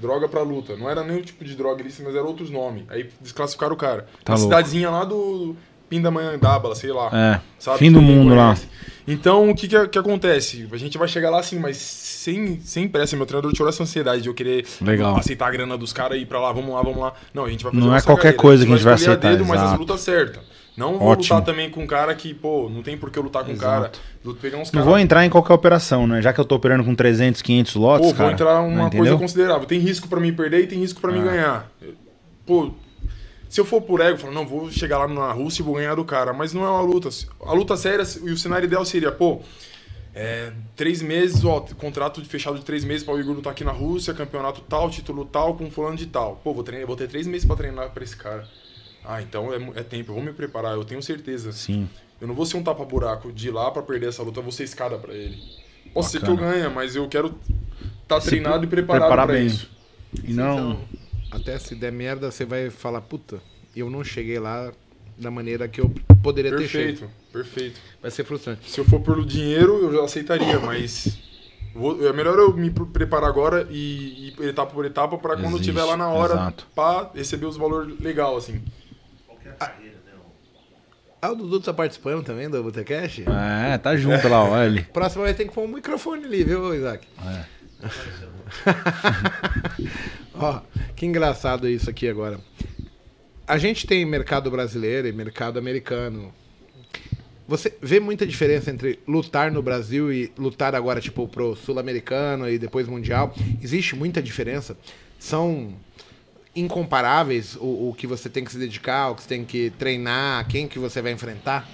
droga 0.00 0.28
pra 0.28 0.42
luta. 0.42 0.76
Não 0.76 0.88
era 0.90 1.02
nenhum 1.02 1.22
tipo 1.22 1.44
de 1.44 1.54
droga 1.54 1.80
ilícita, 1.82 2.04
mas 2.06 2.14
era 2.14 2.24
outros 2.24 2.50
nomes. 2.50 2.84
Aí 2.88 3.08
desclassificaram 3.20 3.74
o 3.74 3.76
cara. 3.78 4.06
Tá 4.24 4.32
Uma 4.32 4.38
louco. 4.38 4.50
cidadezinha 4.54 4.90
lá 4.90 5.04
do 5.04 5.56
Pindamonhangaba, 5.88 6.74
sei 6.74 6.92
lá. 6.92 7.10
É. 7.12 7.40
Sabe? 7.58 7.78
Fim 7.78 7.90
do 7.92 8.00
mundo 8.00 8.34
lá. 8.34 8.56
Então, 9.08 9.50
o 9.50 9.54
que, 9.54 9.66
que 9.66 9.88
que 9.88 9.98
acontece? 9.98 10.68
A 10.70 10.76
gente 10.76 10.96
vai 10.96 11.08
chegar 11.08 11.30
lá 11.30 11.40
assim, 11.40 11.58
mas 11.58 11.76
sem, 11.78 12.60
sem 12.60 12.86
pressa. 12.86 13.16
Meu 13.16 13.26
treinador 13.26 13.52
tirou 13.52 13.68
essa 13.68 13.82
ansiedade 13.82 14.22
de 14.22 14.28
eu 14.28 14.34
querer 14.34 14.64
Legal. 14.80 15.16
aceitar 15.16 15.48
a 15.48 15.50
grana 15.50 15.76
dos 15.76 15.92
caras 15.92 16.18
e 16.18 16.20
ir 16.22 16.26
pra 16.26 16.38
lá, 16.38 16.52
vamos 16.52 16.72
lá, 16.72 16.82
vamos 16.82 16.98
lá. 17.00 17.12
Não, 17.34 17.44
a 17.44 17.50
gente 17.50 17.64
vai 17.64 17.72
fazer 17.72 17.84
Não 17.84 17.96
é 17.96 18.00
qualquer 18.00 18.22
carreira. 18.34 18.38
coisa 18.42 18.64
que 18.64 18.72
a 18.72 18.76
gente 18.76 18.84
vai 18.84 18.94
aceitar, 18.94 19.38
mas 19.44 19.60
as 19.60 19.78
lutas 19.78 20.00
certas. 20.00 20.42
Não 20.80 20.98
vou 20.98 21.08
Ótimo. 21.08 21.34
lutar 21.38 21.44
também 21.44 21.68
com 21.68 21.82
um 21.82 21.86
cara 21.86 22.14
que, 22.14 22.32
pô, 22.32 22.70
não 22.70 22.82
tem 22.82 22.96
por 22.96 23.10
que 23.10 23.18
eu 23.18 23.22
lutar 23.22 23.44
com 23.44 23.52
um 23.52 23.56
cara. 23.56 23.92
Pegar 24.40 24.56
uns 24.56 24.72
Não 24.72 24.82
vou 24.82 24.98
entrar 24.98 25.26
em 25.26 25.28
qualquer 25.28 25.52
operação, 25.52 26.06
né? 26.06 26.22
Já 26.22 26.32
que 26.32 26.40
eu 26.40 26.44
tô 26.46 26.54
operando 26.54 26.82
com 26.84 26.94
300, 26.94 27.42
500 27.42 27.74
lotes, 27.74 28.08
Pô, 28.08 28.14
cara. 28.14 28.24
vou 28.24 28.32
entrar 28.32 28.60
uma 28.62 28.90
coisa 28.90 29.16
considerável. 29.18 29.66
Tem 29.66 29.78
risco 29.78 30.08
pra 30.08 30.18
mim 30.18 30.32
perder 30.32 30.62
e 30.62 30.66
tem 30.66 30.78
risco 30.78 30.98
pra 30.98 31.12
mim 31.12 31.20
Ah. 31.20 31.24
ganhar. 31.24 31.70
Pô, 32.46 32.70
se 33.48 33.60
eu 33.60 33.64
for 33.66 33.82
por 33.82 34.00
ego, 34.00 34.12
eu 34.12 34.18
falo, 34.18 34.32
não, 34.32 34.46
vou 34.46 34.70
chegar 34.70 34.98
lá 34.98 35.06
na 35.08 35.30
Rússia 35.32 35.60
e 35.60 35.64
vou 35.64 35.74
ganhar 35.74 35.94
do 35.94 36.04
cara. 36.04 36.32
Mas 36.32 36.54
não 36.54 36.64
é 36.64 36.70
uma 36.70 36.80
luta. 36.80 37.10
A 37.44 37.52
luta 37.52 37.76
séria 37.76 38.02
e 38.24 38.30
o 38.30 38.38
cenário 38.38 38.64
ideal 38.64 38.84
seria, 38.84 39.12
pô, 39.12 39.40
é, 40.14 40.50
três 40.74 41.02
meses, 41.02 41.44
ó, 41.44 41.60
contrato 41.78 42.24
fechado 42.24 42.58
de 42.58 42.64
três 42.64 42.84
meses 42.84 43.04
pra 43.04 43.14
o 43.14 43.20
Igor 43.20 43.34
lutar 43.34 43.52
aqui 43.52 43.64
na 43.64 43.72
Rússia, 43.72 44.14
campeonato 44.14 44.60
tal, 44.62 44.88
título 44.90 45.24
tal, 45.24 45.54
com 45.54 45.70
fulano 45.70 45.96
de 45.96 46.06
tal. 46.06 46.40
Pô, 46.42 46.52
vou, 46.54 46.62
treinar, 46.64 46.86
vou 46.86 46.96
ter 46.96 47.06
três 47.08 47.26
meses 47.26 47.44
pra 47.46 47.54
treinar 47.56 47.90
pra 47.90 48.02
esse 48.02 48.16
cara. 48.16 48.46
Ah, 49.04 49.22
então 49.22 49.52
é, 49.52 49.56
é 49.80 49.82
tempo, 49.82 50.10
eu 50.10 50.14
vou 50.14 50.22
me 50.24 50.32
preparar, 50.32 50.74
eu 50.74 50.84
tenho 50.84 51.02
certeza. 51.02 51.52
Sim. 51.52 51.88
Eu 52.20 52.28
não 52.28 52.34
vou 52.34 52.44
ser 52.44 52.56
um 52.58 52.62
tapa-buraco 52.62 53.32
de 53.32 53.48
ir 53.48 53.50
lá 53.50 53.70
pra 53.70 53.82
perder 53.82 54.08
essa 54.08 54.22
luta, 54.22 54.40
eu 54.40 54.42
vou 54.42 54.52
ser 54.52 54.64
escada 54.64 54.98
pra 54.98 55.14
ele. 55.14 55.38
Posso 55.94 56.10
ser 56.10 56.20
que 56.20 56.28
eu 56.28 56.36
ganhe, 56.36 56.68
mas 56.68 56.94
eu 56.94 57.08
quero 57.08 57.34
estar 58.02 58.20
Se 58.20 58.28
treinado 58.28 58.64
e 58.64 58.66
pre- 58.66 58.82
preparado 58.82 59.02
preparar 59.02 59.26
pra 59.26 59.36
bem. 59.36 59.46
isso. 59.46 59.70
E 60.24 60.32
não. 60.34 60.72
Então, 60.72 60.80
até 61.30 61.58
se 61.58 61.74
der 61.74 61.90
merda, 61.90 62.30
você 62.30 62.44
vai 62.44 62.68
falar, 62.70 63.00
puta, 63.00 63.40
eu 63.74 63.88
não 63.88 64.04
cheguei 64.04 64.38
lá 64.38 64.70
da 65.16 65.30
maneira 65.30 65.66
que 65.66 65.80
eu 65.80 65.90
poderia 66.22 66.54
ter 66.56 66.68
chegado. 66.68 66.98
Perfeito, 66.98 67.10
perfeito. 67.32 67.80
Vai 68.02 68.10
ser 68.10 68.24
frustrante. 68.24 68.70
Se 68.70 68.78
eu 68.78 68.84
for 68.84 69.00
pelo 69.00 69.24
dinheiro, 69.24 69.78
eu 69.82 69.92
já 69.92 70.04
aceitaria, 70.04 70.58
mas 70.60 71.18
vou- 71.74 72.06
é 72.06 72.12
melhor 72.12 72.38
eu 72.38 72.52
me 72.54 72.70
pre- 72.70 72.84
preparar 72.86 73.28
agora 73.30 73.66
e, 73.70 74.34
e 74.38 74.44
etapa 74.46 74.72
por 74.72 74.84
etapa 74.84 75.16
pra 75.18 75.30
quando 75.34 75.40
eu 75.44 75.48
Existe, 75.56 75.60
estiver 75.70 75.84
lá 75.84 75.96
na 75.96 76.08
hora 76.08 76.34
exato. 76.34 76.66
pra 76.74 77.10
receber 77.14 77.46
os 77.46 77.56
valores 77.56 77.98
legal 78.00 78.36
assim. 78.36 78.60
Ah, 81.22 81.32
o 81.32 81.34
Dudu 81.34 81.60
tá 81.60 81.74
participando 81.74 82.24
também 82.24 82.48
do 82.48 82.62
Botecast? 82.62 83.24
É, 83.28 83.76
tá 83.76 83.94
junto 83.94 84.26
lá, 84.26 84.42
olha 84.42 84.62
ali. 84.62 84.82
Próximo 84.92 85.24
vai 85.24 85.34
ter 85.34 85.46
que 85.46 85.52
pôr 85.52 85.64
um 85.64 85.68
microfone 85.68 86.24
ali, 86.24 86.42
viu, 86.42 86.74
Isaac? 86.74 87.06
É. 87.26 87.44
Ó, 90.34 90.62
que 90.96 91.04
engraçado 91.04 91.68
isso 91.68 91.90
aqui 91.90 92.08
agora. 92.08 92.40
A 93.46 93.58
gente 93.58 93.86
tem 93.86 94.04
mercado 94.06 94.50
brasileiro 94.50 95.08
e 95.08 95.12
mercado 95.12 95.58
americano. 95.58 96.32
Você 97.46 97.74
vê 97.82 98.00
muita 98.00 98.26
diferença 98.26 98.70
entre 98.70 98.98
lutar 99.06 99.50
no 99.50 99.60
Brasil 99.60 100.10
e 100.10 100.32
lutar 100.38 100.74
agora, 100.74 101.00
tipo, 101.00 101.28
pro 101.28 101.54
sul-americano 101.54 102.48
e 102.48 102.58
depois 102.58 102.86
mundial? 102.86 103.34
Existe 103.60 103.94
muita 103.94 104.22
diferença? 104.22 104.74
São 105.18 105.74
incomparáveis 106.54 107.56
o, 107.56 107.90
o 107.90 107.94
que 107.96 108.06
você 108.06 108.28
tem 108.28 108.44
que 108.44 108.50
se 108.52 108.58
dedicar, 108.58 109.10
o 109.10 109.14
que 109.14 109.22
você 109.22 109.28
tem 109.28 109.44
que 109.44 109.70
treinar, 109.78 110.46
quem 110.48 110.66
que 110.66 110.78
você 110.78 111.00
vai 111.00 111.12
enfrentar? 111.12 111.68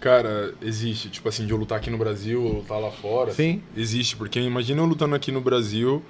Cara, 0.00 0.54
existe, 0.60 1.08
tipo 1.08 1.28
assim, 1.28 1.46
de 1.46 1.52
eu 1.52 1.56
lutar 1.56 1.78
aqui 1.78 1.88
no 1.90 1.96
Brasil 1.98 2.42
ou 2.42 2.54
lutar 2.56 2.78
lá 2.78 2.90
fora. 2.90 3.32
Sim. 3.32 3.62
Existe, 3.76 4.16
porque 4.16 4.38
imagina 4.40 4.80
eu 4.82 4.86
lutando 4.86 5.14
aqui 5.14 5.32
no 5.32 5.40
Brasil, 5.40 6.02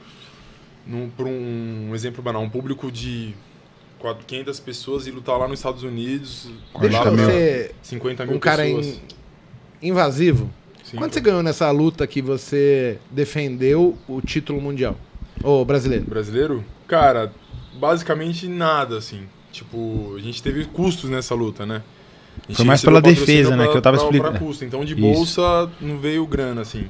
num, 0.86 1.08
por 1.08 1.26
um, 1.26 1.90
um 1.90 1.94
exemplo 1.94 2.22
banal, 2.22 2.42
um 2.42 2.50
público 2.50 2.90
de 2.90 3.34
400, 4.00 4.26
500 4.26 4.60
pessoas 4.60 5.06
e 5.06 5.10
lutar 5.10 5.38
lá 5.38 5.46
nos 5.46 5.60
Estados 5.60 5.82
Unidos, 5.84 6.48
Deixa 6.80 7.04
lá 7.04 7.10
eu 7.10 7.26
ser 7.26 7.74
50 7.82 8.26
mil 8.26 8.36
um 8.36 8.38
cara 8.40 8.64
pessoas. 8.64 8.86
in- 8.86 9.00
invasivo. 9.88 10.50
Sim, 10.82 10.96
Quanto 10.98 11.10
pô. 11.10 11.14
você 11.14 11.20
ganhou 11.20 11.42
nessa 11.42 11.70
luta 11.70 12.06
que 12.06 12.20
você 12.20 12.98
defendeu 13.10 13.96
o 14.08 14.20
título 14.20 14.60
mundial? 14.60 14.96
Ô, 15.42 15.64
brasileiro. 15.64 16.04
Brasileiro? 16.04 16.64
Cara, 16.86 17.32
basicamente 17.74 18.46
nada, 18.48 18.98
assim. 18.98 19.22
Tipo, 19.52 20.14
a 20.16 20.20
gente 20.20 20.42
teve 20.42 20.64
custos 20.64 21.08
nessa 21.10 21.34
luta, 21.34 21.64
né? 21.64 21.82
A 22.44 22.48
gente 22.48 22.56
Foi 22.56 22.64
mais 22.66 22.82
pela 22.82 23.00
defesa, 23.00 23.56
né, 23.56 23.68
que 23.68 23.76
eu 23.76 23.80
tava 23.82 23.96
pra, 23.96 24.06
explicando. 24.06 24.30
Pra 24.32 24.40
custo. 24.40 24.64
Então, 24.64 24.84
de 24.84 24.92
Isso. 24.94 25.00
bolsa, 25.02 25.70
não 25.80 25.98
veio 25.98 26.26
grana, 26.26 26.62
assim. 26.62 26.86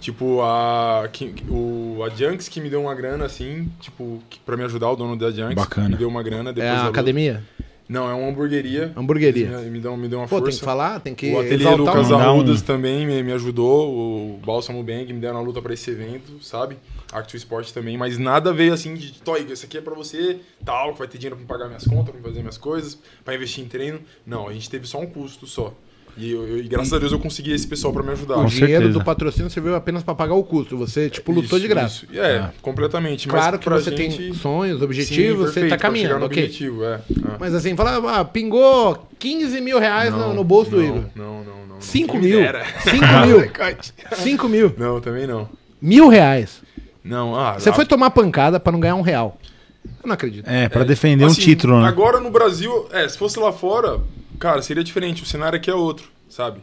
Tipo, 0.00 0.42
a, 0.42 1.08
que- 1.12 1.32
o, 1.48 2.00
a 2.04 2.08
Junks 2.10 2.48
que 2.48 2.60
me 2.60 2.68
deu 2.68 2.82
uma 2.82 2.94
grana, 2.94 3.24
assim, 3.24 3.70
tipo, 3.80 4.20
que, 4.28 4.40
pra 4.40 4.56
me 4.56 4.64
ajudar, 4.64 4.90
o 4.90 4.96
dono 4.96 5.16
da 5.16 5.30
Junks. 5.30 5.54
Bacana. 5.54 5.90
Me 5.90 5.96
deu 5.96 6.08
uma 6.08 6.22
grana 6.24 6.50
É 6.50 6.52
depois 6.52 6.72
da 6.72 6.80
a 6.80 6.86
luta. 6.86 6.90
academia? 6.90 7.44
Não, 7.88 8.10
é 8.10 8.14
uma 8.14 8.28
hamburgueria. 8.28 8.92
Hamburgueria. 8.96 9.46
Eles 9.48 9.64
Me, 9.64 9.70
me, 9.70 9.78
dão, 9.80 9.96
me 9.96 10.08
deu 10.08 10.18
uma 10.18 10.26
Pô, 10.26 10.38
força. 10.38 10.50
tem 10.50 10.58
que 10.58 10.64
falar, 10.64 10.98
tem 11.00 11.14
que 11.14 11.30
O 11.32 11.38
ateliê 11.38 11.72
Lucas. 11.76 12.10
Arrudas 12.10 12.62
um- 12.62 12.64
também 12.64 13.06
me, 13.06 13.22
me 13.22 13.32
ajudou, 13.32 13.88
o 14.34 14.40
Bálsamo 14.44 14.82
Bang 14.82 15.12
me 15.12 15.20
deram 15.20 15.38
a 15.38 15.40
luta 15.42 15.62
pra 15.62 15.72
esse 15.74 15.90
evento, 15.90 16.32
sabe? 16.42 16.76
Actu 17.12 17.36
Sport 17.36 17.70
também, 17.72 17.96
mas 17.98 18.18
nada 18.18 18.52
veio 18.52 18.72
assim 18.72 18.94
de, 18.94 19.12
Toy, 19.22 19.46
isso 19.50 19.64
aqui 19.66 19.78
é 19.78 19.80
pra 19.80 19.94
você, 19.94 20.38
tal, 20.64 20.92
que 20.94 20.98
vai 20.98 21.08
ter 21.08 21.18
dinheiro 21.18 21.36
pra 21.36 21.46
pagar 21.56 21.68
minhas 21.68 21.84
contas, 21.84 22.14
pra 22.14 22.22
fazer 22.22 22.40
minhas 22.40 22.56
coisas, 22.58 22.98
pra 23.24 23.34
investir 23.34 23.62
em 23.64 23.68
treino. 23.68 24.00
Não, 24.26 24.48
a 24.48 24.52
gente 24.52 24.68
teve 24.70 24.86
só 24.86 24.98
um 24.98 25.06
custo 25.06 25.46
só. 25.46 25.74
E, 26.14 26.30
eu- 26.30 26.46
eu- 26.46 26.58
e 26.58 26.62
graças 26.68 26.92
a 26.92 26.98
Deus 26.98 27.10
eu 27.10 27.18
consegui 27.18 27.52
esse 27.54 27.66
pessoal 27.66 27.90
pra 27.90 28.02
me 28.02 28.10
ajudar. 28.12 28.36
O 28.36 28.44
dinheiro 28.44 28.82
certeza. 28.82 28.98
do 28.98 29.02
patrocínio 29.02 29.48
serviu 29.50 29.74
apenas 29.74 30.02
pra 30.02 30.14
pagar 30.14 30.34
o 30.34 30.44
custo. 30.44 30.76
Você, 30.76 31.08
tipo, 31.08 31.32
lutou 31.32 31.56
Isso, 31.56 31.60
de 31.60 31.68
graça. 31.68 32.04
isso. 32.04 32.20
É, 32.20 32.50
completamente. 32.60 33.26
Mas 33.26 33.34
Claro 33.40 33.58
que 33.58 33.66
você 33.68 33.90
tem 33.90 34.10
gente- 34.10 34.34
sonhos, 34.36 34.78
Sim, 34.78 34.84
objetivos, 34.84 35.38
você 35.50 35.60
perfeito, 35.60 35.70
tá 35.70 35.78
pra 35.78 35.88
chegar 35.88 36.08
caminhando, 36.08 36.20
no 36.20 36.26
ok. 36.26 36.42
objetivo, 36.44 36.84
é. 36.84 36.94
é. 36.96 37.36
Mas 37.40 37.54
assim, 37.54 37.74
fala, 37.74 38.20
ah, 38.20 38.24
pingou 38.26 39.08
15 39.18 39.58
mil 39.62 39.78
reais 39.78 40.12
no, 40.12 40.34
no 40.34 40.44
bolso 40.44 40.70
do 40.72 40.76
não, 40.76 40.84
Igor. 40.86 41.04
Não, 41.14 41.44
não, 41.44 41.66
não. 41.66 41.80
5 41.80 42.12
Quem 42.12 42.20
me 42.20 42.26
mil. 42.28 42.40
dera. 42.40 42.62
5 42.82 43.06
mil. 43.26 44.16
5 44.18 44.48
mil. 44.50 44.74
Não, 44.76 45.00
também 45.00 45.26
não. 45.26 45.48
Mil 45.80 46.08
reais. 46.08 46.60
Não, 47.04 47.34
ah, 47.34 47.54
Você 47.58 47.70
a- 47.70 47.72
foi 47.72 47.84
tomar 47.86 48.10
pancada 48.10 48.60
pra 48.60 48.72
não 48.72 48.80
ganhar 48.80 48.94
um 48.94 49.00
real. 49.02 49.38
Eu 49.84 50.06
não 50.06 50.14
acredito. 50.14 50.48
É, 50.48 50.68
pra 50.68 50.84
defender 50.84 51.24
um 51.24 51.28
assim, 51.28 51.40
título, 51.40 51.80
né? 51.80 51.88
Agora 51.88 52.20
no 52.20 52.30
Brasil, 52.30 52.86
é, 52.92 53.08
se 53.08 53.18
fosse 53.18 53.38
lá 53.38 53.52
fora, 53.52 54.00
cara, 54.38 54.62
seria 54.62 54.84
diferente. 54.84 55.22
O 55.22 55.26
cenário 55.26 55.56
aqui 55.56 55.70
é 55.70 55.74
outro, 55.74 56.08
sabe? 56.28 56.60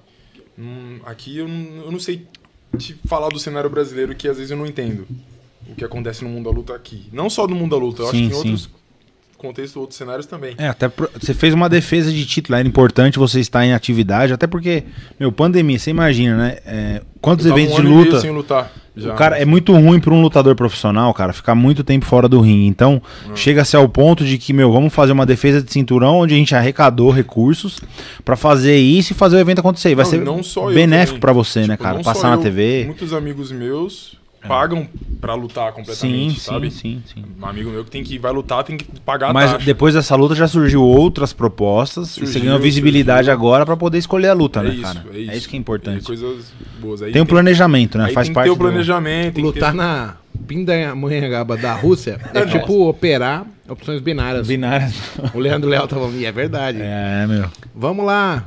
Hum, 0.57 0.99
aqui 1.05 1.37
eu 1.37 1.47
não, 1.47 1.83
eu 1.85 1.91
não 1.91 1.99
sei 1.99 2.25
te 2.77 2.93
falar 3.07 3.29
do 3.29 3.39
cenário 3.39 3.69
brasileiro 3.69 4.15
que 4.15 4.27
às 4.27 4.37
vezes 4.37 4.51
eu 4.51 4.57
não 4.57 4.65
entendo 4.65 5.05
o 5.67 5.75
que 5.75 5.83
acontece 5.83 6.23
no 6.23 6.29
mundo 6.29 6.45
da 6.49 6.55
luta 6.55 6.75
aqui. 6.75 7.09
Não 7.11 7.29
só 7.29 7.47
no 7.47 7.55
mundo 7.55 7.71
da 7.71 7.77
luta, 7.83 8.01
eu 8.03 8.07
Sim, 8.07 8.11
acho 8.11 8.17
que 8.17 8.25
em 8.25 8.29
sim. 8.29 8.49
outros 8.49 8.69
contextos, 9.39 9.75
outros 9.77 9.97
cenários 9.97 10.25
também. 10.27 10.53
É, 10.57 10.67
até 10.67 10.87
pro- 10.87 11.09
você 11.19 11.33
fez 11.33 11.53
uma 11.53 11.67
defesa 11.67 12.11
de 12.11 12.25
título, 12.25 12.57
era 12.57 12.67
importante 12.67 13.17
você 13.17 13.39
estar 13.39 13.65
em 13.65 13.73
atividade, 13.73 14.31
até 14.33 14.45
porque, 14.45 14.83
meu, 15.19 15.31
pandemia, 15.31 15.79
você 15.79 15.89
imagina, 15.89 16.35
né? 16.37 16.57
É, 16.65 17.01
quantos 17.21 17.45
eventos 17.45 17.79
um 17.79 17.81
de 17.81 17.87
luta. 17.87 18.19
sem 18.19 18.29
lutar. 18.31 18.71
Já, 18.97 19.13
O 19.13 19.15
cara 19.15 19.37
é 19.37 19.45
muito 19.45 19.71
ruim 19.73 19.97
para 19.97 20.13
um 20.13 20.21
lutador 20.21 20.55
profissional, 20.55 21.13
cara, 21.13 21.31
ficar 21.31 21.55
muito 21.55 21.85
tempo 21.85 22.05
fora 22.05 22.27
do 22.27 22.41
ringue. 22.41 22.65
Então, 22.67 23.01
chega-se 23.33 23.77
ao 23.77 23.87
ponto 23.87 24.25
de 24.25 24.37
que, 24.37 24.51
meu, 24.51 24.73
vamos 24.73 24.93
fazer 24.93 25.13
uma 25.13 25.25
defesa 25.25 25.61
de 25.63 25.71
cinturão 25.71 26.17
onde 26.17 26.33
a 26.33 26.37
gente 26.37 26.53
arrecadou 26.53 27.09
recursos 27.09 27.79
pra 28.25 28.35
fazer 28.35 28.75
isso 28.77 29.13
e 29.13 29.15
fazer 29.15 29.37
o 29.37 29.39
evento 29.39 29.59
acontecer. 29.59 29.91
E 29.91 29.95
Vai 29.95 30.03
Não, 30.03 30.43
ser 30.43 30.57
não 30.65 30.73
benéfico 30.73 31.17
pra 31.19 31.31
você, 31.31 31.61
né, 31.61 31.75
Tipo, 31.75 31.83
cara? 31.83 31.95
não 31.95 32.03
só 32.03 32.13
Passar 32.13 32.29
na 32.31 32.35
eu, 32.35 32.41
TV. 32.41 32.83
Muitos 32.87 33.13
amigos 33.13 33.51
meus 33.53 34.18
pagam 34.47 34.87
pra 35.19 35.33
lutar 35.35 35.69
Sim, 35.71 35.75
completamente, 35.77 36.33
sim, 36.39 36.39
sabe? 36.39 36.71
sim, 36.71 37.03
sim. 37.13 37.25
Um 37.41 37.45
amigo 37.45 37.69
meu 37.69 37.83
que 37.83 37.91
tem 37.91 38.03
que 38.03 38.17
vai 38.17 38.31
lutar 38.31 38.63
tem 38.63 38.77
que 38.77 38.85
pagar 39.01 39.29
a 39.31 39.33
Mas 39.33 39.51
taxa. 39.51 39.65
depois 39.65 39.93
dessa 39.93 40.15
luta 40.15 40.33
já 40.33 40.47
surgiu 40.47 40.81
outras 40.81 41.33
propostas 41.33 42.11
e 42.11 42.19
você 42.21 42.25
Surgiu, 42.25 42.41
ganhou 42.43 42.59
visibilidade 42.59 43.25
surgiu. 43.25 43.33
agora 43.33 43.65
pra 43.65 43.75
poder 43.75 43.97
escolher 43.97 44.29
a 44.29 44.33
luta, 44.33 44.61
é 44.61 44.63
né, 44.63 44.69
isso, 44.75 44.81
cara? 44.81 45.05
é 45.13 45.17
isso. 45.19 45.31
É 45.31 45.37
isso 45.37 45.49
que 45.49 45.55
é 45.55 45.59
importante. 45.59 46.03
É 46.03 46.05
coisas 46.05 46.45
boas. 46.79 47.01
Aí 47.01 47.11
Tem 47.11 47.21
um 47.21 47.25
planejamento, 47.25 47.97
né? 47.97 48.05
aí 48.05 48.13
Faz 48.13 48.27
tem 48.27 48.33
parte 48.33 48.49
que 48.49 48.55
ter 48.55 48.59
o 48.59 48.63
do- 48.63 48.69
planejamento. 48.69 49.33
tem 49.35 49.43
que 49.43 49.51
Lutar 49.51 49.71
ter- 49.71 49.77
na 49.77 50.15
Pindamonhangaba 50.47 51.57
da 51.57 51.73
Rússia 51.73 52.19
é 52.33 52.45
tipo 52.45 52.87
operar 52.87 53.45
opções 53.67 54.01
binárias. 54.01 54.47
binárias. 54.47 54.93
O 55.33 55.39
Leandro 55.39 55.69
Leal 55.69 55.87
tava 55.87 56.03
falando, 56.03 56.19
e 56.19 56.25
é 56.25 56.31
verdade. 56.31 56.79
É, 56.81 57.25
meu. 57.27 57.49
Vamos 57.75 58.05
lá. 58.05 58.45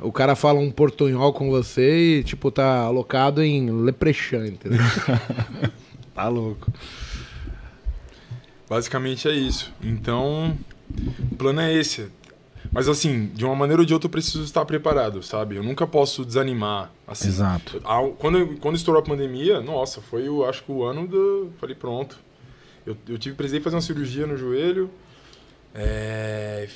O 0.00 0.12
cara 0.12 0.36
fala 0.36 0.58
um 0.60 0.70
portunhol 0.70 1.32
com 1.32 1.50
você 1.50 2.18
e, 2.18 2.24
tipo, 2.24 2.50
tá 2.50 2.80
alocado 2.80 3.42
em 3.42 3.70
Leprechaun, 3.70 4.44
entendeu? 4.46 4.78
Tá 6.14 6.28
louco. 6.28 6.72
Basicamente 8.68 9.28
é 9.28 9.32
isso. 9.32 9.72
Então, 9.82 10.56
o 11.30 11.36
plano 11.36 11.60
é 11.60 11.72
esse. 11.74 12.08
Mas 12.72 12.88
assim, 12.88 13.26
de 13.34 13.44
uma 13.44 13.54
maneira 13.54 13.82
ou 13.82 13.86
de 13.86 13.92
outra 13.94 14.06
eu 14.06 14.10
preciso 14.10 14.42
estar 14.42 14.64
preparado, 14.64 15.22
sabe? 15.22 15.56
Eu 15.56 15.62
nunca 15.62 15.86
posso 15.86 16.24
desanimar. 16.24 16.90
Assim. 17.06 17.28
Exato. 17.28 17.80
Quando, 18.18 18.38
eu- 18.38 18.56
quando 18.58 18.76
estourou 18.76 19.00
a 19.00 19.04
pandemia, 19.04 19.60
nossa, 19.60 20.00
foi 20.00 20.28
o, 20.28 20.44
acho 20.44 20.64
que 20.64 20.72
o 20.72 20.84
ano 20.84 21.06
do. 21.06 21.52
Falei, 21.60 21.74
pronto. 21.76 22.18
Eu, 22.84 22.96
eu 23.08 23.18
tive 23.18 23.36
precisei 23.36 23.60
fazer 23.60 23.76
uma 23.76 23.82
cirurgia 23.82 24.26
no 24.26 24.36
joelho. 24.36 24.90
É, 25.74 26.66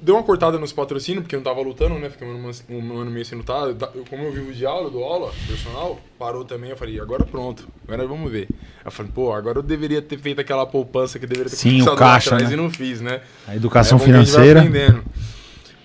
deu, 0.00 0.14
uma 0.14 0.22
cortada 0.22 0.58
nos 0.58 0.72
patrocínios, 0.72 1.22
porque 1.22 1.34
eu 1.34 1.40
não 1.40 1.44
tava 1.44 1.60
lutando, 1.60 1.98
né? 1.98 2.08
Fiquei 2.10 2.26
um, 2.28 2.98
ano- 3.00 3.10
meio 3.10 3.24
sem 3.24 3.36
lutar. 3.36 3.68
Eu- 3.68 4.04
como 4.08 4.22
eu 4.24 4.32
vivo 4.32 4.52
de 4.52 4.64
aula, 4.64 4.88
do 4.88 5.02
aula 5.02 5.32
personal, 5.46 5.98
parou 6.18 6.44
também. 6.44 6.70
Eu 6.70 6.76
falei, 6.76 7.00
agora 7.00 7.24
pronto, 7.24 7.66
agora 7.86 8.06
vamos 8.06 8.30
ver. 8.30 8.48
Eu 8.84 8.90
falei, 8.90 9.10
pô, 9.12 9.32
agora 9.32 9.58
eu 9.58 9.62
deveria 9.62 10.00
ter 10.00 10.18
feito 10.18 10.40
aquela 10.40 10.64
poupança 10.64 11.18
que 11.18 11.26
deveria 11.26 11.50
ter 11.50 11.56
Sim, 11.56 11.82
o 11.82 11.96
caixa, 11.96 12.30
atrás 12.34 12.48
né? 12.50 12.54
e 12.54 12.56
não 12.56 12.70
fiz, 12.70 13.00
né? 13.00 13.20
A 13.46 13.56
educação 13.56 13.98
É 13.98 14.00
que 14.00 14.10
a 14.10 14.22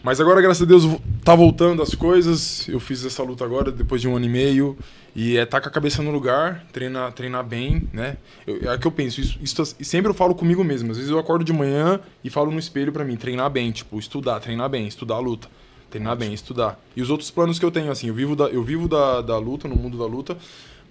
Mas 0.04 0.20
agora, 0.20 0.42
graças 0.42 0.64
a 0.64 0.66
Deus, 0.66 0.84
tá 1.24 1.36
voltando 1.36 1.82
as 1.82 1.94
coisas. 1.94 2.68
Eu 2.68 2.80
fiz 2.80 3.06
essa 3.06 3.22
luta 3.22 3.46
agora, 3.46 3.72
depois 3.72 4.02
de 4.02 4.08
um 4.08 4.16
ano 4.16 4.26
e 4.26 4.30
meio. 4.30 4.76
E 5.16 5.38
é 5.38 5.46
tá 5.46 5.60
com 5.62 5.68
a 5.68 5.72
cabeça 5.72 6.02
no 6.02 6.10
lugar, 6.10 6.66
treinar, 6.72 7.12
treinar 7.12 7.44
bem, 7.46 7.88
né? 7.94 8.18
Eu, 8.48 8.72
é 8.72 8.78
que 8.78 8.88
eu 8.88 8.92
penso, 8.92 9.20
isso, 9.22 9.38
isso- 9.42 9.76
e 9.80 9.84
sempre 9.86 10.10
eu 10.10 10.14
falo 10.14 10.34
comigo 10.34 10.64
mesmo. 10.64 10.90
Às 10.90 10.98
vezes 10.98 11.12
eu 11.12 11.20
acordo 11.20 11.44
de 11.44 11.52
manhã 11.54 12.00
e 12.24 12.30
falo 12.30 12.50
no 12.50 12.58
espelho 12.58 12.92
pra 12.92 13.04
mim, 13.04 13.16
treinar 13.18 13.50
bem, 13.50 13.72
tipo, 13.72 14.00
estudar, 14.00 14.40
treinar 14.40 14.70
bem, 14.70 14.88
estudar 14.88 15.16
a 15.16 15.20
luta. 15.20 15.48
Treinar 15.90 16.16
bem, 16.16 16.34
estudar. 16.34 16.80
E 16.96 17.02
os 17.02 17.10
outros 17.10 17.30
planos 17.30 17.60
que 17.60 17.66
eu 17.66 17.70
tenho, 17.72 17.92
assim, 17.92 18.08
eu 18.08 18.14
vivo 18.14 18.36
da, 18.36 18.46
eu 18.46 18.64
vivo 18.64 18.88
da, 18.88 19.22
da 19.22 19.38
luta, 19.38 19.68
no 19.68 19.76
mundo 19.76 19.98
da 19.98 20.06
luta, 20.06 20.38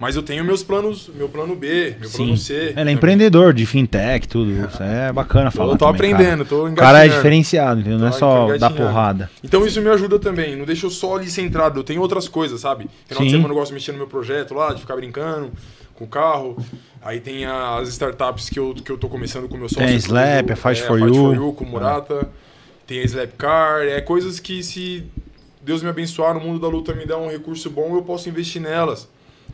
mas 0.01 0.17
eu 0.17 0.23
tenho 0.23 0.43
meus 0.43 0.63
planos, 0.63 1.11
meu 1.15 1.29
plano 1.29 1.55
B, 1.55 1.95
meu 2.01 2.09
plano 2.09 2.35
C. 2.35 2.73
Ele 2.75 2.89
é 2.89 2.93
empreendedor 2.93 3.53
de 3.53 3.67
fintech, 3.67 4.27
tudo. 4.27 4.51
Isso 4.51 4.83
é 4.83 5.13
bacana 5.13 5.51
falar. 5.51 5.75
Eu 5.75 5.77
tô 5.77 5.93
também, 5.93 6.15
aprendendo, 6.15 6.47
tô 6.47 6.65
tô 6.65 6.69
O 6.69 6.75
cara 6.75 7.05
é 7.05 7.09
diferenciado, 7.09 7.81
entendeu? 7.81 7.99
Não 7.99 8.07
é 8.09 8.13
só 8.13 8.57
dar 8.57 8.71
porrada. 8.71 9.31
Então 9.45 9.67
isso 9.67 9.79
me 9.83 9.91
ajuda 9.91 10.19
também, 10.19 10.57
não 10.57 10.65
deixa 10.65 10.87
eu 10.87 10.91
só 10.91 11.17
ali 11.17 11.29
centrado, 11.29 11.79
eu 11.79 11.85
tenho 11.85 12.01
outras 12.01 12.27
coisas, 12.29 12.63
sabe? 12.63 12.89
Final 13.07 13.25
de 13.25 13.31
Sim. 13.31 13.37
semana 13.37 13.53
eu 13.53 13.59
gosto 13.59 13.69
de 13.69 13.75
mexer 13.75 13.93
no 13.93 13.99
meu 13.99 14.07
projeto 14.07 14.55
lá, 14.55 14.73
de 14.73 14.81
ficar 14.81 14.97
brincando 14.97 15.51
com 15.95 16.05
o 16.05 16.09
carro. 16.09 16.57
Aí 17.03 17.21
tem 17.21 17.45
as 17.45 17.89
startups 17.91 18.49
que 18.49 18.59
eu, 18.59 18.75
que 18.75 18.91
eu 18.91 18.97
tô 18.97 19.07
começando 19.07 19.51
com 19.51 19.57
o 19.57 19.59
meu 19.59 19.69
sócio. 19.69 19.85
Tem 19.87 19.95
a 19.95 19.99
Slap, 19.99 20.49
eu- 20.49 20.55
a 20.55 20.57
Fight 20.57 20.83
é, 20.83 20.87
for 20.87 20.99
Fight 20.99 21.15
You. 21.15 21.25
for 21.25 21.35
You 21.35 21.53
com 21.53 21.65
o 21.65 21.69
Murata. 21.69 22.27
Tem 22.87 23.01
a 23.01 23.05
Slap 23.05 23.33
Car, 23.37 23.83
é 23.83 24.01
coisas 24.01 24.41
que 24.41 24.63
se 24.63 25.05
Deus 25.63 25.83
me 25.83 25.91
abençoar 25.91 26.33
no 26.33 26.41
mundo 26.41 26.59
da 26.59 26.69
luta 26.69 26.95
me 26.95 27.05
dar 27.05 27.19
um 27.19 27.29
recurso 27.29 27.69
bom, 27.69 27.95
eu 27.97 28.03
posso 28.03 28.31
investir 28.31 28.63
nelas. 28.63 29.07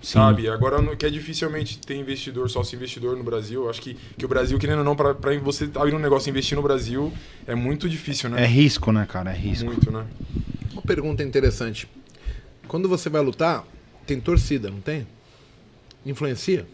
Sabe? 0.02 0.48
Agora 0.48 0.80
não- 0.80 0.94
que 0.94 1.04
é 1.06 1.10
dificilmente 1.10 1.78
ter 1.78 1.96
investidor, 1.96 2.48
sócio 2.48 2.76
investidor 2.76 3.16
no 3.16 3.24
Brasil. 3.24 3.64
Eu 3.64 3.70
acho 3.70 3.80
que, 3.80 3.96
que 4.16 4.24
o 4.24 4.28
Brasil, 4.28 4.58
querendo 4.58 4.78
ou 4.78 4.84
não, 4.84 4.94
pra, 4.94 5.14
pra 5.14 5.36
você 5.38 5.68
abrir 5.74 5.94
um 5.94 5.98
negócio 5.98 6.28
e 6.28 6.30
investir 6.30 6.56
no 6.56 6.62
Brasil, 6.62 7.12
é 7.46 7.54
muito 7.54 7.88
difícil, 7.88 8.30
né? 8.30 8.42
É 8.42 8.46
risco, 8.46 8.92
né, 8.92 9.06
cara? 9.08 9.30
É 9.32 9.36
risco. 9.36 9.64
Muito, 9.66 9.90
né? 9.90 10.04
Uma 10.72 10.82
pergunta 10.82 11.22
interessante. 11.22 11.88
Quando 12.68 12.88
você 12.88 13.08
vai 13.08 13.22
lutar, 13.22 13.64
tem 14.06 14.20
torcida, 14.20 14.70
não 14.70 14.80
tem? 14.80 15.06
Influencia? 16.04 16.66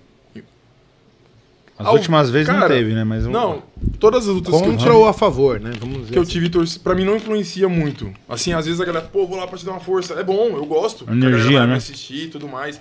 As 1.78 1.86
Ah, 1.86 1.92
últimas 1.92 2.28
vezes 2.30 2.48
não 2.48 2.60
cara, 2.60 2.74
teve, 2.74 2.92
né? 2.94 3.02
Mas 3.02 3.24
Não, 3.26 3.62
todas 3.98 4.28
as 4.28 4.34
lutas 4.34 4.54
que 4.54 4.60
eu 4.60 4.70
Contra 4.72 4.92
ou 4.94 5.08
a 5.08 5.12
favor, 5.12 5.58
né? 5.58 5.72
Vamos 5.80 6.00
dizer 6.02 6.12
que 6.12 6.18
eu 6.18 6.22
assim. 6.22 6.30
tive 6.30 6.50
torcida, 6.50 6.80
pra 6.84 6.94
mim 6.94 7.04
não 7.04 7.16
influencia 7.16 7.68
muito. 7.68 8.12
Assim, 8.28 8.52
às 8.52 8.66
vezes 8.66 8.80
a 8.80 8.84
galera, 8.84 9.06
pô, 9.06 9.26
vou 9.26 9.38
lá 9.38 9.46
pra 9.46 9.56
te 9.58 9.64
dar 9.64 9.72
uma 9.72 9.80
força. 9.80 10.14
É 10.14 10.22
bom, 10.22 10.48
eu 10.48 10.66
gosto. 10.66 11.04
que 11.06 11.10
a 11.10 11.14
galera 11.14 11.34
Energia, 11.34 11.58
vai 11.58 11.66
me 11.66 11.72
né? 11.72 11.78
assistir 11.78 12.26
e 12.26 12.28
tudo 12.28 12.46
mais. 12.46 12.78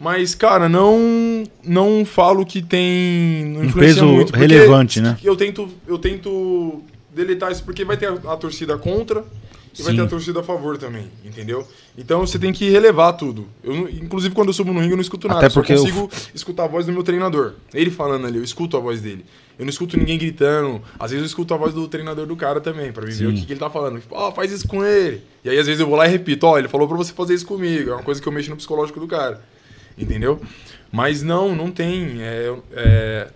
Mas, 0.00 0.34
cara, 0.34 0.68
não 0.68 1.44
não 1.64 2.04
falo 2.04 2.44
que 2.44 2.60
tem 2.62 3.44
não 3.46 3.62
Um 3.62 3.72
peso 3.72 4.04
muito, 4.06 4.34
relevante, 4.36 5.00
né? 5.00 5.16
Eu 5.24 5.34
tento 5.36 5.68
eu 5.86 5.98
tento 5.98 6.82
deletar 7.14 7.50
isso 7.50 7.64
porque 7.64 7.84
vai 7.84 7.96
ter 7.96 8.06
a, 8.08 8.32
a 8.32 8.36
torcida 8.36 8.76
contra 8.76 9.24
e 9.78 9.82
vai 9.82 9.92
Sim. 9.92 9.98
ter 9.98 10.04
a 10.04 10.06
torcida 10.06 10.40
a 10.40 10.42
favor 10.42 10.76
também, 10.76 11.10
entendeu? 11.24 11.66
Então 11.96 12.20
você 12.26 12.38
tem 12.38 12.52
que 12.52 12.68
relevar 12.68 13.14
tudo. 13.14 13.46
Eu, 13.64 13.88
inclusive 13.88 14.34
quando 14.34 14.48
eu 14.48 14.52
subo 14.54 14.70
no 14.72 14.80
ringue 14.80 14.92
eu 14.92 14.96
não 14.96 15.02
escuto 15.02 15.28
nada, 15.28 15.40
Até 15.40 15.46
eu 15.48 15.52
porque 15.52 15.72
eu- 15.72 15.78
consigo 15.78 16.10
escutar 16.34 16.64
a 16.64 16.68
voz 16.68 16.84
do 16.84 16.92
meu 16.92 17.02
treinador. 17.02 17.54
Ele 17.72 17.90
falando 17.90 18.26
ali, 18.26 18.36
eu 18.36 18.44
escuto 18.44 18.76
a 18.76 18.80
voz 18.80 19.00
dele. 19.00 19.24
Eu 19.58 19.64
não 19.64 19.70
escuto 19.70 19.96
ninguém 19.96 20.18
gritando. 20.18 20.82
Às 20.98 21.10
vezes 21.12 21.22
eu 21.22 21.26
escuto 21.26 21.54
a 21.54 21.56
voz 21.56 21.72
do 21.72 21.88
treinador 21.88 22.26
do 22.26 22.36
cara 22.36 22.60
também, 22.60 22.92
pra 22.92 23.06
mim 23.06 23.12
ver 23.12 23.28
o 23.28 23.32
que, 23.32 23.46
que 23.46 23.52
ele 23.54 23.60
tá 23.60 23.70
falando. 23.70 23.98
Tipo, 23.98 24.14
ó, 24.14 24.30
faz 24.30 24.52
isso 24.52 24.68
com 24.68 24.84
ele. 24.84 25.22
E 25.42 25.48
aí 25.48 25.58
às 25.58 25.66
vezes 25.66 25.80
eu 25.80 25.86
vou 25.86 25.96
lá 25.96 26.06
e 26.06 26.10
repito, 26.10 26.46
ó, 26.46 26.58
ele 26.58 26.68
falou 26.68 26.86
pra 26.86 26.98
você 26.98 27.14
fazer 27.14 27.32
isso 27.32 27.46
comigo. 27.46 27.88
É 27.88 27.94
uma 27.94 28.02
coisa 28.02 28.20
que 28.20 28.28
eu 28.28 28.32
mexo 28.32 28.50
no 28.50 28.56
psicológico 28.56 29.00
do 29.00 29.06
cara. 29.06 29.40
Entendeu? 29.98 30.40
Mas 30.92 31.22
não, 31.22 31.54
não 31.54 31.70
tem. 31.70 32.22
É, 32.22 32.54
é, 32.72 33.28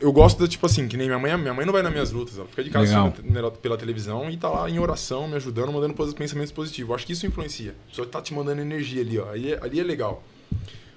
eu 0.00 0.12
gosto 0.12 0.38
da, 0.38 0.48
tipo 0.48 0.66
assim, 0.66 0.88
que 0.88 0.96
nem 0.96 1.06
minha 1.06 1.18
mãe, 1.18 1.36
minha 1.36 1.54
mãe 1.54 1.64
não 1.64 1.72
vai 1.72 1.82
nas 1.82 1.92
minhas 1.92 2.12
lutas, 2.12 2.36
ela 2.36 2.46
fica 2.46 2.62
de 2.62 2.70
casa 2.70 3.12
Legal. 3.30 3.50
pela 3.52 3.76
televisão 3.76 4.28
e 4.30 4.36
tá 4.36 4.48
lá 4.48 4.68
em 4.68 4.78
oração, 4.78 5.26
me 5.26 5.36
ajudando, 5.36 5.72
mandando 5.72 5.94
pensamentos 6.14 6.52
positivos. 6.52 6.90
Eu 6.90 6.94
acho 6.94 7.06
que 7.06 7.12
isso 7.12 7.26
influencia. 7.26 7.74
A 7.86 7.90
pessoa 7.90 8.06
tá 8.06 8.20
te 8.20 8.34
mandando 8.34 8.60
energia 8.60 9.02
ali, 9.02 9.18
ó. 9.18 9.30
Ali 9.30 9.52
é, 9.52 9.58
ali 9.62 9.80
é 9.80 9.84
legal. 9.84 10.22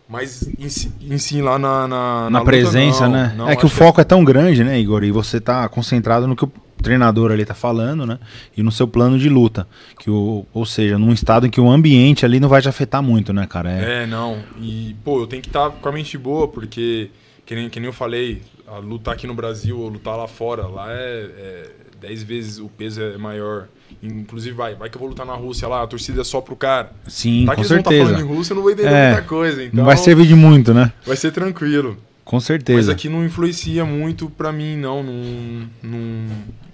Mas 0.08 0.50
em 0.58 0.68
si, 0.70 0.92
em 1.00 1.18
si 1.20 1.40
lá 1.40 1.60
na, 1.60 1.88
na, 1.88 2.30
na 2.32 2.40
luta, 2.40 2.52
presença, 2.52 3.04
não, 3.04 3.12
né? 3.12 3.34
não, 3.38 3.48
é 3.48 3.56
que 3.56 3.64
o 3.64 3.68
acho 3.68 3.76
foco 3.76 4.02
é 4.02 4.04
tão 4.04 4.24
grande, 4.24 4.64
né, 4.64 4.80
Igor? 4.80 5.04
E 5.04 5.12
você 5.12 5.40
tá 5.40 5.70
concentrado 5.70 6.26
no 6.26 6.36
que 6.36 6.44
o 6.44 6.52
treinador 6.82 7.32
ali 7.32 7.46
tá 7.46 7.54
falando, 7.54 8.06
né? 8.06 8.20
E 8.56 8.64
no 8.64 8.72
seu 8.72 8.88
plano 8.88 9.18
de 9.20 9.30
luta. 9.30 9.68
Que 10.00 10.10
o, 10.10 10.46
ou 10.54 10.66
seja, 10.66 10.98
num 10.98 11.12
estado 11.12 11.48
em 11.48 11.50
que 11.50 11.60
o 11.62 11.70
ambiente 11.70 12.26
ali 12.26 12.40
não 12.40 12.50
vai 12.50 12.62
te 12.62 12.70
afetar 12.70 13.02
muito, 13.04 13.32
né, 13.34 13.46
cara? 13.48 13.72
É, 13.72 14.04
É, 14.04 14.08
não. 14.08 14.40
E, 14.62 14.96
pô, 15.04 15.22
eu 15.22 15.28
tenho 15.28 15.42
que 15.42 15.50
estar 15.50 15.70
com 15.70 15.90
a 15.90 15.92
mente 15.92 16.18
boa, 16.18 16.48
porque, 16.48 17.10
que 17.46 17.56
nem, 17.56 17.70
que 17.70 17.80
nem 17.80 17.88
eu 17.88 17.94
falei, 17.94 18.42
a 18.68 18.78
lutar 18.78 19.14
aqui 19.14 19.26
no 19.28 19.34
Brasil 19.34 19.78
ou 19.80 19.90
lutar 19.90 20.16
lá 20.16 20.28
fora, 20.28 20.68
lá 20.68 20.92
é, 20.92 21.30
é 21.38 21.70
10 22.02 22.24
vezes 22.24 22.60
o 22.60 22.70
peso 22.70 23.02
é 23.02 23.18
maior. 23.18 23.68
Inclusive, 24.02 24.56
vai, 24.56 24.76
vai 24.76 24.90
que 24.90 24.96
eu 24.96 25.00
vou 25.00 25.10
lutar 25.10 25.26
na 25.26 25.34
Rússia 25.34 25.68
lá, 25.68 25.82
a 25.82 25.88
torcida 25.88 26.22
é 26.22 26.24
só 26.24 26.40
pro 26.40 26.56
cara. 26.56 26.92
sim, 27.08 27.46
tá 27.46 27.56
com 27.56 27.64
vão 27.64 27.70
tá 27.82 27.90
certeza. 27.90 28.06
falando 28.14 28.22
em 28.24 28.36
russo, 28.36 28.52
eu 28.54 28.56
não 28.56 28.62
vou 28.62 28.72
entender 28.72 28.88
É, 28.90 29.08
muita 29.14 29.28
coisa. 29.28 29.64
Então 29.64 29.78
Não 29.78 29.86
vai 29.86 29.98
servir 29.98 30.28
de 30.28 30.36
muito, 30.36 30.74
né? 30.74 30.94
vai 31.06 31.18
ser 31.18 31.32
tranquilo. 31.32 31.98
Com 32.30 32.36
Mas 32.36 32.46
certeza. 32.46 32.92
aqui 32.92 33.10
não 33.10 33.26
influencia 33.26 33.84
muito 33.84 34.30
pra 34.30 34.52
mim, 34.52 34.78
não. 34.78 35.02
não, 35.02 35.68
não 35.82 36.28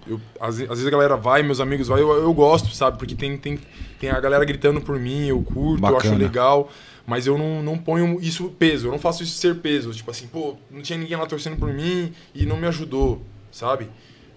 eu, 0.06 0.20
às, 0.38 0.60
às 0.60 0.68
vezes 0.68 0.86
a 0.86 0.90
galera 0.90 1.16
vai, 1.16 1.44
meus 1.44 1.62
amigos 1.62 1.88
vai, 1.88 2.02
eu, 2.02 2.12
eu 2.12 2.34
gosto, 2.34 2.76
sabe? 2.76 2.98
Porque 2.98 3.16
tem, 3.16 3.38
tem, 3.38 3.58
tem 3.98 4.10
a 4.10 4.20
galera 4.20 4.44
gritando 4.44 4.82
por 4.82 5.00
mim, 5.00 5.28
eu 5.28 5.42
curto, 5.42 5.82
eu 5.82 5.96
acho 5.96 6.10
Bacana. 6.10 6.18
legal. 6.18 6.70
Mas 7.08 7.26
eu 7.26 7.38
não, 7.38 7.64
não 7.64 7.78
ponho 7.78 8.20
isso 8.20 8.50
peso, 8.60 8.88
eu 8.88 8.92
não 8.92 9.00
faço 9.00 9.24
isso 9.24 9.38
ser 9.38 9.56
peso. 9.56 9.94
Tipo 9.94 10.12
assim, 10.12 10.28
pô, 10.28 10.58
não 10.70 10.82
tinha 10.82 11.00
ninguém 11.00 11.16
lá 11.16 11.26
torcendo 11.26 11.56
por 11.56 11.72
mim 11.72 12.12
e 12.34 12.46
não 12.46 12.58
me 12.58 12.68
ajudou, 12.68 13.26
sabe? 13.50 13.88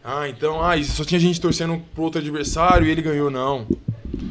Ah, 0.04 0.28
então, 0.28 0.62
ah, 0.62 0.80
só 0.84 1.04
tinha 1.04 1.18
gente 1.18 1.40
torcendo 1.40 1.82
pro 1.96 2.04
outro 2.04 2.20
adversário 2.20 2.86
e 2.86 2.90
ele 2.92 3.02
ganhou, 3.02 3.28
não. 3.28 3.66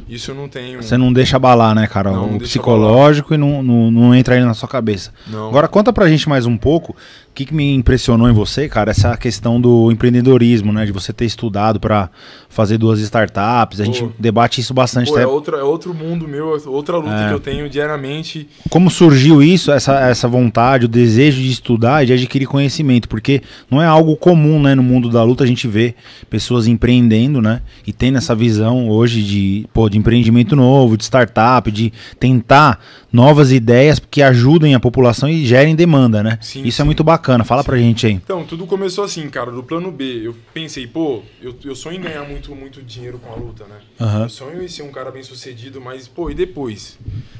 Isso 0.08 0.30
eu 0.30 0.34
não 0.34 0.48
tenho. 0.48 0.82
Você 0.82 0.96
não 0.96 1.12
deixa 1.12 1.36
abalar, 1.36 1.74
né, 1.74 1.86
cara? 1.86 2.10
Não, 2.10 2.24
o 2.28 2.32
não 2.32 2.38
psicológico 2.38 3.34
e 3.34 3.36
não, 3.36 3.62
não, 3.62 3.90
não 3.90 4.14
entra 4.14 4.34
aí 4.34 4.40
na 4.42 4.54
sua 4.54 4.68
cabeça. 4.68 5.12
Não. 5.26 5.48
Agora 5.48 5.68
conta 5.68 5.92
pra 5.92 6.08
gente 6.08 6.28
mais 6.28 6.46
um 6.46 6.56
pouco 6.56 6.92
o 6.92 7.34
que, 7.38 7.44
que 7.44 7.54
me 7.54 7.72
impressionou 7.74 8.28
em 8.28 8.32
você, 8.32 8.68
cara, 8.68 8.90
essa 8.90 9.16
questão 9.16 9.60
do 9.60 9.92
empreendedorismo, 9.92 10.72
né? 10.72 10.84
De 10.84 10.90
você 10.90 11.12
ter 11.12 11.24
estudado 11.24 11.78
pra 11.78 12.10
fazer 12.48 12.78
duas 12.78 12.98
startups. 12.98 13.80
A 13.80 13.84
gente 13.84 14.02
Pô. 14.02 14.10
debate 14.18 14.60
isso 14.60 14.74
bastante. 14.74 15.08
Pô, 15.08 15.14
até 15.14 15.22
é, 15.22 15.26
outro, 15.26 15.56
é 15.56 15.62
outro 15.62 15.94
mundo 15.94 16.26
meu, 16.26 16.60
outra 16.66 16.96
luta 16.96 17.14
É. 17.14 17.28
que 17.28 17.34
eu 17.34 17.40
tenho 17.40 17.68
diariamente. 17.68 18.48
Como 18.70 18.90
surgiu 18.90 19.40
isso, 19.40 19.70
essa, 19.70 20.00
essa 20.00 20.26
vontade, 20.26 20.86
o 20.86 20.88
desejo 20.88 21.40
de 21.40 21.50
estudar 21.50 22.02
e 22.02 22.06
de 22.06 22.12
adquirir 22.14 22.46
conhecimento? 22.46 23.08
Porque 23.08 23.42
não 23.70 23.80
é 23.80 23.86
algo 23.86 24.16
comum, 24.16 24.60
né? 24.60 24.74
No 24.74 24.82
mundo 24.82 25.08
da 25.08 25.22
luta 25.22 25.44
a 25.44 25.46
gente 25.46 25.68
vê 25.68 25.94
pessoas 26.28 26.66
empreendendo, 26.66 27.40
né? 27.40 27.62
E 27.86 27.92
tendo 27.92 28.18
essa 28.18 28.34
visão 28.34 28.88
hoje 28.88 29.22
de, 29.22 29.67
pô, 29.72 29.88
de 29.88 29.98
empreendimento 29.98 30.54
novo, 30.56 30.96
de 30.96 31.04
startup, 31.04 31.70
de 31.70 31.92
tentar 32.18 32.80
novas 33.12 33.52
ideias 33.52 33.98
que 33.98 34.22
ajudem 34.22 34.74
a 34.74 34.80
população 34.80 35.28
e 35.28 35.44
gerem 35.46 35.74
demanda, 35.74 36.22
né? 36.22 36.38
Sim, 36.40 36.62
isso 36.64 36.80
é 36.80 36.84
sim. 36.84 36.86
muito 36.86 37.02
bacana. 37.02 37.44
Fala 37.44 37.64
pra 37.64 37.76
gente 37.76 38.06
aí. 38.06 38.12
Então, 38.12 38.44
tudo 38.44 38.66
começou 38.66 39.04
assim, 39.04 39.28
cara, 39.28 39.50
do 39.50 39.62
plano 39.62 39.90
B. 39.90 40.22
Eu 40.24 40.36
pensei, 40.52 40.86
pô, 40.86 41.22
eu, 41.40 41.54
eu 41.64 41.74
sonho 41.74 41.98
em 41.98 42.02
ganhar 42.02 42.24
muito, 42.24 42.54
muito 42.54 42.82
dinheiro 42.82 43.18
com 43.18 43.32
a 43.32 43.36
luta, 43.36 43.64
né? 43.64 43.76
Aham. 44.00 44.22
Eu 44.24 44.28
sonho 44.28 44.62
em 44.62 44.68
ser 44.68 44.82
um 44.82 44.92
cara 44.92 45.10
bem 45.10 45.22
sucedido, 45.22 45.80
mas, 45.80 46.06
pô, 46.08 46.30
e 46.30 46.34
depois? 46.34 46.98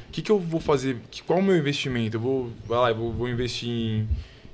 O 0.09 0.11
que, 0.13 0.23
que 0.23 0.33
eu 0.33 0.39
vou 0.39 0.61
fazer? 0.61 0.97
Qual 1.27 1.39
é 1.39 1.43
o 1.43 1.45
meu 1.45 1.57
investimento? 1.57 2.17
Eu 2.17 2.21
vou, 2.21 2.51
vai 2.67 2.79
lá, 2.79 2.91
eu 2.91 2.97
vou, 2.97 3.13
vou 3.13 3.29
investir 3.29 3.69
em, 3.69 4.09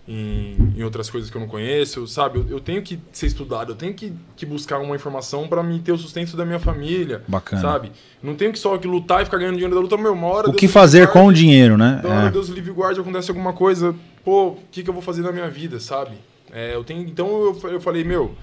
em, 0.07 0.75
em 0.77 0.83
outras 0.83 1.09
coisas 1.09 1.31
que 1.31 1.37
eu 1.37 1.41
não 1.41 1.49
conheço, 1.49 2.07
sabe? 2.07 2.39
Eu, 2.41 2.47
eu 2.49 2.61
tenho 2.61 2.83
que 2.83 2.99
ser 3.11 3.27
estudado, 3.27 3.73
eu 3.73 3.77
tenho 3.77 3.95
que, 3.95 4.13
que 4.37 4.45
buscar 4.45 4.79
uma 4.79 4.95
informação 4.95 5.49
pra 5.49 5.63
me 5.63 5.79
ter 5.79 5.93
o 5.93 5.99
sustento 5.99 6.37
da 6.37 6.45
minha 6.45 6.59
família. 6.59 7.23
Bacana. 7.27 7.63
Sabe? 7.63 7.91
Não 8.23 8.35
tenho 8.35 8.53
que 8.53 8.59
só 8.59 8.77
que 8.77 8.87
lutar 8.87 9.23
e 9.23 9.25
ficar 9.25 9.39
ganhando 9.39 9.55
dinheiro 9.55 9.75
da 9.75 9.81
luta, 9.81 9.97
meu, 9.97 10.13
uma 10.13 10.27
hora. 10.27 10.49
O 10.49 10.51
Deus 10.51 10.61
que 10.61 10.69
fazer 10.69 11.07
guarde. 11.07 11.13
com 11.13 11.27
o 11.27 11.33
dinheiro, 11.33 11.77
né? 11.79 11.97
Então, 12.01 12.13
É. 12.27 12.31
Deus 12.31 12.49
livre 12.49 12.71
e 12.71 12.75
guarde, 12.75 13.01
acontece 13.01 13.31
alguma 13.31 13.53
coisa, 13.55 13.95
pô, 14.25 14.49
o 14.49 14.59
que, 14.71 14.83
que 14.83 14.91
eu 14.91 14.95
vou 14.95 15.03
fazer 15.03 15.23
na 15.23 15.33
minha 15.33 15.49
vida, 15.49 15.81
sabe? 15.81 16.13
É, 16.53 16.75
eu 16.75 16.85
tenho, 16.85 17.01
então 17.03 17.27
eu, 17.63 17.71
eu 17.71 17.81
falei, 17.81 18.05
meu, 18.05 18.35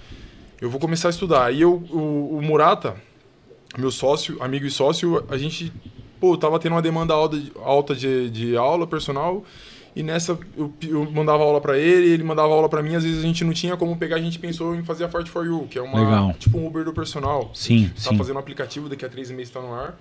eu 0.59 0.70
vou 0.70 0.80
começar 0.80 1.09
a 1.09 1.12
estudar. 1.12 1.45
Aí 1.45 1.62
eu, 1.62 1.74
o, 1.91 2.38
o 2.38 2.41
Murata, 2.41 2.95
meu 3.78 3.91
sócio, 3.91 4.41
amigo 4.41 4.66
e 4.66 4.72
sócio, 4.72 5.24
a 5.30 5.38
gente, 5.38 5.72
pô, 6.20 6.36
tava 6.36 6.57
tendo 6.59 6.74
uma 6.74 6.82
demanda 6.82 7.14
alta, 7.14 7.38
de- 7.38 7.51
alta 7.64 7.95
de, 7.95 8.30
de 8.32 8.57
aula 8.57 8.86
personal. 8.88 9.43
E 9.95 10.01
nessa 10.01 10.37
eu, 10.57 10.71
eu 10.87 11.11
mandava 11.11 11.43
aula 11.43 11.59
pra 11.59 11.77
ele, 11.77 12.07
ele 12.11 12.23
mandava 12.23 12.53
aula 12.53 12.69
pra 12.69 12.81
mim. 12.81 12.95
Às 12.95 13.03
vezes 13.03 13.19
a 13.19 13.27
gente 13.27 13.43
não 13.43 13.51
tinha 13.51 13.75
como 13.75 13.95
pegar, 13.97 14.15
a 14.15 14.21
gente 14.21 14.39
pensou 14.39 14.73
em 14.75 14.83
fazer 14.83 15.03
a 15.03 15.09
Fort 15.09 15.27
for 15.27 15.45
You, 15.45 15.67
que 15.69 15.77
é 15.77 15.81
uma 15.81 15.99
Legal. 15.99 16.33
tipo 16.39 16.57
um 16.57 16.65
Uber 16.65 16.85
do 16.85 16.93
personal. 16.93 17.51
Sim, 17.53 17.89
Tá 17.95 18.09
sim. 18.11 18.17
fazendo 18.17 18.37
um 18.37 18.39
aplicativo, 18.39 18.87
daqui 18.87 19.03
a 19.05 19.09
três 19.09 19.29
meses 19.31 19.51
tá 19.51 19.59
no 19.59 19.73
ar. 19.73 19.99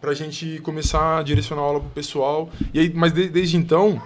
Pra 0.00 0.14
gente 0.14 0.58
começar 0.62 1.18
a 1.18 1.22
direcionar 1.22 1.60
a 1.60 1.64
aula 1.66 1.80
pro 1.80 1.90
pessoal. 1.90 2.48
E 2.72 2.80
aí, 2.80 2.92
mas 2.94 3.12
de- 3.12 3.28
desde 3.28 3.58
então, 3.58 4.00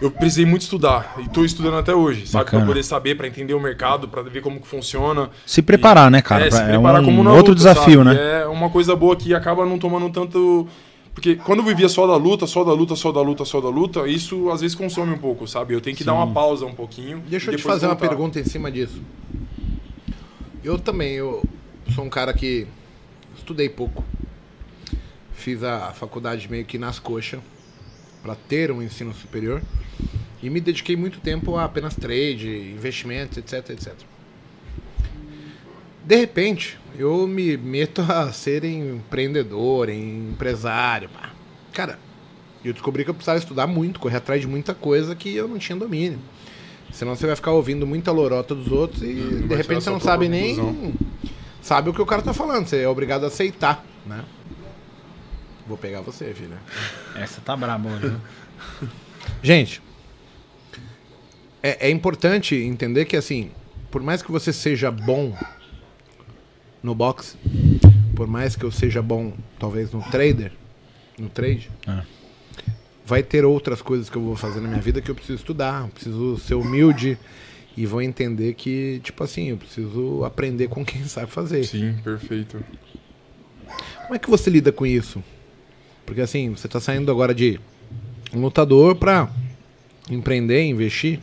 eu 0.00 0.10
precisei 0.10 0.46
muito 0.46 0.62
estudar. 0.62 1.16
E 1.22 1.28
tô 1.28 1.44
estudando 1.44 1.76
até 1.76 1.94
hoje, 1.94 2.26
sabe? 2.26 2.50
Pra 2.50 2.64
poder 2.64 2.82
saber, 2.82 3.14
pra 3.16 3.28
entender 3.28 3.52
o 3.52 3.60
mercado, 3.60 4.08
pra 4.08 4.22
ver 4.22 4.40
como 4.40 4.58
que 4.58 4.66
funciona. 4.66 5.28
Se 5.44 5.60
preparar, 5.60 6.10
né, 6.10 6.22
cara? 6.22 6.46
É, 6.46 6.50
se 6.50 6.56
Pra- 6.56 6.68
preparar 6.68 7.02
um 7.02 7.04
como 7.04 7.22
na 7.22 7.30
outro 7.32 7.50
luta, 7.52 7.56
desafio, 7.56 8.02
sabe? 8.02 8.16
né? 8.16 8.40
É 8.42 8.46
uma 8.46 8.70
coisa 8.70 8.96
boa 8.96 9.14
que 9.14 9.34
acaba 9.34 9.66
não 9.66 9.78
tomando 9.78 10.08
tanto. 10.08 10.66
Porque 11.18 11.34
quando 11.34 11.58
eu 11.58 11.64
vivia 11.64 11.88
só 11.88 12.06
da 12.06 12.14
luta, 12.14 12.46
só 12.46 12.62
da 12.62 12.72
luta, 12.72 12.94
só 12.94 13.10
da 13.10 13.20
luta, 13.20 13.44
só 13.44 13.60
da 13.60 13.68
luta, 13.68 14.06
isso 14.06 14.48
às 14.50 14.60
vezes 14.60 14.76
consome 14.76 15.12
um 15.12 15.18
pouco, 15.18 15.48
sabe? 15.48 15.74
Eu 15.74 15.80
tenho 15.80 15.96
que 15.96 16.04
dar 16.04 16.14
uma 16.14 16.32
pausa 16.32 16.64
um 16.64 16.72
pouquinho. 16.72 17.20
Deixa 17.26 17.50
eu 17.50 17.56
te 17.56 17.62
fazer 17.64 17.86
uma 17.86 17.94
voltar. 17.96 18.08
pergunta 18.08 18.38
em 18.38 18.44
cima 18.44 18.70
disso. 18.70 19.02
Eu 20.62 20.78
também, 20.78 21.14
eu 21.14 21.42
sou 21.92 22.04
um 22.04 22.08
cara 22.08 22.32
que 22.32 22.68
estudei 23.36 23.68
pouco. 23.68 24.04
Fiz 25.32 25.64
a 25.64 25.92
faculdade 25.92 26.48
meio 26.48 26.64
que 26.64 26.78
nas 26.78 27.00
coxas 27.00 27.40
para 28.22 28.36
ter 28.36 28.70
um 28.70 28.80
ensino 28.80 29.12
superior 29.12 29.60
e 30.40 30.48
me 30.48 30.60
dediquei 30.60 30.94
muito 30.94 31.18
tempo 31.18 31.56
a 31.56 31.64
apenas 31.64 31.96
trade, 31.96 32.74
investimentos, 32.76 33.38
etc, 33.38 33.70
etc. 33.70 33.92
De 36.08 36.16
repente, 36.16 36.78
eu 36.98 37.26
me 37.26 37.54
meto 37.58 38.00
a 38.00 38.32
ser 38.32 38.64
empreendedor, 38.64 39.90
empresário. 39.90 41.10
pá. 41.10 41.32
Cara, 41.70 41.98
eu 42.64 42.72
descobri 42.72 43.04
que 43.04 43.10
eu 43.10 43.14
precisava 43.14 43.38
estudar 43.38 43.66
muito, 43.66 44.00
correr 44.00 44.16
atrás 44.16 44.40
de 44.40 44.46
muita 44.46 44.72
coisa 44.72 45.14
que 45.14 45.36
eu 45.36 45.46
não 45.46 45.58
tinha 45.58 45.76
domínio. 45.76 46.18
Senão 46.94 47.14
você 47.14 47.26
vai 47.26 47.36
ficar 47.36 47.50
ouvindo 47.50 47.86
muita 47.86 48.10
lorota 48.10 48.54
dos 48.54 48.72
outros 48.72 49.02
e 49.02 49.16
de 49.16 49.20
vai 49.20 49.40
tirar 49.40 49.56
repente 49.56 49.84
você 49.84 49.90
não 49.90 50.00
sabe 50.00 50.30
nem. 50.30 50.94
Sabe 51.60 51.90
o 51.90 51.92
que 51.92 52.00
o 52.00 52.06
cara 52.06 52.22
tá 52.22 52.32
falando, 52.32 52.66
você 52.66 52.78
é 52.78 52.88
obrigado 52.88 53.24
a 53.24 53.26
aceitar, 53.26 53.84
né? 54.06 54.24
Vou 55.66 55.76
pegar 55.76 56.00
você, 56.00 56.32
filha. 56.32 56.56
Essa 57.16 57.42
tá 57.42 57.54
braba 57.54 57.86
hoje. 57.86 58.16
Gente, 59.42 59.82
é, 61.62 61.88
é 61.88 61.90
importante 61.90 62.54
entender 62.54 63.04
que, 63.04 63.14
assim, 63.14 63.50
por 63.90 64.02
mais 64.02 64.22
que 64.22 64.32
você 64.32 64.54
seja 64.54 64.90
bom 64.90 65.36
no 66.82 66.94
boxe, 66.94 67.36
por 68.14 68.26
mais 68.26 68.54
que 68.56 68.64
eu 68.64 68.70
seja 68.70 69.00
bom, 69.02 69.32
talvez, 69.58 69.90
no 69.92 70.02
trader, 70.10 70.52
no 71.18 71.28
trade, 71.28 71.70
É. 71.86 72.02
vai 73.04 73.22
ter 73.22 73.44
outras 73.44 73.80
coisas 73.82 74.08
que 74.10 74.16
eu 74.16 74.22
vou 74.22 74.36
fazer 74.36 74.60
na 74.60 74.68
minha 74.68 74.80
vida 74.80 75.00
que 75.00 75.10
eu 75.10 75.14
preciso 75.14 75.36
estudar, 75.38 75.82
eu 75.82 75.88
preciso 75.88 76.38
ser 76.38 76.54
humilde 76.54 77.18
e 77.76 77.86
vou 77.86 78.02
entender 78.02 78.54
que, 78.54 79.00
tipo 79.04 79.22
assim, 79.24 79.48
eu 79.50 79.56
preciso 79.56 80.24
aprender 80.24 80.68
com 80.68 80.84
quem 80.84 81.04
sabe 81.08 81.30
fazer. 81.30 81.64
Sim, 81.64 81.94
perfeito. 82.04 82.62
Como 84.02 84.14
é 84.14 84.18
que 84.18 84.30
você 84.30 84.48
lida 84.50 84.72
com 84.72 84.86
isso? 84.86 85.22
Porque 86.06 86.20
assim, 86.22 86.50
você 86.50 86.66
tá 86.66 86.80
saindo 86.80 87.10
agora 87.10 87.34
de 87.34 87.60
um 88.32 88.40
lutador 88.40 88.96
pra 88.96 89.30
empreender, 90.10 90.64
investir. 90.64 91.20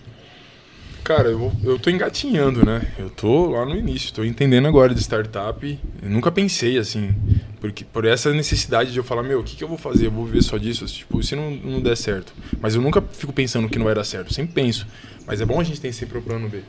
Cara, 1.05 1.29
eu, 1.29 1.51
eu 1.63 1.77
tô 1.77 1.91
engatinhando, 1.91 2.65
né? 2.65 2.83
Eu 2.97 3.11
tô 3.11 3.51
lá 3.51 3.63
no 3.63 3.75
início, 3.75 4.11
tô 4.11 4.23
entendendo 4.23 4.67
agora 4.67 4.91
de 4.91 4.99
startup. 5.01 5.79
Eu 6.01 6.09
nunca 6.09 6.31
pensei 6.31 6.79
assim, 6.79 7.13
porque 7.61 7.85
por 7.85 8.05
essa 8.05 8.33
necessidade 8.33 8.91
de 8.91 8.97
eu 8.97 9.03
falar, 9.03 9.21
meu, 9.21 9.41
o 9.41 9.43
que, 9.43 9.55
que 9.55 9.63
eu 9.63 9.67
vou 9.67 9.77
fazer? 9.77 10.07
Eu 10.07 10.11
vou 10.11 10.25
viver 10.25 10.41
só 10.41 10.57
disso? 10.57 10.83
Tipo, 10.87 11.21
se 11.21 11.35
não, 11.35 11.51
não 11.51 11.79
der 11.79 11.95
certo. 11.95 12.33
Mas 12.59 12.73
eu 12.73 12.81
nunca 12.81 13.03
fico 13.03 13.31
pensando 13.31 13.69
que 13.69 13.77
não 13.77 13.85
vai 13.85 13.93
dar 13.93 14.03
certo, 14.03 14.33
sempre 14.33 14.53
penso. 14.55 14.87
Mas 15.27 15.39
é 15.41 15.45
bom 15.45 15.59
a 15.59 15.63
gente 15.63 15.79
ter 15.79 15.93
sempre 15.93 16.17
o 16.17 16.23
plano 16.23 16.49
B. 16.49 16.61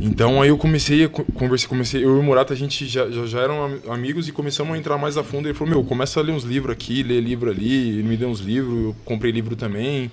Então 0.00 0.40
aí 0.40 0.50
eu 0.50 0.56
comecei 0.56 1.04
a 1.04 1.08
co- 1.08 1.24
conversar, 1.24 1.66
comecei, 1.66 2.04
eu 2.04 2.16
e 2.16 2.20
o 2.20 2.22
Murata, 2.22 2.52
a 2.54 2.56
gente 2.56 2.86
já, 2.86 3.10
já, 3.10 3.26
já 3.26 3.40
eram 3.40 3.64
am- 3.64 3.80
amigos 3.88 4.28
e 4.28 4.32
começamos 4.32 4.72
a 4.72 4.78
entrar 4.78 4.96
mais 4.98 5.16
a 5.16 5.24
fundo. 5.24 5.48
Ele 5.48 5.54
falou, 5.54 5.74
meu, 5.74 5.84
começa 5.84 6.20
a 6.20 6.22
ler 6.22 6.30
uns 6.30 6.44
livros 6.44 6.72
aqui, 6.72 7.02
ler 7.02 7.20
livro 7.20 7.50
ali. 7.50 7.88
Ele 7.98 8.02
me 8.04 8.16
deu 8.16 8.28
uns 8.28 8.38
livros, 8.38 8.72
eu 8.84 8.96
comprei 9.04 9.32
livro 9.32 9.56
também. 9.56 10.10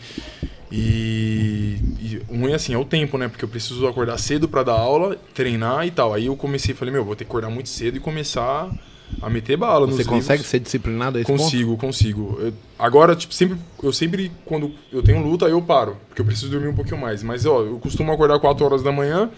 E, 0.72 1.78
e 2.00 2.22
o 2.30 2.38
ruim 2.40 2.54
assim 2.54 2.74
é 2.74 2.78
o 2.78 2.86
tempo, 2.86 3.18
né? 3.18 3.28
Porque 3.28 3.46
eu 3.46 3.50
preciso 3.50 3.88
acordar 3.88 4.18
cedo 4.18 4.48
pra 4.48 4.64
dar 4.64 4.74
aula, 4.74 5.16
treinar 5.34 5.86
e 5.86 5.92
tal. 5.92 6.14
Aí 6.14 6.26
eu 6.26 6.36
comecei 6.36 6.74
falei, 6.74 6.94
meu, 6.94 7.06
vou 7.06 7.16
ter 7.16 7.24
que 7.26 7.30
acordar 7.30 7.50
muito 7.50 7.70
cedo 7.70 7.98
e 7.98 8.00
começar 8.00 8.70
a 9.22 9.30
meter 9.30 9.56
bala 9.56 9.86
nos 9.86 9.96
Você 9.98 10.04
consegue 10.04 10.34
livros. 10.40 10.48
ser 10.48 10.60
disciplinado 10.60 11.18
a 11.18 11.22
esse 11.22 11.32
ponto? 11.32 11.44
Consigo, 11.44 11.78
consigo. 11.78 12.38
Eu- 12.42 12.54
agora, 12.78 13.16
tipo, 13.16 13.34
sempre, 13.34 13.58
eu 13.82 13.94
sempre, 13.94 14.32
quando 14.44 14.72
eu 14.92 15.04
tenho 15.04 15.22
luta, 15.24 15.46
eu 15.46 15.62
paro, 15.62 15.98
porque 16.08 16.22
eu 16.22 16.26
preciso 16.26 16.50
dormir 16.50 16.68
um 16.68 16.76
pouquinho 16.76 17.00
mais. 17.00 17.22
Mas, 17.22 17.46
ó, 17.46 17.62
eu 17.62 17.78
costumo 17.80 18.12
acordar 18.12 18.40
4 18.40 18.66
horas 18.66 18.82
da 18.82 18.92
manhã, 18.92 19.30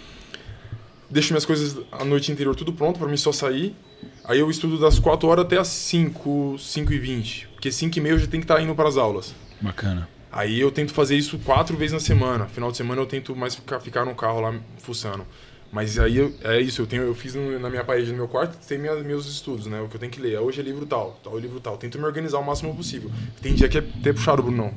deixo 1.09 1.33
minhas 1.33 1.45
coisas 1.45 1.77
a 1.91 2.03
noite 2.05 2.31
inteira 2.31 2.53
tudo 2.55 2.71
pronto 2.73 2.97
pra 2.97 3.07
mim 3.07 3.17
só 3.17 3.31
sair. 3.31 3.75
Aí 4.23 4.39
eu 4.39 4.49
estudo 4.49 4.77
das 4.79 4.97
4 4.99 5.27
horas 5.27 5.45
até 5.45 5.57
as 5.57 5.67
5, 5.67 6.55
5 6.57 6.93
e 6.93 6.99
20. 6.99 7.47
Porque 7.53 7.71
5 7.71 7.97
e 7.97 8.01
meia 8.01 8.13
eu 8.13 8.19
já 8.19 8.27
tenho 8.27 8.41
que 8.41 8.49
estar 8.51 8.61
indo 8.61 8.73
para 8.73 8.87
as 8.87 8.95
aulas. 8.97 9.33
Bacana. 9.61 10.07
Aí 10.37 10.59
eu 10.61 10.69
tento 10.71 10.93
fazer 10.93 11.17
isso 11.17 11.39
quatro 11.39 11.75
vezes 11.75 11.93
na 11.93 11.99
semana. 11.99 12.45
Final 12.45 12.69
de 12.69 12.77
semana 12.77 13.01
eu 13.01 13.07
tento 13.07 13.35
mais 13.35 13.55
ficar, 13.55 13.79
ficar 13.79 14.05
no 14.05 14.13
carro 14.13 14.39
lá 14.39 14.53
fuçando. 14.77 15.25
Mas 15.71 15.97
aí 15.97 16.17
eu- 16.17 16.31
é 16.43 16.61
isso, 16.61 16.79
eu 16.79 16.85
tenho, 16.85 17.01
eu 17.01 17.15
fiz 17.15 17.33
no- 17.33 17.59
na 17.59 17.71
minha 17.71 17.83
parede 17.83 18.11
do 18.11 18.15
meu 18.15 18.27
quarto, 18.27 18.55
tem 18.67 18.77
minha, 18.77 18.93
meus 18.97 19.25
estudos, 19.25 19.65
né? 19.65 19.81
O 19.81 19.89
que 19.89 19.95
eu 19.95 19.99
tenho 19.99 20.11
que 20.11 20.21
ler. 20.21 20.37
Hoje 20.37 20.61
é 20.61 20.63
livro 20.63 20.85
tal, 20.85 21.19
tal 21.23 21.35
é 21.39 21.41
livro 21.41 21.59
tal. 21.59 21.75
Tento 21.75 21.97
me 21.97 22.05
organizar 22.05 22.37
o 22.37 22.45
máximo 22.45 22.75
possível. 22.75 23.09
Tem 23.41 23.55
dia 23.55 23.67
que 23.67 23.79
é 23.79 23.81
até 23.81 24.13
puxado, 24.13 24.43
Brunão. 24.43 24.71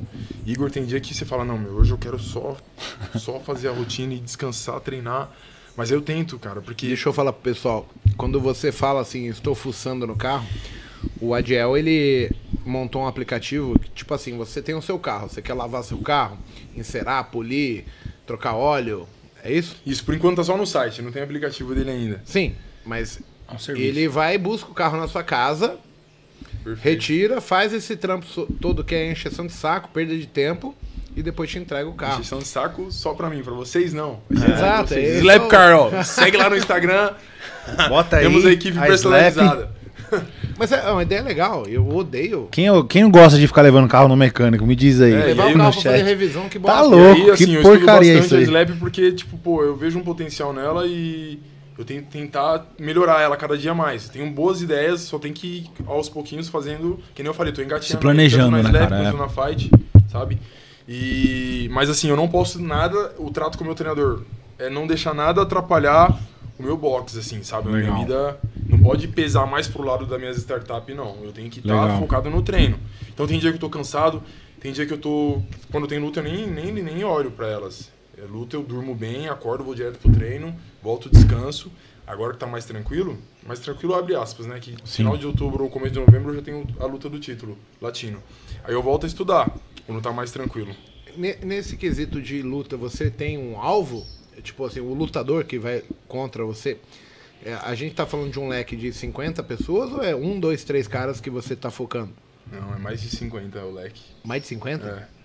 Igor, 0.46 0.70
tem 0.70 0.86
dia 0.86 0.98
que 0.98 1.12
você 1.14 1.26
fala, 1.26 1.44
não, 1.44 1.58
meu, 1.58 1.72
hoje 1.72 1.90
eu 1.90 1.98
quero 1.98 2.18
só, 2.18 2.56
só 3.18 3.38
fazer 3.38 3.68
a 3.68 3.72
rotina 3.72 4.14
e 4.14 4.18
descansar, 4.18 4.80
treinar. 4.80 5.30
Mas 5.76 5.90
eu 5.90 6.00
tento, 6.00 6.38
cara, 6.38 6.62
porque. 6.62 6.86
Deixa 6.86 7.10
eu 7.10 7.12
falar 7.12 7.34
pro 7.34 7.42
pessoal. 7.42 7.86
Quando 8.16 8.40
você 8.40 8.72
fala 8.72 9.02
assim, 9.02 9.28
estou 9.28 9.54
fuçando 9.54 10.06
no 10.06 10.16
carro, 10.16 10.46
o 11.20 11.34
Adiel, 11.34 11.76
ele 11.76 12.30
montou 12.64 13.02
um 13.02 13.06
aplicativo 13.06 13.78
que, 13.78 13.88
tipo 13.90 14.12
assim, 14.14 14.36
você 14.36 14.60
tem 14.60 14.74
o 14.74 14.82
seu 14.82 14.98
carro, 14.98 15.28
você 15.28 15.40
quer 15.42 15.54
lavar 15.54 15.82
seu 15.84 15.98
carro, 15.98 16.38
encerar, 16.76 17.24
polir, 17.30 17.84
trocar 18.26 18.54
óleo, 18.54 19.06
é 19.42 19.52
isso? 19.52 19.76
Isso, 19.86 20.04
por 20.04 20.14
enquanto 20.14 20.36
tá 20.36 20.44
só 20.44 20.56
no 20.56 20.66
site, 20.66 21.00
não 21.02 21.10
tem 21.12 21.22
aplicativo 21.22 21.74
dele 21.74 21.90
ainda. 21.90 22.20
Sim, 22.24 22.54
mas 22.84 23.20
É 23.48 23.72
um 23.72 23.76
ele 23.76 24.06
vai 24.08 24.34
e 24.34 24.38
busca 24.38 24.70
o 24.70 24.74
carro 24.74 24.96
na 24.98 25.08
sua 25.08 25.22
casa, 25.24 25.78
Perfeito. 26.62 26.84
retira, 26.84 27.40
faz 27.40 27.72
esse 27.72 27.96
trampo 27.96 28.26
todo 28.60 28.84
que 28.84 28.94
é 28.94 29.10
encheção 29.10 29.46
de 29.46 29.52
saco, 29.52 29.88
perda 29.92 30.16
de 30.16 30.26
tempo 30.26 30.74
e 31.16 31.22
depois 31.22 31.50
te 31.50 31.58
entrega 31.58 31.88
o 31.88 31.94
carro. 31.94 32.20
Encheção 32.20 32.38
de 32.38 32.46
saco 32.46 32.92
só 32.92 33.14
pra 33.14 33.28
mim, 33.30 33.42
pra 33.42 33.52
vocês 33.54 33.92
não. 33.94 34.20
Exato, 34.30 34.90
Vocês. 34.90 35.04
esse 35.08 35.16
é 35.16 35.20
Slap 35.20 35.44
o- 35.44 35.48
Car, 35.48 35.76
ó. 35.76 36.02
Segue 36.04 36.36
lá 36.36 36.48
no 36.50 36.56
Instagram. 36.56 37.14
Bota 37.88 38.18
aí. 38.18 38.24
Temos 38.24 38.44
a 38.46 38.52
equipe 38.52 38.78
a 38.78 38.88
Slap. 38.94 39.34
Mas 40.60 40.70
é 40.72 40.92
uma 40.92 41.02
ideia 41.02 41.22
legal, 41.22 41.64
eu 41.66 41.88
odeio. 41.88 42.46
Quem, 42.50 42.66
quem 42.86 43.02
não 43.02 43.10
gosta 43.10 43.38
de 43.38 43.46
ficar 43.46 43.62
levando 43.62 43.88
carro 43.88 44.08
no 44.08 44.14
mecânico? 44.14 44.66
Me 44.66 44.76
diz 44.76 45.00
aí. 45.00 45.10
É, 45.14 45.24
Levar 45.24 45.44
o 45.50 45.56
carro 45.56 45.72
pra 45.72 45.82
fazer 45.82 46.02
revisão, 46.02 46.50
que 46.50 46.58
Tá 46.58 46.82
bosta. 46.82 46.94
louco. 46.94 47.18
E 47.18 47.30
aí, 47.30 47.36
que 47.38 47.44
assim, 47.44 47.54
eu 47.54 47.62
porcaria 47.62 48.12
isso 48.12 48.20
bastante 48.24 48.34
aí. 48.36 48.40
a 48.42 48.62
Slap 48.66 48.78
porque, 48.78 49.10
tipo, 49.12 49.38
pô, 49.38 49.62
eu 49.64 49.74
vejo 49.74 49.98
um 49.98 50.02
potencial 50.02 50.52
nela 50.52 50.84
e 50.86 51.38
eu 51.78 51.82
tenho 51.82 52.02
que 52.02 52.08
tentar 52.10 52.66
melhorar 52.78 53.22
ela 53.22 53.38
cada 53.38 53.56
dia 53.56 53.72
mais. 53.72 54.10
Tenho 54.10 54.30
boas 54.30 54.60
ideias, 54.60 55.00
só 55.00 55.18
tem 55.18 55.32
que 55.32 55.46
ir 55.46 55.70
aos 55.86 56.10
pouquinhos 56.10 56.46
fazendo, 56.50 56.98
que 57.14 57.22
nem 57.22 57.30
eu 57.30 57.34
falei, 57.34 57.54
tô 57.54 57.62
engatinhando. 57.62 57.86
Se 57.86 57.96
planejando, 57.96 58.56
aí, 58.56 58.62
tanto 58.62 58.74
né, 58.74 58.80
na 58.80 58.86
Slap 58.86 59.02
cara? 59.02 59.16
na 59.16 59.28
Fight, 59.30 59.70
sabe? 60.12 60.38
E, 60.86 61.70
mas 61.72 61.88
assim, 61.88 62.08
eu 62.10 62.16
não 62.16 62.28
posso 62.28 62.60
nada, 62.60 63.12
o 63.16 63.30
trato 63.30 63.56
com 63.56 63.64
o 63.64 63.66
meu 63.66 63.74
treinador 63.74 64.24
é 64.58 64.68
não 64.68 64.86
deixar 64.86 65.14
nada 65.14 65.40
atrapalhar 65.40 66.18
o 66.60 66.62
meu 66.62 66.76
box, 66.76 67.18
assim, 67.18 67.42
sabe? 67.42 67.68
A 67.68 67.72
minha 67.72 67.94
vida 67.98 68.38
não 68.68 68.78
pode 68.78 69.08
pesar 69.08 69.46
mais 69.46 69.66
pro 69.66 69.82
lado 69.82 70.06
das 70.06 70.18
minhas 70.20 70.36
startups, 70.36 70.94
não. 70.94 71.16
Eu 71.24 71.32
tenho 71.32 71.50
que 71.50 71.60
estar 71.60 71.82
Legal. 71.84 71.98
focado 71.98 72.30
no 72.30 72.42
treino. 72.42 72.78
Então 73.12 73.26
tem 73.26 73.38
dia 73.38 73.50
que 73.50 73.56
eu 73.56 73.60
tô 73.60 73.70
cansado, 73.70 74.22
tem 74.60 74.72
dia 74.72 74.86
que 74.86 74.92
eu 74.92 74.98
tô. 74.98 75.40
Quando 75.72 75.86
tem 75.86 75.98
luta, 75.98 76.20
eu 76.20 76.24
nem, 76.24 76.46
nem, 76.46 76.72
nem 76.72 77.02
olho 77.04 77.30
pra 77.30 77.46
elas. 77.48 77.90
É 78.18 78.22
luta, 78.26 78.54
eu 78.56 78.62
durmo 78.62 78.94
bem, 78.94 79.28
acordo, 79.28 79.64
vou 79.64 79.74
direto 79.74 79.98
pro 79.98 80.12
treino, 80.12 80.54
volto, 80.82 81.08
descanso. 81.10 81.72
Agora 82.06 82.32
que 82.32 82.38
tá 82.40 82.46
mais 82.46 82.64
tranquilo, 82.64 83.16
mais 83.46 83.60
tranquilo 83.60 83.94
abre 83.94 84.14
aspas, 84.16 84.44
né? 84.46 84.58
Que 84.60 84.74
final 84.84 85.16
de 85.16 85.26
outubro 85.26 85.62
ou 85.64 85.70
começo 85.70 85.92
de 85.94 86.00
novembro 86.00 86.32
eu 86.32 86.36
já 86.36 86.42
tenho 86.42 86.66
a 86.80 86.84
luta 86.84 87.08
do 87.08 87.18
título 87.20 87.56
latino. 87.80 88.20
Aí 88.64 88.74
eu 88.74 88.82
volto 88.82 89.04
a 89.04 89.06
estudar, 89.06 89.48
quando 89.86 90.02
tá 90.02 90.12
mais 90.12 90.30
tranquilo. 90.32 90.74
Ne- 91.16 91.36
Nesse 91.42 91.76
quesito 91.76 92.20
de 92.20 92.42
luta, 92.42 92.76
você 92.76 93.10
tem 93.10 93.38
um 93.38 93.58
alvo? 93.60 94.04
Tipo 94.40 94.64
assim, 94.64 94.80
o 94.80 94.92
lutador 94.94 95.44
que 95.44 95.58
vai 95.58 95.82
contra 96.08 96.44
você. 96.44 96.78
é, 97.44 97.54
a 97.54 97.74
gente 97.74 97.94
tá 97.94 98.04
falando 98.06 98.30
de 98.32 98.38
um 98.38 98.48
leque 98.48 98.76
de 98.76 98.92
50 98.92 99.42
pessoas 99.42 99.90
ou 99.92 100.02
é 100.02 100.14
um, 100.14 100.38
dois, 100.38 100.62
três 100.64 100.86
caras 100.88 101.20
que 101.20 101.30
você 101.30 101.54
tá 101.56 101.70
focando? 101.70 102.12
Não, 102.50 102.74
é 102.74 102.78
mais 102.78 103.00
de 103.00 103.08
50 103.10 103.58
o 103.64 103.72
leque. 103.74 104.02
Mais 104.24 104.42
de 104.42 104.48
50? 104.48 104.86
É. 104.86 105.20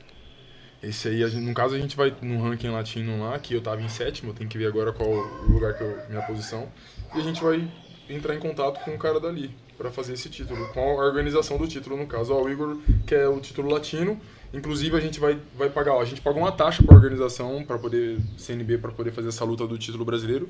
Esse 0.87 1.07
aí, 1.07 1.27
gente- 1.29 1.43
no 1.43 1.53
caso, 1.53 1.73
a 1.75 1.79
gente 1.79 1.95
vai 1.95 2.15
no 2.21 2.41
ranking 2.43 2.69
latino 2.69 3.19
lá, 3.23 3.39
que 3.39 3.53
eu 3.55 3.61
tava 3.61 3.81
em 3.81 3.89
sétimo, 3.89 4.33
tenho 4.33 4.49
que 4.49 4.57
ver 4.57 4.67
agora 4.67 4.91
qual 4.93 5.09
o 5.09 5.51
lugar 5.51 5.73
que 5.73 5.83
eu, 5.83 5.97
minha 6.09 6.21
posição. 6.21 6.67
E 7.15 7.19
a 7.19 7.23
gente 7.23 7.41
vai 7.43 7.67
entrar 8.09 8.35
em 8.35 8.39
contato 8.39 8.83
com 8.85 8.91
o 8.93 8.97
cara 8.97 9.19
dali 9.19 9.49
pra 9.77 9.89
fazer 9.89 10.13
esse 10.13 10.29
título, 10.29 10.67
com 10.73 10.79
a 11.01 11.05
organização 11.05 11.57
do 11.57 11.67
título, 11.67 11.97
no 11.97 12.05
caso. 12.05 12.33
Ó, 12.33 12.43
o 12.43 12.49
Igor 12.49 12.77
quer 13.07 13.27
o 13.27 13.39
título 13.39 13.71
latino, 13.71 14.19
inclusive 14.55 14.95
a 14.95 14.99
gente 14.99 15.19
vai, 15.19 15.37
vai 15.57 15.69
pagar, 15.69 15.93
ó, 15.93 16.01
a 16.01 16.05
gente 16.05 16.21
pagou 16.21 16.41
uma 16.41 16.51
taxa 16.51 16.81
pra 16.81 16.95
organização, 16.95 17.63
para 17.63 17.77
poder, 17.77 18.17
CNB, 18.37 18.77
para 18.77 18.91
poder 18.91 19.11
fazer 19.11 19.27
essa 19.27 19.43
luta 19.43 19.67
do 19.67 19.77
título 19.77 20.05
brasileiro. 20.05 20.47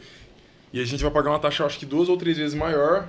E 0.72 0.80
a 0.80 0.86
gente 0.86 1.02
vai 1.03 1.11
pagar 1.11 1.32
uma 1.32 1.40
taxa, 1.40 1.65
acho 1.65 1.80
que 1.80 1.86
duas 1.86 2.07
ou 2.07 2.18
três 2.18 2.38
vezes 2.38 2.53
maior 2.53 3.07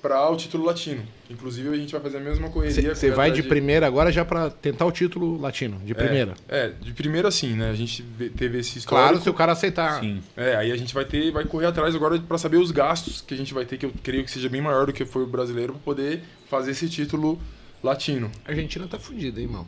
para 0.00 0.30
o 0.30 0.36
título 0.36 0.64
latino. 0.64 1.02
Inclusive 1.28 1.68
a 1.68 1.76
gente 1.76 1.92
vai 1.92 2.00
fazer 2.00 2.18
a 2.18 2.20
mesma 2.20 2.48
correria. 2.50 2.94
Você 2.94 3.10
vai 3.10 3.30
de 3.30 3.42
primeira 3.42 3.86
agora 3.86 4.10
já 4.12 4.24
pra 4.24 4.48
tentar 4.48 4.86
o 4.86 4.92
título 4.92 5.40
latino, 5.40 5.78
de 5.84 5.94
primeira. 5.94 6.34
É, 6.48 6.66
é, 6.66 6.68
de 6.68 6.92
primeira 6.92 7.30
sim, 7.30 7.54
né? 7.54 7.70
A 7.70 7.74
gente 7.74 8.02
teve 8.36 8.58
esse 8.58 8.78
histórico. 8.78 9.08
Claro, 9.08 9.20
se 9.22 9.28
o 9.28 9.34
cara 9.34 9.52
aceitar. 9.52 10.00
Sim. 10.00 10.22
É, 10.36 10.56
aí 10.56 10.72
a 10.72 10.76
gente 10.76 10.94
vai 10.94 11.04
ter, 11.04 11.30
vai 11.32 11.44
correr 11.44 11.66
atrás 11.66 11.94
agora 11.94 12.18
para 12.20 12.38
saber 12.38 12.58
os 12.58 12.70
gastos 12.70 13.20
que 13.20 13.34
a 13.34 13.36
gente 13.36 13.52
vai 13.52 13.64
ter, 13.64 13.76
que 13.76 13.86
eu 13.86 13.92
creio 14.02 14.24
que 14.24 14.30
seja 14.30 14.48
bem 14.48 14.60
maior 14.60 14.86
do 14.86 14.92
que 14.92 15.04
foi 15.04 15.24
o 15.24 15.26
brasileiro, 15.26 15.72
para 15.72 15.82
poder 15.82 16.22
fazer 16.48 16.70
esse 16.70 16.88
título 16.88 17.38
latino. 17.82 18.30
A 18.44 18.50
Argentina 18.50 18.86
tá 18.86 18.98
fudida, 18.98 19.40
hein, 19.40 19.46
irmão? 19.46 19.66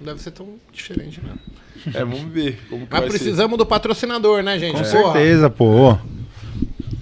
Não 0.00 0.06
deve 0.06 0.22
ser 0.22 0.30
tão 0.30 0.54
diferente, 0.72 1.20
não. 1.22 1.38
É, 1.94 2.04
vamos 2.04 2.32
ver 2.32 2.58
como 2.68 2.86
que 2.86 2.92
Mas 2.92 3.00
vai 3.00 3.10
ser. 3.10 3.18
precisamos 3.18 3.58
do 3.58 3.66
patrocinador, 3.66 4.42
né, 4.42 4.58
gente? 4.58 4.72
Com 4.72 4.82
Porra. 4.82 5.12
certeza, 5.12 5.50
pô. 5.50 5.96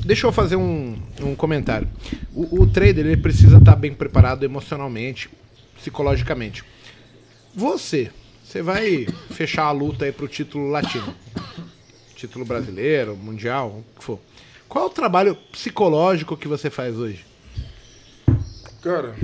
Deixa 0.05 0.27
eu 0.27 0.33
fazer 0.33 0.57
um, 0.57 0.97
um 1.21 1.35
comentário. 1.35 1.89
O, 2.33 2.63
o 2.63 2.67
trader 2.67 3.07
ele 3.07 3.17
precisa 3.17 3.59
estar 3.59 3.75
bem 3.75 3.93
preparado 3.93 4.45
emocionalmente, 4.45 5.29
psicologicamente. 5.77 6.63
Você, 7.55 8.11
você 8.45 8.63
vai 8.63 9.07
fechar 9.31 9.65
a 9.65 9.73
luta 9.73 10.05
aí 10.05 10.13
pro 10.13 10.29
título 10.29 10.69
latino, 10.69 11.13
título 12.15 12.45
brasileiro, 12.45 13.17
mundial, 13.17 13.69
o 13.69 13.99
que 13.99 14.05
for. 14.05 14.21
Qual 14.69 14.85
é 14.85 14.87
o 14.89 14.91
trabalho 14.91 15.35
psicológico 15.51 16.37
que 16.37 16.47
você 16.49 16.71
faz 16.71 16.97
hoje? 16.97 17.25
Cara, 18.83 19.15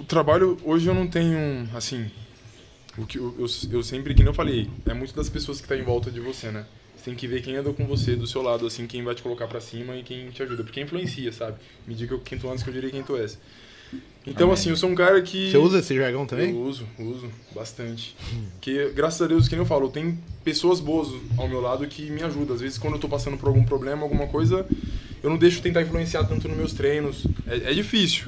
o 0.00 0.04
trabalho 0.04 0.56
hoje 0.64 0.86
eu 0.86 0.94
não 0.94 1.06
tenho, 1.06 1.68
assim, 1.74 2.10
o 2.96 3.04
que 3.04 3.18
eu, 3.18 3.34
eu, 3.38 3.46
eu 3.70 3.82
sempre, 3.82 4.14
que 4.14 4.22
eu 4.22 4.34
falei, 4.34 4.68
é 4.86 4.94
muito 4.94 5.14
das 5.14 5.28
pessoas 5.28 5.58
que 5.58 5.64
estão 5.64 5.76
em 5.76 5.82
volta 5.82 6.10
de 6.10 6.20
você, 6.20 6.50
né? 6.50 6.64
Você 6.96 7.04
tem 7.04 7.14
que 7.14 7.26
ver 7.26 7.42
quem 7.42 7.56
anda 7.56 7.72
com 7.72 7.86
você 7.86 8.16
do 8.16 8.26
seu 8.26 8.42
lado, 8.42 8.66
assim, 8.66 8.86
quem 8.86 9.02
vai 9.02 9.14
te 9.14 9.22
colocar 9.22 9.46
pra 9.46 9.60
cima 9.60 9.96
e 9.96 10.02
quem 10.02 10.30
te 10.30 10.42
ajuda. 10.42 10.62
Porque 10.62 10.80
influencia, 10.80 11.32
sabe? 11.32 11.56
Me 11.86 11.94
diga 11.94 12.18
quem 12.18 12.38
tu 12.38 12.48
andas 12.48 12.62
que 12.62 12.68
eu 12.68 12.74
direi 12.74 12.90
quem 12.90 13.02
tu 13.02 13.16
és. 13.16 13.38
Então, 14.26 14.52
assim, 14.52 14.68
eu 14.68 14.76
sou 14.76 14.90
um 14.90 14.94
cara 14.94 15.20
que. 15.22 15.50
Você 15.50 15.56
usa 15.56 15.78
esse 15.78 15.96
jargão 15.96 16.26
também? 16.26 16.50
Eu 16.50 16.60
uso, 16.60 16.86
uso 16.98 17.30
bastante. 17.54 18.14
Que, 18.60 18.90
graças 18.90 19.20
a 19.22 19.26
Deus, 19.26 19.48
que 19.48 19.54
eu 19.54 19.64
falo, 19.64 19.88
tem 19.88 20.18
pessoas 20.44 20.78
boas 20.78 21.08
ao 21.38 21.48
meu 21.48 21.60
lado 21.60 21.86
que 21.86 22.10
me 22.10 22.22
ajudam. 22.22 22.54
Às 22.54 22.60
vezes, 22.60 22.76
quando 22.76 22.94
eu 22.94 23.00
tô 23.00 23.08
passando 23.08 23.38
por 23.38 23.48
algum 23.48 23.64
problema, 23.64 24.02
alguma 24.02 24.26
coisa, 24.26 24.66
eu 25.22 25.30
não 25.30 25.38
deixo 25.38 25.62
tentar 25.62 25.82
influenciar 25.82 26.24
tanto 26.24 26.46
nos 26.48 26.56
meus 26.56 26.74
treinos. 26.74 27.26
É, 27.46 27.70
é 27.70 27.74
difícil. 27.74 28.26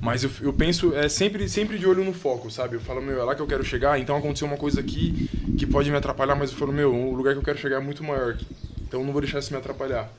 Mas 0.00 0.24
eu, 0.24 0.30
eu 0.40 0.52
penso, 0.52 0.94
é 0.94 1.08
sempre, 1.08 1.48
sempre 1.48 1.78
de 1.78 1.86
olho 1.86 2.04
no 2.04 2.12
foco, 2.12 2.50
sabe? 2.50 2.76
Eu 2.76 2.80
falo, 2.80 3.02
meu, 3.02 3.20
é 3.20 3.24
lá 3.24 3.34
que 3.34 3.42
eu 3.42 3.46
quero 3.46 3.62
chegar, 3.62 4.00
então 4.00 4.16
aconteceu 4.16 4.46
uma 4.46 4.56
coisa 4.56 4.80
aqui 4.80 5.28
que 5.58 5.66
pode 5.66 5.90
me 5.90 5.96
atrapalhar, 5.96 6.34
mas 6.34 6.50
eu 6.50 6.56
falo, 6.56 6.72
meu, 6.72 6.94
o 6.94 7.14
lugar 7.14 7.34
que 7.34 7.38
eu 7.38 7.44
quero 7.44 7.58
chegar 7.58 7.76
é 7.76 7.80
muito 7.80 8.02
maior. 8.02 8.38
Então 8.80 9.00
eu 9.00 9.06
não 9.06 9.12
vou 9.12 9.20
deixar 9.20 9.38
isso 9.38 9.52
me 9.52 9.58
atrapalhar, 9.58 10.10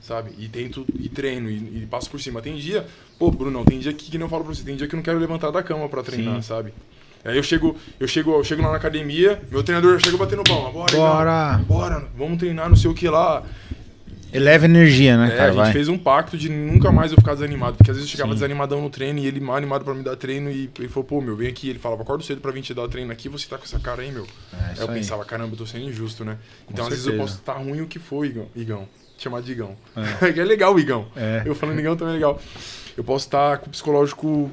sabe? 0.00 0.30
E 0.38 0.48
tento, 0.48 0.86
e 0.98 1.08
treino, 1.08 1.50
e, 1.50 1.82
e 1.82 1.86
passo 1.86 2.10
por 2.10 2.20
cima. 2.20 2.40
Tem 2.40 2.56
dia, 2.56 2.86
pô, 3.18 3.30
Bruno, 3.30 3.64
tem 3.64 3.78
dia 3.78 3.92
que, 3.92 4.10
que 4.10 4.16
eu 4.16 4.28
falo 4.28 4.44
pra 4.44 4.54
você, 4.54 4.62
tem 4.62 4.74
dia 4.74 4.88
que 4.88 4.94
eu 4.94 4.98
não 4.98 5.04
quero 5.04 5.18
levantar 5.18 5.50
da 5.50 5.62
cama 5.62 5.88
pra 5.88 6.02
treinar, 6.02 6.36
Sim. 6.36 6.42
sabe? 6.42 6.72
Aí 7.24 7.36
eu 7.36 7.42
chego, 7.42 7.76
eu 7.98 8.06
chego, 8.06 8.32
eu 8.32 8.44
chego 8.44 8.62
lá 8.62 8.70
na 8.70 8.76
academia, 8.76 9.42
meu 9.50 9.62
treinador 9.62 9.98
chega 9.98 10.16
batendo 10.16 10.44
palma, 10.44 10.70
bora, 10.70 10.96
Bora. 10.96 11.54
Igão, 11.54 11.64
bora, 11.64 12.08
vamos 12.16 12.38
treinar, 12.38 12.68
não 12.68 12.76
sei 12.76 12.88
o 12.88 12.94
que 12.94 13.08
lá. 13.08 13.42
Eleva 14.36 14.64
energia, 14.66 15.16
né, 15.16 15.26
É, 15.26 15.30
cara? 15.30 15.42
a 15.44 15.46
gente 15.48 15.56
Vai. 15.56 15.72
fez 15.72 15.88
um 15.88 15.96
pacto 15.98 16.36
de 16.36 16.48
nunca 16.48 16.92
mais 16.92 17.10
eu 17.12 17.18
ficar 17.18 17.34
desanimado. 17.34 17.76
Porque 17.76 17.90
às 17.90 17.96
vezes 17.96 18.10
eu 18.10 18.12
chegava 18.12 18.30
Sim. 18.30 18.34
desanimadão 18.36 18.80
no 18.80 18.90
treino 18.90 19.18
e 19.18 19.26
ele 19.26 19.40
mal 19.40 19.56
animado 19.56 19.84
pra 19.84 19.94
me 19.94 20.02
dar 20.02 20.16
treino 20.16 20.50
e 20.50 20.70
ele 20.78 20.88
falou, 20.88 21.04
pô, 21.04 21.20
meu, 21.20 21.34
vem 21.36 21.48
aqui. 21.48 21.70
Ele 21.70 21.78
falava, 21.78 22.02
acorda 22.02 22.22
cedo 22.24 22.40
pra 22.40 22.50
vir 22.52 22.62
te 22.62 22.74
dar 22.74 22.86
treino 22.88 23.10
aqui, 23.12 23.28
você 23.28 23.46
tá 23.48 23.56
com 23.58 23.64
essa 23.64 23.78
cara 23.78 24.02
aí, 24.02 24.12
meu. 24.12 24.26
É, 24.52 24.56
aí 24.72 24.78
eu 24.78 24.88
aí. 24.90 24.94
pensava, 24.94 25.24
caramba, 25.24 25.54
eu 25.54 25.58
tô 25.58 25.66
sendo 25.66 25.84
injusto, 25.88 26.24
né? 26.24 26.36
Então 26.70 26.84
às 26.84 26.90
vezes 26.90 27.04
certeza. 27.04 27.22
eu 27.22 27.26
posso 27.26 27.38
estar 27.40 27.54
ruim 27.54 27.80
o 27.80 27.86
que 27.86 27.98
foi, 27.98 28.28
Igão. 28.28 28.46
Igão. 28.54 28.88
Chamar 29.18 29.40
de 29.42 29.52
Igão. 29.52 29.74
É, 30.20 30.42
legal 30.44 30.74
o 30.74 30.78
Igão. 30.78 31.06
É. 31.16 31.42
Eu 31.46 31.54
falando 31.54 31.78
Igão 31.80 31.96
também 31.96 32.12
é 32.12 32.16
legal. 32.16 32.40
Eu 32.96 33.02
posso 33.04 33.26
estar 33.26 33.58
com 33.58 33.66
o 33.66 33.70
psicológico 33.70 34.50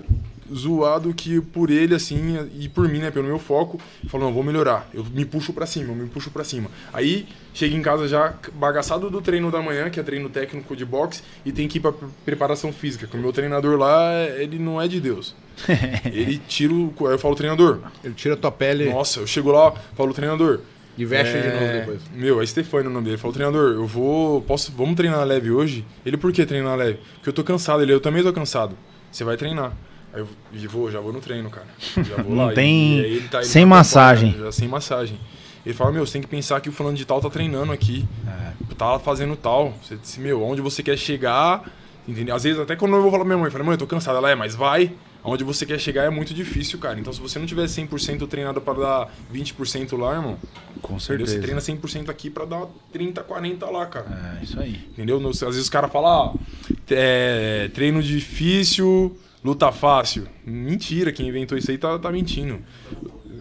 zoado 0.52 1.14
que 1.14 1.40
por 1.42 1.70
ele, 1.70 1.94
assim, 1.94 2.50
e 2.60 2.68
por 2.70 2.88
mim, 2.90 3.00
né, 3.00 3.12
pelo 3.12 3.26
meu 3.26 3.38
foco, 3.38 3.80
eu 4.04 4.10
falo, 4.10 4.24
não, 4.24 4.34
vou 4.34 4.44
melhorar. 4.44 4.90
Eu 4.94 5.04
me 5.04 5.26
puxo 5.26 5.54
pra 5.54 5.66
cima, 5.66 5.90
eu 5.92 5.96
me 5.96 6.10
puxo 6.10 6.32
pra 6.32 6.44
cima. 6.44 6.70
Aí, 6.92 7.28
chego 7.54 7.76
em 7.76 7.82
casa 7.82 8.08
já 8.08 8.34
bagaçado 8.54 9.10
do 9.10 9.22
treino 9.22 9.52
da 9.52 9.62
manhã, 9.62 9.90
que 9.90 10.00
é 10.00 10.04
treino 10.04 10.30
técnico 10.30 10.76
de 10.76 10.86
boxe, 10.86 11.22
e 11.46 11.52
tem 11.52 11.68
que 11.68 11.78
ir 11.78 11.82
pra 11.82 11.92
pre- 11.92 12.08
preparação 12.26 12.74
física, 12.74 13.06
que 13.08 13.16
o 13.16 13.20
meu 13.20 13.32
treinador 13.32 13.78
lá, 13.78 14.12
ele 14.38 14.58
não 14.58 14.82
é 14.82 14.88
de 14.88 15.00
Deus. 15.00 15.36
ele 16.06 16.40
tira 16.48 16.74
o... 16.74 16.94
Aí 17.02 17.14
eu 17.14 17.20
falo, 17.20 17.36
treinador, 17.36 17.80
Ele 18.04 18.14
tira 18.14 18.34
a 18.34 18.38
tua 18.38 18.52
pele 18.52 18.90
nossa, 18.90 19.20
eu 19.20 19.28
chego 19.28 19.52
lá, 19.52 19.72
falo, 19.96 20.14
treinador... 20.14 20.62
e 20.98 21.06
veste 21.06 21.34
de 21.34 21.48
é, 21.48 21.54
novo 21.54 21.80
depois. 21.80 22.02
Meu, 22.14 22.42
é 22.42 22.46
Stefano 22.46 22.90
o 22.90 22.94
nome 22.94 23.06
dele. 23.06 23.16
Ele 23.16 23.22
falou, 23.22 23.34
treinador, 23.34 23.74
eu 23.74 23.86
vou. 23.88 24.42
Posso, 24.42 24.72
vamos 24.72 24.96
treinar 24.96 25.24
leve 25.26 25.52
hoje? 25.52 25.86
Ele, 26.06 26.18
por 26.18 26.32
que 26.32 26.46
treinar 26.46 26.78
leve? 26.78 27.00
Porque 27.16 27.30
eu 27.30 27.34
tô 27.34 27.44
cansado. 27.44 27.82
Ele, 27.82 27.94
eu 27.94 28.00
também 28.00 28.22
tô 28.24 28.32
cansado. 28.34 28.76
Você 29.12 29.24
vai 29.24 29.38
treinar. 29.38 29.74
Aí 30.14 30.20
eu 30.22 30.28
e 30.52 30.68
vou, 30.68 30.92
já 30.92 31.00
vou 31.00 31.12
no 31.12 31.20
treino, 31.20 31.50
cara. 31.50 31.66
Já 31.98 32.22
vou 32.24 32.36
Não 32.36 32.46
lá. 32.48 32.54
tem- 32.54 33.00
E- 33.00 33.02
e 33.02 33.06
ele 33.18 33.28
tá- 33.28 33.40
ele 33.40 33.48
sem 33.48 33.64
tá 33.64 33.68
massagem. 33.70 34.36
Já 34.38 34.52
sem 34.52 34.68
massagem. 34.68 35.18
Ele 35.66 35.74
fala, 35.74 35.92
meu, 35.92 36.06
você 36.06 36.14
tem 36.14 36.22
que 36.22 36.28
pensar 36.28 36.60
que 36.62 36.70
o 36.70 36.72
fulano 36.72 36.96
de 36.98 37.06
tal 37.06 37.20
tá 37.22 37.30
treinando 37.30 37.72
aqui. 37.72 38.06
É. 38.28 38.74
Tá 38.76 39.00
fazendo 39.00 39.36
tal. 39.36 39.74
Você 39.82 39.96
disse, 39.96 40.20
meu, 40.20 40.44
onde 40.44 40.62
você 40.62 40.84
quer 40.84 40.98
chegar. 40.98 41.64
Entendeu? 42.08 42.36
Às 42.36 42.44
vezes, 42.44 42.60
até 42.60 42.76
quando 42.76 42.96
eu 42.96 43.02
vou 43.02 43.10
falar 43.10 43.24
pra 43.24 43.30
minha 43.30 43.38
mãe, 43.38 43.48
eu 43.48 43.52
falo, 43.52 43.64
mãe, 43.64 43.74
eu 43.76 43.78
tô 43.78 43.88
cansado. 43.88 44.18
Ela 44.18 44.30
é, 44.32 44.36
mas 44.36 44.56
vai. 44.56 44.92
Onde 45.24 45.42
você 45.46 45.66
quer 45.66 45.80
chegar 45.80 46.04
é 46.04 46.10
muito 46.10 46.34
difícil, 46.34 46.78
cara. 46.80 47.00
Então, 47.00 47.14
se 47.14 47.22
você 47.22 47.40
não 47.40 47.46
tiver 47.46 47.66
100% 47.66 48.28
treinado 48.28 48.60
para 48.60 48.74
dar 48.78 49.16
20% 49.32 49.96
lá, 49.96 50.16
irmão, 50.16 50.38
Com 50.82 50.96
Entendeu? 50.98 51.00
Você 51.26 51.36
certeza. 51.36 51.42
treina 51.42 51.62
100% 51.62 52.10
aqui 52.12 52.30
pra 52.30 52.44
dar 52.44 52.68
30, 52.92 53.24
40 53.24 53.66
lá, 53.68 53.86
cara. 53.86 54.38
É, 54.42 54.44
isso 54.44 54.60
aí. 54.60 54.82
Entendeu? 54.92 55.16
Às 55.30 55.40
vezes 55.40 55.62
os 55.64 55.70
caras 55.70 55.90
falam, 55.94 56.36
ah, 56.36 56.74
é, 56.90 57.70
treino 57.74 58.04
difícil, 58.04 59.16
Luta 59.44 59.72
fácil. 59.74 60.28
Mentira, 60.46 61.12
quem 61.12 61.28
inventou 61.28 61.58
isso 61.58 61.70
aí 61.70 61.78
tá, 61.78 62.00
tá 62.00 62.12
mentindo. 62.12 62.64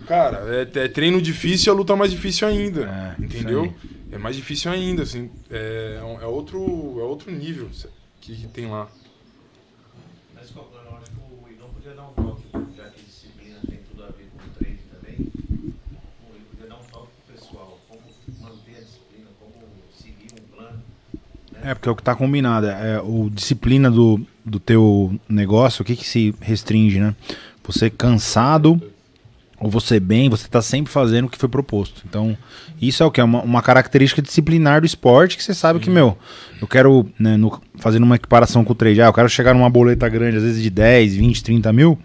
Cara, 0.06 0.44
é, 0.52 0.62
é 0.62 0.88
treino 0.88 1.22
difícil, 1.22 1.72
a 1.72 1.76
luta 1.76 1.94
mais 1.94 2.10
difícil 2.10 2.48
ainda. 2.48 3.16
É, 3.18 3.22
entendeu? 3.22 3.72
É 4.10 4.18
mais 4.18 4.34
difícil 4.34 4.70
ainda, 4.70 5.04
assim. 5.04 5.30
É, 5.48 6.00
é, 6.20 6.26
outro, 6.26 6.60
é 6.98 7.02
outro 7.04 7.30
nível 7.30 7.70
que, 8.20 8.34
que 8.34 8.48
tem 8.48 8.68
lá. 8.68 8.88
Mas 10.34 10.50
eu 10.50 10.62
acho 10.96 11.10
que 11.12 11.18
o 11.18 11.48
Igor 11.48 11.68
podia 11.68 11.94
dar 11.94 12.08
um 12.08 12.14
toque, 12.14 12.42
já 12.76 12.90
que 12.90 13.04
disciplina 13.04 13.58
tem 13.66 13.78
tudo 13.88 14.02
a 14.02 14.06
ver 14.08 14.28
com 14.36 14.44
o 14.44 14.50
treino 14.58 14.78
também. 14.92 15.14
O 15.20 16.34
Igor 16.34 16.46
podia 16.50 16.66
dar 16.66 16.76
um 16.76 16.84
toque 16.90 17.08
pro 17.26 17.34
pessoal, 17.36 17.78
como 17.88 18.02
manter 18.40 18.76
a 18.76 18.80
disciplina, 18.80 19.30
como 19.38 19.54
seguir 19.96 20.34
um 20.34 20.56
plano. 20.56 20.82
Né? 21.52 21.60
É, 21.62 21.74
porque 21.74 21.88
é 21.88 21.92
o 21.92 21.96
que 21.96 22.02
tá 22.02 22.16
combinado. 22.16 22.66
É, 22.66 23.00
o 23.00 23.30
disciplina 23.30 23.88
do, 23.88 24.20
do 24.44 24.58
teu 24.58 25.18
negócio, 25.28 25.82
o 25.82 25.84
que 25.84 25.96
que 25.96 26.06
se 26.06 26.34
restringe, 26.40 26.98
né? 26.98 27.14
Você 27.64 27.88
cansado 27.88 28.80
ou 29.62 29.70
você 29.70 30.00
bem, 30.00 30.28
você 30.28 30.48
tá 30.48 30.60
sempre 30.60 30.92
fazendo 30.92 31.26
o 31.26 31.28
que 31.28 31.38
foi 31.38 31.48
proposto. 31.48 32.02
Então, 32.08 32.36
isso 32.80 33.00
é 33.00 33.06
o 33.06 33.10
que? 33.12 33.20
É 33.20 33.24
uma, 33.24 33.42
uma 33.42 33.62
característica 33.62 34.20
disciplinar 34.20 34.80
do 34.80 34.86
esporte 34.86 35.36
que 35.36 35.44
você 35.44 35.54
sabe 35.54 35.78
que, 35.78 35.88
meu, 35.88 36.18
eu 36.60 36.66
quero, 36.66 37.08
né, 37.16 37.36
no, 37.36 37.62
fazendo 37.76 38.02
uma 38.02 38.16
equiparação 38.16 38.64
com 38.64 38.72
o 38.72 38.74
trade, 38.74 39.00
ah, 39.00 39.06
eu 39.06 39.12
quero 39.12 39.28
chegar 39.28 39.54
numa 39.54 39.70
boleta 39.70 40.08
grande, 40.08 40.38
às 40.38 40.42
vezes 40.42 40.60
de 40.60 40.68
10, 40.68 41.14
20, 41.14 41.44
30 41.44 41.72
mil. 41.72 41.96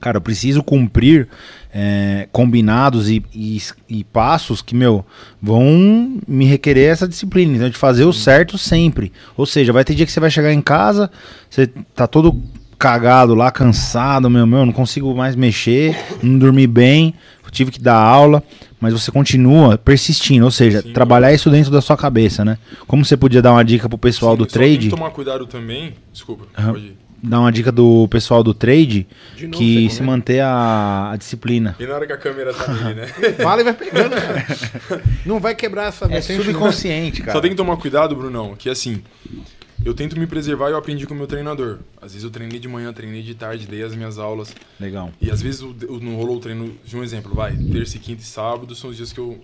Cara, 0.00 0.16
eu 0.16 0.22
preciso 0.22 0.62
cumprir 0.62 1.28
é, 1.74 2.28
combinados 2.30 3.10
e, 3.10 3.20
e, 3.34 3.60
e, 3.88 4.04
passos 4.04 4.62
que, 4.62 4.76
meu, 4.76 5.04
vão 5.42 6.20
me 6.26 6.44
requerer 6.44 6.88
essa 6.90 7.08
disciplina. 7.08 7.56
Então, 7.56 7.68
de 7.68 7.76
fazer 7.76 8.04
o 8.04 8.12
certo 8.12 8.56
sempre. 8.56 9.12
Ou 9.36 9.44
seja, 9.44 9.72
vai 9.72 9.84
ter 9.84 9.96
dia 9.96 10.06
que 10.06 10.12
você 10.12 10.20
vai 10.20 10.30
chegar 10.30 10.52
em 10.52 10.62
casa, 10.62 11.10
você 11.50 11.66
tá 11.94 12.06
todo 12.06 12.40
cagado 12.78 13.34
lá, 13.34 13.50
cansado, 13.50 14.30
meu, 14.30 14.46
meu, 14.46 14.64
não 14.64 14.72
consigo 14.72 15.12
mais 15.14 15.34
mexer, 15.34 15.96
não 16.22 16.38
dormi 16.38 16.66
bem, 16.66 17.14
tive 17.54 17.70
que 17.70 17.80
dar 17.80 17.96
aula, 17.96 18.42
mas 18.80 18.92
você 18.92 19.10
continua 19.10 19.78
persistindo, 19.78 20.44
ou 20.44 20.50
seja, 20.50 20.82
Sim, 20.82 20.92
trabalhar 20.92 21.32
isso 21.32 21.48
dentro 21.48 21.70
da 21.70 21.80
sua 21.80 21.96
cabeça, 21.96 22.44
né? 22.44 22.58
Como 22.86 23.04
você 23.04 23.16
podia 23.16 23.40
dar 23.40 23.52
uma 23.52 23.64
dica 23.64 23.88
pro 23.88 23.96
pessoal 23.96 24.32
Sim, 24.32 24.38
do 24.38 24.46
trade? 24.46 24.78
Tem 24.78 24.90
que 24.90 24.96
tomar 24.96 25.10
cuidado 25.10 25.46
também, 25.46 25.94
desculpa, 26.12 26.44
uhum. 26.58 26.72
pode 26.72 26.86
ir 26.86 27.03
dar 27.24 27.40
uma 27.40 27.50
dica 27.50 27.72
do 27.72 28.06
pessoal 28.08 28.42
do 28.42 28.52
trade 28.52 29.06
novo, 29.40 29.52
que 29.52 29.88
se 29.90 30.02
manter 30.02 30.40
a, 30.40 31.12
a, 31.12 31.16
disciplina. 31.16 31.74
E 31.78 31.86
na 31.86 31.94
hora 31.94 32.06
que 32.06 32.12
a 32.12 32.16
câmera 32.16 32.52
tá 32.52 32.72
nele, 32.72 33.00
né? 33.00 33.06
Fala 33.42 33.62
e 33.62 33.64
vai 33.64 33.72
pegando, 33.72 34.14
cara. 34.14 34.46
Não 35.24 35.40
vai 35.40 35.54
quebrar 35.54 35.86
essa 35.86 36.06
É 36.12 36.20
subconsciente, 36.20 37.20
cara. 37.20 37.32
Só 37.32 37.40
tem 37.40 37.50
que 37.50 37.56
tomar 37.56 37.76
cuidado, 37.78 38.14
Brunão, 38.14 38.54
que 38.54 38.68
assim, 38.68 39.02
eu 39.84 39.94
tento 39.94 40.18
me 40.18 40.26
preservar 40.26 40.68
e 40.68 40.72
eu 40.72 40.76
aprendi 40.76 41.06
com 41.06 41.14
o 41.14 41.16
meu 41.16 41.26
treinador. 41.26 41.78
Às 42.00 42.12
vezes 42.12 42.24
eu 42.24 42.30
treinei 42.30 42.58
de 42.58 42.68
manhã, 42.68 42.92
treinei 42.92 43.22
de 43.22 43.34
tarde, 43.34 43.66
dei 43.66 43.82
as 43.82 43.94
minhas 43.94 44.18
aulas. 44.18 44.54
Legal. 44.78 45.10
E 45.20 45.30
às 45.30 45.40
vezes 45.40 45.60
não 45.62 46.16
rolou 46.16 46.36
o 46.36 46.40
treino, 46.40 46.76
de 46.84 46.96
um 46.96 47.02
exemplo, 47.02 47.34
vai, 47.34 47.56
terça, 47.56 47.98
quinta 47.98 48.22
e 48.22 48.26
sábado 48.26 48.74
são 48.74 48.90
os 48.90 48.96
dias 48.96 49.12
que 49.12 49.20
eu 49.20 49.42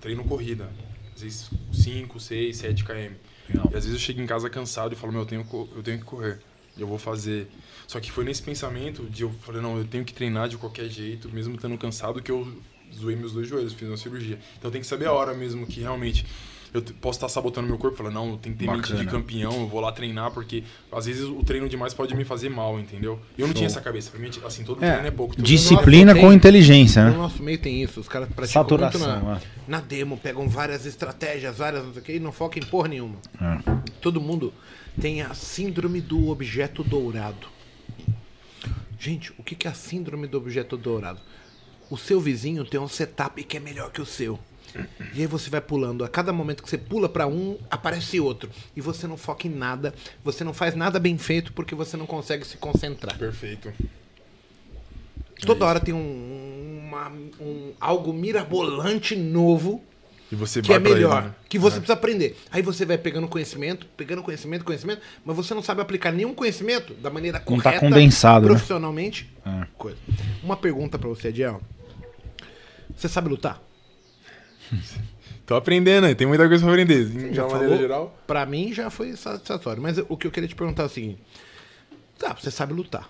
treino 0.00 0.24
corrida. 0.24 0.68
Às 1.14 1.22
vezes 1.22 1.50
5, 1.72 2.18
6, 2.18 2.56
7 2.56 2.84
km. 2.84 2.92
Legal. 3.48 3.70
E 3.72 3.76
às 3.76 3.84
vezes 3.84 3.92
eu 3.92 3.98
chego 3.98 4.20
em 4.20 4.26
casa 4.26 4.50
cansado 4.50 4.92
e 4.92 4.96
falo, 4.96 5.12
meu, 5.12 5.22
eu 5.22 5.26
tenho, 5.26 5.46
eu 5.76 5.82
tenho 5.82 5.98
que 5.98 6.04
correr. 6.04 6.40
Eu 6.76 6.86
vou 6.86 6.98
fazer. 6.98 7.48
Só 7.86 8.00
que 8.00 8.10
foi 8.10 8.24
nesse 8.24 8.42
pensamento 8.42 9.04
de 9.04 9.22
eu 9.22 9.30
falei, 9.42 9.60
não, 9.60 9.78
eu 9.78 9.84
tenho 9.84 10.04
que 10.04 10.12
treinar 10.12 10.48
de 10.48 10.56
qualquer 10.56 10.88
jeito, 10.88 11.28
mesmo 11.28 11.54
estando 11.54 11.76
cansado, 11.78 12.22
que 12.22 12.30
eu 12.30 12.46
zoei 12.92 13.16
meus 13.16 13.32
dois 13.32 13.48
joelhos, 13.48 13.72
fiz 13.72 13.88
uma 13.88 13.96
cirurgia. 13.96 14.38
Então 14.58 14.70
tem 14.70 14.80
que 14.80 14.86
saber 14.86 15.06
a 15.06 15.12
hora 15.12 15.34
mesmo 15.34 15.66
que 15.66 15.80
realmente 15.80 16.26
eu 16.74 16.82
posso 17.00 17.18
estar 17.18 17.28
sabotando 17.28 17.68
meu 17.68 17.78
corpo, 17.78 17.96
falando, 17.96 18.14
não, 18.14 18.36
tem 18.36 18.52
que 18.52 18.58
ter 18.58 18.66
Bacana. 18.66 18.82
mente 18.82 19.04
de 19.04 19.06
campeão, 19.08 19.52
eu 19.60 19.68
vou 19.68 19.80
lá 19.80 19.92
treinar, 19.92 20.32
porque 20.32 20.64
às 20.90 21.06
vezes 21.06 21.22
o 21.22 21.40
treino 21.44 21.68
demais 21.68 21.94
pode 21.94 22.16
me 22.16 22.24
fazer 22.24 22.48
mal, 22.48 22.80
entendeu? 22.80 23.20
Eu 23.38 23.46
não 23.46 23.48
Show. 23.48 23.54
tinha 23.54 23.66
essa 23.68 23.80
cabeça, 23.80 24.10
pra 24.10 24.18
mim, 24.18 24.28
assim, 24.44 24.64
todo 24.64 24.84
é, 24.84 24.90
treino 24.90 25.06
é 25.06 25.10
pouco. 25.12 25.40
Disciplina 25.40 26.16
com 26.16 26.32
inteligência, 26.32 27.04
né? 27.04 27.10
No 27.12 27.18
nosso 27.18 27.40
meio 27.40 27.58
tem 27.58 27.80
isso, 27.80 28.00
os 28.00 28.08
caras 28.08 28.28
praticam 28.28 28.60
Saturação, 28.60 29.08
muito 29.08 29.24
na, 29.24 29.36
é. 29.36 29.40
na, 29.68 29.80
demo, 29.80 30.18
pegam 30.18 30.48
várias 30.48 30.84
estratégias, 30.84 31.58
várias, 31.58 31.84
não 31.84 31.92
sei 31.92 32.02
o 32.02 32.04
que, 32.04 32.12
e 32.14 32.20
não 32.20 32.32
focam 32.32 32.60
em 32.60 32.66
porra 32.66 32.88
nenhuma. 32.88 33.18
É. 33.40 33.73
Todo 34.04 34.20
mundo 34.20 34.52
tem 35.00 35.22
a 35.22 35.32
síndrome 35.32 35.98
do 35.98 36.28
objeto 36.28 36.84
dourado. 36.84 37.46
Gente, 38.98 39.32
o 39.38 39.42
que 39.42 39.66
é 39.66 39.70
a 39.70 39.72
síndrome 39.72 40.26
do 40.26 40.36
objeto 40.36 40.76
dourado? 40.76 41.22
O 41.88 41.96
seu 41.96 42.20
vizinho 42.20 42.66
tem 42.66 42.78
um 42.78 42.86
setup 42.86 43.42
que 43.42 43.56
é 43.56 43.60
melhor 43.60 43.90
que 43.90 44.02
o 44.02 44.04
seu. 44.04 44.38
E 45.14 45.22
aí 45.22 45.26
você 45.26 45.48
vai 45.48 45.62
pulando. 45.62 46.04
A 46.04 46.08
cada 46.10 46.34
momento 46.34 46.62
que 46.62 46.68
você 46.68 46.76
pula 46.76 47.08
para 47.08 47.26
um, 47.26 47.56
aparece 47.70 48.20
outro. 48.20 48.50
E 48.76 48.80
você 48.82 49.06
não 49.06 49.16
foca 49.16 49.46
em 49.46 49.50
nada. 49.50 49.94
Você 50.22 50.44
não 50.44 50.52
faz 50.52 50.74
nada 50.74 51.00
bem 51.00 51.16
feito 51.16 51.54
porque 51.54 51.74
você 51.74 51.96
não 51.96 52.04
consegue 52.04 52.46
se 52.46 52.58
concentrar. 52.58 53.16
Perfeito. 53.16 53.72
Toda 55.46 55.64
é 55.64 55.68
hora 55.68 55.80
tem 55.80 55.94
um, 55.94 56.88
uma, 56.88 57.08
um, 57.40 57.72
algo 57.80 58.12
mirabolante 58.12 59.16
novo 59.16 59.82
e 60.34 60.36
você 60.36 60.60
que 60.60 60.72
é 60.72 60.78
melhor, 60.78 61.18
ele, 61.18 61.28
né? 61.28 61.34
que 61.48 61.58
você 61.58 61.76
é. 61.76 61.78
precisa 61.78 61.92
aprender. 61.92 62.36
Aí 62.50 62.60
você 62.60 62.84
vai 62.84 62.98
pegando 62.98 63.28
conhecimento, 63.28 63.86
pegando 63.96 64.22
conhecimento, 64.22 64.64
conhecimento, 64.64 65.00
mas 65.24 65.36
você 65.36 65.54
não 65.54 65.62
sabe 65.62 65.80
aplicar 65.80 66.12
nenhum 66.12 66.34
conhecimento 66.34 66.92
da 66.94 67.08
maneira 67.08 67.38
não 67.38 67.44
tá 67.44 67.50
correta, 67.62 67.72
tá 67.72 67.80
condensado, 67.80 68.46
né? 68.46 68.52
profissionalmente. 68.52 69.32
Né? 69.46 69.68
Coisa. 69.78 69.96
Uma 70.42 70.56
pergunta 70.56 70.98
para 70.98 71.08
você, 71.08 71.28
Adiel. 71.28 71.60
Você 72.96 73.08
sabe 73.08 73.28
lutar? 73.28 73.62
Tô 75.46 75.54
aprendendo, 75.54 76.12
tem 76.14 76.26
muita 76.26 76.48
coisa 76.48 76.64
pra 76.64 76.72
aprender. 76.72 77.04
de 77.04 77.34
já 77.34 77.46
maneira 77.46 77.76
geral. 77.76 78.18
Pra 78.26 78.44
mim 78.44 78.72
já 78.72 78.90
foi 78.90 79.14
satisfatório. 79.14 79.80
Mas 79.80 79.98
o 80.08 80.16
que 80.16 80.26
eu 80.26 80.30
queria 80.30 80.48
te 80.48 80.54
perguntar 80.54 80.84
é 80.84 80.86
o 80.86 80.88
seguinte: 80.88 81.22
tá, 82.18 82.32
você 82.32 82.50
sabe 82.50 82.72
lutar. 82.72 83.08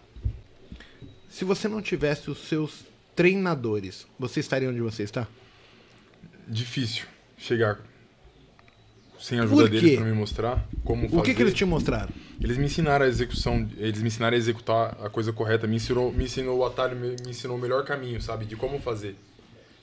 Se 1.30 1.44
você 1.44 1.68
não 1.68 1.80
tivesse 1.80 2.30
os 2.30 2.38
seus 2.48 2.84
treinadores, 3.16 4.06
você 4.18 4.40
estaria 4.40 4.68
onde 4.68 4.80
você 4.80 5.04
está? 5.04 5.26
Difícil 6.46 7.13
chegar 7.44 7.78
sem 9.20 9.38
a 9.38 9.44
ajuda 9.44 9.68
deles 9.68 9.96
para 9.96 10.04
me 10.04 10.12
mostrar 10.12 10.66
como 10.84 11.02
fazer. 11.08 11.16
O 11.16 11.22
que, 11.22 11.34
que 11.34 11.42
eles 11.42 11.54
te 11.54 11.64
mostraram? 11.64 12.12
Eles 12.40 12.56
me 12.56 12.66
ensinaram 12.66 13.04
a 13.04 13.08
execução, 13.08 13.68
eles 13.76 14.00
me 14.02 14.08
ensinaram 14.08 14.34
a 14.34 14.38
executar 14.38 14.98
a 15.02 15.08
coisa 15.08 15.32
correta, 15.32 15.66
me 15.66 15.76
ensinou, 15.76 16.12
me 16.12 16.24
ensinou 16.24 16.58
o 16.58 16.64
atalho, 16.64 16.96
me, 16.96 17.16
me 17.24 17.30
ensinou 17.30 17.56
o 17.56 17.60
melhor 17.60 17.84
caminho, 17.84 18.20
sabe, 18.20 18.44
de 18.44 18.56
como 18.56 18.78
fazer. 18.80 19.16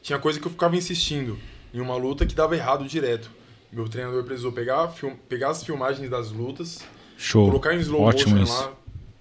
Tinha 0.02 0.20
coisa 0.20 0.40
que 0.40 0.46
eu 0.46 0.52
ficava 0.52 0.76
insistindo 0.76 1.40
em 1.74 1.80
uma 1.80 1.96
luta 1.96 2.26
que 2.26 2.36
dava 2.36 2.56
errado 2.56 2.88
direto. 2.88 3.32
Meu 3.72 3.88
treinador 3.88 4.24
precisou 4.24 4.52
pegar, 4.52 4.90
film, 4.90 5.14
pegar 5.30 5.50
as 5.50 5.64
filmagens 5.64 6.10
das 6.10 6.32
lutas, 6.32 6.80
Show. 7.18 7.46
colocar 7.48 7.74
em 7.74 7.80
slow 7.80 8.02
Ótimo 8.02 8.38
motion 8.38 8.44
isso. 8.44 8.62
lá, 8.62 8.74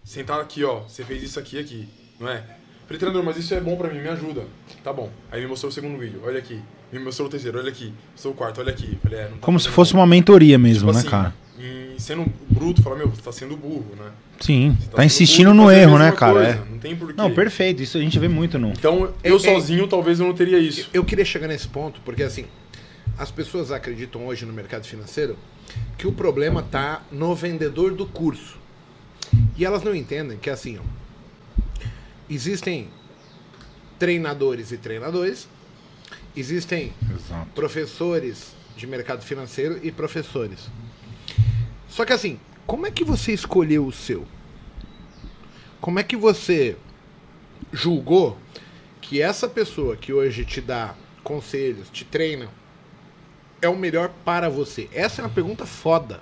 sentar 0.02 0.40
aqui, 0.40 0.64
ó, 0.64 0.80
você 0.80 1.04
fez 1.04 1.22
isso 1.22 1.38
aqui 1.38 1.58
aqui, 1.58 1.88
não 2.18 2.28
é? 2.28 2.38
Falei, 2.86 2.98
treinador, 2.98 3.22
mas 3.22 3.36
isso 3.36 3.54
é 3.54 3.60
bom 3.60 3.76
pra 3.76 3.88
mim, 3.88 4.00
me 4.00 4.08
ajuda. 4.08 4.44
Tá 4.82 4.92
bom. 4.92 5.10
Aí 5.30 5.40
me 5.40 5.46
mostrou 5.46 5.70
o 5.70 5.72
segundo 5.72 5.96
vídeo, 5.98 6.20
olha 6.24 6.38
aqui. 6.38 6.60
Me 6.92 6.98
mostrou 6.98 7.28
o 7.28 7.30
terceiro, 7.30 7.58
olha 7.58 7.70
aqui. 7.70 7.92
Mostrou 8.12 8.34
o 8.34 8.36
quarto, 8.36 8.60
olha 8.60 8.72
aqui. 8.72 8.98
Falei, 9.02 9.20
é, 9.20 9.24
tá 9.24 9.36
Como 9.40 9.60
se 9.60 9.68
fosse 9.68 9.92
bom. 9.92 10.00
uma 10.00 10.06
mentoria 10.06 10.58
mesmo, 10.58 10.80
tipo 10.80 10.92
né, 10.92 10.98
assim, 10.98 11.08
cara? 11.08 11.34
E 11.58 12.00
sendo 12.00 12.26
bruto, 12.48 12.82
falar, 12.82 12.96
meu, 12.96 13.08
você 13.08 13.22
tá 13.22 13.30
sendo 13.30 13.56
burro, 13.56 13.94
né? 13.96 14.10
Sim, 14.40 14.76
tá, 14.90 14.96
tá 14.96 15.04
insistindo 15.04 15.52
no 15.52 15.70
erro, 15.70 15.98
né, 15.98 16.10
cara? 16.10 16.42
É. 16.42 16.54
Não 16.70 16.78
tem 16.78 16.96
porquê. 16.96 17.14
Não, 17.16 17.30
perfeito, 17.32 17.82
isso 17.82 17.98
a 17.98 18.00
gente 18.00 18.18
vê 18.18 18.28
muito 18.28 18.58
no. 18.58 18.70
Então, 18.70 19.12
eu 19.22 19.36
é, 19.36 19.38
sozinho, 19.38 19.84
é, 19.84 19.86
talvez 19.86 20.18
eu 20.18 20.26
não 20.26 20.34
teria 20.34 20.58
isso. 20.58 20.88
Eu, 20.92 21.02
eu 21.02 21.04
queria 21.04 21.24
chegar 21.24 21.46
nesse 21.46 21.68
ponto, 21.68 22.00
porque 22.02 22.22
assim, 22.22 22.46
as 23.18 23.30
pessoas 23.30 23.70
acreditam 23.70 24.26
hoje 24.26 24.46
no 24.46 24.52
mercado 24.52 24.86
financeiro 24.86 25.36
que 25.98 26.06
o 26.06 26.12
problema 26.12 26.60
está 26.60 27.02
no 27.12 27.34
vendedor 27.34 27.92
do 27.92 28.06
curso. 28.06 28.58
E 29.56 29.64
elas 29.64 29.82
não 29.82 29.94
entendem 29.94 30.38
que 30.38 30.48
assim, 30.48 30.78
ó, 30.78 31.84
existem 32.28 32.88
treinadores 33.98 34.72
e 34.72 34.78
treinadores, 34.78 35.46
existem 36.36 36.92
Exato. 37.14 37.50
professores 37.54 38.54
de 38.76 38.86
mercado 38.86 39.22
financeiro 39.22 39.78
e 39.82 39.90
professores. 39.90 40.68
Só 41.88 42.04
que 42.04 42.12
assim, 42.12 42.38
como 42.66 42.86
é 42.86 42.90
que 42.90 43.04
você 43.04 43.32
escolheu 43.32 43.86
o 43.86 43.92
seu? 43.92 44.26
Como 45.80 45.98
é 45.98 46.02
que 46.02 46.16
você 46.16 46.76
julgou 47.72 48.38
que 49.00 49.20
essa 49.20 49.48
pessoa 49.48 49.96
que 49.96 50.12
hoje 50.12 50.44
te 50.44 50.60
dá 50.60 50.94
conselhos, 51.22 51.88
te 51.90 52.04
treina, 52.04 52.48
é 53.60 53.68
o 53.68 53.76
melhor 53.76 54.10
para 54.24 54.48
você? 54.48 54.88
Essa 54.92 55.20
é 55.20 55.24
uma 55.24 55.30
pergunta 55.30 55.66
foda. 55.66 56.20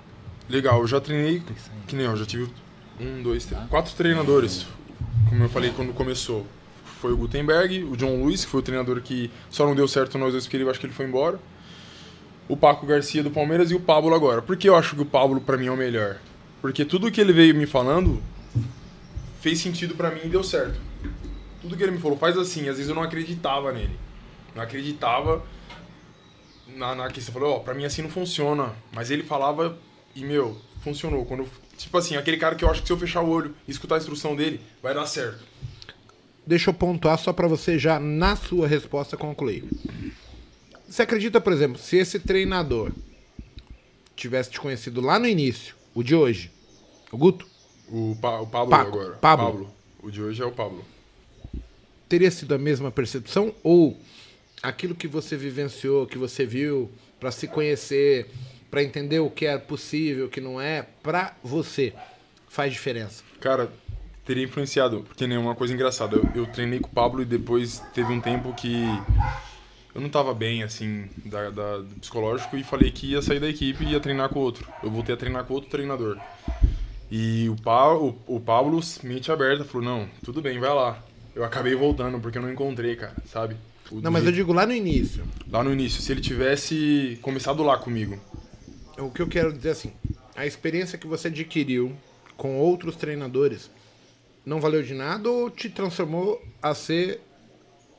Legal, 0.49 0.81
eu 0.81 0.87
já 0.87 0.99
treinei, 0.99 1.43
que 1.87 1.95
nem 1.95 2.05
eu, 2.05 2.17
já 2.17 2.25
tive 2.25 2.51
um, 2.99 3.21
dois, 3.21 3.45
três, 3.45 3.63
quatro 3.69 3.93
treinadores. 3.95 4.65
Como 5.29 5.43
eu 5.43 5.49
falei 5.49 5.71
quando 5.71 5.93
começou. 5.93 6.45
Foi 7.01 7.13
o 7.13 7.17
Gutenberg, 7.17 7.83
o 7.83 7.95
John 7.95 8.23
Lewis, 8.23 8.43
que 8.43 8.51
foi 8.51 8.59
o 8.59 8.63
treinador 8.63 9.01
que 9.01 9.31
só 9.49 9.65
não 9.65 9.73
deu 9.73 9.87
certo 9.87 10.17
nós 10.17 10.31
dois, 10.31 10.45
porque 10.45 10.57
ele, 10.57 10.69
acho 10.69 10.79
que 10.79 10.85
ele 10.85 10.93
foi 10.93 11.05
embora. 11.05 11.39
O 12.47 12.57
Paco 12.57 12.85
Garcia 12.85 13.23
do 13.23 13.31
Palmeiras 13.31 13.71
e 13.71 13.75
o 13.75 13.79
Pablo 13.79 14.13
agora. 14.13 14.41
Por 14.41 14.57
que 14.57 14.67
eu 14.67 14.75
acho 14.75 14.95
que 14.95 15.01
o 15.01 15.05
Pablo 15.05 15.39
para 15.39 15.57
mim 15.57 15.67
é 15.67 15.71
o 15.71 15.77
melhor? 15.77 16.17
Porque 16.61 16.83
tudo 16.83 17.11
que 17.11 17.21
ele 17.21 17.31
veio 17.31 17.55
me 17.55 17.65
falando 17.65 18.21
fez 19.39 19.59
sentido 19.59 19.95
para 19.95 20.11
mim 20.11 20.21
e 20.25 20.29
deu 20.29 20.43
certo. 20.43 20.79
Tudo 21.61 21.77
que 21.77 21.83
ele 21.83 21.91
me 21.93 21.99
falou, 21.99 22.17
faz 22.17 22.37
assim. 22.37 22.67
Às 22.67 22.75
vezes 22.77 22.89
eu 22.89 22.95
não 22.95 23.03
acreditava 23.03 23.71
nele. 23.71 23.97
Não 24.53 24.63
acreditava 24.63 25.43
na, 26.67 26.95
na 26.95 27.07
que 27.07 27.21
você 27.21 27.31
falou, 27.31 27.53
ó, 27.53 27.57
oh, 27.57 27.59
pra 27.61 27.73
mim 27.73 27.85
assim 27.85 28.01
não 28.01 28.09
funciona. 28.09 28.73
Mas 28.91 29.09
ele 29.09 29.23
falava 29.23 29.77
e, 30.15 30.25
meu, 30.25 30.57
funcionou. 30.81 31.25
Quando 31.25 31.43
eu 31.43 31.49
tipo 31.77 31.97
assim, 31.97 32.17
aquele 32.17 32.35
cara 32.35 32.55
que 32.55 32.65
eu 32.65 32.69
acho 32.69 32.81
que 32.81 32.87
se 32.87 32.93
eu 32.93 32.97
fechar 32.97 33.21
o 33.21 33.29
olho 33.29 33.55
e 33.65 33.71
escutar 33.71 33.95
a 33.95 33.97
instrução 33.99 34.35
dele, 34.35 34.59
vai 34.83 34.93
dar 34.93 35.05
certo. 35.05 35.43
Deixa 36.49 36.71
eu 36.71 36.73
pontuar 36.73 37.15
só 37.19 37.31
pra 37.31 37.47
você 37.47 37.77
já, 37.77 37.99
na 37.99 38.35
sua 38.35 38.67
resposta, 38.67 39.15
concluir. 39.15 39.65
Você 40.87 41.03
acredita, 41.03 41.39
por 41.39 41.53
exemplo, 41.53 41.77
se 41.77 41.95
esse 41.95 42.19
treinador 42.19 42.91
tivesse 44.15 44.49
te 44.49 44.59
conhecido 44.59 44.99
lá 44.99 45.19
no 45.19 45.27
início, 45.27 45.75
o 45.93 46.01
de 46.01 46.15
hoje, 46.15 46.51
o 47.11 47.17
Guto, 47.19 47.47
O, 47.87 48.17
pa, 48.19 48.39
o 48.39 48.47
Pablo 48.47 48.71
Paco, 48.71 48.97
agora. 48.97 49.15
Pablo. 49.17 49.71
O 50.01 50.09
de 50.09 50.23
hoje 50.23 50.41
é 50.41 50.45
o 50.45 50.51
Pablo. 50.51 50.83
teria 52.07 52.31
sido 52.31 52.55
a 52.55 52.57
mesma 52.57 52.89
percepção? 52.89 53.53
Ou 53.61 53.95
aquilo 54.63 54.95
que 54.95 55.07
você 55.07 55.37
vivenciou, 55.37 56.07
que 56.07 56.17
você 56.17 56.47
viu, 56.47 56.89
pra 57.19 57.29
se 57.29 57.47
conhecer, 57.47 58.27
pra 58.71 58.81
entender 58.81 59.19
o 59.19 59.29
que 59.29 59.45
é 59.45 59.55
possível, 59.59 60.25
o 60.25 60.29
que 60.29 60.41
não 60.41 60.59
é, 60.59 60.81
pra 61.03 61.35
você, 61.43 61.93
faz 62.47 62.73
diferença? 62.73 63.23
Cara, 63.39 63.71
teria 64.29 64.43
influenciado, 64.43 65.01
porque 65.07 65.25
nem 65.25 65.39
uma 65.39 65.55
coisa 65.55 65.73
engraçada. 65.73 66.15
Eu, 66.15 66.29
eu 66.35 66.45
treinei 66.45 66.79
com 66.79 66.87
o 66.87 66.91
Pablo 66.91 67.19
e 67.19 67.25
depois 67.25 67.81
teve 67.95 68.13
um 68.13 68.21
tempo 68.21 68.53
que 68.53 68.83
eu 69.95 69.99
não 69.99 70.07
tava 70.07 70.35
bem, 70.35 70.61
assim, 70.61 71.09
da, 71.25 71.49
da- 71.49 71.77
do 71.79 71.95
psicológico 71.99 72.55
e 72.55 72.63
falei 72.63 72.91
que 72.91 73.07
ia 73.07 73.23
sair 73.23 73.39
da 73.39 73.49
equipe 73.49 73.83
e 73.83 73.93
ia 73.93 73.99
treinar 73.99 74.29
com 74.29 74.37
outro. 74.37 74.67
Eu 74.83 74.91
voltei 74.91 75.15
a 75.15 75.17
treinar 75.17 75.45
com 75.45 75.55
outro 75.55 75.71
treinador. 75.71 76.15
E 77.09 77.49
o, 77.49 77.55
pa, 77.55 77.91
o, 77.95 78.15
o 78.27 78.39
Pablo, 78.39 78.79
mente 79.01 79.31
aberta, 79.31 79.65
falou: 79.65 79.83
Não, 79.87 80.07
tudo 80.23 80.43
bem, 80.43 80.59
vai 80.59 80.69
lá. 80.75 81.03
Eu 81.35 81.43
acabei 81.43 81.73
voltando 81.73 82.19
porque 82.19 82.37
eu 82.37 82.41
não 82.43 82.51
encontrei, 82.51 82.95
cara, 82.95 83.15
sabe? 83.25 83.55
O 83.89 83.99
Não, 83.99 84.11
mas 84.11 84.25
eu 84.27 84.31
digo 84.31 84.53
lá 84.53 84.63
no 84.67 84.73
início. 84.73 85.23
Lá 85.51 85.63
no 85.63 85.73
início, 85.73 86.03
se 86.03 86.11
ele 86.11 86.21
tivesse 86.21 87.17
começado 87.23 87.63
lá 87.63 87.79
comigo. 87.79 88.19
O 88.99 89.09
que 89.09 89.23
eu 89.23 89.27
quero 89.27 89.51
dizer 89.51 89.71
assim, 89.71 89.91
a 90.35 90.45
experiência 90.45 90.99
que 90.99 91.07
você 91.07 91.29
adquiriu 91.29 91.95
com 92.37 92.59
outros 92.59 92.95
treinadores 92.95 93.71
não 94.49 94.59
valeu 94.59 94.81
de 94.81 94.93
nada 94.93 95.29
ou 95.29 95.49
te 95.49 95.69
transformou 95.69 96.41
a 96.61 96.73
ser 96.73 97.21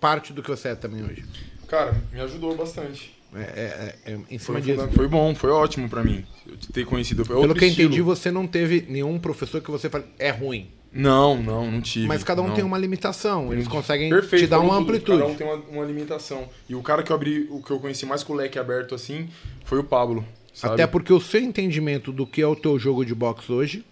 parte 0.00 0.32
do 0.32 0.42
que 0.42 0.50
você 0.50 0.68
é 0.68 0.74
também 0.74 1.04
hoje? 1.04 1.24
Cara, 1.68 1.94
me 2.12 2.20
ajudou 2.20 2.56
bastante. 2.56 3.16
É, 3.32 3.38
é- 3.40 3.96
é- 4.04 4.12
é 4.12 4.18
em 4.28 4.38
Foi, 4.38 4.60
cima 4.60 4.60
disso. 4.60 4.88
foi 4.92 5.06
bom, 5.06 5.32
foi 5.36 5.50
ótimo 5.50 5.88
pra 5.88 6.02
mim. 6.02 6.24
Eu 6.44 6.56
ter 6.72 6.84
conhecido. 6.84 7.24
Foi 7.24 7.40
Pelo 7.40 7.54
que 7.54 7.64
eu 7.64 7.68
entendi, 7.68 8.02
você 8.02 8.30
não 8.32 8.44
teve 8.46 8.84
nenhum 8.88 9.20
professor 9.20 9.60
que 9.60 9.70
você 9.70 9.88
fala, 9.88 10.04
é 10.18 10.30
ruim. 10.30 10.68
Não, 10.92 11.40
não, 11.40 11.70
não 11.70 11.80
tive. 11.80 12.08
Mas 12.08 12.24
cada 12.24 12.42
um 12.42 12.48
não. 12.48 12.54
tem 12.56 12.64
uma 12.64 12.76
limitação. 12.76 13.52
Eles 13.52 13.68
conseguem 13.68 14.10
Perfeito, 14.10 14.46
te 14.46 14.48
dar 14.48 14.58
uma 14.58 14.70
tudo. 14.74 14.82
amplitude. 14.82 15.18
Cada 15.20 15.30
um 15.30 15.34
tem 15.36 15.46
uma, 15.46 15.56
uma 15.70 15.84
limitação. 15.84 16.48
E 16.68 16.74
o 16.74 16.82
cara 16.82 17.04
que 17.04 17.12
eu 17.12 17.14
abri, 17.14 17.46
o 17.48 17.62
que 17.62 17.70
eu 17.70 17.78
conheci 17.78 18.04
mais 18.04 18.24
com 18.24 18.32
o 18.32 18.36
leque 18.36 18.58
aberto 18.58 18.96
assim, 18.96 19.28
foi 19.64 19.78
o 19.78 19.84
Pablo. 19.84 20.24
Sabe? 20.52 20.74
Até 20.74 20.88
porque 20.88 21.12
o 21.12 21.20
seu 21.20 21.40
entendimento 21.40 22.10
do 22.10 22.26
que 22.26 22.42
é 22.42 22.46
o 22.48 22.56
teu 22.56 22.76
jogo 22.76 23.04
de 23.04 23.14
boxe 23.14 23.52
hoje, 23.52 23.84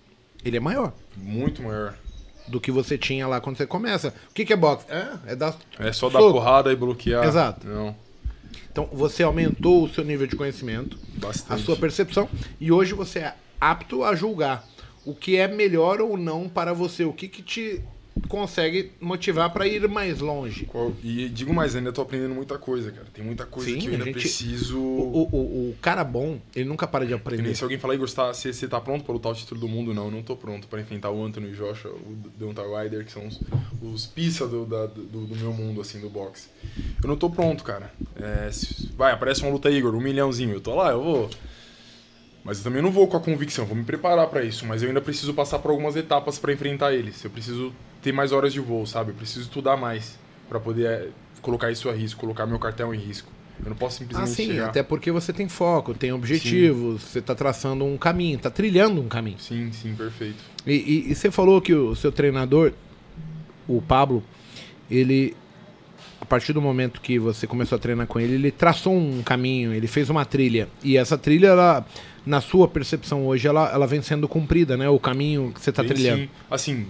ele 0.44 0.56
é 0.56 0.60
maior 0.60 0.92
Muito 1.16 1.62
maior. 1.62 1.94
Do 2.48 2.60
que 2.60 2.70
você 2.70 2.96
tinha 2.98 3.26
lá 3.26 3.40
quando 3.40 3.56
você 3.56 3.66
começa. 3.66 4.12
O 4.30 4.34
que, 4.34 4.44
que 4.44 4.52
é 4.52 4.56
boxe? 4.56 4.84
É, 4.88 5.32
é 5.32 5.36
dar 5.36 5.54
É 5.78 5.92
só 5.92 6.08
dar 6.08 6.18
soco. 6.20 6.32
porrada 6.34 6.72
e 6.72 6.76
bloquear. 6.76 7.24
Exato. 7.24 7.66
Não, 7.66 7.94
Então 8.70 8.88
você 8.92 9.22
aumentou 9.22 9.84
o 9.84 9.88
seu 9.88 10.04
nível 10.04 10.26
de 10.26 10.36
conhecimento, 10.36 10.98
bastante. 11.16 11.60
a 11.60 11.64
sua 11.64 11.76
percepção, 11.76 12.28
e 12.60 12.70
hoje 12.72 12.94
você 12.94 13.20
é 13.20 13.34
apto 13.60 14.04
a 14.04 14.14
julgar 14.14 14.64
o 15.04 15.14
que 15.14 15.36
é 15.36 15.48
melhor 15.48 16.00
ou 16.00 16.16
não 16.16 16.48
para 16.48 16.72
você, 16.72 17.04
o 17.04 17.12
que, 17.12 17.28
que 17.28 17.42
te 17.42 17.80
consegue 18.28 18.92
motivar 19.00 19.50
para 19.52 19.66
ir 19.66 19.86
mais 19.88 20.18
longe. 20.20 20.68
E 21.02 21.28
digo 21.28 21.52
mais, 21.54 21.76
ainda 21.76 21.92
tô 21.92 22.00
aprendendo 22.02 22.34
muita 22.34 22.58
coisa, 22.58 22.90
cara. 22.90 23.06
Tem 23.12 23.24
muita 23.24 23.44
coisa 23.46 23.70
Sim, 23.70 23.78
que 23.78 23.86
eu 23.86 23.92
ainda 23.92 24.04
gente- 24.06 24.14
preciso. 24.14 24.78
O, 24.78 25.28
o, 25.30 25.36
o, 25.70 25.76
cara 25.80 26.02
bom, 26.04 26.38
ele 26.54 26.68
nunca 26.68 26.86
para 26.86 27.04
de 27.04 27.12
Que 27.12 27.14
nem 27.14 27.20
aprender. 27.20 27.54
se 27.54 27.62
alguém 27.62 27.78
falar, 27.78 27.94
Igor, 27.94 28.08
você 28.08 28.16
tá, 28.16 28.32
você, 28.32 28.68
tá 28.68 28.80
pronto 28.80 29.04
para 29.04 29.12
lutar 29.14 29.32
o 29.32 29.34
título 29.34 29.60
do 29.60 29.68
mundo? 29.68 29.92
Não, 29.94 30.06
eu 30.06 30.10
não 30.10 30.22
tô 30.22 30.36
pronto 30.36 30.66
para 30.68 30.80
enfrentar 30.80 31.10
o 31.10 31.24
Anthony 31.24 31.52
Joshua, 31.52 31.92
o 31.92 32.16
Deontay 32.38 32.66
Wilder, 32.66 33.04
que 33.04 33.12
são 33.12 33.26
os, 33.26 33.40
os 33.82 34.06
pisa 34.06 34.46
do, 34.46 34.64
da- 34.66 34.86
do, 34.86 35.02
do 35.26 35.36
meu 35.36 35.52
mundo, 35.52 35.80
assim, 35.80 36.00
do 36.00 36.08
boxe. 36.10 36.48
Eu 37.02 37.08
não 37.08 37.16
tô 37.16 37.30
pronto, 37.30 37.62
cara. 37.64 37.92
É, 38.16 38.50
se- 38.50 38.90
vai, 38.96 39.12
aparece 39.12 39.42
uma 39.42 39.50
luta, 39.52 39.70
Igor, 39.70 39.94
um 39.94 40.00
milhãozinho. 40.00 40.52
Eu 40.54 40.60
tô 40.60 40.74
lá, 40.74 40.90
eu 40.90 41.02
vou. 41.02 41.30
Mas 42.44 42.58
eu 42.58 42.64
também 42.64 42.80
não 42.80 42.90
vou 42.90 43.06
com 43.06 43.16
a 43.16 43.20
convicção, 43.20 43.66
vou 43.66 43.76
me 43.76 43.84
preparar 43.84 44.26
para 44.28 44.42
isso. 44.42 44.64
Mas 44.64 44.82
eu 44.82 44.88
ainda 44.88 45.00
preciso 45.02 45.34
passar 45.34 45.58
por 45.58 45.70
algumas 45.70 45.96
etapas 45.96 46.38
para 46.38 46.52
enfrentar 46.52 46.94
eles. 46.94 47.22
Eu 47.22 47.30
preciso 47.30 47.72
ter 48.02 48.12
mais 48.12 48.32
horas 48.32 48.52
de 48.52 48.60
voo, 48.60 48.86
sabe? 48.86 49.10
Eu 49.10 49.14
preciso 49.14 49.42
estudar 49.42 49.76
mais 49.76 50.18
para 50.48 50.58
poder 50.60 50.86
é, 50.86 51.08
colocar 51.42 51.70
isso 51.70 51.88
a 51.88 51.92
risco, 51.92 52.20
colocar 52.20 52.46
meu 52.46 52.58
cartel 52.58 52.94
em 52.94 52.98
risco. 52.98 53.30
Eu 53.64 53.70
não 53.70 53.76
posso 53.76 53.96
Ah, 53.96 53.98
simplesmente 53.98 54.30
sim, 54.36 54.46
chegar. 54.46 54.66
até 54.66 54.82
porque 54.84 55.10
você 55.10 55.32
tem 55.32 55.48
foco, 55.48 55.92
tem 55.92 56.12
objetivos, 56.12 57.02
você 57.02 57.20
tá 57.20 57.34
traçando 57.34 57.84
um 57.84 57.98
caminho, 57.98 58.38
tá 58.38 58.50
trilhando 58.50 59.00
um 59.00 59.08
caminho. 59.08 59.38
Sim, 59.40 59.72
sim, 59.72 59.94
perfeito. 59.96 60.36
E, 60.64 60.74
e- 60.74 61.10
e 61.10 61.14
você 61.14 61.28
falou 61.30 61.60
que 61.60 61.74
o 61.74 61.94
seu 61.96 62.12
treinador, 62.12 62.72
o 63.66 63.82
Pablo, 63.82 64.22
ele, 64.88 65.36
a 66.20 66.24
partir 66.24 66.52
do 66.52 66.62
momento 66.62 67.00
que 67.00 67.18
você 67.18 67.46
começou 67.48 67.74
a 67.76 67.78
treinar 67.80 68.06
com 68.06 68.20
ele, 68.20 68.34
ele 68.34 68.50
traçou 68.52 68.96
um 68.96 69.22
caminho, 69.24 69.72
ele 69.72 69.88
fez 69.88 70.08
uma 70.08 70.24
trilha. 70.24 70.68
E 70.84 70.96
essa 70.96 71.18
trilha, 71.18 71.48
ela, 71.48 71.84
na 72.24 72.40
sua 72.40 72.68
percepção 72.68 73.26
hoje, 73.26 73.48
ela, 73.48 73.68
ela 73.72 73.88
vem 73.88 74.00
sendo 74.02 74.28
cumprida, 74.28 74.76
né? 74.76 74.88
O 74.88 75.00
caminho 75.00 75.50
que 75.52 75.60
você 75.60 75.72
tá 75.72 75.82
Bem, 75.82 75.92
trilhando. 75.94 76.22
sim. 76.22 76.28
Assim, 76.48 76.86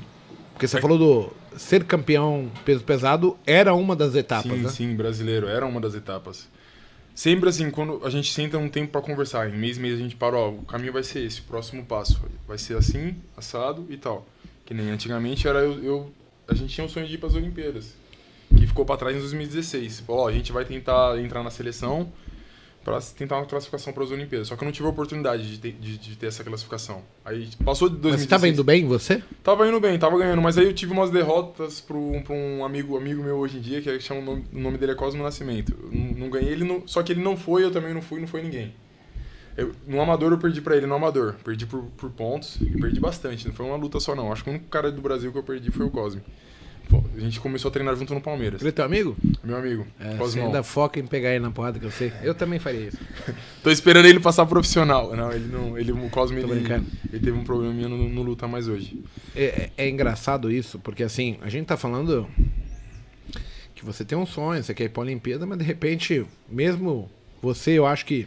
Porque 0.58 0.66
você 0.66 0.80
falou 0.80 0.98
do 0.98 1.32
ser 1.56 1.84
campeão 1.84 2.50
peso 2.64 2.82
pesado 2.82 3.38
era 3.46 3.72
uma 3.74 3.94
das 3.94 4.16
etapas, 4.16 4.50
sim, 4.50 4.58
né? 4.58 4.68
sim, 4.68 4.96
brasileiro, 4.96 5.46
era 5.46 5.64
uma 5.64 5.80
das 5.80 5.94
etapas. 5.94 6.48
Sempre 7.14 7.48
assim, 7.48 7.70
quando 7.70 8.00
a 8.04 8.10
gente 8.10 8.32
senta 8.32 8.58
um 8.58 8.68
tempo 8.68 8.90
pra 8.90 9.00
conversar, 9.00 9.48
em 9.48 9.56
mês 9.56 9.78
mês 9.78 9.94
a 9.94 10.02
gente 10.02 10.16
para, 10.16 10.36
ó, 10.36 10.50
o 10.50 10.62
caminho 10.64 10.92
vai 10.92 11.04
ser 11.04 11.20
esse, 11.24 11.40
o 11.40 11.44
próximo 11.44 11.84
passo 11.84 12.20
vai 12.46 12.58
ser 12.58 12.76
assim, 12.76 13.14
assado 13.36 13.86
e 13.88 13.96
tal. 13.96 14.26
Que 14.66 14.74
nem 14.74 14.90
antigamente 14.90 15.46
era 15.46 15.60
eu, 15.60 15.80
eu- 15.82 16.12
a 16.48 16.54
gente 16.54 16.74
tinha 16.74 16.84
o 16.84 16.90
sonho 16.90 17.06
de 17.06 17.14
ir 17.14 17.18
para 17.18 17.28
as 17.28 17.36
Olimpíadas, 17.36 17.94
que 18.56 18.66
ficou 18.66 18.84
pra 18.84 18.96
trás 18.96 19.16
em 19.16 19.20
2016. 19.20 20.00
Falou, 20.00 20.22
ó, 20.22 20.28
a 20.28 20.32
gente 20.32 20.50
vai 20.50 20.64
tentar 20.64 21.16
entrar 21.20 21.44
na 21.44 21.50
seleção 21.50 22.12
para 22.88 23.00
tentar 23.00 23.36
uma 23.36 23.44
classificação 23.46 23.92
para 23.92 24.02
as 24.04 24.10
Olimpíadas. 24.10 24.48
Só 24.48 24.56
que 24.56 24.62
eu 24.62 24.66
não 24.66 24.72
tive 24.72 24.86
a 24.86 24.90
oportunidade 24.90 25.50
de 25.50 25.58
ter, 25.58 25.72
de, 25.72 25.98
de 25.98 26.16
ter 26.16 26.26
essa 26.26 26.42
classificação. 26.42 27.02
Aí 27.24 27.48
passou 27.64 27.88
de 27.88 27.96
2016. 27.96 28.12
Mas 28.12 28.20
você 28.22 28.26
tava 28.28 28.48
indo 28.48 28.64
bem, 28.64 28.86
você? 28.86 29.22
Tava 29.42 29.68
indo 29.68 29.78
bem, 29.78 29.98
tava 29.98 30.16
ganhando, 30.18 30.40
mas 30.40 30.56
aí 30.56 30.64
eu 30.64 30.72
tive 30.72 30.92
umas 30.92 31.10
derrotas 31.10 31.80
pra 31.80 31.96
um, 31.96 32.22
um 32.30 32.64
amigo, 32.64 32.96
amigo 32.96 33.22
meu 33.22 33.36
hoje 33.36 33.58
em 33.58 33.60
dia, 33.60 33.82
que 33.82 34.00
chama 34.00 34.20
o 34.20 34.24
nome, 34.24 34.44
o 34.52 34.58
nome 34.58 34.78
dele 34.78 34.92
é 34.92 34.94
Cosmo 34.94 35.22
Nascimento. 35.22 35.74
Não, 35.92 36.12
não 36.22 36.30
ganhei 36.30 36.50
ele, 36.50 36.64
não- 36.64 36.82
só 36.86 37.02
que 37.02 37.12
ele 37.12 37.22
não 37.22 37.36
foi, 37.36 37.62
eu 37.64 37.70
também 37.70 37.92
não 37.92 38.00
fui, 38.02 38.20
não 38.20 38.26
foi 38.28 38.42
ninguém. 38.42 38.74
Eu- 39.56 39.72
no 39.86 40.00
amador 40.00 40.32
eu 40.32 40.38
perdi 40.38 40.60
pra 40.60 40.76
ele, 40.76 40.86
no 40.86 40.94
amador. 40.94 41.34
Perdi 41.44 41.66
por, 41.66 41.82
por 41.96 42.10
pontos 42.10 42.56
e 42.60 42.66
perdi 42.80 43.00
bastante, 43.00 43.46
não 43.46 43.52
foi 43.54 43.66
uma 43.66 43.76
luta 43.76 44.00
só 44.00 44.14
não. 44.14 44.32
Acho 44.32 44.42
que 44.44 44.50
o 44.50 44.52
único 44.52 44.68
cara 44.68 44.90
do 44.90 45.02
Brasil 45.02 45.30
que 45.32 45.38
eu 45.38 45.42
perdi 45.42 45.70
foi 45.70 45.84
o 45.84 45.90
Cosme. 45.90 46.22
A 47.16 47.20
gente 47.20 47.40
começou 47.40 47.68
a 47.68 47.72
treinar 47.72 47.94
junto 47.96 48.14
no 48.14 48.20
Palmeiras. 48.20 48.60
Ele 48.60 48.70
é 48.70 48.72
teu 48.72 48.84
amigo? 48.84 49.16
Meu 49.44 49.56
amigo, 49.56 49.86
É, 49.98 50.14
você 50.14 50.40
ainda 50.40 50.62
foca 50.62 50.98
em 50.98 51.06
pegar 51.06 51.30
ele 51.30 51.40
na 51.40 51.50
porrada 51.50 51.78
que 51.78 51.84
eu 51.84 51.90
sei. 51.90 52.12
Eu 52.22 52.34
também 52.34 52.58
faria 52.58 52.88
isso. 52.88 52.98
Tô 53.62 53.70
esperando 53.70 54.06
ele 54.06 54.20
passar 54.20 54.46
profissional. 54.46 55.14
Não, 55.14 55.30
ele 55.32 55.46
não. 55.48 55.76
Ele, 55.78 55.92
o 55.92 56.08
Cosme, 56.10 56.40
ele, 56.40 56.52
ele 57.12 57.24
teve 57.24 57.32
um 57.32 57.44
probleminha 57.44 57.88
no, 57.88 58.08
no 58.08 58.22
luta 58.22 58.46
mais 58.48 58.68
hoje. 58.68 59.02
É, 59.36 59.44
é- 59.44 59.70
é 59.76 59.88
engraçado 59.88 60.50
isso, 60.50 60.78
porque 60.78 61.02
assim, 61.02 61.36
a 61.42 61.48
gente 61.48 61.66
tá 61.66 61.76
falando 61.76 62.26
que 63.74 63.84
você 63.84 64.04
tem 64.04 64.16
um 64.16 64.26
sonho, 64.26 64.62
você 64.62 64.74
quer 64.74 64.84
ir 64.84 64.88
pra 64.88 65.02
Olimpíada, 65.02 65.46
mas 65.46 65.58
de 65.58 65.64
repente, 65.64 66.24
mesmo 66.48 67.10
você, 67.42 67.72
eu 67.72 67.86
acho 67.86 68.04
que 68.06 68.26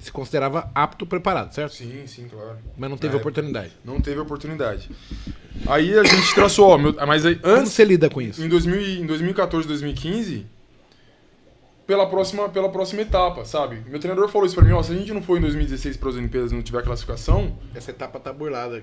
se 0.00 0.10
considerava 0.10 0.70
apto 0.74 1.06
preparado, 1.06 1.52
certo? 1.54 1.74
Sim, 1.74 2.06
sim, 2.06 2.26
claro. 2.28 2.56
Mas 2.76 2.90
não 2.90 2.96
teve 2.96 3.14
É. 3.14 3.18
oportunidade. 3.18 3.70
Não 3.84 4.00
teve 4.00 4.18
oportunidade. 4.18 4.90
Aí 5.66 5.96
a 5.98 6.02
gente 6.02 6.34
traçou, 6.34 6.70
ó, 6.70 6.78
meu- 6.78 6.94
mas 7.06 7.24
aí, 7.26 7.36
Como 7.36 7.54
antes, 7.54 7.72
você 7.72 7.84
lida 7.84 8.08
com 8.08 8.20
isso? 8.20 8.42
em, 8.42 8.48
2000, 8.48 8.80
e- 8.80 9.00
em 9.00 9.06
2014, 9.06 9.68
2015, 9.68 10.46
pela 11.86 12.06
próxima, 12.06 12.48
pela 12.48 12.68
próxima 12.68 13.02
etapa, 13.02 13.44
sabe? 13.44 13.82
Meu 13.88 13.98
treinador 13.98 14.28
falou 14.28 14.46
isso 14.46 14.54
pra 14.54 14.64
mim, 14.64 14.72
ó, 14.72 14.82
se 14.82 14.92
a 14.92 14.94
gente 14.96 15.12
não 15.12 15.20
for 15.22 15.36
em 15.36 15.40
2016 15.40 15.96
para 15.96 16.08
as 16.08 16.14
Olimpíadas 16.16 16.52
e 16.52 16.54
não 16.54 16.62
tiver 16.62 16.82
classificação, 16.84 17.58
Essa 17.74 17.90
etapa 17.90 18.18
tá 18.20 18.32
burlada. 18.32 18.82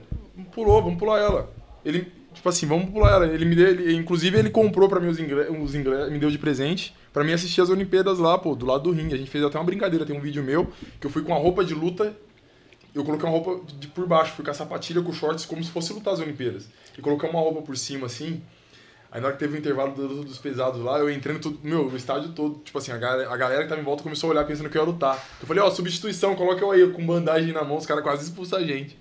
pulou, 0.53 0.83
vamos 0.83 0.99
pular 0.99 1.19
ela. 1.19 1.49
Ele, 1.85 2.11
tipo 2.37 2.47
assim, 2.49 2.65
vamos 2.65 2.89
pular 2.89 3.11
ela. 3.13 3.27
Ele 3.27 3.45
me 3.45 3.55
deu, 3.55 3.67
ele- 3.67 3.93
inclusive 3.95 4.37
ele 4.37 4.49
comprou 4.49 4.87
pra 4.87 4.99
mim 4.99 5.07
os 5.09 5.19
ingressos, 5.19 5.55
os 5.61 5.75
ingressos 5.75 6.11
me 6.11 6.17
deu 6.19 6.31
de 6.31 6.37
presente 6.37 6.95
pra 7.11 7.23
mim 7.23 7.33
assistir 7.33 7.59
as 7.61 7.69
Olimpíadas 7.69 8.17
lá, 8.19 8.37
pô, 8.37 8.55
do 8.55 8.65
lado 8.65 8.83
do 8.83 8.91
ringue. 8.91 9.13
A 9.13 9.17
gente 9.17 9.29
fez 9.29 9.43
até 9.43 9.57
uma 9.57 9.63
brincadeira, 9.65 10.05
tem 10.05 10.15
um 10.15 10.21
vídeo 10.21 10.43
meu 10.43 10.67
que 10.99 11.05
eu 11.07 11.11
fui 11.11 11.21
com 11.23 11.33
a 11.33 11.37
roupa 11.37 11.63
de 11.63 11.73
luta, 11.73 12.15
eu 12.95 13.03
coloquei 13.03 13.27
uma 13.27 13.37
roupa 13.37 13.65
de, 13.65 13.73
de 13.79 13.87
por 13.87 14.07
baixo, 14.07 14.33
fui 14.33 14.43
com 14.45 14.51
a 14.51 14.53
sapatilha 14.53 15.01
com 15.01 15.11
shorts 15.11 15.45
como 15.45 15.63
se 15.63 15.69
fosse 15.69 15.91
lutar 15.93 16.13
as 16.13 16.19
Olimpíadas. 16.19 16.67
E 16.97 17.01
coloquei 17.01 17.29
uma 17.29 17.39
roupa 17.39 17.61
por 17.61 17.77
cima 17.77 18.05
assim. 18.07 18.41
Aí 19.09 19.21
na 19.21 19.27
hora 19.27 19.35
que 19.37 19.39
teve 19.39 19.55
o 19.55 19.57
intervalo 19.59 19.93
do- 19.93 20.23
dos 20.25 20.37
pesados 20.37 20.81
lá, 20.83 20.99
eu 20.99 21.09
entrei 21.09 21.33
no, 21.33 21.39
tudo, 21.39 21.57
meu, 21.63 21.89
no 21.89 21.95
estádio 21.95 22.29
todo, 22.33 22.59
tipo 22.63 22.77
assim, 22.77 22.91
a 22.91 22.97
galera, 22.97 23.33
a 23.33 23.37
galera 23.37 23.63
que 23.63 23.69
tava 23.69 23.79
em 23.79 23.83
volta 23.83 24.03
começou 24.03 24.29
a 24.29 24.33
olhar 24.33 24.43
pensando 24.45 24.69
que 24.69 24.77
eu 24.77 24.81
ia 24.81 24.85
lutar. 24.85 25.17
Eu 25.41 25.47
falei, 25.47 25.63
ó, 25.63 25.71
substituição, 25.71 26.35
coloca 26.35 26.61
eu 26.61 26.69
aí, 26.71 26.85
com 26.91 27.05
bandagem 27.05 27.53
na 27.53 27.63
mão, 27.63 27.77
os 27.77 27.85
caras 27.85 28.03
quase 28.03 28.23
expulsam 28.25 28.59
a 28.59 28.63
gente. 28.63 28.97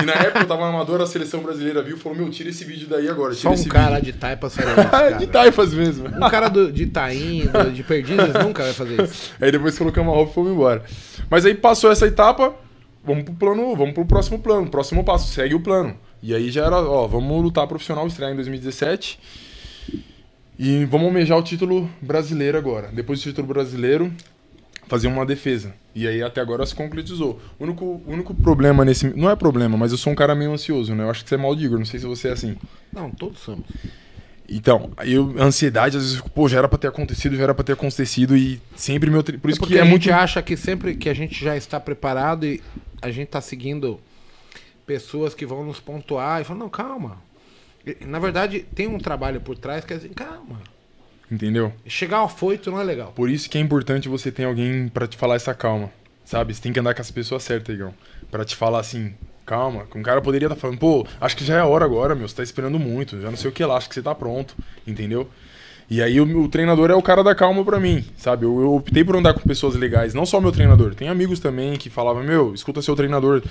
E 0.00 0.06
na 0.06 0.14
época 0.14 0.40
eu 0.40 0.46
tava 0.48 0.66
amador, 0.66 1.02
a 1.02 1.06
seleção 1.06 1.42
brasileira 1.42 1.82
viu, 1.82 1.98
falou, 1.98 2.16
meu, 2.16 2.30
tira 2.30 2.48
esse 2.48 2.64
vídeo 2.64 2.88
daí 2.88 3.08
agora, 3.10 3.34
tira 3.34 3.50
Só 3.50 3.54
esse 3.54 3.66
um 3.68 3.70
cara 3.70 3.96
vídeo. 3.96 4.12
de 4.14 4.18
taipa 4.18 4.46
isso, 4.46 4.56
cara. 4.90 5.10
de 5.12 5.26
taifas 5.26 5.74
mesmo. 5.74 6.08
Um 6.08 6.30
cara 6.30 6.48
do- 6.48 6.72
de 6.72 6.84
Itaim, 6.84 7.46
do- 7.46 7.70
de 7.72 7.82
Perdidos, 7.82 8.32
nunca 8.42 8.62
vai 8.62 8.72
fazer 8.72 9.02
isso. 9.02 9.32
Aí 9.38 9.52
depois 9.52 9.76
colocamos 9.78 10.12
a 10.12 10.16
roupa 10.16 10.30
e 10.30 10.34
fomos 10.34 10.50
embora. 10.52 10.82
Mas 11.28 11.44
aí 11.44 11.54
passou 11.54 11.92
essa 11.92 12.06
etapa, 12.06 12.54
vamos 13.04 13.24
pro 13.24 13.34
plano, 13.34 13.76
vamos 13.76 13.92
pro 13.92 14.06
próximo 14.06 14.38
plano, 14.38 14.70
próximo 14.70 15.04
passo, 15.04 15.30
segue 15.32 15.54
o 15.54 15.60
plano. 15.60 15.94
E 16.22 16.34
aí 16.34 16.50
já 16.50 16.64
era, 16.66 16.76
ó, 16.76 17.06
vamos 17.06 17.42
lutar 17.42 17.66
profissional, 17.66 18.06
estrear 18.06 18.30
em 18.32 18.36
2017. 18.36 19.18
E 20.58 20.84
vamos 20.84 21.06
almejar 21.08 21.36
o 21.38 21.42
título 21.42 21.90
brasileiro 22.00 22.56
agora. 22.56 22.88
Depois 22.92 23.18
do 23.18 23.24
título 23.24 23.48
brasileiro, 23.48 24.12
fazer 24.86 25.08
uma 25.08 25.26
defesa. 25.26 25.74
E 25.94 26.06
aí 26.06 26.22
até 26.22 26.40
agora 26.40 26.64
se 26.64 26.74
concretizou. 26.74 27.40
O 27.58 27.64
único, 27.64 28.00
único 28.06 28.34
problema 28.34 28.84
nesse. 28.84 29.08
Não 29.16 29.28
é 29.28 29.34
problema, 29.34 29.76
mas 29.76 29.90
eu 29.90 29.98
sou 29.98 30.12
um 30.12 30.16
cara 30.16 30.34
meio 30.34 30.52
ansioso, 30.52 30.94
né? 30.94 31.04
Eu 31.04 31.10
acho 31.10 31.24
que 31.24 31.28
você 31.28 31.34
é 31.34 31.38
mal 31.38 31.56
de 31.56 31.64
Igor, 31.64 31.78
não 31.78 31.84
sei 31.86 31.98
se 31.98 32.06
você 32.06 32.28
é 32.28 32.32
assim. 32.32 32.56
Não, 32.92 33.10
todos 33.10 33.40
somos. 33.40 33.64
Então, 34.48 34.90
aí 34.96 35.14
eu, 35.14 35.34
a 35.38 35.44
ansiedade, 35.44 35.96
às 35.96 36.02
vezes, 36.02 36.16
fico, 36.18 36.30
pô, 36.30 36.46
já 36.48 36.58
era 36.58 36.68
pra 36.68 36.78
ter 36.78 36.88
acontecido, 36.88 37.34
já 37.36 37.42
era 37.42 37.54
pra 37.54 37.64
ter 37.64 37.72
acontecido, 37.72 38.36
e 38.36 38.60
sempre 38.76 39.10
meu. 39.10 39.24
Por 39.24 39.50
isso 39.50 39.58
porque 39.58 39.74
que 39.74 39.78
é 39.78 39.82
a 39.82 39.84
muito. 39.84 40.02
gente 40.02 40.12
acha 40.12 40.42
que 40.42 40.56
sempre 40.56 40.94
que 40.94 41.08
a 41.08 41.14
gente 41.14 41.42
já 41.42 41.56
está 41.56 41.80
preparado 41.80 42.44
e 42.44 42.60
a 43.00 43.10
gente 43.10 43.28
tá 43.28 43.40
seguindo 43.40 43.98
pessoas 44.86 45.34
que 45.34 45.46
vão 45.46 45.64
nos 45.64 45.80
pontuar 45.80 46.40
e 46.40 46.44
falam, 46.44 46.64
não, 46.64 46.68
calma. 46.68 47.18
Na 48.06 48.18
verdade, 48.18 48.60
tem 48.74 48.86
um 48.86 48.98
trabalho 48.98 49.40
por 49.40 49.56
trás 49.56 49.84
que 49.84 49.92
é 49.92 49.96
assim, 49.96 50.10
calma. 50.10 50.60
Entendeu? 51.30 51.72
Chegar 51.86 52.18
ao 52.18 52.28
foito 52.28 52.70
não 52.70 52.80
é 52.80 52.84
legal. 52.84 53.12
Por 53.12 53.30
isso 53.30 53.48
que 53.48 53.56
é 53.56 53.60
importante 53.60 54.08
você 54.08 54.30
ter 54.30 54.44
alguém 54.44 54.88
pra 54.88 55.06
te 55.06 55.16
falar 55.16 55.36
essa 55.36 55.54
calma. 55.54 55.90
Sabe? 56.24 56.54
Você 56.54 56.62
tem 56.62 56.72
que 56.72 56.78
andar 56.78 56.94
com 56.94 57.00
as 57.00 57.10
pessoas 57.10 57.42
certas, 57.42 57.74
Igão. 57.74 57.94
Pra 58.30 58.44
te 58.44 58.54
falar 58.54 58.80
assim, 58.80 59.14
calma. 59.44 59.86
Que 59.86 59.98
um 59.98 60.02
cara 60.02 60.20
poderia 60.20 60.46
estar 60.46 60.56
falando, 60.56 60.78
pô, 60.78 61.06
acho 61.20 61.36
que 61.36 61.44
já 61.44 61.58
é 61.58 61.62
hora 61.62 61.84
agora, 61.84 62.14
meu. 62.14 62.28
Você 62.28 62.36
tá 62.36 62.42
esperando 62.42 62.78
muito. 62.78 63.20
Já 63.20 63.30
não 63.30 63.36
sei 63.36 63.50
o 63.50 63.52
que 63.52 63.64
lá, 63.64 63.76
acho 63.76 63.88
que 63.88 63.94
você 63.94 64.02
tá 64.02 64.14
pronto. 64.14 64.54
Entendeu? 64.86 65.28
E 65.90 66.00
aí 66.02 66.20
o, 66.20 66.44
o 66.44 66.48
treinador 66.48 66.90
é 66.90 66.94
o 66.94 67.02
cara 67.02 67.22
da 67.22 67.34
calma 67.34 67.64
pra 67.64 67.80
mim, 67.80 68.04
sabe? 68.16 68.46
Eu, 68.46 68.60
eu 68.60 68.74
optei 68.74 69.04
por 69.04 69.16
andar 69.16 69.34
com 69.34 69.40
pessoas 69.40 69.74
legais, 69.74 70.14
não 70.14 70.24
só 70.24 70.40
meu 70.40 70.52
treinador. 70.52 70.94
Tem 70.94 71.08
amigos 71.08 71.40
também 71.40 71.76
que 71.76 71.90
falavam, 71.90 72.22
meu, 72.22 72.54
escuta 72.54 72.80
seu 72.80 72.96
treinador. 72.96 73.42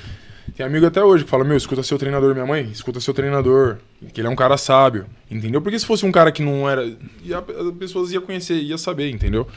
Tem 0.55 0.65
amigo 0.65 0.85
até 0.85 1.01
hoje 1.03 1.23
que 1.23 1.29
fala, 1.29 1.43
meu, 1.43 1.55
escuta 1.55 1.81
seu 1.83 1.97
treinador, 1.97 2.33
minha 2.33 2.45
mãe, 2.45 2.63
escuta 2.71 2.99
seu 2.99 3.13
treinador. 3.13 3.77
Que 4.13 4.21
ele 4.21 4.27
é 4.27 4.31
um 4.31 4.35
cara 4.35 4.57
sábio, 4.57 5.05
entendeu? 5.29 5.61
Porque 5.61 5.77
se 5.79 5.85
fosse 5.85 6.05
um 6.05 6.11
cara 6.11 6.31
que 6.31 6.41
não 6.41 6.69
era. 6.69 6.85
ia- 7.23 7.37
As 7.39 7.71
pessoas 7.77 8.11
iam 8.11 8.21
conhecer, 8.23 8.55
ia 8.55 8.77
saber, 8.77 9.09
entendeu? 9.09 9.47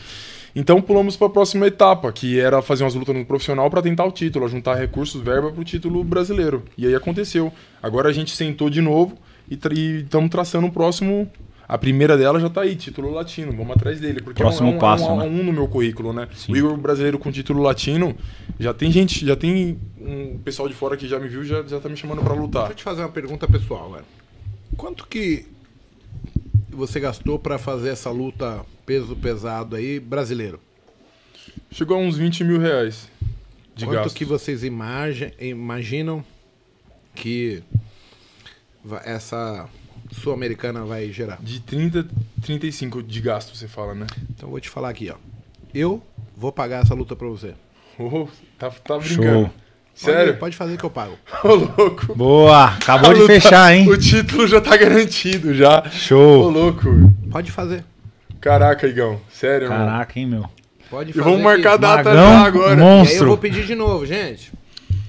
Então 0.57 0.81
pulamos 0.81 1.17
para 1.17 1.27
a 1.27 1.31
próxima 1.31 1.67
etapa, 1.67 2.13
que 2.13 2.39
era 2.39 2.63
fazer 2.63 2.85
umas 2.85 2.95
lutas 2.95 3.15
no 3.15 3.25
profissional 3.25 3.69
para 3.69 3.83
tentar 3.83 4.05
o 4.05 4.13
título, 4.13 4.47
juntar 4.49 4.77
recursos, 4.77 5.21
verba 5.21 5.51
para 5.51 5.61
o 5.61 5.65
título 5.65 6.05
brasileiro. 6.05 6.63
E 6.79 6.87
aí 6.87 6.95
aconteceu. 6.95 7.53
Agora 7.83 8.09
a 8.09 8.13
gente 8.13 8.37
sentou 8.37 8.71
de 8.71 8.81
novo 8.81 9.19
e 9.51 9.55
estamos 10.03 10.31
traçando 10.31 10.67
o 10.69 10.73
próximo. 10.73 11.29
A 11.67 11.79
primeira 11.79 12.17
dela 12.17 12.39
já 12.39 12.49
tá 12.51 12.61
aí, 12.61 12.77
título 12.77 13.11
latino. 13.11 13.51
Vamos 13.51 13.75
atrás 13.75 13.99
dele. 13.99 14.21
Porque 14.23 14.41
Próximo 14.43 14.69
é 14.69 14.71
um, 14.71 14.75
é 14.75 14.77
um- 14.77 14.79
passo, 14.79 15.05
é 15.07 15.09
um, 15.13 15.17
né? 15.17 15.27
é 15.27 15.29
um 15.31 15.43
no 15.43 15.53
meu 15.53 15.67
currículo, 15.67 16.13
né? 16.13 16.29
O 16.49 16.55
Igor 16.55 16.77
brasileiro 16.77 17.19
com 17.19 17.33
título 17.33 17.63
latino, 17.63 18.15
já 18.61 18.73
tem 18.75 18.93
gente, 18.93 19.27
já 19.27 19.35
tem 19.35 19.79
um 20.05 20.39
pessoal 20.39 20.69
de 20.69 20.75
fora 20.75 20.97
que 20.97 21.09
já 21.09 21.19
me 21.19 21.29
viu 21.29 21.45
já, 21.45 21.63
já 21.63 21.81
tá 21.81 21.89
me 21.89 21.97
chamando 21.97 22.23
para 22.23 22.35
lutar. 22.35 22.63
Deixa 22.63 22.73
eu 22.73 22.77
te 22.77 22.83
fazer 22.85 23.03
uma 23.03 23.09
pergunta 23.09 23.47
pessoal, 23.49 23.91
velho. 23.93 24.05
Quanto 24.77 25.07
que 25.07 25.47
você 26.71 26.99
gastou 27.01 27.39
pra 27.39 27.59
fazer 27.59 27.91
essa 27.91 28.11
luta 28.11 28.65
peso 28.85 29.15
pesado 29.17 29.77
aí 29.77 29.99
brasileiro? 30.01 30.61
Chegou 31.71 31.97
a 31.97 32.01
uns 32.01 32.17
20 32.17 32.45
mil 32.45 32.59
reais 32.59 33.09
de 33.75 33.85
Quanto 33.87 33.95
gasto. 34.05 34.15
que 34.17 34.25
vocês 34.25 34.63
imagi- 34.65 35.33
imaginam 35.41 36.25
que 37.15 37.63
essa 39.05 39.69
sul-americana 40.13 40.85
vai 40.85 41.11
gerar? 41.13 41.41
De 41.43 41.61
30, 41.61 42.07
35 42.43 43.03
de 43.03 43.21
gasto, 43.21 43.57
você 43.57 43.67
fala, 43.69 43.95
né? 43.95 44.07
Então 44.31 44.49
eu 44.49 44.51
vou 44.51 44.61
te 44.61 44.69
falar 44.69 44.91
aqui, 44.91 45.11
ó. 45.11 45.17
Eu 45.73 46.03
vou 46.37 46.53
pagar 46.53 46.83
essa 46.83 46.95
luta 46.95 47.17
pra 47.17 47.27
você. 47.29 47.55
Oh, 47.99 48.29
tá, 48.59 48.71
tá 48.71 49.01
Show. 49.01 49.51
Sério? 49.95 50.27
Pode, 50.35 50.39
pode 50.41 50.57
fazer 50.57 50.77
que 50.77 50.85
eu 50.85 50.91
pago. 50.91 51.17
Ô, 51.45 51.55
louco. 51.55 52.15
Boa! 52.15 52.65
Acabou 52.67 53.11
A 53.11 53.15
de 53.15 53.21
luta- 53.21 53.33
fechar, 53.35 53.73
hein? 53.75 53.89
O 53.89 53.97
título 53.97 54.47
já 54.47 54.61
tá 54.61 54.77
garantido 54.77 55.55
já. 55.55 55.81
Ô, 55.87 55.91
Show! 55.91 56.51
louco. 56.51 56.89
Pode 57.31 57.51
fazer. 57.53 57.85
Caraca, 58.41 58.87
Igão. 58.87 59.21
Sério, 59.33 59.67
irmão. 59.67 59.79
Caraca, 59.87 60.19
hein, 60.19 60.27
meu? 60.27 60.45
Pode 60.91 61.11
E 61.11 61.13
fazer. 61.13 61.25
vamos 61.25 61.41
marcar 61.43 61.75
a 61.75 61.77
data 61.77 62.11
Magão, 62.11 62.15
já 62.33 62.45
agora. 62.45 62.69
E 62.69 62.73
aí 62.73 62.79
eu 62.79 62.85
monstro. 62.85 63.27
vou 63.29 63.39
pedir 63.39 63.65
de 63.65 63.75
novo, 63.75 64.05
gente. 64.05 64.53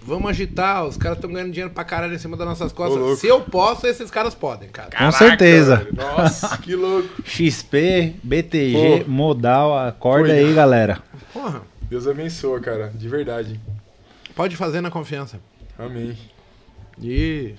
Vamos 0.07 0.29
agitar, 0.29 0.85
os 0.85 0.97
caras 0.97 1.17
estão 1.17 1.31
ganhando 1.33 1.51
dinheiro 1.51 1.73
pra 1.73 1.83
caralho 1.83 2.13
em 2.13 2.17
cima 2.19 2.37
das 2.37 2.47
nossas 2.47 2.71
Ô, 2.71 2.75
costas. 2.75 2.99
louco. 3.01 3.15
Se 3.15 3.25
eu 3.27 3.41
posso, 3.41 3.87
esses 3.87 4.11
caras 4.11 4.35
podem, 4.35 4.69
cara. 4.69 4.89
Com 4.95 5.11
certeza. 5.11 5.77
velho. 5.77 5.95
Nossa, 5.97 6.55
que 6.59 6.75
louco. 6.75 7.09
XP, 7.25 8.13
BTG, 8.23 9.03
Pô. 9.05 9.11
modal, 9.11 9.75
acorda 9.77 10.29
Foi. 10.29 10.37
aí, 10.37 10.53
galera. 10.53 10.99
Porra, 11.33 11.61
Deus 11.89 12.07
abençoa, 12.07 12.59
cara. 12.59 12.91
De 12.93 13.09
verdade. 13.09 13.59
Pode 14.35 14.55
fazer 14.55 14.81
na 14.81 14.91
confiança. 14.91 15.39
Amém. 15.77 16.17
E 17.01 17.55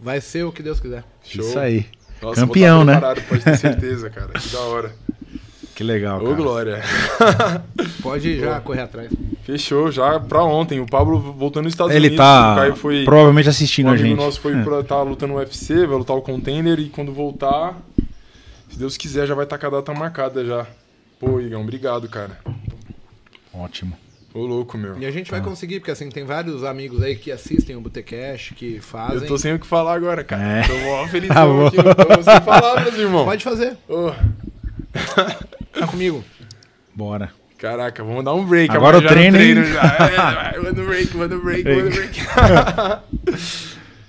vai 0.00 0.20
ser 0.20 0.44
o 0.44 0.52
que 0.52 0.62
Deus 0.62 0.80
quiser. 0.80 1.04
Show. 1.22 1.44
Isso 1.44 1.58
aí. 1.58 1.86
Nossa, 2.20 2.40
Campeão, 2.40 2.84
né? 2.84 2.98
tá 2.98 3.14
Pode 3.28 3.42
ter 3.44 3.56
certeza, 3.58 4.08
cara. 4.10 4.32
Que 4.32 4.48
da 4.48 4.60
hora. 4.60 4.92
Que 5.74 5.84
legal, 5.84 6.18
Ô, 6.22 6.24
cara. 6.24 6.34
Glória. 6.36 6.82
Pode 8.02 8.40
já 8.40 8.58
correr 8.60 8.80
atrás. 8.80 9.10
Fechou, 9.42 9.92
já 9.92 10.18
pra 10.18 10.42
ontem. 10.42 10.80
O 10.80 10.86
Pablo 10.86 11.18
voltando 11.20 11.64
nos 11.64 11.74
Estados 11.74 11.94
Ele 11.94 12.08
Unidos. 12.08 12.24
o 12.24 12.28
tá 12.28 12.54
Caio 12.56 12.76
foi... 12.76 13.04
provavelmente 13.04 13.48
assistindo 13.50 13.88
Um 13.88 13.92
a 13.92 13.96
gente. 13.96 14.16
nosso 14.16 14.40
foi 14.40 14.58
É. 14.58 14.62
pra 14.62 14.82
tá 14.82 15.02
lutando 15.02 15.34
no 15.34 15.38
UFC, 15.38 15.86
vai 15.86 15.98
lutar 15.98 16.16
o 16.16 16.22
contender 16.22 16.78
e 16.78 16.88
quando 16.88 17.12
voltar, 17.12 17.76
se 18.70 18.78
Deus 18.78 18.96
quiser, 18.96 19.26
já 19.26 19.34
vai 19.34 19.44
estar 19.44 19.58
com 19.58 19.66
a 19.66 19.70
data 19.70 19.92
marcada 19.92 20.44
já. 20.44 20.66
Pô, 21.20 21.38
Igão, 21.40 21.60
obrigado, 21.62 22.08
cara. 22.08 22.38
Ótimo. 23.52 23.96
Ô, 24.36 24.44
louco, 24.44 24.76
meu. 24.76 24.98
E 24.98 25.06
a 25.06 25.10
gente 25.10 25.30
vai 25.30 25.40
conseguir, 25.40 25.80
porque 25.80 25.90
assim, 25.90 26.10
tem 26.10 26.22
vários 26.24 26.62
amigos 26.62 27.02
aí 27.02 27.16
que 27.16 27.32
assistem 27.32 27.74
o 27.74 27.80
Botecash, 27.80 28.52
que 28.54 28.78
fazem. 28.80 29.22
Eu 29.22 29.26
tô 29.26 29.38
sem 29.38 29.54
o 29.54 29.58
que 29.58 29.66
falar 29.66 29.94
agora, 29.94 30.22
cara. 30.22 30.42
É. 30.42 30.62
Tô 30.66 30.76
mó 30.76 31.06
feliz 31.08 31.28
Tá 31.28 31.46
bom. 31.46 31.66
aqui, 31.68 31.76
tô 31.78 32.22
sem 32.22 32.40
palavras, 32.44 32.94
irmão. 32.98 33.24
Pode 33.24 33.42
fazer. 33.42 33.78
Ô, 33.88 34.12
Tá 35.72 35.86
comigo. 35.86 36.22
Bora. 36.94 37.30
caraca, 37.56 38.04
vamos 38.04 38.24
dar 38.26 38.34
um 38.34 38.44
break. 38.44 38.74
Agora 38.76 38.98
o 38.98 39.02
já 39.02 39.08
no 39.08 39.14
treino, 39.14 39.38
hein? 39.38 39.64
já. 39.64 40.52
É, 40.54 40.60
manda 40.60 40.82
um 40.82 40.86
break, 40.86 41.16
manda 41.16 41.36
um 41.36 41.40
break, 41.40 41.64
manda 41.64 41.86
um 41.88 41.90
break. 41.90 42.20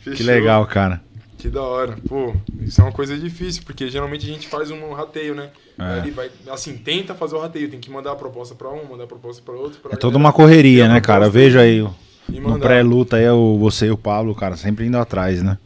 Que 0.03 0.09
Fechou? 0.11 0.25
legal, 0.25 0.65
cara. 0.67 1.01
Que 1.37 1.49
da 1.49 1.61
hora. 1.61 1.95
Pô, 2.07 2.35
isso 2.61 2.81
é 2.81 2.83
uma 2.83 2.91
coisa 2.91 3.15
difícil, 3.17 3.61
porque 3.63 3.87
geralmente 3.89 4.25
a 4.29 4.33
gente 4.33 4.47
faz 4.47 4.71
um 4.71 4.91
rateio, 4.93 5.35
né? 5.35 5.51
É. 5.77 5.99
Ele 5.99 6.11
vai, 6.11 6.31
assim, 6.49 6.75
tenta 6.77 7.13
fazer 7.13 7.35
o 7.35 7.39
rateio, 7.39 7.69
tem 7.69 7.79
que 7.79 7.91
mandar 7.91 8.13
a 8.13 8.15
proposta 8.15 8.55
pra 8.55 8.69
um, 8.69 8.85
mandar 8.85 9.03
a 9.03 9.07
proposta 9.07 9.41
pra 9.43 9.53
outro. 9.53 9.79
Pra 9.79 9.93
É 9.93 9.95
toda 9.95 10.17
uma 10.17 10.33
correria, 10.33 10.87
né, 10.87 10.99
cara? 10.99 11.25
Eu 11.25 11.31
vejo 11.31 11.59
aí 11.59 11.81
o- 11.81 11.93
no 12.27 12.59
pré-luta 12.59 13.17
aí 13.17 13.29
o, 13.29 13.57
você 13.59 13.85
e 13.85 13.91
o 13.91 13.97
Pablo, 13.97 14.33
cara, 14.33 14.57
sempre 14.57 14.85
indo 14.87 14.97
atrás, 14.97 15.43
né? 15.43 15.59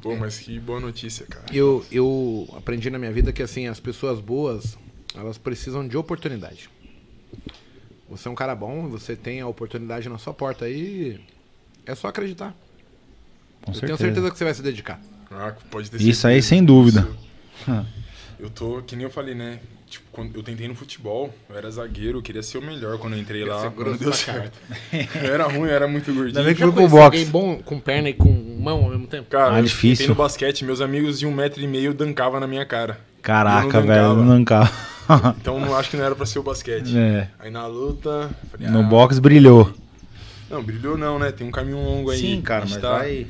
Pô, 0.00 0.14
mas 0.16 0.38
que 0.38 0.58
boa 0.60 0.78
notícia, 0.80 1.26
cara. 1.26 1.44
Eu, 1.52 1.84
eu 1.90 2.48
aprendi 2.56 2.88
na 2.90 2.98
minha 2.98 3.12
vida 3.12 3.32
que 3.32 3.42
assim, 3.42 3.66
as 3.66 3.80
pessoas 3.80 4.20
boas, 4.20 4.78
elas 5.16 5.38
precisam 5.38 5.86
de 5.86 5.96
oportunidade. 5.96 6.70
Você 8.08 8.28
é 8.28 8.30
um 8.30 8.34
cara 8.34 8.54
bom, 8.54 8.88
você 8.88 9.16
tem 9.16 9.40
a 9.40 9.46
oportunidade 9.46 10.08
na 10.08 10.18
sua 10.18 10.32
porta 10.34 10.64
aí, 10.66 11.18
é 11.86 11.94
só 11.94 12.08
acreditar. 12.08 12.54
Com 13.62 13.70
eu 13.70 13.74
certeza. 13.74 13.86
tenho 13.86 13.96
certeza 13.98 14.30
que 14.30 14.38
você 14.38 14.44
vai 14.44 14.54
se 14.54 14.62
dedicar. 14.62 15.00
Ah, 15.30 15.52
pode 15.70 15.90
ter 15.90 16.00
Isso 16.00 16.26
aí, 16.26 16.42
sem 16.42 16.64
dúvida. 16.64 17.08
Isso- 17.66 17.86
Eu 18.38 18.50
tô, 18.50 18.82
que 18.82 18.96
nem 18.96 19.04
eu 19.04 19.10
falei, 19.10 19.34
né? 19.34 19.60
Tipo, 19.88 20.06
quando 20.10 20.34
eu 20.34 20.42
tentei 20.42 20.66
no 20.66 20.74
futebol, 20.74 21.32
eu 21.50 21.56
era 21.56 21.70
zagueiro, 21.70 22.18
eu 22.18 22.22
queria 22.22 22.42
ser 22.42 22.58
o 22.58 22.62
melhor 22.62 22.98
quando 22.98 23.12
eu 23.14 23.20
entrei 23.20 23.44
lá. 23.44 23.70
Não 23.70 23.96
deu 23.96 24.12
certo. 24.12 24.58
Eu 24.92 25.34
era 25.34 25.44
ruim, 25.44 25.68
eu 25.68 25.74
era 25.74 25.86
muito 25.86 26.06
gordinho. 26.06 26.28
Ainda 26.38 26.42
bem 26.42 26.54
que 26.54 26.72
foi 26.72 26.88
boxe. 26.88 27.24
bom 27.26 27.58
com 27.62 27.78
perna 27.78 28.08
e 28.08 28.14
com 28.14 28.30
mão 28.58 28.84
ao 28.84 28.90
mesmo 28.90 29.06
tempo? 29.06 29.28
Cara, 29.30 29.54
Ah, 29.56 29.58
eu 29.60 29.64
difícil. 29.64 29.98
tentei 29.98 30.08
no 30.08 30.14
basquete, 30.14 30.64
meus 30.64 30.80
amigos 30.80 31.18
de 31.18 31.26
um 31.26 31.32
metro 31.32 31.60
e 31.62 31.66
meio 31.66 31.92
dancavam 31.94 32.40
na 32.40 32.46
minha 32.46 32.64
cara. 32.64 32.98
Caraca, 33.20 33.78
Eu 33.78 33.82
velho, 33.86 34.14
não 34.16 34.28
dancava. 34.38 34.72
Então 35.40 35.60
não 35.60 35.76
acho 35.76 35.90
que 35.90 35.96
não 35.96 36.04
era 36.04 36.14
pra 36.16 36.24
ser 36.26 36.38
o 36.38 36.42
basquete. 36.42 36.96
É. 36.96 37.28
Aí 37.38 37.50
na 37.50 37.66
luta. 37.66 38.30
falei, 38.50 38.68
No 38.68 38.80
ah, 38.80 38.84
box 38.84 39.18
brilhou. 39.18 39.72
Não, 40.50 40.62
brilhou 40.62 40.96
não, 40.96 41.18
né? 41.18 41.30
Tem 41.32 41.46
um 41.46 41.50
caminho 41.50 41.76
longo 41.76 42.10
aí. 42.10 42.18
Sim, 42.18 42.40
cara, 42.40 42.64
mas 42.68 42.76
tá, 42.80 42.98
vai, 42.98 43.26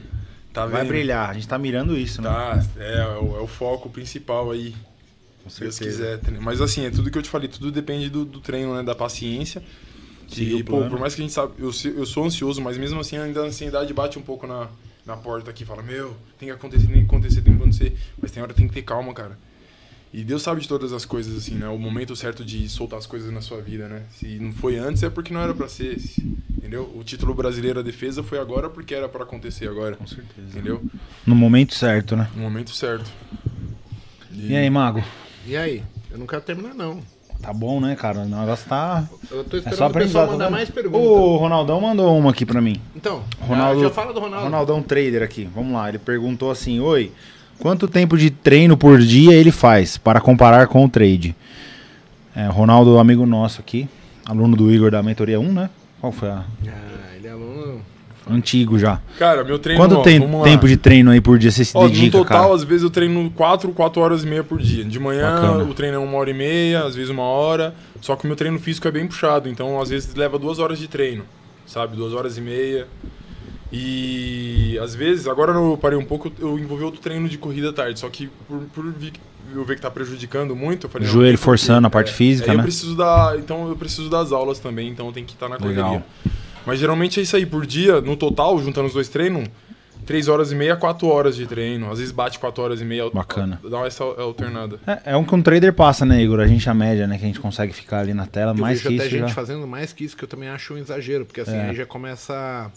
tá 0.53 0.67
vai 0.67 0.83
vendo? 0.83 0.89
brilhar. 0.89 1.31
A 1.31 1.35
gente 1.35 1.49
tá 1.49 1.59
mirando 1.59 1.97
isso, 1.97 2.21
né? 2.21 2.29
Tá, 2.29 2.65
é, 2.79 2.99
é 2.99 3.07
o, 3.19 3.37
é 3.37 3.41
o 3.41 3.47
foco 3.47 3.89
principal 3.89 4.51
aí. 4.51 4.75
Com 5.43 5.51
Se 5.51 5.61
Deus 5.61 5.79
quiser. 5.79 6.21
Mas 6.41 6.61
assim, 6.61 6.87
é 6.87 6.91
tudo 6.91 7.11
que 7.11 7.19
eu 7.19 7.23
te 7.23 7.29
falei, 7.29 7.49
tudo 7.49 7.73
depende 7.73 8.09
do, 8.09 8.25
do 8.25 8.41
treino, 8.41 8.75
né? 8.75 8.83
Da 8.83 8.95
paciência. 8.95 9.63
Seguir 10.29 10.59
E, 10.59 10.63
pô, 10.63 10.85
por 10.89 10.99
mais 10.99 11.15
que 11.15 11.21
a 11.21 11.25
gente 11.25 11.35
sabe, 11.35 11.53
eu, 11.59 11.71
eu 11.97 12.07
sou 12.07 12.25
ansioso, 12.25 12.61
mas 12.63 12.79
mesmo 12.79 12.99
assim 13.01 13.17
ainda 13.17 13.43
a 13.43 13.45
ansiedade 13.47 13.93
bate 13.93 14.19
um 14.19 14.23
pouco 14.23 14.47
na, 14.47 14.69
na 15.05 15.17
porta 15.17 15.51
aqui. 15.51 15.65
Fala, 15.65 15.83
meu, 15.83 16.17
tem 16.39 16.49
que 16.49 16.55
acontecer, 16.55 16.87
tem 16.87 17.01
que 17.01 17.05
acontecer, 17.05 17.43
tem 17.43 17.53
que 17.55 17.61
acontecer. 17.61 17.97
Mas 18.21 18.31
tem 18.31 18.43
hora 18.43 18.53
que 18.53 18.59
tem 18.59 18.69
que 18.69 18.75
ter 18.75 18.83
calma, 18.83 19.13
cara. 19.13 19.37
E 20.13 20.23
Deus 20.23 20.43
sabe 20.43 20.61
de 20.61 20.69
todas 20.69 20.93
as 20.93 21.07
coisas, 21.07 21.37
assim, 21.39 21.55
né? 21.55 21.67
O 21.69 21.79
momento 21.79 22.15
certo 22.15 22.45
de 22.45 22.69
soltar 22.69 22.99
as 22.99 23.07
coisas 23.07 23.33
na 23.33 23.41
sua 23.41 23.63
vida, 23.63 23.89
né? 23.89 24.03
Se 24.15 24.39
não 24.39 24.53
foi 24.53 24.77
antes, 24.77 25.03
é 25.03 25.09
porque 25.09 25.33
não 25.33 25.41
era 25.41 25.55
pra 25.55 25.69
ser. 25.69 25.97
Entendeu? 26.55 26.93
O 26.95 27.03
título 27.03 27.33
brasileiro 27.35 27.81
a 27.81 27.83
defesa 27.83 28.23
foi 28.23 28.39
agora 28.39 28.69
porque 28.69 28.95
era 28.95 29.09
pra 29.09 29.23
acontecer 29.23 29.69
agora. 29.69 29.97
Com 29.97 30.07
certeza. 30.07 30.49
Entendeu? 30.51 30.83
No 31.27 31.35
momento 31.35 31.75
certo, 31.75 32.15
né? 32.15 32.29
No 32.37 32.43
momento 32.43 32.71
certo. 32.71 33.11
E 34.31 34.55
aí, 34.55 34.69
Mago? 34.69 35.03
E 35.47 35.57
aí? 35.57 35.83
Eu 36.11 36.19
não 36.19 36.27
quero 36.27 36.43
terminar, 36.43 36.75
não. 36.75 37.01
Tá 37.41 37.53
bom, 37.53 37.81
né, 37.81 37.97
cara? 37.97 38.21
O 38.21 38.25
negócio 38.25 38.69
tá. 38.69 39.09
Eu 39.31 39.43
tô 39.43 39.57
É 39.57 39.59
esperando 39.61 39.79
só 39.79 39.87
o 39.89 39.93
pessoal 39.93 40.27
tá 40.27 40.33
mandar 40.33 40.51
mais 40.51 40.71
perguntas. 40.71 41.01
O 41.01 41.37
Ronaldão 41.39 41.81
mandou 41.81 42.17
uma 42.17 42.31
aqui 42.31 42.47
pra 42.47 42.61
mim. 42.61 42.81
Então, 42.95 43.25
Ronaldo, 43.41 43.81
já 43.83 43.91
fala 43.91 44.13
do 44.13 44.21
Ronaldo. 44.21 44.45
Ronaldão 44.45 44.81
Trader 44.83 45.23
aqui. 45.23 45.49
Vamos 45.53 45.73
lá. 45.73 45.89
Ele 45.89 45.99
perguntou 45.99 46.51
assim: 46.53 46.79
Oi, 46.79 47.11
quanto 47.63 47.87
tempo 47.87 48.19
de 48.19 48.29
treino 48.29 48.77
por 48.77 48.99
dia 48.99 49.35
ele 49.35 49.53
faz 49.53 49.97
para 49.97 50.21
comparar 50.21 50.67
com 50.67 50.85
o 50.85 50.89
trade? 50.89 51.37
É, 52.35 52.47
Ronaldo, 52.47 52.99
amigo 52.99 53.25
nosso 53.25 53.61
aqui, 53.61 53.89
aluno 54.27 54.57
do 54.57 54.69
Igor 54.69 54.91
da 54.91 55.01
mentoria 55.01 55.39
1, 55.39 55.53
né? 55.53 55.71
Qual 56.01 56.11
foi 56.11 56.29
a. 56.29 56.43
Ah, 56.67 57.17
ele 57.17 57.29
é 57.29 57.31
aluno. 57.31 57.81
Antigo 58.29 58.79
já. 58.81 59.01
Cara, 59.17 59.45
meu 59.45 59.61
treino. 59.61 59.81
Quanto 59.81 59.97
ó, 59.97 60.03
tem, 60.03 60.21
tempo 60.43 60.67
de 60.67 60.77
treino 60.77 61.13
aí 61.13 61.21
por 61.21 61.39
dia 61.39 61.53
você 61.53 61.65
se 61.65 61.77
Ó, 61.77 61.87
dedica, 61.87 62.19
no 62.19 62.25
total, 62.25 62.43
cara? 62.43 62.55
às 62.55 62.65
vezes 62.65 62.83
eu 62.83 62.91
treino 62.91 63.31
4, 63.31 63.71
4 63.71 64.03
horas 64.03 64.25
e 64.25 64.27
meia 64.27 64.43
por 64.43 64.61
dia. 64.61 64.85
De 64.85 64.99
manhã 64.99 65.33
Bacana. 65.35 65.65
o 65.65 65.73
treino 65.75 65.97
é 65.97 66.01
uma 66.01 66.19
hora 66.19 66.31
e 66.31 66.35
meia, 66.35 66.83
às 66.83 66.97
vezes 66.97 67.11
uma 67.11 67.23
hora. 67.23 67.75
Só 68.01 68.17
que 68.17 68.25
o 68.25 68.27
meu 68.27 68.35
treino 68.35 68.59
físico 68.59 68.89
é 68.89 68.91
bem 68.91 69.07
puxado, 69.07 69.49
então 69.49 69.81
às 69.81 69.91
vezes 69.91 70.13
leva 70.17 70.37
duas 70.37 70.59
horas 70.59 70.81
de 70.81 70.89
treino, 70.89 71.25
sabe? 71.65 71.97
Duas 71.97 72.13
horas 72.13 72.37
e 72.39 72.41
meia. 72.41 72.89
E 73.73 74.79
às 74.83 74.95
vezes, 74.95 75.27
agora 75.27 75.53
eu 75.53 75.79
parei 75.81 75.99
um 75.99 76.05
pouco, 76.05 76.31
eu 76.39 76.59
envolvi 76.59 76.85
outro 76.85 77.01
treino 77.01 77.29
de 77.29 77.39
corrida 77.39 77.71
à 77.71 77.73
tarde. 77.73 77.99
Só 77.99 78.09
que 78.11 78.29
por, 78.47 78.61
por 78.75 78.95
eu 79.55 79.65
ver 79.65 79.77
que 79.77 79.83
tá 79.83 79.91
prejudicando 79.91 80.55
muito, 80.55 80.87
eu 80.87 80.91
falei... 80.91 81.09
Joelho 81.09 81.31
tem 81.31 81.37
forçando 81.37 81.87
a 81.87 81.91
parte 81.91 82.13
física, 82.13 82.51
aí 82.51 82.57
né? 82.57 82.63
Eu 82.63 82.65
preciso 82.67 82.95
da, 82.97 83.35
então 83.39 83.69
eu 83.69 83.77
preciso 83.77 84.09
das 84.09 84.31
aulas 84.31 84.59
também, 84.59 84.89
então 84.89 85.13
tem 85.13 85.25
que 85.25 85.33
estar 85.33 85.49
na 85.49 85.57
correria. 85.57 85.85
Legal. 85.85 86.03
Mas 86.67 86.79
geralmente 86.79 87.19
é 87.19 87.23
isso 87.23 87.35
aí, 87.35 87.45
por 87.45 87.67
dia, 87.67 88.01
no 88.01 88.17
total, 88.17 88.59
juntando 88.59 88.87
os 88.87 88.95
dois 88.95 89.09
treinos, 89.09 89.49
3 90.07 90.29
horas 90.29 90.53
e 90.53 90.55
meia, 90.55 90.77
4 90.77 91.07
horas 91.07 91.37
de 91.37 91.47
treino. 91.47 91.91
Às 91.91 91.99
vezes 91.99 92.13
bate 92.13 92.39
4 92.39 92.63
horas 92.63 92.81
e 92.81 92.85
meia. 92.85 93.09
Bacana. 93.11 93.61
Dá 93.69 93.87
essa 93.87 94.03
alternada. 94.05 94.79
É, 94.87 95.13
é 95.13 95.17
um 95.17 95.25
que 95.25 95.35
um 95.35 95.43
trader 95.43 95.73
passa, 95.73 96.05
né, 96.05 96.23
Igor? 96.23 96.41
A 96.41 96.47
gente 96.47 96.69
a 96.69 96.75
média, 96.75 97.07
né? 97.07 97.19
Que 97.19 97.25
a 97.25 97.27
gente 97.27 97.41
consegue 97.41 97.73
ficar 97.73 98.01
ali 98.01 98.13
na 98.13 98.27
tela, 98.27 98.53
Eu 98.53 98.57
mais 98.57 98.83
vejo 98.83 98.89
que 98.89 98.95
até 98.97 99.07
isso 99.07 99.17
gente 99.17 99.29
já... 99.29 99.35
fazendo 99.35 99.67
mais 99.67 99.93
que 99.93 100.05
isso, 100.05 100.17
que 100.17 100.25
eu 100.25 100.29
também 100.29 100.49
acho 100.49 100.75
um 100.75 100.79
exagero, 100.79 101.25
porque 101.25 101.41
assim, 101.41 101.57
É. 101.57 101.71
aí 101.71 101.75
já 101.75 101.87
começa 101.87 102.71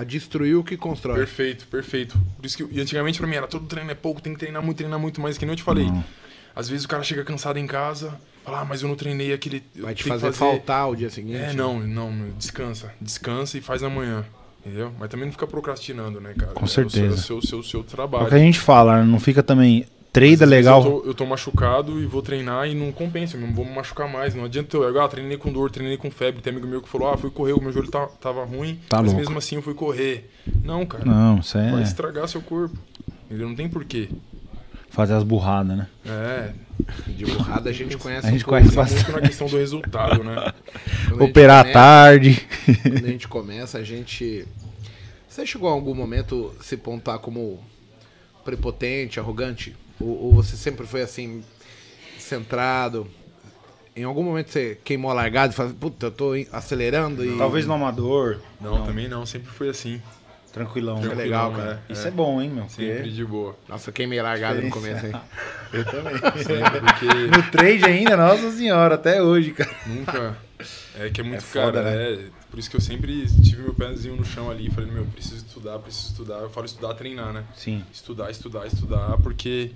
a, 0.00 0.04
destruir 0.04 0.56
o 0.56 0.64
que 0.64 0.76
constrói. 0.76 1.16
Perfeito, 1.16 1.66
perfeito. 1.68 2.18
Por 2.36 2.44
isso 2.46 2.56
que 2.56 2.74
e 2.74 2.80
antigamente 2.80 3.18
pra 3.18 3.26
mim 3.26 3.36
era 3.36 3.46
todo 3.46 3.66
treino 3.66 3.90
é 3.90 3.94
pouco, 3.94 4.20
tem 4.20 4.32
que 4.32 4.38
treinar 4.38 4.62
muito, 4.62 4.78
treinar 4.78 4.98
muito, 4.98 5.20
mas 5.20 5.36
que 5.38 5.44
nem 5.44 5.52
eu 5.52 5.56
te 5.56 5.62
falei. 5.62 5.90
Às 6.54 6.68
vezes 6.68 6.84
o 6.84 6.88
cara 6.88 7.02
chega 7.02 7.22
cansado 7.24 7.58
em 7.58 7.66
casa, 7.66 8.18
fala, 8.44 8.60
ah, 8.60 8.64
mas 8.64 8.82
eu 8.82 8.88
não 8.88 8.96
treinei 8.96 9.32
aquele. 9.32 9.62
Vai 9.76 9.94
te 9.94 10.02
que 10.04 10.08
fazer, 10.08 10.32
faltar 10.32 10.88
o 10.88 10.96
dia 10.96 11.10
seguinte. 11.10 11.36
É, 11.36 11.52
não, 11.52 11.78
não, 11.80 12.10
meu, 12.10 12.32
descansa. 12.38 12.92
Descansa 13.00 13.58
e 13.58 13.60
faz 13.60 13.82
amanhã. 13.82 14.24
Entendeu? 14.64 14.92
Mas 14.98 15.08
também 15.10 15.26
não 15.26 15.32
fica 15.32 15.46
procrastinando, 15.46 16.20
né, 16.20 16.34
cara? 16.36 16.52
Com 16.52 16.64
É 16.64 16.68
seu- 16.68 16.88
certeza. 16.90 17.14
É 17.14 17.18
o 17.18 17.22
seu, 17.22 17.42
seu, 17.42 17.62
seu 17.62 17.80
É 17.80 17.84
trabalho. 17.84 18.24
o 18.26 18.28
que 18.28 18.34
a 18.34 18.38
gente 18.38 18.58
fala, 18.58 18.98
né? 18.98 19.04
não 19.04 19.20
fica 19.20 19.40
também... 19.42 19.86
É 20.24 20.28
vezes 20.28 20.48
legal... 20.48 20.84
Eu 20.84 20.90
tô, 21.02 21.08
eu 21.08 21.14
tô 21.14 21.26
machucado 21.26 22.00
e 22.00 22.06
vou 22.06 22.22
treinar 22.22 22.66
e 22.68 22.74
não 22.74 22.90
compensa, 22.92 23.36
eu 23.36 23.40
não 23.40 23.52
vou 23.52 23.64
me 23.64 23.72
machucar 23.74 24.08
mais. 24.08 24.34
Não 24.34 24.44
adianta 24.44 24.76
eu, 24.76 25.00
ah, 25.02 25.08
treinei 25.08 25.36
com 25.36 25.52
dor, 25.52 25.70
treinei 25.70 25.96
com 25.96 26.10
febre. 26.10 26.40
Tem 26.42 26.52
amigo 26.52 26.66
meu 26.66 26.80
que 26.82 26.88
falou, 26.88 27.08
ah, 27.12 27.16
fui 27.16 27.30
correr, 27.30 27.52
o 27.52 27.60
meu 27.62 27.72
joelho 27.72 27.90
tá- 27.90 28.06
tava 28.20 28.44
ruim, 28.44 28.80
Tá 28.88 28.98
mas 28.98 29.06
louco. 29.06 29.20
mesmo 29.20 29.38
assim 29.38 29.56
eu 29.56 29.62
fui 29.62 29.74
correr. 29.74 30.30
Não, 30.64 30.84
cara, 30.86 31.04
Não, 31.04 31.38
isso 31.40 31.58
vai 31.58 31.80
é 31.80 31.82
estragar 31.82 32.26
seu 32.28 32.40
corpo. 32.40 32.76
Entendeu? 33.26 33.48
Não 33.48 33.54
tem 33.56 33.68
porquê. 33.68 34.08
fazer 34.90 35.12
as 35.14 35.22
burradas, 35.24 35.76
né? 35.76 35.86
É, 36.06 36.52
De 37.08 37.26
burrada 37.26 37.68
a 37.68 37.72
gente 37.72 37.96
conhece 37.98 38.26
A 38.26 38.30
gente 38.30 38.44
um 38.44 38.48
conhece 38.48 38.70
né? 38.70 38.76
bastante. 38.76 39.04
muito 39.10 39.20
na 39.20 39.26
questão 39.28 39.46
do 39.46 39.58
resultado, 39.58 40.24
né? 40.24 40.52
Quando 41.08 41.24
Operar 41.24 41.58
à 41.58 41.62
começa- 41.62 41.78
tarde. 41.78 42.48
Quando 42.82 43.04
a 43.04 43.08
gente 43.08 43.28
começa, 43.28 43.78
a 43.78 43.82
gente. 43.84 44.46
Você 45.28 45.44
chegou 45.44 45.68
a 45.68 45.72
algum 45.72 45.94
momento 45.94 46.54
se 46.62 46.76
pontuar 46.78 47.18
como 47.18 47.60
prepotente, 48.44 49.18
arrogante? 49.20 49.76
Ou, 50.00 50.08
ou 50.24 50.34
você 50.34 50.56
sempre 50.56 50.86
foi 50.86 51.02
assim, 51.02 51.42
centrado? 52.18 53.06
Em 53.94 54.04
algum 54.04 54.22
momento 54.22 54.50
você 54.50 54.78
queimou 54.84 55.10
a 55.10 55.14
largada 55.14 55.52
e 55.52 55.56
falou, 55.56 55.72
puta, 55.74 56.06
eu 56.06 56.10
tô 56.10 56.32
acelerando 56.52 57.24
e. 57.24 57.36
Talvez 57.38 57.66
no 57.66 57.74
amador. 57.74 58.38
Não, 58.60 58.84
também 58.84 59.08
não, 59.08 59.24
sempre 59.24 59.50
foi 59.50 59.68
assim. 59.70 60.02
Tranquilão. 60.52 60.98
É 61.04 61.14
legal, 61.14 61.52
cara. 61.52 61.82
Isso 61.88 62.08
é, 62.08 62.10
bom, 62.10 62.40
hein, 62.40 62.48
meu? 62.48 62.66
Sempre 62.68 62.94
Porque 62.94 63.10
de 63.10 63.24
boa. 63.26 63.54
Nossa, 63.68 63.90
eu 63.90 63.92
queimei 63.92 64.18
a 64.18 64.22
largada 64.22 64.58
no 64.60 64.70
começo, 64.70 65.06
hein? 65.06 65.12
Eu 65.72 65.84
também. 65.84 66.14
Sempre, 66.14 66.80
porque 66.80 67.06
No 67.36 67.50
trade 67.50 67.84
ainda, 67.84 68.16
nossa 68.16 68.50
senhora, 68.52 68.94
até 68.94 69.20
hoje, 69.22 69.50
cara. 69.50 69.70
nunca. 69.86 70.36
É 70.98 71.10
que 71.10 71.20
é 71.20 71.24
muito 71.24 71.40
É 71.40 71.40
foda, 71.42 71.82
caro, 71.82 71.84
né? 71.84 72.12
é. 72.12 72.18
Por 72.48 72.58
isso 72.58 72.70
que 72.70 72.76
eu 72.76 72.80
sempre 72.80 73.26
tive 73.42 73.62
meu 73.62 73.74
pezinho 73.74 74.16
no 74.16 74.24
chão 74.24 74.50
ali 74.50 74.68
e 74.68 74.70
falei, 74.70 74.90
meu, 74.90 75.04
preciso 75.04 75.44
estudar, 75.44 75.78
preciso 75.80 76.12
estudar. 76.12 76.36
Eu 76.36 76.48
falo 76.48 76.64
estudar, 76.64 76.94
treinar, 76.94 77.32
né? 77.34 77.44
Sim. 77.54 77.84
Estudar, 77.92 78.30
estudar, 78.30 78.66
estudar, 78.66 79.18
porque 79.18 79.72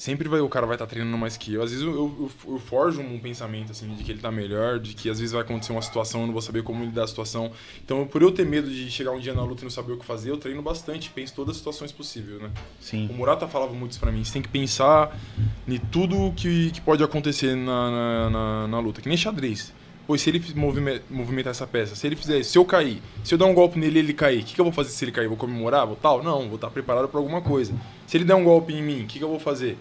sempre 0.00 0.30
vai, 0.30 0.40
o 0.40 0.48
cara 0.48 0.64
vai 0.64 0.76
estar 0.76 0.86
treinando 0.86 1.18
mais 1.18 1.36
que 1.36 1.52
eu. 1.52 1.62
Às 1.62 1.70
vezes 1.72 1.84
eu, 1.84 1.92
eu, 1.94 2.30
eu 2.54 2.58
forjo 2.58 3.02
um 3.02 3.18
pensamento, 3.18 3.70
assim, 3.72 3.86
de 3.94 4.02
que 4.02 4.10
ele 4.10 4.18
tá 4.18 4.32
melhor, 4.32 4.78
de 4.78 4.94
que 4.94 5.10
às 5.10 5.18
vezes 5.20 5.32
vai 5.32 5.42
acontecer 5.42 5.72
uma 5.72 5.82
situação, 5.82 6.22
eu 6.22 6.26
não 6.26 6.32
vou 6.32 6.40
saber 6.40 6.62
como 6.62 6.82
lidar 6.82 7.04
a 7.04 7.06
situação. 7.06 7.52
Então, 7.84 8.06
por 8.06 8.22
eu 8.22 8.32
ter 8.32 8.46
medo 8.46 8.70
de 8.70 8.90
chegar 8.90 9.10
um 9.10 9.20
dia 9.20 9.34
na 9.34 9.42
luta 9.44 9.60
e 9.60 9.64
não 9.64 9.70
saber 9.70 9.92
o 9.92 9.98
que 9.98 10.04
fazer, 10.06 10.30
eu 10.30 10.38
treino 10.38 10.62
bastante, 10.62 11.10
penso 11.10 11.34
todas 11.34 11.50
as 11.50 11.56
situações 11.58 11.92
possíveis, 11.92 12.40
né? 12.40 12.50
Sim. 12.80 13.08
O 13.10 13.12
Murata 13.12 13.46
falava 13.46 13.74
muito 13.74 13.90
isso 13.90 14.00
pra 14.00 14.10
mim. 14.10 14.24
Você 14.24 14.32
tem 14.32 14.40
que 14.42 14.48
pensar 14.48 15.14
em 15.68 15.76
tudo 15.78 16.32
que, 16.34 16.70
que 16.70 16.80
pode 16.80 17.04
acontecer 17.04 17.54
na, 17.54 17.90
na, 17.90 18.30
na- 18.30 18.68
na 18.68 18.80
luta. 18.80 19.02
Que 19.02 19.08
nem 19.08 19.18
xadrez. 19.18 19.74
Pois 20.06 20.22
se 20.22 20.30
ele 20.30 20.42
movimentar 21.08 21.50
essa 21.52 21.66
peça, 21.68 21.94
se 21.94 22.04
ele 22.04 22.16
fizer 22.16 22.38
isso, 22.40 22.50
se 22.52 22.58
eu 22.58 22.64
cair, 22.64 23.00
se 23.22 23.32
eu 23.32 23.38
dar 23.38 23.44
um 23.46 23.54
golpe 23.54 23.78
nele 23.78 23.98
e 23.98 24.02
ele 24.02 24.12
cair, 24.12 24.40
o 24.40 24.44
que, 24.44 24.54
que 24.54 24.60
eu 24.60 24.64
vou 24.64 24.72
fazer 24.72 24.88
se 24.90 25.04
ele 25.04 25.12
cair? 25.12 25.28
Vou 25.28 25.36
comemorar? 25.36 25.86
Vou 25.86 25.94
tal? 25.94 26.20
Não, 26.20 26.46
vou 26.48 26.56
estar 26.56 26.68
preparado 26.70 27.06
pra 27.06 27.20
alguma 27.20 27.40
coisa. 27.40 27.72
Se 28.08 28.16
ele 28.16 28.24
der 28.24 28.34
um 28.34 28.42
golpe 28.42 28.72
em 28.72 28.82
mim, 28.82 29.02
o 29.02 29.06
que, 29.06 29.18
que 29.18 29.24
eu 29.24 29.28
vou 29.28 29.38
fazer? 29.38 29.78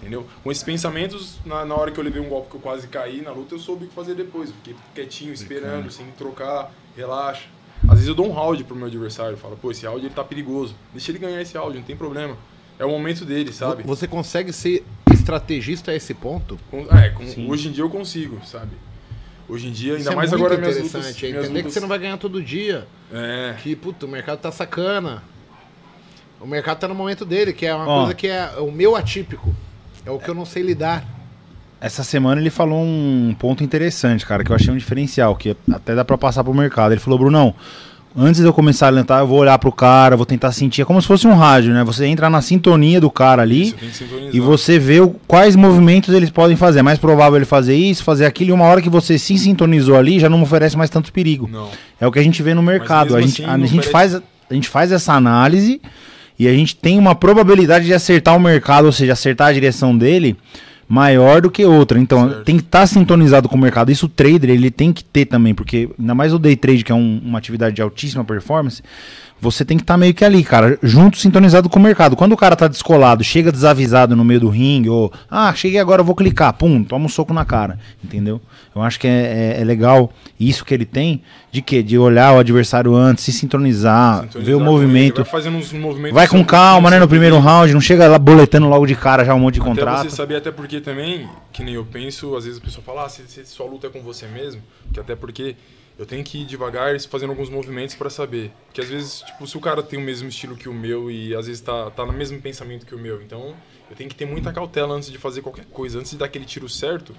Entendeu? 0.00 0.26
Com 0.42 0.50
esses 0.50 0.62
pensamentos, 0.64 1.36
na, 1.44 1.64
na 1.64 1.74
hora 1.74 1.90
que 1.90 2.00
eu 2.00 2.04
levei 2.04 2.22
um 2.22 2.28
golpe 2.28 2.48
que 2.50 2.56
eu 2.56 2.60
quase 2.60 2.88
caí 2.88 3.20
na 3.20 3.32
luta, 3.32 3.54
eu 3.54 3.58
soube 3.58 3.84
o 3.84 3.88
que 3.88 3.94
fazer 3.94 4.14
depois. 4.14 4.48
Eu 4.48 4.56
fiquei 4.56 4.74
quietinho, 4.94 5.32
esperando, 5.32 5.90
sem 5.90 6.06
trocar, 6.16 6.72
relaxa. 6.96 7.44
Às 7.84 7.94
vezes 7.94 8.08
eu 8.08 8.14
dou 8.14 8.26
um 8.28 8.32
round 8.32 8.64
pro 8.64 8.74
meu 8.74 8.86
adversário, 8.86 9.36
falo, 9.36 9.56
pô, 9.60 9.70
esse 9.70 9.84
round 9.86 10.04
ele 10.04 10.14
tá 10.14 10.24
perigoso. 10.24 10.74
Deixa 10.92 11.10
ele 11.10 11.18
ganhar 11.18 11.40
esse 11.42 11.56
round, 11.56 11.76
não 11.76 11.84
tem 11.84 11.96
problema. 11.96 12.36
É 12.78 12.84
o 12.84 12.90
momento 12.90 13.26
dele, 13.26 13.52
sabe? 13.52 13.82
Você 13.82 14.08
consegue 14.08 14.52
ser 14.54 14.84
estrategista 15.12 15.90
a 15.90 15.94
esse 15.94 16.14
ponto? 16.14 16.58
Com- 16.70 16.86
é, 16.90 17.10
com- 17.10 17.48
hoje 17.50 17.68
em 17.68 17.72
dia 17.72 17.84
eu 17.84 17.90
consigo, 17.90 18.40
sabe? 18.46 18.70
Hoje 19.46 19.66
em 19.68 19.72
dia, 19.72 19.92
ainda 19.92 20.02
Isso 20.04 20.12
é 20.12 20.14
mais 20.16 20.32
agora 20.32 20.56
minhas 20.56 20.76
interessante. 20.78 21.02
lutas. 21.04 21.22
é 21.22 21.26
minhas 21.28 21.44
entender 21.44 21.58
que 21.58 21.62
lutas- 21.64 21.72
você 21.74 21.80
não 21.80 21.88
vai 21.88 21.98
ganhar 21.98 22.16
todo 22.16 22.42
dia. 22.42 22.86
É, 23.12 23.54
Que, 23.62 23.76
puta, 23.76 24.06
o 24.06 24.08
mercado 24.08 24.38
tá 24.38 24.50
sacana. 24.50 25.22
O 26.40 26.46
mercado 26.46 26.78
tá 26.78 26.88
no 26.88 26.94
momento 26.94 27.26
dele, 27.26 27.52
que 27.52 27.66
é 27.66 27.74
uma 27.74 27.86
Ó. 27.86 27.98
coisa 28.00 28.14
que 28.14 28.26
é 28.28 28.50
o 28.60 28.70
meu 28.72 28.96
atípico. 28.96 29.54
É 30.04 30.10
o 30.10 30.18
que 30.18 30.28
eu 30.28 30.34
não 30.34 30.44
sei 30.46 30.62
lidar. 30.62 31.04
Essa 31.80 32.02
semana 32.02 32.40
ele 32.40 32.50
falou 32.50 32.82
um 32.82 33.34
ponto 33.38 33.64
interessante, 33.64 34.26
cara, 34.26 34.44
que 34.44 34.50
eu 34.52 34.56
achei 34.56 34.72
um 34.72 34.76
diferencial, 34.76 35.34
que 35.34 35.56
até 35.72 35.94
dá 35.94 36.04
pra 36.04 36.18
passar 36.18 36.44
pro 36.44 36.52
mercado. 36.52 36.92
Ele 36.92 37.00
falou, 37.00 37.18
Brunão, 37.18 37.54
antes 38.14 38.42
de 38.42 38.46
eu 38.46 38.52
começar 38.52 38.88
a 38.88 38.90
lentar, 38.90 39.20
eu 39.20 39.26
vou 39.26 39.38
olhar 39.38 39.58
pro 39.58 39.72
cara, 39.72 40.14
vou 40.14 40.26
tentar 40.26 40.52
sentir. 40.52 40.82
É 40.82 40.84
como 40.84 41.00
se 41.00 41.08
fosse 41.08 41.26
um 41.26 41.32
rádio, 41.34 41.72
né? 41.72 41.82
Você 41.84 42.04
entra 42.04 42.28
na 42.28 42.42
sintonia 42.42 43.00
do 43.00 43.10
cara 43.10 43.40
ali 43.40 43.74
e 44.30 44.40
você 44.40 44.78
vê 44.78 45.00
o- 45.00 45.10
quais 45.26 45.56
movimentos 45.56 46.12
eles 46.14 46.28
podem 46.28 46.54
fazer. 46.56 46.80
É 46.80 46.82
mais 46.82 46.98
provável 46.98 47.36
ele 47.36 47.46
fazer 47.46 47.74
isso, 47.74 48.04
fazer 48.04 48.26
aquilo, 48.26 48.50
e 48.50 48.52
uma 48.52 48.64
hora 48.66 48.82
que 48.82 48.90
você 48.90 49.18
se 49.18 49.38
sintonizou 49.38 49.96
ali, 49.96 50.20
já 50.20 50.28
não 50.28 50.42
oferece 50.42 50.76
mais 50.76 50.90
tanto 50.90 51.10
perigo. 51.10 51.48
Não. 51.50 51.70
É 51.98 52.06
o 52.06 52.12
que 52.12 52.18
a 52.18 52.22
gente 52.22 52.42
vê 52.42 52.52
no 52.52 52.62
mercado. 52.62 53.16
A 53.16 53.22
gente, 53.22 53.42
assim, 53.42 53.50
a, 53.50 53.56
não 53.56 53.66
gente 53.66 53.88
oferece- 53.88 53.90
faz, 53.92 54.22
a 54.50 54.54
gente 54.54 54.68
faz 54.68 54.92
essa 54.92 55.14
análise 55.14 55.80
e 56.40 56.48
a 56.48 56.52
gente 56.54 56.74
tem 56.74 56.98
uma 56.98 57.14
probabilidade 57.14 57.84
de 57.84 57.92
acertar 57.92 58.34
o 58.36 58.40
mercado, 58.40 58.86
ou 58.86 58.92
seja, 58.92 59.12
acertar 59.12 59.48
a 59.48 59.52
direção 59.52 59.96
dele 59.96 60.36
maior 60.88 61.40
do 61.40 61.50
que 61.50 61.64
outra. 61.64 61.98
Então, 62.00 62.28
Certo. 62.28 62.44
tem 62.44 62.56
que 62.56 62.62
estar 62.62 62.84
sintonizado 62.86 63.48
com 63.48 63.54
o 63.56 63.60
mercado. 63.60 63.92
Isso 63.92 64.06
o 64.06 64.08
trader, 64.08 64.50
ele 64.50 64.70
tem 64.70 64.92
que 64.92 65.04
ter 65.04 65.24
também, 65.26 65.54
porque 65.54 65.88
ainda 65.98 66.14
mais 66.14 66.32
o 66.34 66.38
day 66.38 66.56
trade, 66.56 66.82
que 66.82 66.90
é 66.90 66.94
um- 66.94 67.20
uma 67.24 67.38
atividade 67.38 67.76
de 67.76 67.82
altíssima 67.82 68.24
performance, 68.24 68.82
você 69.40 69.64
tem 69.64 69.76
que 69.76 69.82
estar 69.82 69.96
meio 69.96 70.12
que 70.12 70.24
ali, 70.24 70.44
cara, 70.44 70.78
junto, 70.82 71.16
sintonizado 71.16 71.68
com 71.68 71.78
o 71.78 71.82
mercado. 71.82 72.14
Quando 72.16 72.32
o 72.32 72.36
cara 72.36 72.54
tá 72.54 72.68
descolado, 72.68 73.24
chega 73.24 73.50
desavisado 73.50 74.14
no 74.14 74.24
meio 74.24 74.40
do 74.40 74.48
ringue, 74.48 74.88
ou, 74.88 75.12
ah, 75.30 75.52
cheguei 75.54 75.78
agora, 75.80 76.02
vou 76.02 76.14
clicar, 76.14 76.52
pum, 76.52 76.84
toma 76.84 77.06
um 77.06 77.08
soco 77.08 77.32
na 77.32 77.44
cara, 77.44 77.78
entendeu? 78.04 78.40
Eu 78.74 78.82
acho 78.82 79.00
que 79.00 79.06
é, 79.08 79.56
é- 79.56 79.60
é 79.60 79.64
legal 79.64 80.12
isso 80.38 80.64
que 80.64 80.72
ele 80.74 80.84
tem, 80.84 81.22
de 81.50 81.60
quê? 81.62 81.82
De 81.82 81.98
olhar 81.98 82.34
o 82.34 82.38
adversário 82.38 82.94
antes, 82.94 83.24
se 83.24 83.32
sintonizar, 83.32 84.22
Sintonizar 84.22 84.44
ver 84.44 84.54
o 84.54 84.60
movimento. 84.60 85.24
Vai 85.24 85.50
movimentos. 85.80 86.14
Vai 86.14 86.28
com 86.28 86.44
calma, 86.44 86.90
né, 86.90 86.98
no 86.98 87.08
primeiro 87.08 87.38
round, 87.38 87.72
não 87.72 87.80
chega 87.80 88.06
lá 88.06 88.18
boletando 88.18 88.68
logo 88.68 88.86
de 88.86 88.94
cara 88.94 89.24
já 89.24 89.34
um 89.34 89.40
monte 89.40 89.54
de 89.54 89.60
Até 89.60 89.68
contrato. 89.70 90.02
você 90.10 90.16
saber, 90.16 90.36
até 90.36 90.50
porque 90.52 90.80
também, 90.80 91.28
que 91.52 91.64
nem 91.64 91.74
eu 91.74 91.84
penso, 91.84 92.36
às 92.36 92.44
vezes 92.44 92.60
a 92.60 92.62
pessoa 92.64 92.84
fala, 92.84 93.06
ah, 93.06 93.08
se, 93.08 93.22
se 93.26 93.44
sua 93.46 93.66
luta 93.66 93.86
é 93.88 93.90
com 93.90 94.00
você 94.02 94.26
mesmo, 94.26 94.62
que 94.92 95.00
até 95.00 95.16
porque 95.16 95.56
eu 96.00 96.06
tenho 96.06 96.24
que 96.24 96.38
ir 96.42 96.44
devagar 96.46 96.98
fazendo 97.02 97.30
alguns 97.30 97.50
movimentos 97.50 97.94
pra 97.94 98.08
saber. 98.08 98.50
Que 98.72 98.80
às 98.80 98.88
vezes, 98.88 99.20
tipo, 99.20 99.46
se 99.46 99.56
o 99.56 99.60
cara 99.60 99.82
tem 99.82 99.98
o 99.98 100.02
mesmo 100.02 100.28
estilo 100.28 100.56
que 100.56 100.68
o 100.68 100.72
meu 100.74 101.10
e 101.10 101.34
às 101.34 101.46
vezes 101.46 101.60
tá, 101.60 101.90
tá 101.90 102.06
no 102.06 102.12
mesmo 102.12 102.40
pensamento 102.40 102.86
que 102.86 102.94
o 102.94 102.98
meu, 102.98 103.20
então 103.22 103.54
eu 103.90 103.96
tenho 103.96 104.08
que 104.08 104.16
ter 104.16 104.24
muita 104.26 104.52
cautela 104.52 104.94
antes 104.94 105.10
de 105.10 105.18
fazer 105.18 105.42
qualquer 105.42 105.66
coisa. 105.66 105.98
Antes 105.98 106.12
de 106.12 106.16
dar 106.16 106.24
aquele 106.24 106.44
tiro 106.46 106.68
certo, 106.68 107.14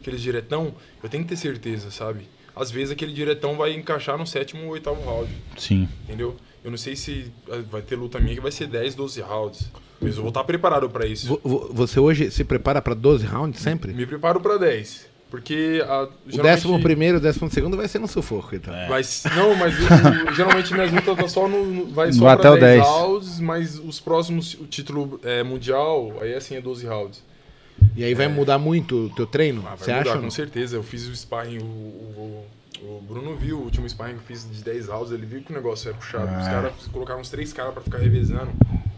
aquele 0.00 0.16
diretão, 0.16 0.74
eu 1.02 1.08
tenho 1.08 1.22
que 1.22 1.28
ter 1.28 1.36
certeza, 1.36 1.90
sabe? 1.90 2.28
Às 2.56 2.70
vezes 2.70 2.90
aquele 2.92 3.12
diretão 3.12 3.56
vai 3.56 3.72
encaixar 3.74 4.16
no 4.18 4.26
sétimo 4.26 4.64
ou 4.66 4.70
oitavo 4.72 5.00
round 5.04 5.30
Sim. 5.56 5.88
entendeu? 6.04 6.36
Eu 6.64 6.70
não 6.70 6.78
sei 6.78 6.96
se 6.96 7.30
eh, 7.48 7.62
vai 7.70 7.82
ter 7.82 7.94
luta 7.96 8.18
minha 8.18 8.34
que 8.34 8.40
vai 8.40 8.50
ser 8.52 8.66
10, 8.66 8.94
12 8.94 9.20
rounds. 9.20 9.70
Mas 10.00 10.16
eu 10.16 10.22
vou 10.22 10.28
estar 10.30 10.44
preparado 10.44 10.88
pra 10.90 11.06
isso. 11.06 11.26
Vo- 11.28 11.40
vo- 11.44 11.68
Você 11.72 11.98
hoje 12.00 12.30
se 12.30 12.42
prepara 12.44 12.80
pra 12.82 12.94
12 12.94 13.26
rounds 13.26 13.60
sempre? 13.60 13.92
Me 13.92 14.06
preparo 14.06 14.40
pra 14.40 14.56
10. 14.56 15.06
Porque 15.30 15.84
a, 15.88 16.02
O 16.32 16.42
décimo 16.42 16.80
primeiro, 16.80 17.18
o 17.18 17.20
décimo 17.20 17.50
segundo 17.50 17.76
vai 17.76 17.88
ser 17.88 17.98
no 17.98 18.06
sufoco, 18.06 18.54
então. 18.54 18.72
Vai, 18.88 19.00
s- 19.00 19.28
não, 19.34 19.54
mas 19.56 19.74
o- 19.78 20.30
o- 20.30 20.34
geralmente 20.34 20.72
minhas 20.72 20.92
lutas 20.92 21.16
tá 21.16 21.28
só 21.28 21.48
no, 21.48 21.64
no- 21.66 21.86
vai 21.90 22.12
só 22.12 22.24
Vai 22.24 22.34
até 22.34 22.48
o 22.50 22.52
10 22.56 22.62
10. 22.62 22.82
rounds, 22.86 23.40
mas 23.40 23.78
os 23.78 23.98
próximos, 23.98 24.54
o 24.54 24.66
título 24.66 25.18
é, 25.24 25.42
mundial, 25.42 26.12
aí 26.20 26.34
assim 26.34 26.54
é 26.54 26.60
12 26.60 26.86
rounds. 26.86 27.22
E 27.96 28.04
aí 28.04 28.14
vai 28.14 28.28
mudar 28.28 28.58
muito 28.58 29.06
o 29.06 29.10
teu 29.10 29.26
treino? 29.26 29.62
Ah, 29.66 29.70
vai 29.70 29.78
Você 29.78 29.92
mudar, 29.92 30.02
acha? 30.10 30.16
com 30.18 30.22
não? 30.22 30.30
certeza. 30.30 30.76
Eu 30.76 30.82
fiz 30.84 31.08
o 31.08 31.16
sparring, 31.16 31.58
o, 31.58 31.64
o, 31.64 32.46
o 32.82 33.00
Bruno 33.02 33.34
viu 33.36 33.58
o 33.58 33.62
último 33.62 33.88
sparring 33.88 34.12
que 34.14 34.18
eu 34.20 34.26
fiz 34.26 34.48
de 34.48 34.62
10 34.62 34.86
rounds, 34.86 35.10
ele 35.12 35.26
viu 35.26 35.42
que 35.42 35.50
o 35.50 35.54
negócio 35.54 35.90
é 35.90 35.92
puxado. 35.94 36.26
Os 36.26 36.46
Ah. 36.46 36.50
caras 36.50 36.72
colocaram 36.92 37.20
uns 37.20 37.30
três 37.30 37.52
caras 37.52 37.72
pra 37.74 37.82
ficar 37.82 37.98
revezando. 37.98 38.50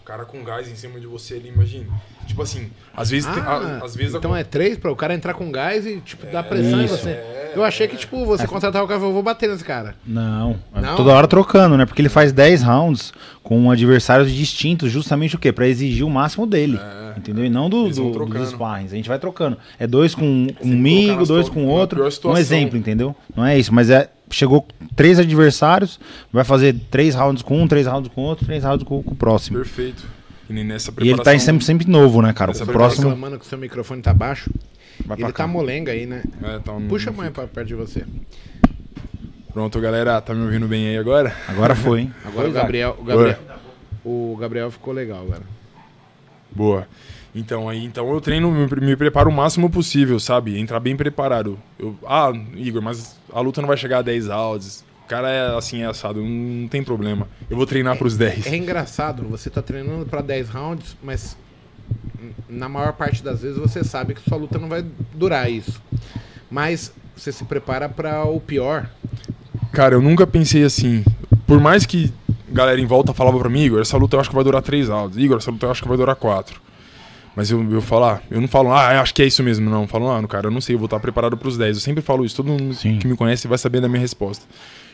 O 0.07 0.09
cara 0.09 0.25
com 0.25 0.45
gás 0.45 0.71
em 0.71 0.77
cima 0.77 1.01
de 1.01 1.07
você 1.09 1.35
ali, 1.35 1.49
imagina. 1.49 1.87
Tipo 2.29 2.41
assim, 2.41 2.71
às 2.97 3.11
vezes... 3.11 3.29
tem- 3.29 3.43
Ah, 3.43 3.79
a- 3.81 3.85
às 3.85 3.97
vezes 3.97 4.15
então 4.15 4.33
a- 4.33 4.39
é 4.39 4.45
três 4.45 4.79
para 4.79 4.93
o 4.93 4.95
cara 4.95 5.13
entrar 5.13 5.35
com 5.35 5.51
gás 5.51 5.85
e 5.85 5.97
tipo 5.97 6.25
dar 6.31 6.45
pressão 6.45 6.81
em 6.81 6.85
Isso. 6.85 6.97
você. 6.97 7.11
É, 7.11 7.53
eu 7.57 7.65
achei 7.65 7.89
que 7.89 7.97
tipo 7.97 8.25
você 8.25 8.47
contratar 8.47 8.85
o 8.85 8.87
cara, 8.87 8.99
e 8.99 9.01
falou, 9.01 9.15
vou 9.15 9.23
bater 9.25 9.49
nesse 9.51 9.65
cara. 9.65 9.97
Não, 10.07 10.61
é 10.73 10.81
Não? 10.81 10.95
toda 10.95 11.11
hora 11.13 11.27
trocando, 11.27 11.77
né? 11.77 11.85
Porque 11.85 12.01
ele 12.01 12.09
faz 12.09 12.31
10 12.31 12.63
rounds 12.63 13.13
com 13.43 13.69
adversários 13.69 14.31
distintos, 14.31 14.93
justamente 14.93 15.35
o 15.35 15.41
quê? 15.41 15.51
Pra 15.53 15.67
exigir 15.67 16.07
o 16.07 16.11
máximo 16.11 16.47
dele. 16.47 16.79
É, 16.81 17.19
entendeu? 17.19 17.45
E 17.45 17.51
não 17.51 17.69
do, 17.69 17.89
do, 17.91 18.27
dos 18.27 18.51
sparrings. 18.51 18.93
A 18.93 18.97
gente 18.97 19.09
vai 19.09 19.19
trocando. 19.19 19.59
É 19.77 19.89
dois 19.89 20.15
com, 20.15 20.47
com 20.47 20.55
comigo, 20.71 21.17
nas 21.17 21.27
dois 21.27 21.49
com 21.49 21.67
outro. 21.67 22.07
Um 22.07 22.11
situação. 22.13 22.39
exemplo, 22.41 22.79
entendeu? 22.79 23.13
Não 23.35 23.45
é 23.45 23.59
isso, 23.59 23.75
mas 23.75 23.91
é. 23.91 24.09
Chegou 24.31 24.67
três 24.97 25.19
adversários, 25.19 26.01
vai 26.33 26.45
fazer 26.45 26.75
três 26.91 27.15
rounds 27.15 27.43
com 27.43 27.63
um, 27.63 27.69
três 27.69 27.87
rounds 27.87 28.11
com 28.13 28.23
outro, 28.23 28.45
três 28.45 28.65
rounds 28.65 28.85
com, 28.87 29.03
com 29.03 29.13
o 29.13 29.17
próximo. 29.17 29.57
Perfeito. 29.59 30.05
E 30.51 30.53
nessa 30.53 30.91
E 30.91 30.95
preparação... 30.95 31.17
ele 31.19 31.25
tá 31.25 31.35
em 31.35 31.39
sempre, 31.39 31.65
sempre 31.65 31.89
novo, 31.89 32.21
né, 32.23 32.33
cara? 32.33 32.51
O 32.53 32.67
próximo. 32.67 33.05
tá 33.05 33.09
reclamando 33.11 33.39
que 33.39 33.45
o 33.45 33.49
seu 33.49 33.59
microfone 33.59 34.03
tá 34.03 34.13
baixo. 34.15 34.51
Vai 35.05 35.17
Ele 35.19 35.27
tá 35.27 35.33
cá. 35.33 35.47
molenga 35.47 35.93
aí, 35.93 36.07
né? 36.07 36.23
É, 36.43 36.59
tá 36.59 36.73
um- 36.73 36.89
Puxa 36.89 37.11
a 37.11 37.13
mãe 37.13 37.31
pra 37.31 37.47
perto 37.47 37.69
de 37.69 37.75
você. 37.75 38.05
Pronto, 39.53 39.81
galera. 39.81 40.21
Tá 40.21 40.35
me 40.35 40.43
ouvindo 40.43 40.67
bem 40.69 40.89
aí 40.89 40.97
agora? 40.99 41.35
Agora 41.49 41.75
foi, 41.75 42.01
hein? 42.03 42.15
Agora 42.25 42.49
o 42.49 42.53
Gabriel, 42.53 42.97
o 42.99 43.05
Gabriel, 43.05 43.39
o 44.05 44.37
Gabriel 44.39 44.71
ficou 44.71 44.93
legal 44.93 45.23
agora. 45.23 45.43
Boa. 46.51 46.87
Então, 47.37 47.69
aí, 47.69 47.85
então 47.85 48.11
eu 48.11 48.19
treino, 48.19 48.51
me, 48.51 48.67
me 48.67 48.97
preparo 48.97 49.29
o 49.29 49.33
máximo 49.33 49.69
possível, 49.69 50.19
sabe? 50.19 50.59
Entrar 50.59 50.81
bem 50.81 50.97
preparado. 50.97 51.59
Eu, 51.79 51.95
ah, 52.09 52.33
Igor, 52.55 52.81
mas 52.81 53.21
a 53.31 53.41
luta 53.41 53.61
não 53.61 53.69
vai 53.69 53.77
chegar 53.77 53.99
a 53.99 54.03
10 54.03 54.29
rounds. 54.29 54.83
O 55.05 55.09
cara 55.09 55.29
é 55.29 55.57
assim, 55.57 55.83
é 55.83 55.87
assado, 55.87 56.23
não 56.23 56.67
tem 56.67 56.83
problema. 56.83 57.29
Eu 57.51 57.57
vou 57.57 57.67
treinar 57.67 57.97
pros 57.99 58.17
10. 58.17 58.47
É 58.47 58.57
engraçado, 58.57 59.23
você 59.25 59.51
tá 59.51 59.61
treinando 59.61 60.07
pra 60.07 60.23
10 60.23 60.49
rounds, 60.49 60.97
mas 61.03 61.37
na 62.49 62.71
maior 62.71 62.95
parte 62.95 63.23
das 63.23 63.43
vezes 63.43 63.59
você 63.59 63.85
sabe 63.85 64.15
que 64.15 64.23
sua 64.23 64.39
luta 64.39 64.59
não 64.59 64.69
vai 64.69 64.85
durar 65.15 65.51
isso. 65.51 65.81
Mas 66.51 66.91
você 67.15 67.31
se 67.31 67.45
prepara 67.45 67.87
pra 67.87 68.25
o 68.25 68.41
pior. 68.41 68.89
Cara, 69.73 69.95
eu 69.95 70.01
nunca 70.01 70.27
pensei 70.27 70.65
assim. 70.65 71.05
Por 71.47 71.61
mais 71.61 71.85
que 71.85 72.13
galera 72.49 72.81
em 72.81 72.87
volta 72.87 73.13
falava 73.13 73.39
pra 73.39 73.51
mim, 73.51 73.61
Igor, 73.61 73.83
essa 73.83 73.99
luta 73.99 74.17
eu 74.17 74.21
acho 74.21 74.31
que 74.31 74.35
vai 74.35 74.45
durar 74.45 74.63
3 74.63 74.89
rounds. 74.89 75.19
Igor, 75.19 75.37
essa 75.37 75.51
luta 75.51 75.67
eu 75.67 75.71
acho 75.71 75.83
que 75.83 75.89
vai 75.89 75.99
durar 75.99 76.17
4. 76.17 76.66
Mas 77.37 77.51
eu, 77.51 77.71
eu 77.71 77.83
falo, 77.83 78.07
ah, 78.07 78.21
eu 78.31 78.41
não 78.41 78.49
falo, 78.49 78.73
ah, 78.73 78.99
acho 79.01 79.13
que 79.15 79.21
é 79.23 79.27
isso 79.27 79.43
mesmo, 79.43 79.69
não. 79.69 79.83
Eu 79.83 79.87
falo, 79.87 80.11
ah, 80.11 80.27
cara, 80.27 80.47
eu 80.47 80.51
não 80.51 80.61
sei, 80.61 80.75
eu 80.75 80.79
vou 80.79 80.87
estar 80.87 80.99
preparado 80.99 81.37
pros 81.37 81.59
10. 81.59 81.77
Eu 81.77 81.83
sempre 81.83 82.03
falo 82.03 82.25
isso, 82.25 82.35
todo 82.35 82.47
mundo 82.47 82.75
Sim. 82.75 82.99
que 82.99 83.07
me 83.07 83.15
conhece 83.15 83.47
vai 83.47 83.59
saber 83.59 83.83
da 83.83 83.89
minha 83.89 84.01
resposta. 84.01 84.47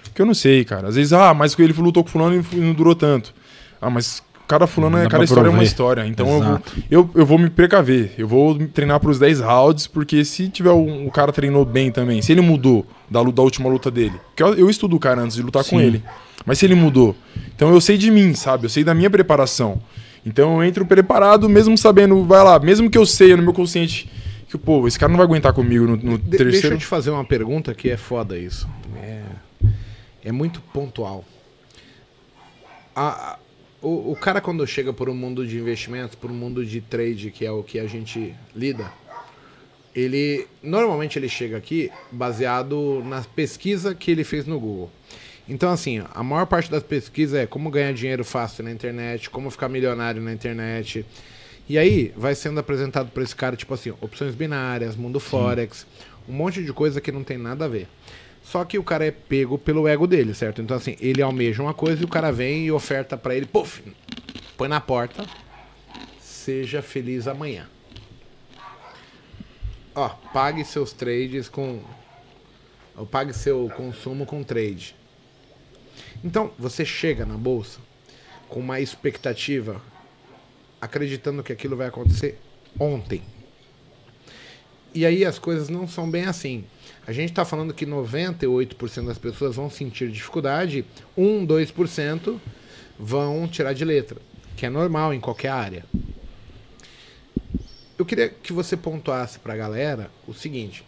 Porque 0.02 0.20
eu 0.20 0.26
não 0.26 0.34
sei, 0.34 0.64
cara. 0.64 0.88
Às 0.88 0.96
vezes, 0.96 1.12
ah, 1.12 1.32
mas 1.32 1.56
ele 1.56 1.72
lutou 1.72 2.02
com 2.02 2.10
fulano 2.10 2.44
e 2.52 2.56
não 2.56 2.74
durou 2.74 2.96
tanto. 2.96 3.32
Ah, 3.80 3.88
mas 3.88 4.20
cada 4.48 4.66
fulano, 4.66 4.98
é, 4.98 5.08
cada 5.08 5.22
história 5.22 5.48
é 5.48 5.50
uma 5.50 5.62
história. 5.62 6.04
Então 6.04 6.28
eu 6.28 6.42
vou, 6.42 6.60
eu, 6.90 7.10
eu 7.14 7.26
vou 7.26 7.38
me 7.38 7.48
precaver. 7.48 8.12
Eu 8.18 8.26
vou 8.26 8.58
treinar 8.68 8.98
pros 8.98 9.20
10 9.20 9.40
rounds, 9.40 9.86
porque 9.86 10.24
se 10.24 10.48
tiver 10.48 10.72
um, 10.72 11.06
o 11.06 11.10
cara 11.12 11.32
treinou 11.32 11.64
bem 11.64 11.90
também, 11.92 12.20
se 12.20 12.32
ele 12.32 12.40
mudou 12.40 12.84
da, 13.08 13.22
da 13.22 13.42
última 13.42 13.68
luta 13.68 13.90
dele, 13.90 14.14
porque 14.28 14.42
eu, 14.42 14.54
eu 14.54 14.68
estudo 14.68 14.96
o 14.96 14.98
cara 15.00 15.22
antes 15.22 15.36
de 15.36 15.42
lutar 15.42 15.62
com 15.64 15.78
Sim. 15.78 15.84
ele. 15.84 16.02
Mas 16.44 16.58
se 16.58 16.66
ele 16.66 16.74
mudou, 16.74 17.14
então 17.54 17.72
eu 17.72 17.80
sei 17.80 17.96
de 17.96 18.10
mim, 18.10 18.34
sabe? 18.34 18.66
Eu 18.66 18.68
sei 18.68 18.82
da 18.82 18.92
minha 18.94 19.08
preparação. 19.08 19.80
Então 20.24 20.60
eu 20.62 20.68
entro 20.68 20.86
preparado, 20.86 21.48
mesmo 21.48 21.76
sabendo, 21.76 22.24
vai 22.24 22.42
lá, 22.44 22.58
mesmo 22.58 22.88
que 22.90 22.96
eu 22.98 23.04
sei 23.06 23.34
no 23.36 23.42
meu 23.42 23.52
consciente 23.52 24.08
que, 24.48 24.56
pô, 24.58 24.86
esse 24.86 24.98
cara 24.98 25.10
não 25.10 25.16
vai 25.16 25.26
aguentar 25.26 25.52
comigo 25.52 25.84
no, 25.86 25.96
no 25.96 26.18
De- 26.18 26.28
deixa 26.30 26.44
terceiro. 26.44 26.74
eu 26.76 26.78
te 26.78 26.86
fazer 26.86 27.10
uma 27.10 27.24
pergunta 27.24 27.74
que 27.74 27.88
é 27.90 27.96
foda 27.96 28.38
isso. 28.38 28.68
É, 29.02 29.22
é 30.26 30.30
muito 30.32 30.60
pontual. 30.72 31.24
A- 32.94 33.32
a- 33.32 33.38
o, 33.80 34.12
o 34.12 34.16
cara 34.16 34.40
quando 34.40 34.64
chega 34.66 34.92
por 34.92 35.08
um 35.08 35.14
mundo 35.14 35.46
de 35.46 35.58
investimentos, 35.58 36.14
por 36.14 36.30
um 36.30 36.34
mundo 36.34 36.64
de 36.64 36.80
trade, 36.80 37.30
que 37.30 37.44
é 37.44 37.50
o 37.50 37.62
que 37.62 37.78
a 37.80 37.86
gente 37.86 38.34
lida, 38.54 38.92
ele 39.94 40.46
normalmente 40.62 41.18
ele 41.18 41.28
chega 41.28 41.56
aqui 41.56 41.90
baseado 42.10 43.02
na 43.04 43.22
pesquisa 43.22 43.94
que 43.94 44.10
ele 44.10 44.22
fez 44.24 44.46
no 44.46 44.60
Google. 44.60 44.90
Então 45.52 45.70
assim, 45.70 46.02
a 46.14 46.22
maior 46.22 46.46
parte 46.46 46.70
das 46.70 46.82
pesquisas 46.82 47.38
é 47.38 47.46
como 47.46 47.70
ganhar 47.70 47.92
dinheiro 47.92 48.24
fácil 48.24 48.64
na 48.64 48.72
internet, 48.72 49.28
como 49.28 49.50
ficar 49.50 49.68
milionário 49.68 50.22
na 50.22 50.32
internet. 50.32 51.04
E 51.68 51.76
aí 51.76 52.10
vai 52.16 52.34
sendo 52.34 52.58
apresentado 52.58 53.10
para 53.10 53.22
esse 53.22 53.36
cara 53.36 53.54
tipo 53.54 53.74
assim, 53.74 53.90
opções 54.00 54.34
binárias, 54.34 54.96
mundo 54.96 55.20
forex, 55.20 55.86
um 56.26 56.32
monte 56.32 56.64
de 56.64 56.72
coisa 56.72 57.02
que 57.02 57.12
não 57.12 57.22
tem 57.22 57.36
nada 57.36 57.66
a 57.66 57.68
ver. 57.68 57.86
Só 58.42 58.64
que 58.64 58.78
o 58.78 58.82
cara 58.82 59.04
é 59.04 59.10
pego 59.10 59.58
pelo 59.58 59.86
ego 59.86 60.06
dele, 60.06 60.32
certo? 60.32 60.62
Então 60.62 60.74
assim, 60.74 60.96
ele 60.98 61.20
almeja 61.20 61.62
uma 61.62 61.74
coisa 61.74 62.00
e 62.00 62.04
o 62.06 62.08
cara 62.08 62.32
vem 62.32 62.64
e 62.64 62.72
oferta 62.72 63.14
para 63.14 63.36
ele, 63.36 63.44
puf, 63.44 63.82
põe 64.56 64.68
na 64.68 64.80
porta. 64.80 65.22
Seja 66.18 66.80
feliz 66.80 67.28
amanhã. 67.28 67.68
Ó, 69.94 70.08
pague 70.32 70.64
seus 70.64 70.94
trades 70.94 71.46
com. 71.46 71.82
Ou 72.96 73.04
pague 73.04 73.34
seu 73.34 73.70
consumo 73.76 74.24
com 74.24 74.42
trade. 74.42 75.01
Então, 76.24 76.52
você 76.58 76.84
chega 76.84 77.26
na 77.26 77.36
bolsa 77.36 77.80
com 78.48 78.60
uma 78.60 78.80
expectativa, 78.80 79.82
acreditando 80.80 81.42
que 81.42 81.52
aquilo 81.52 81.76
vai 81.76 81.88
acontecer 81.88 82.38
ontem. 82.78 83.22
E 84.94 85.06
aí 85.06 85.24
as 85.24 85.38
coisas 85.38 85.68
não 85.68 85.88
são 85.88 86.10
bem 86.10 86.26
assim. 86.26 86.64
A 87.06 87.12
gente 87.12 87.30
está 87.30 87.44
falando 87.44 87.72
que 87.72 87.86
98% 87.86 89.06
das 89.06 89.18
pessoas 89.18 89.56
vão 89.56 89.70
sentir 89.70 90.10
dificuldade, 90.10 90.84
1, 91.16 91.46
2% 91.46 92.38
vão 92.98 93.48
tirar 93.48 93.72
de 93.72 93.84
letra, 93.84 94.20
que 94.56 94.66
é 94.66 94.70
normal 94.70 95.14
em 95.14 95.20
qualquer 95.20 95.48
área. 95.48 95.84
Eu 97.98 98.04
queria 98.04 98.28
que 98.28 98.52
você 98.52 98.76
pontuasse 98.76 99.38
para 99.38 99.54
a 99.54 99.56
galera 99.56 100.10
o 100.28 100.34
seguinte: 100.34 100.84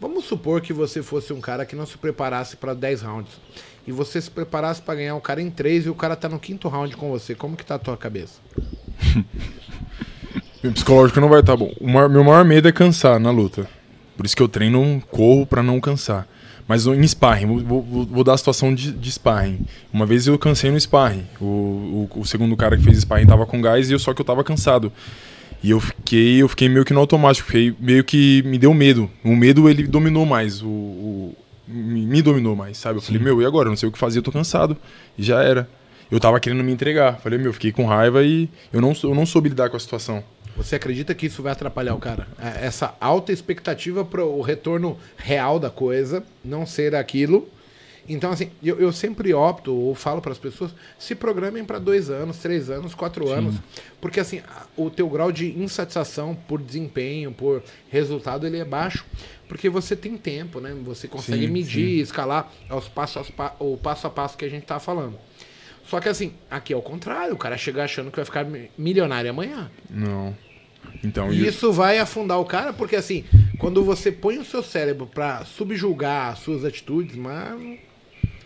vamos 0.00 0.26
supor 0.26 0.60
que 0.60 0.72
você 0.72 1.02
fosse 1.02 1.32
um 1.32 1.40
cara 1.40 1.64
que 1.64 1.74
não 1.74 1.86
se 1.86 1.96
preparasse 1.96 2.56
para 2.56 2.74
10 2.74 3.02
rounds 3.02 3.40
e 3.86 3.92
você 3.92 4.20
se 4.20 4.30
preparasse 4.30 4.82
para 4.82 4.96
ganhar 4.96 5.14
o 5.14 5.20
cara 5.20 5.40
em 5.40 5.50
3 5.50 5.86
e 5.86 5.88
o 5.90 5.94
cara 5.94 6.16
tá 6.16 6.28
no 6.28 6.38
quinto 6.38 6.68
round 6.68 6.96
com 6.96 7.10
você. 7.10 7.34
Como 7.34 7.56
que 7.56 7.64
tá 7.64 7.76
a 7.76 7.78
tua 7.78 7.96
cabeça? 7.96 8.40
Meu 10.62 10.72
psicológico 10.72 11.20
não 11.20 11.28
vai 11.28 11.40
estar 11.40 11.56
bom. 11.56 11.72
O 11.80 11.86
maior- 11.86 12.08
meu 12.08 12.24
maior 12.24 12.44
medo 12.44 12.66
é 12.68 12.72
cansar 12.72 13.20
na 13.20 13.30
luta. 13.30 13.68
Por 14.16 14.24
isso 14.26 14.34
que 14.34 14.42
eu 14.42 14.48
treino, 14.48 15.02
corro 15.10 15.46
pra 15.46 15.62
não 15.62 15.80
cansar. 15.80 16.26
Mas 16.66 16.86
em 16.86 17.06
sparring, 17.06 17.62
vou, 17.62 17.80
vou- 17.82 18.06
vou 18.06 18.24
dar 18.24 18.32
a 18.34 18.38
situação 18.38 18.74
de, 18.74 18.90
de 18.90 19.12
sparring. 19.12 19.60
Uma 19.92 20.04
vez 20.04 20.26
eu 20.26 20.36
cansei 20.38 20.70
no 20.70 20.80
sparring. 20.80 21.24
O, 21.40 22.08
o, 22.14 22.20
o 22.20 22.24
segundo 22.24 22.56
cara 22.56 22.76
que 22.76 22.82
fez 22.82 22.98
sparring 22.98 23.26
tava 23.26 23.46
com 23.46 23.60
gás 23.60 23.88
e 23.88 23.92
eu 23.92 23.98
só 23.98 24.12
que 24.12 24.20
eu 24.20 24.24
tava 24.24 24.42
cansado. 24.42 24.92
E 25.62 25.70
eu 25.70 25.78
fiquei, 25.78 26.42
eu 26.42 26.48
fiquei 26.48 26.68
meio 26.68 26.84
que 26.84 26.92
no 26.92 26.98
automático, 27.00 27.46
fiquei 27.46 27.74
meio 27.78 28.02
que 28.02 28.42
me 28.44 28.58
deu 28.58 28.74
medo. 28.74 29.08
O 29.22 29.36
medo 29.36 29.68
ele 29.68 29.86
dominou 29.86 30.26
mais, 30.26 30.60
o, 30.62 30.66
o- 30.66 31.36
me, 31.66 32.06
me 32.06 32.22
dominou 32.22 32.54
mais, 32.54 32.78
sabe? 32.78 32.98
Eu 32.98 33.02
falei, 33.02 33.20
meu, 33.20 33.40
e 33.42 33.44
agora? 33.44 33.66
Eu 33.66 33.70
não 33.70 33.76
sei 33.76 33.88
o 33.88 33.92
que 33.92 33.98
fazer, 33.98 34.18
eu 34.18 34.22
tô 34.22 34.32
cansado. 34.32 34.76
E 35.16 35.22
já 35.22 35.42
era. 35.42 35.68
Eu 36.10 36.20
tava 36.20 36.38
querendo 36.38 36.62
me 36.62 36.72
entregar. 36.72 37.18
Falei, 37.18 37.38
meu, 37.38 37.52
fiquei 37.52 37.72
com 37.72 37.84
raiva 37.84 38.22
e 38.22 38.48
eu 38.72 38.80
não, 38.80 38.92
eu 39.02 39.14
não 39.14 39.26
soube 39.26 39.48
lidar 39.48 39.68
com 39.70 39.76
a 39.76 39.80
situação. 39.80 40.22
Você 40.56 40.74
acredita 40.74 41.14
que 41.14 41.26
isso 41.26 41.42
vai 41.42 41.52
atrapalhar 41.52 41.94
o 41.94 41.98
cara? 41.98 42.26
É, 42.38 42.66
Essa 42.66 42.94
alta 43.00 43.32
expectativa 43.32 44.04
para 44.04 44.24
o 44.24 44.40
retorno 44.40 44.96
real 45.16 45.58
da 45.58 45.68
coisa 45.68 46.24
não 46.44 46.64
ser 46.64 46.94
aquilo. 46.94 47.48
Então, 48.08 48.30
assim, 48.30 48.50
eu, 48.62 48.78
eu 48.78 48.92
sempre 48.92 49.34
opto 49.34 49.74
ou 49.74 49.94
falo 49.94 50.22
para 50.22 50.32
as 50.32 50.38
pessoas 50.38 50.72
se 50.98 51.14
programem 51.14 51.64
para 51.64 51.78
dois 51.78 52.08
anos, 52.08 52.38
três 52.38 52.70
anos, 52.70 52.94
quatro 52.94 53.28
anos. 53.28 53.56
Porque, 54.00 54.20
assim, 54.20 54.40
o 54.76 54.88
teu 54.88 55.08
grau 55.08 55.32
de 55.32 55.58
insatisfação 55.58 56.36
por 56.46 56.62
desempenho, 56.62 57.32
por 57.32 57.62
resultado, 57.90 58.46
ele 58.46 58.58
é 58.58 58.64
baixo. 58.64 59.04
Porque 59.48 59.68
você 59.68 59.94
tem 59.94 60.16
tempo, 60.16 60.60
né? 60.60 60.74
Você 60.84 61.06
consegue 61.06 61.46
Sim, 61.46 61.52
medir, 61.52 62.00
escalar 62.00 62.52
aos 62.68 62.88
passo, 62.88 63.18
aos 63.18 63.30
pa- 63.30 63.54
o 63.60 63.76
passo 63.76 64.06
a 64.06 64.10
passo 64.10 64.36
que 64.36 64.44
a 64.44 64.48
gente 64.48 64.64
tá 64.64 64.78
falando. 64.80 65.16
Só 65.86 66.00
que, 66.00 66.08
assim, 66.08 66.32
aqui 66.50 66.72
é 66.72 66.76
o 66.76 66.82
contrário. 66.82 67.32
O 67.34 67.38
cara 67.38 67.56
chega 67.56 67.84
achando 67.84 68.10
que 68.10 68.16
vai 68.16 68.24
ficar 68.24 68.44
mi- 68.44 68.68
milionário 68.76 69.30
amanhã. 69.30 69.70
Não. 69.88 70.36
Então, 71.04 71.32
E 71.32 71.46
isso 71.46 71.72
vai 71.72 71.98
afundar 71.98 72.40
o 72.40 72.44
cara, 72.44 72.72
porque 72.72 72.96
assim, 72.96 73.24
quando 73.58 73.84
você 73.84 74.10
põe 74.10 74.38
o 74.38 74.44
seu 74.44 74.62
cérebro 74.62 75.06
pra 75.06 75.44
subjugar 75.44 76.32
as 76.32 76.38
suas 76.40 76.64
atitudes, 76.64 77.14
mano, 77.16 77.76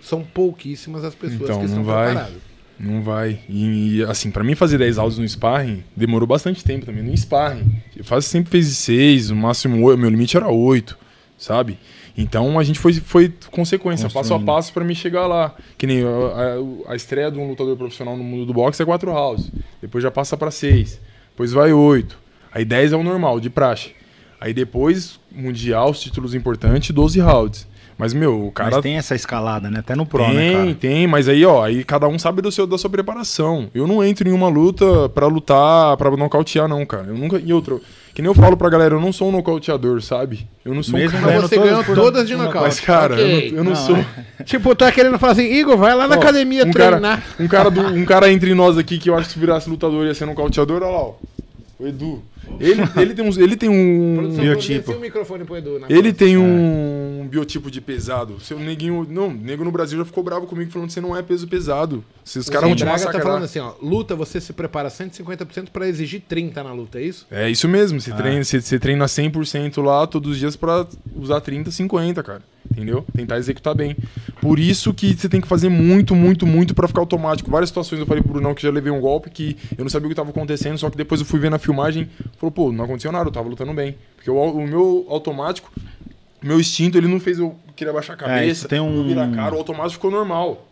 são 0.02 0.22
pouquíssimas 0.24 1.05
as 1.05 1.14
pessoas 1.14 1.43
Então, 1.43 1.59
que 1.60 1.66
estão 1.66 1.85
vai. 1.85 2.06
preparadas. 2.06 2.43
Não 2.82 3.02
vai. 3.02 3.40
E, 3.48 3.98
e, 3.98 4.02
assim, 4.05 4.31
pra 4.31 4.43
mim 4.43 4.55
fazer 4.55 4.78
10 4.78 4.97
áudios 4.98 5.19
no 5.19 5.28
sparring, 5.28 5.85
demorou 5.97 6.27
bastante 6.27 6.65
tempo 6.65 6.86
também. 6.86 7.02
No 7.02 7.16
sparring. 7.16 7.70
Eu 7.97 8.02
faço, 8.05 8.28
sempre 8.28 8.51
fez 8.51 8.66
6, 8.78 9.31
no 9.31 9.36
máximo 9.36 9.85
8. 9.85 9.98
Meu 10.01 10.09
limite 10.11 10.36
era 10.36 10.48
8. 10.48 10.97
sabe? 11.39 11.78
Então 12.19 12.59
a 12.59 12.65
gente 12.65 12.78
foi, 12.78 12.93
foi 12.94 13.32
consequência, 13.51 14.07
passo 14.11 14.35
a 14.35 14.39
passo 14.47 14.73
pra 14.74 14.85
me 14.85 14.94
chegar 14.94 15.27
lá. 15.27 15.55
Que 15.78 15.86
nem 15.86 16.02
a, 16.02 16.09
a- 16.89 16.93
a 16.93 16.97
estreia 16.97 17.31
de 17.31 17.39
um 17.39 17.48
lutador 17.48 17.77
profissional 17.77 18.16
no 18.16 18.24
mundo 18.24 18.44
do 18.44 18.52
boxe 18.52 18.82
é 18.82 18.85
quatro 18.85 19.11
rounds. 19.12 19.51
Depois 19.81 20.02
já 20.02 20.11
passa 20.11 20.36
pra 20.36 20.51
seis. 20.51 21.01
Depois 21.31 21.52
vai 21.52 21.73
oito. 21.73 22.19
Aí 22.52 22.65
10 22.65 22.93
é 22.93 22.97
o 22.97 23.02
normal, 23.02 23.40
de 23.40 23.48
praxe. 23.48 23.93
Aí 24.40 24.52
depois, 24.52 25.19
mundial, 25.31 25.90
os 25.90 26.01
títulos 26.01 26.35
importantes, 26.35 26.90
12 26.90 27.20
rounds. 27.20 27.66
Mas, 28.01 28.14
meu, 28.14 28.47
o 28.47 28.51
cara 28.51 28.70
Mas 28.72 28.81
tem 28.82 28.97
essa 28.97 29.14
escalada, 29.14 29.70
né? 29.70 29.81
Até 29.81 29.94
no 29.94 30.06
Pro, 30.06 30.24
tem, 30.24 30.35
né, 30.35 30.52
cara? 30.52 30.74
tem, 30.74 31.06
mas 31.06 31.28
aí, 31.28 31.44
ó, 31.44 31.62
aí 31.62 31.85
cada 31.85 32.09
um 32.09 32.18
sabe 32.18 32.40
do 32.40 32.51
seu, 32.51 32.66
da 32.66 32.78
sua 32.78 32.89
preparação. 32.89 33.68
Eu 33.74 33.86
não 33.86 34.02
entro 34.02 34.27
em 34.27 34.32
uma 34.32 34.48
luta 34.48 35.09
pra 35.10 35.27
lutar, 35.27 35.97
pra 35.98 36.10
nocautear, 36.16 36.66
não, 36.66 36.85
cara. 36.86 37.09
Eu 37.09 37.14
nunca. 37.16 37.39
E 37.44 37.52
outro, 37.52 37.81
que 38.14 38.22
nem 38.22 38.31
eu 38.31 38.35
falo 38.35 38.56
pra 38.56 38.70
galera, 38.70 38.94
eu 38.94 39.01
não 39.01 39.12
sou 39.12 39.28
um 39.28 39.32
nocauteador, 39.32 40.01
sabe? 40.02 40.48
Eu 40.64 40.74
não 40.74 40.82
sou 40.82 40.98
Mesmo 40.98 41.18
um 41.18 41.20
Mas 41.20 41.31
cara. 41.31 41.43
você 41.43 41.55
todas 41.56 41.70
ganhou 41.70 41.85
por- 41.85 41.94
todas 41.94 42.27
de 42.27 42.35
nocaute. 42.36 42.59
Mas, 42.60 42.81
cara, 42.81 43.20
eu 43.20 43.36
Ok. 43.36 43.51
não, 43.52 43.59
eu 43.59 43.64
não 43.64 43.70
Não, 43.72 43.77
sou. 43.77 43.97
é. 43.97 44.06
Tipo, 44.44 44.74
tá 44.74 44.90
querendo 44.90 45.18
falar 45.18 45.32
assim, 45.32 45.52
Igor, 45.52 45.77
vai 45.77 45.94
lá 45.94 46.09
na 46.09 46.16
Ó, 46.16 46.18
academia 46.18 46.64
um 46.64 46.70
treinar. 46.70 47.01
cara, 47.01 47.22
um, 47.39 47.47
cara 47.47 47.70
do, 47.70 47.81
um 47.82 48.05
cara 48.06 48.32
entre 48.32 48.55
nós 48.55 48.78
aqui 48.78 48.98
que 48.98 49.10
eu 49.10 49.14
acho 49.14 49.27
que 49.28 49.35
se 49.35 49.39
virasse 49.39 49.68
lutador 49.68 50.06
ia 50.06 50.14
ser 50.14 50.24
nocauteador, 50.24 50.82
olha 50.82 50.90
lá, 50.90 50.98
ó. 51.02 51.14
O 51.78 51.86
Edu. 51.86 52.22
Ele, 52.59 52.82
ele 52.97 53.14
tem, 53.14 53.24
uns, 53.27 53.36
ele 53.39 53.56
tem 53.56 53.68
um. 53.68 54.16
Produção, 54.16 54.44
biotipo. 54.44 54.93
pro 55.47 55.56
Edu. 55.56 55.78
na 55.78 55.86
Ele 55.90 56.12
tem 56.12 56.36
um 56.36 57.27
biotipo 57.31 57.70
de 57.70 57.81
pesado. 57.81 58.40
Seu 58.40 58.59
neguinho. 58.59 59.06
Não, 59.09 59.31
nego 59.32 59.64
no 59.64 59.70
Brasil 59.70 59.98
já 59.98 60.05
ficou 60.05 60.22
bravo 60.22 60.47
comigo 60.47 60.70
falando 60.70 60.89
que 60.89 60.94
você 60.94 61.01
não 61.01 61.16
é 61.16 61.22
peso 61.22 61.47
pesado. 61.47 62.05
Se 62.24 62.39
os 62.39 62.48
caras 62.51 62.68
vão 62.68 62.77
te 62.77 62.85
tá 62.85 62.93
massacrar. 62.93 63.22
falando 63.22 63.44
assim, 63.44 63.59
ó, 63.60 63.72
luta, 63.82 64.14
você 64.14 64.40
se 64.40 64.52
prepara 64.52 64.89
150% 64.89 65.68
pra 65.72 65.89
exigir 65.89 66.22
30 66.28 66.62
na 66.62 66.72
luta, 66.72 66.98
é 66.98 67.02
isso? 67.02 67.27
É 67.31 67.48
isso 67.51 67.68
mesmo, 67.68 67.98
Ah. 67.98 68.01
você, 68.01 68.12
treina, 68.12 68.44
você, 68.44 68.60
você 68.60 68.78
treina 68.78 69.05
100% 69.06 69.82
lá 69.82 70.06
todos 70.06 70.32
os 70.32 70.39
dias 70.39 70.56
pra 70.56 70.86
usar 71.16 71.40
30, 71.40 71.70
50, 71.70 72.22
cara. 72.22 72.43
Entendeu? 72.70 73.05
Tentar 73.15 73.39
executar 73.39 73.74
bem. 73.74 73.97
Por 74.41 74.59
isso 74.59 74.93
que 74.95 75.12
você 75.15 75.28
tem 75.28 75.41
que 75.41 75.47
fazer 75.49 75.69
muito, 75.69 76.15
muito, 76.15 76.47
muito 76.47 76.74
pra 76.74 76.87
ficar 76.89 77.01
automático. 77.01 77.51
Várias 77.51 77.69
situações 77.70 77.99
eu 78.01 78.07
falei 78.07 78.23
pro 78.23 78.32
Brunão 78.32 78.55
que 78.55 78.62
já 78.62 78.70
levei 78.70 78.93
um 78.93 79.01
golpe 79.01 79.28
que 79.31 79.57
eu 79.77 79.85
não 79.85 79.91
sabia 79.91 80.07
o 80.07 80.09
que 80.11 80.15
tava 80.15 80.31
acontecendo, 80.31 80.78
só 80.78 80.89
que 80.89 80.97
depois 80.97 81.20
eu 81.20 81.27
fui 81.27 81.39
ver 81.41 81.51
na 81.51 81.59
filmagem, 81.59 82.09
falou, 82.39 82.51
pô, 82.53 82.73
não 82.73 82.85
aconteceu 82.85 83.11
nada, 83.12 83.28
eu 83.28 83.32
tava 83.32 83.49
lutando 83.49 83.73
bem. 83.74 83.97
Porque 84.16 84.31
o, 84.31 84.35
o 84.41 84.66
meu 84.66 85.05
automático, 85.09 85.70
meu 86.43 86.59
instinto, 86.61 86.97
ele 86.97 87.09
não 87.09 87.19
fez 87.20 87.39
eu 87.39 87.55
querer 87.77 87.91
abaixar 87.91 88.15
a 88.15 88.19
cabeça, 88.19 88.66
É, 88.66 88.69
tem 88.69 88.81
um- 88.81 89.07
virar 89.07 89.24
a 89.24 89.31
cara, 89.31 89.55
o 89.55 89.59
automático 89.59 89.95
ficou 89.95 90.11
normal. 90.11 90.66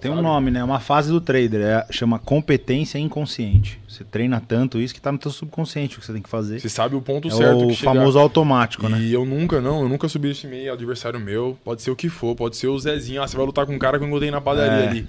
Tem 0.00 0.10
um 0.10 0.22
nome, 0.22 0.50
né? 0.50 0.64
Uma 0.64 0.80
fase 0.80 1.10
do 1.10 1.20
trader. 1.20 1.60
É, 1.60 1.86
chama 1.90 2.18
competência 2.18 2.98
inconsciente. 2.98 3.78
Você 3.86 4.02
treina 4.04 4.40
tanto 4.40 4.80
isso 4.80 4.94
que 4.94 5.00
tá 5.00 5.12
no 5.12 5.18
teu 5.18 5.30
subconsciente 5.30 5.96
o 5.96 6.00
que 6.00 6.06
você 6.06 6.12
tem 6.12 6.22
que 6.22 6.28
fazer. 6.28 6.58
Você 6.58 6.68
sabe 6.68 6.96
o 6.96 7.02
ponto 7.02 7.28
É 7.28 7.30
certo 7.30 7.64
o 7.64 7.68
que 7.68 7.74
chegar. 7.74 7.94
famoso 7.94 8.18
automático, 8.18 8.88
né? 8.88 8.98
E 9.00 9.12
eu 9.12 9.24
nunca, 9.24 9.60
não, 9.60 9.82
eu 9.82 9.88
nunca 9.88 10.08
subestimei 10.08 10.68
adversário 10.68 11.20
meu. 11.20 11.58
Pode 11.64 11.82
ser 11.82 11.90
o 11.90 11.96
que 11.96 12.08
for, 12.08 12.34
pode 12.34 12.56
ser 12.56 12.68
o 12.68 12.78
Zezinho. 12.78 13.22
Ah, 13.22 13.28
você 13.28 13.36
vai 13.36 13.44
lutar 13.44 13.66
com 13.66 13.74
um 13.74 13.78
cara 13.78 13.98
que 13.98 14.04
eu 14.04 14.08
encontrei 14.08 14.30
na 14.30 14.40
padaria 14.40 14.84
É. 14.84 14.88
ali. 14.88 15.06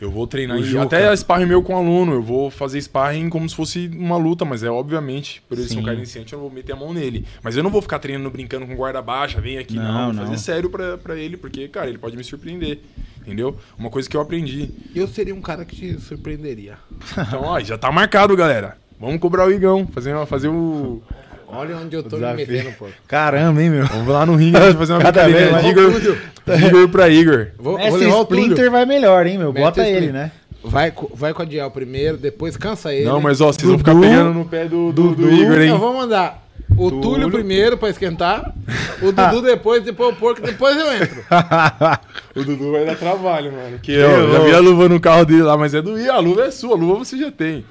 Eu 0.00 0.10
vou 0.10 0.26
treinar. 0.26 0.58
E 0.58 0.62
Juca. 0.62 0.82
até 0.84 1.16
sparring 1.16 1.46
meu 1.46 1.62
com 1.62 1.76
aluno, 1.76 2.12
eu 2.12 2.22
vou 2.22 2.50
fazer 2.50 2.80
sparring 2.80 3.28
como 3.30 3.48
se 3.48 3.54
fosse 3.56 3.90
uma 3.94 4.16
luta, 4.16 4.44
mas 4.44 4.62
é 4.62 4.70
obviamente, 4.70 5.42
por 5.48 5.58
ele 5.58 5.68
ser 5.68 5.78
um 5.78 5.82
cara 5.82 5.96
iniciante, 5.96 6.32
eu 6.32 6.38
não 6.38 6.46
vou 6.46 6.54
meter 6.54 6.72
a 6.72 6.76
mão 6.76 6.92
nele. 6.92 7.24
Mas 7.42 7.56
eu 7.56 7.62
não 7.62 7.70
vou 7.70 7.80
ficar 7.80 7.98
treinando 7.98 8.30
brincando 8.30 8.66
com 8.66 8.74
guarda 8.76 9.00
baixa, 9.00 9.40
vem 9.40 9.58
aqui, 9.58 9.76
não. 9.76 9.84
Não, 9.84 10.04
Vou 10.06 10.12
não. 10.14 10.24
fazer 10.26 10.38
sério 10.38 10.68
pra, 10.68 10.98
pra 10.98 11.16
ele, 11.16 11.36
porque, 11.36 11.66
cara, 11.68 11.88
ele 11.88 11.98
pode 11.98 12.16
me 12.16 12.22
surpreender. 12.24 12.80
Entendeu? 13.22 13.56
Uma 13.76 13.90
coisa 13.90 14.08
que 14.08 14.16
eu 14.16 14.20
aprendi. 14.20 14.70
Eu 14.94 15.08
seria 15.08 15.34
um 15.34 15.40
cara 15.40 15.64
que 15.64 15.74
te 15.74 16.00
surpreenderia. 16.00 16.78
Então, 17.18 17.42
ó, 17.42 17.58
já 17.58 17.76
tá 17.76 17.90
marcado, 17.90 18.36
galera. 18.36 18.76
Vamos 19.00 19.18
cobrar 19.20 19.46
o 19.46 19.50
Igão, 19.52 19.86
fazer, 19.88 20.14
fazer 20.26 20.48
o. 20.48 21.02
Olha 21.48 21.76
onde 21.76 21.96
eu 21.96 22.02
tô 22.02 22.16
me 22.16 22.34
metendo, 22.34 22.72
pô. 22.72 22.86
Caramba, 23.06 23.62
hein, 23.62 23.70
meu? 23.70 23.86
Vamos 23.86 24.08
lá 24.08 24.26
no 24.26 24.34
ringue 24.36 24.58
fazer 24.74 24.92
uma 24.94 25.02
Cada 25.02 25.28
vez 25.28 25.50
mais. 25.52 25.66
Igor, 25.66 25.92
Igor 26.66 26.88
pra 26.88 27.08
Igor. 27.08 27.48
Vou, 27.58 27.78
vou 27.78 27.80
Esse 27.80 27.98
Túlio. 27.98 28.22
Splinter 28.22 28.70
vai 28.70 28.84
melhor, 28.84 29.26
hein, 29.26 29.38
meu? 29.38 29.52
Mete 29.52 29.62
Bota 29.62 29.80
ele, 29.82 29.90
Splinter. 30.06 30.12
né? 30.12 30.32
Vai, 30.64 30.92
vai 31.14 31.32
com 31.32 31.42
a 31.42 31.44
Diel 31.44 31.70
primeiro, 31.70 32.16
depois 32.16 32.56
cansa 32.56 32.92
ele. 32.92 33.04
Não, 33.04 33.20
mas 33.20 33.40
ó, 33.40 33.52
vocês 33.52 33.62
vão 33.68 33.78
ficar 33.78 33.92
Dudu, 33.94 34.06
pegando 34.08 34.34
no 34.34 34.44
pé 34.44 34.64
do, 34.64 34.92
do, 34.92 35.10
do 35.10 35.14
Dudu, 35.14 35.32
Igor, 35.32 35.60
hein? 35.60 35.68
Eu 35.68 35.78
vou 35.78 35.94
mandar 35.94 36.44
o 36.76 36.90
Túlio 36.90 37.30
primeiro 37.30 37.78
pra 37.78 37.88
esquentar, 37.88 38.52
o 39.00 39.12
Dudu 39.12 39.42
depois, 39.46 39.84
depois 39.84 40.12
o 40.12 40.16
Porco, 40.18 40.42
depois 40.42 40.76
eu 40.76 40.92
entro. 40.92 41.22
O 42.34 42.42
Dudu 42.44 42.72
vai 42.72 42.84
dar 42.84 42.96
trabalho, 42.96 43.52
mano. 43.52 43.70
Porque 43.72 43.92
eu 43.92 44.32
já 44.32 44.38
vi 44.40 44.52
a 44.54 44.58
luva 44.58 44.88
no 44.88 44.98
carro 44.98 45.24
dele 45.24 45.42
lá, 45.42 45.56
mas 45.56 45.72
é 45.72 45.80
do 45.80 45.96
Ih, 45.98 46.10
a 46.10 46.18
luva 46.18 46.46
é 46.46 46.50
sua, 46.50 46.74
a 46.74 46.78
luva 46.78 46.98
você 46.98 47.16
já 47.16 47.30
tem. 47.30 47.64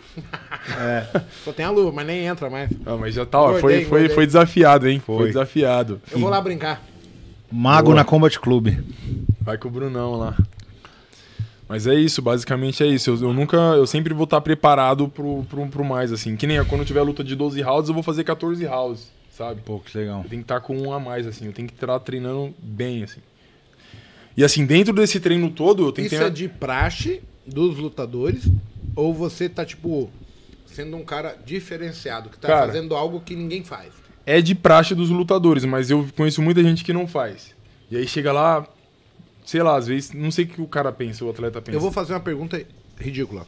Só 1.43 1.51
tem 1.53 1.65
a 1.65 1.69
luva, 1.69 1.91
mas 1.91 2.07
nem 2.07 2.25
entra 2.25 2.49
mais. 2.49 2.69
Ah, 2.85 2.97
mas 2.97 3.13
já 3.13 3.25
tá, 3.25 3.39
ó, 3.39 3.49
Engordei, 3.49 3.61
foi, 3.61 3.71
foi, 3.71 3.83
engordei. 3.99 4.09
foi 4.09 4.25
desafiado, 4.25 4.87
hein? 4.87 4.99
Foi, 4.99 5.17
Foi. 5.17 5.27
desafiado. 5.27 6.01
Eu 6.11 6.19
vou 6.19 6.29
lá 6.29 6.41
brincar. 6.41 6.83
Mago 7.51 7.85
Boa. 7.87 7.95
na 7.95 8.03
Combat 8.03 8.39
Club. 8.39 8.69
Vai 9.41 9.57
com 9.57 9.67
o 9.67 9.71
Brunão 9.71 10.15
lá. 10.15 10.35
Mas 11.67 11.87
é 11.87 11.95
isso, 11.95 12.21
basicamente 12.21 12.83
é 12.83 12.87
isso. 12.87 13.09
Eu, 13.11 13.21
eu 13.21 13.33
nunca, 13.33 13.57
eu 13.57 13.87
sempre 13.87 14.13
vou 14.13 14.25
estar 14.25 14.41
preparado 14.41 15.07
pro, 15.07 15.43
pro, 15.49 15.67
pro 15.67 15.83
mais, 15.83 16.11
assim. 16.11 16.35
Que 16.35 16.45
nem 16.45 16.63
quando 16.65 16.85
tiver 16.85 17.01
luta 17.01 17.23
de 17.23 17.35
12 17.35 17.61
rounds, 17.61 17.87
eu 17.89 17.93
vou 17.93 18.03
fazer 18.03 18.23
14 18.23 18.63
rounds, 18.65 19.11
sabe? 19.31 19.61
Pô, 19.61 19.79
que 19.79 19.97
legal. 19.97 20.21
Eu 20.23 20.29
tenho 20.29 20.41
que 20.41 20.45
estar 20.45 20.59
com 20.61 20.77
um 20.77 20.93
a 20.93 20.99
mais, 20.99 21.25
assim. 21.25 21.45
Eu 21.45 21.53
tenho 21.53 21.67
que 21.67 21.73
estar 21.73 21.99
treinando 21.99 22.53
bem, 22.59 23.03
assim. 23.03 23.21
E 24.37 24.43
assim, 24.43 24.65
dentro 24.65 24.93
desse 24.93 25.19
treino 25.19 25.49
todo, 25.49 25.87
eu 25.87 25.91
tenho 25.91 26.07
Isso 26.07 26.15
que 26.15 26.21
ter... 26.21 26.27
é 26.27 26.29
de 26.29 26.47
praxe 26.47 27.21
dos 27.47 27.77
lutadores? 27.77 28.47
Ou 28.95 29.13
você 29.13 29.47
tá, 29.47 29.65
tipo, 29.65 30.09
sendo 30.75 30.97
um 30.97 31.03
cara 31.03 31.37
diferenciado, 31.45 32.29
que 32.29 32.37
tá 32.37 32.47
Cara. 32.49 32.67
fazendo 32.67 32.95
algo 32.95 33.21
que 33.21 33.35
ninguém 33.35 33.63
faz? 33.63 34.05
é 34.25 34.41
de 34.41 34.55
praxe 34.55 34.95
dos 34.95 35.09
lutadores, 35.09 35.63
mas 35.65 35.91
eu 35.91 36.07
conheço 36.15 36.41
muita 36.41 36.63
gente 36.63 36.83
que 36.83 36.91
não 36.91 37.07
faz. 37.07 37.53
E 37.91 37.97
aí 37.97 38.07
chega 38.07 38.31
lá, 38.31 38.67
sei 39.45 39.61
lá, 39.61 39.77
às 39.77 39.87
vezes, 39.87 40.11
não 40.11 40.31
sei 40.31 40.45
o 40.45 40.47
que 40.47 40.61
o 40.61 40.67
cara 40.67 40.91
pensa, 40.91 41.23
o 41.23 41.29
atleta 41.29 41.61
pensa. 41.61 41.77
Eu 41.77 41.81
vou 41.81 41.91
fazer 41.91 42.13
uma 42.13 42.19
pergunta 42.19 42.65
ridícula. 42.99 43.45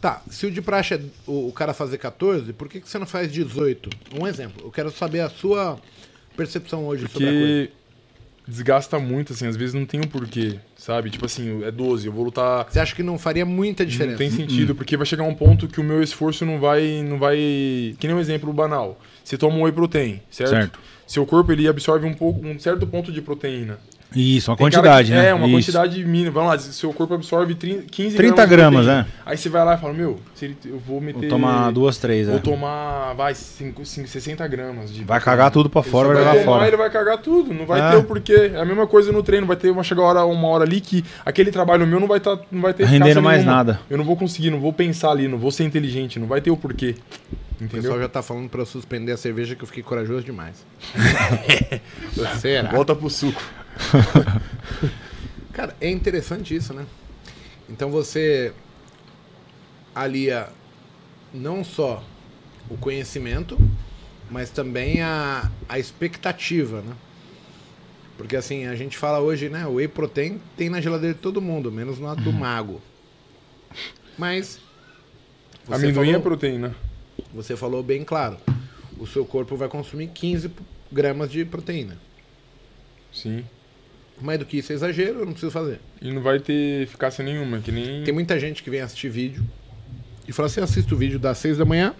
Tá, 0.00 0.22
se 0.30 0.46
o 0.46 0.50
de 0.50 0.62
praxe 0.62 0.94
é 0.94 1.00
o, 1.26 1.48
o 1.48 1.52
cara 1.52 1.74
fazer 1.74 1.98
14, 1.98 2.54
por 2.54 2.68
que, 2.70 2.80
que 2.80 2.88
você 2.88 2.98
não 2.98 3.06
faz 3.06 3.30
18? 3.30 3.90
Um 4.18 4.26
exemplo. 4.26 4.64
Eu 4.64 4.70
quero 4.70 4.90
saber 4.90 5.20
a 5.20 5.28
sua 5.28 5.78
percepção 6.34 6.86
hoje 6.86 7.06
sobre 7.06 7.28
a 7.28 7.32
coisa. 7.32 7.68
Desgasta 8.50 8.98
muito, 8.98 9.32
assim, 9.32 9.46
às 9.46 9.56
vezes 9.56 9.74
não 9.74 9.86
tem 9.86 10.00
um 10.00 10.08
porquê, 10.08 10.58
sabe? 10.76 11.08
Tipo 11.08 11.26
assim, 11.26 11.62
é 11.62 11.70
12, 11.70 12.06
eu 12.06 12.12
vou 12.12 12.24
lutar. 12.24 12.66
Você 12.68 12.80
acha 12.80 12.94
que 12.94 13.02
não 13.02 13.16
faria 13.16 13.46
muita 13.46 13.86
diferença? 13.86 14.12
Não 14.12 14.18
tem 14.18 14.30
sentido, 14.30 14.74
porque 14.74 14.96
vai 14.96 15.06
chegar 15.06 15.22
um 15.22 15.34
ponto 15.34 15.68
que 15.68 15.80
o 15.80 15.84
meu 15.84 16.02
esforço 16.02 16.44
não 16.44 16.58
vai. 16.58 17.02
não 17.02 17.18
vai. 17.18 17.36
Que 17.98 18.06
nem 18.06 18.14
um 18.14 18.20
exemplo 18.20 18.52
banal. 18.52 19.00
Você 19.22 19.38
toma 19.38 19.56
um 19.56 19.62
whey 19.62 19.72
protein, 19.72 20.20
certo? 20.30 20.50
Certo. 20.50 20.80
Seu 21.06 21.24
corpo 21.26 21.52
ele 21.52 21.66
absorve 21.68 22.06
um 22.06 22.14
pouco, 22.14 22.46
um 22.46 22.58
certo 22.58 22.86
ponto 22.86 23.12
de 23.12 23.20
proteína. 23.22 23.78
Isso, 24.14 24.50
uma 24.50 24.56
Tem 24.56 24.64
quantidade, 24.66 25.08
que- 25.12 25.14
né? 25.16 25.28
É, 25.28 25.34
uma 25.34 25.46
Isso. 25.46 25.56
quantidade 25.56 26.04
mínima. 26.04 26.32
Vamos 26.32 26.50
lá, 26.50 26.58
seu 26.58 26.92
corpo 26.92 27.14
absorve 27.14 27.54
30, 27.54 27.82
15 27.90 28.16
30 28.16 28.44
de 28.44 28.50
gramas, 28.50 28.84
proteína. 28.84 29.02
né? 29.04 29.08
Aí 29.24 29.36
você 29.36 29.48
vai 29.48 29.64
lá 29.64 29.74
e 29.74 29.78
fala, 29.78 29.92
meu, 29.92 30.18
se 30.34 30.46
ele- 30.46 30.56
eu 30.64 30.78
vou 30.80 31.00
meter... 31.00 31.20
Vou 31.20 31.28
tomar 31.28 31.70
duas, 31.70 31.96
três, 31.96 32.26
Vou 32.26 32.36
é. 32.36 32.40
tomar, 32.40 33.12
vai, 33.14 33.34
5, 33.34 33.84
60 33.84 34.46
gramas. 34.48 34.92
De 34.92 35.04
Vai 35.04 35.20
cagar 35.20 35.50
tudo 35.52 35.70
pra 35.70 35.82
fora, 35.82 36.08
vai 36.08 36.16
jogar 36.18 36.30
tomar, 36.32 36.44
fora. 36.44 36.66
ele 36.66 36.76
vai 36.76 36.90
cagar 36.90 37.18
tudo. 37.18 37.54
Não 37.54 37.64
vai 37.66 37.80
É. 37.80 37.90
ter 37.92 37.96
o 37.98 38.02
porquê. 38.04 38.50
É 38.54 38.60
a 38.60 38.64
mesma 38.64 38.86
coisa 38.86 39.12
no 39.12 39.22
treino. 39.22 39.46
Vai 39.46 39.56
ter 39.56 39.70
uma, 39.70 39.84
chegar 39.84 40.02
uma 40.02 40.08
hora, 40.08 40.24
uma 40.24 40.48
hora 40.48 40.64
ali 40.64 40.80
que 40.80 41.04
aquele 41.24 41.50
trabalho 41.52 41.86
meu 41.86 42.00
não 42.00 42.08
vai, 42.08 42.18
tá, 42.18 42.36
não 42.50 42.62
vai 42.62 42.74
ter 42.74 42.84
Rendendo 42.86 43.22
mais 43.22 43.38
nenhuma. 43.38 43.56
nada. 43.56 43.80
Eu 43.88 43.96
não 43.96 44.04
vou 44.04 44.16
conseguir, 44.16 44.50
não 44.50 44.58
vou 44.60 44.72
pensar 44.72 45.10
ali, 45.12 45.28
não 45.28 45.38
vou 45.38 45.52
ser 45.52 45.62
inteligente, 45.64 46.18
não 46.18 46.26
vai 46.26 46.40
ter 46.40 46.50
o 46.50 46.56
porquê. 46.56 46.96
O 47.60 47.64
Entendeu? 47.64 47.82
pessoal 47.82 48.00
já 48.00 48.08
tá 48.08 48.22
falando 48.22 48.48
pra 48.48 48.62
eu 48.62 48.66
suspender 48.66 49.12
a 49.12 49.16
cerveja 49.18 49.54
que 49.54 49.62
eu 49.62 49.66
fiquei 49.66 49.82
corajoso 49.82 50.24
demais. 50.24 50.64
Será? 52.40 52.70
Volta 52.70 52.94
pro 52.94 53.10
suco. 53.10 53.40
Cara, 55.52 55.76
é 55.80 55.90
interessante 55.90 56.54
isso, 56.54 56.72
né? 56.72 56.86
Então 57.68 57.90
você 57.90 58.52
alia 59.94 60.48
não 61.32 61.62
só 61.64 62.02
o 62.68 62.76
conhecimento, 62.76 63.58
mas 64.30 64.50
também 64.50 65.02
a, 65.02 65.50
a 65.68 65.78
expectativa, 65.78 66.82
né? 66.82 66.94
Porque 68.16 68.36
assim, 68.36 68.66
a 68.66 68.76
gente 68.76 68.98
fala 68.98 69.20
hoje, 69.20 69.48
né? 69.48 69.66
O 69.66 69.74
whey 69.74 69.88
protein 69.88 70.40
tem 70.56 70.68
na 70.68 70.80
geladeira 70.80 71.14
de 71.14 71.20
todo 71.20 71.40
mundo, 71.40 71.72
menos 71.72 71.98
na 71.98 72.14
do 72.14 72.32
mago. 72.32 72.80
Mas. 74.18 74.60
Amendoim 75.68 76.08
é 76.08 76.12
falou- 76.12 76.22
proteína. 76.22 76.76
Você 77.34 77.56
falou 77.56 77.82
bem 77.82 78.04
claro. 78.04 78.36
O 78.98 79.06
seu 79.06 79.24
corpo 79.24 79.56
vai 79.56 79.68
consumir 79.68 80.08
15 80.08 80.50
gramas 80.92 81.30
de 81.30 81.44
proteína. 81.44 81.96
Sim. 83.12 83.44
Mais 84.22 84.38
do 84.38 84.44
que 84.44 84.58
isso 84.58 84.72
é 84.72 84.74
exagero, 84.74 85.20
eu 85.20 85.24
não 85.26 85.32
preciso 85.32 85.50
fazer. 85.50 85.80
E 86.00 86.12
não 86.12 86.22
vai 86.22 86.38
ter 86.40 86.82
eficácia 86.82 87.24
nenhuma, 87.24 87.58
que 87.60 87.72
nem... 87.72 88.04
Tem 88.04 88.12
muita 88.12 88.38
gente 88.38 88.62
que 88.62 88.70
vem 88.70 88.80
assistir 88.80 89.08
vídeo 89.08 89.42
e 90.28 90.32
fala 90.32 90.46
assim: 90.46 90.60
assista 90.60 90.94
o 90.94 90.98
vídeo 90.98 91.18
das 91.18 91.38
6 91.38 91.58
da 91.58 91.64
manhã 91.64 91.94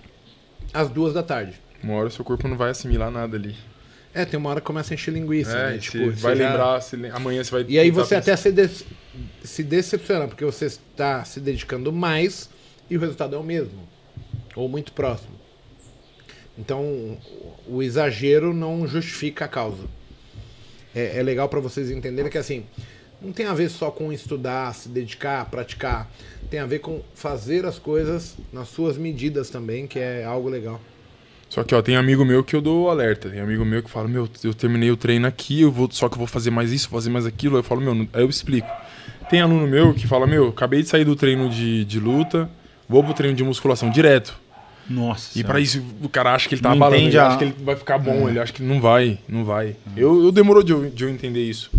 às 0.72 0.88
2 0.90 1.14
da 1.14 1.22
tarde. 1.22 1.54
Uma 1.82 1.94
hora 1.94 2.10
seu 2.10 2.24
corpo 2.24 2.46
não 2.46 2.56
vai 2.56 2.70
assimilar 2.70 3.10
nada 3.10 3.36
ali. 3.36 3.54
É, 4.12 4.24
tem 4.24 4.38
uma 4.38 4.50
hora 4.50 4.60
que 4.60 4.66
começa 4.66 4.92
a 4.92 4.94
encher 4.94 5.12
linguiça. 5.14 5.56
É, 5.56 5.70
né? 5.72 5.78
Tipo, 5.78 6.10
vai 6.10 6.36
já- 6.36 6.48
lembrar, 6.48 6.80
lem- 6.94 7.10
amanhã 7.12 7.42
você 7.44 7.50
vai 7.50 7.64
E 7.68 7.78
aí 7.78 7.90
você 7.90 8.16
até 8.16 8.34
se, 8.36 8.50
des- 8.52 8.84
se 9.42 9.62
decepciona, 9.62 10.26
porque 10.28 10.44
você 10.44 10.66
está 10.66 11.24
se 11.24 11.40
dedicando 11.40 11.92
mais 11.92 12.50
e 12.90 12.96
o 12.96 13.00
resultado 13.00 13.36
é 13.36 13.38
o 13.38 13.42
mesmo. 13.44 13.88
Ou 14.56 14.68
muito 14.68 14.92
próximo. 14.92 15.38
Então, 16.58 16.82
o- 16.82 17.54
o 17.76 17.82
exagero 17.82 18.52
não 18.52 18.86
justifica 18.86 19.44
a 19.44 19.48
causa. 19.48 19.84
É, 20.94 21.18
é 21.18 21.22
legal 21.22 21.48
pra 21.48 21.60
vocês 21.60 21.90
entenderem 21.90 22.30
que 22.30 22.38
assim, 22.38 22.64
não 23.22 23.32
tem 23.32 23.46
a 23.46 23.54
ver 23.54 23.68
só 23.68 23.90
com 23.90 24.12
estudar, 24.12 24.74
se 24.74 24.88
dedicar, 24.88 25.44
praticar. 25.50 26.10
Tem 26.50 26.58
a 26.58 26.66
ver 26.66 26.78
com 26.78 27.02
fazer 27.14 27.66
as 27.66 27.78
coisas 27.78 28.36
nas 28.52 28.68
suas 28.68 28.96
medidas 28.96 29.50
também, 29.50 29.86
que 29.86 29.98
é 29.98 30.24
algo 30.24 30.48
legal. 30.48 30.80
Só 31.48 31.64
que, 31.64 31.74
ó, 31.74 31.82
tem 31.82 31.96
amigo 31.96 32.24
meu 32.24 32.44
que 32.44 32.54
eu 32.54 32.60
dou 32.60 32.88
alerta. 32.88 33.28
Tem 33.28 33.40
amigo 33.40 33.64
meu 33.64 33.82
que 33.82 33.90
fala, 33.90 34.08
meu, 34.08 34.28
eu 34.42 34.54
terminei 34.54 34.90
o 34.90 34.96
treino 34.96 35.26
aqui, 35.26 35.62
eu 35.62 35.70
vou, 35.70 35.90
só 35.90 36.08
que 36.08 36.14
eu 36.14 36.18
vou 36.18 36.26
fazer 36.26 36.50
mais 36.50 36.72
isso, 36.72 36.88
fazer 36.88 37.10
mais 37.10 37.26
aquilo. 37.26 37.58
Eu 37.58 37.62
falo, 37.62 37.80
meu, 37.80 38.08
aí 38.12 38.22
eu 38.22 38.28
explico. 38.28 38.68
Tem 39.28 39.40
aluno 39.40 39.66
meu 39.66 39.92
que 39.92 40.06
fala, 40.06 40.26
meu, 40.26 40.48
acabei 40.48 40.82
de 40.82 40.88
sair 40.88 41.04
do 41.04 41.14
treino 41.14 41.50
de, 41.50 41.84
de 41.84 42.00
luta, 42.00 42.48
vou 42.88 43.02
pro 43.04 43.12
treino 43.14 43.36
de 43.36 43.44
musculação 43.44 43.90
direto. 43.90 44.38
Nossa. 44.90 45.38
E 45.38 45.44
pra 45.44 45.60
isso 45.60 45.80
o 46.02 46.08
cara 46.08 46.34
acha 46.34 46.48
que 46.48 46.54
ele 46.56 46.62
tá 46.62 46.70
Não 46.70 46.76
abalando, 46.76 47.02
ele 47.06 47.16
a- 47.18 47.28
acha 47.28 47.38
que 47.38 47.44
ele 47.44 47.54
vai 47.62 47.76
ficar 47.76 47.96
bom, 47.98 48.28
ele 48.28 48.40
acha 48.40 48.52
que 48.52 48.62
não 48.62 48.80
vai, 48.80 49.18
não 49.28 49.44
vai. 49.44 49.76
Eu, 49.96 50.24
eu 50.24 50.32
demorou 50.32 50.62
de 50.62 50.72
eu, 50.72 50.90
de 50.90 51.04
eu 51.04 51.08
entender 51.08 51.42
isso, 51.42 51.70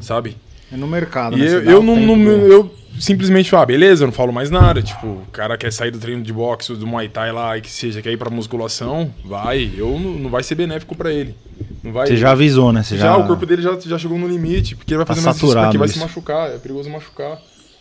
sabe? 0.00 0.36
É 0.72 0.76
no 0.76 0.86
mercado, 0.88 1.36
E 1.36 1.40
né? 1.40 1.46
Eu, 1.46 1.62
eu 1.62 1.82
não, 1.82 1.94
tempo. 1.94 2.16
não- 2.16 2.22
eu 2.46 2.74
simplesmente 2.98 3.50
falo, 3.50 3.62
ah, 3.62 3.66
beleza, 3.66 4.02
eu 4.02 4.06
não 4.06 4.12
falo 4.12 4.32
mais 4.32 4.50
nada. 4.50 4.82
Tipo, 4.82 5.06
o 5.06 5.26
cara 5.30 5.56
quer 5.56 5.72
sair 5.72 5.90
do 5.90 5.98
treino 5.98 6.22
de 6.22 6.32
boxe 6.32 6.74
do 6.74 6.86
Muay 6.86 7.08
Thai 7.08 7.30
lá, 7.30 7.60
que 7.60 7.70
seja, 7.70 8.00
quer 8.02 8.10
ir 8.10 8.16
pra 8.16 8.30
musculação, 8.30 9.12
vai. 9.24 9.70
Eu 9.76 9.90
não, 10.00 10.12
não 10.12 10.30
vai 10.30 10.42
ser 10.42 10.54
benéfico 10.54 10.96
pra 10.96 11.12
ele. 11.12 11.36
Não 11.84 11.92
vai. 11.92 12.06
Você 12.08 12.16
já 12.16 12.32
avisou, 12.32 12.72
né? 12.72 12.82
Você 12.82 12.96
já, 12.96 13.04
já, 13.12 13.16
o 13.16 13.26
corpo 13.26 13.46
dele 13.46 13.62
já, 13.62 13.78
já 13.78 13.98
chegou 13.98 14.18
no 14.18 14.26
limite, 14.26 14.74
porque 14.74 14.92
ele 14.92 14.98
vai 14.98 15.06
Tá 15.06 15.14
fazer 15.14 15.24
mais 15.24 15.36
isso, 15.36 15.46
porque 15.54 15.78
vai 15.78 15.86
isso. 15.86 15.98
se 15.98 16.00
machucar, 16.04 16.50
é 16.50 16.58
perigoso 16.58 16.90
machucar. 16.90 17.38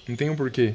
Não 0.08 0.16
tem 0.16 0.30
um 0.30 0.36
porquê. 0.36 0.74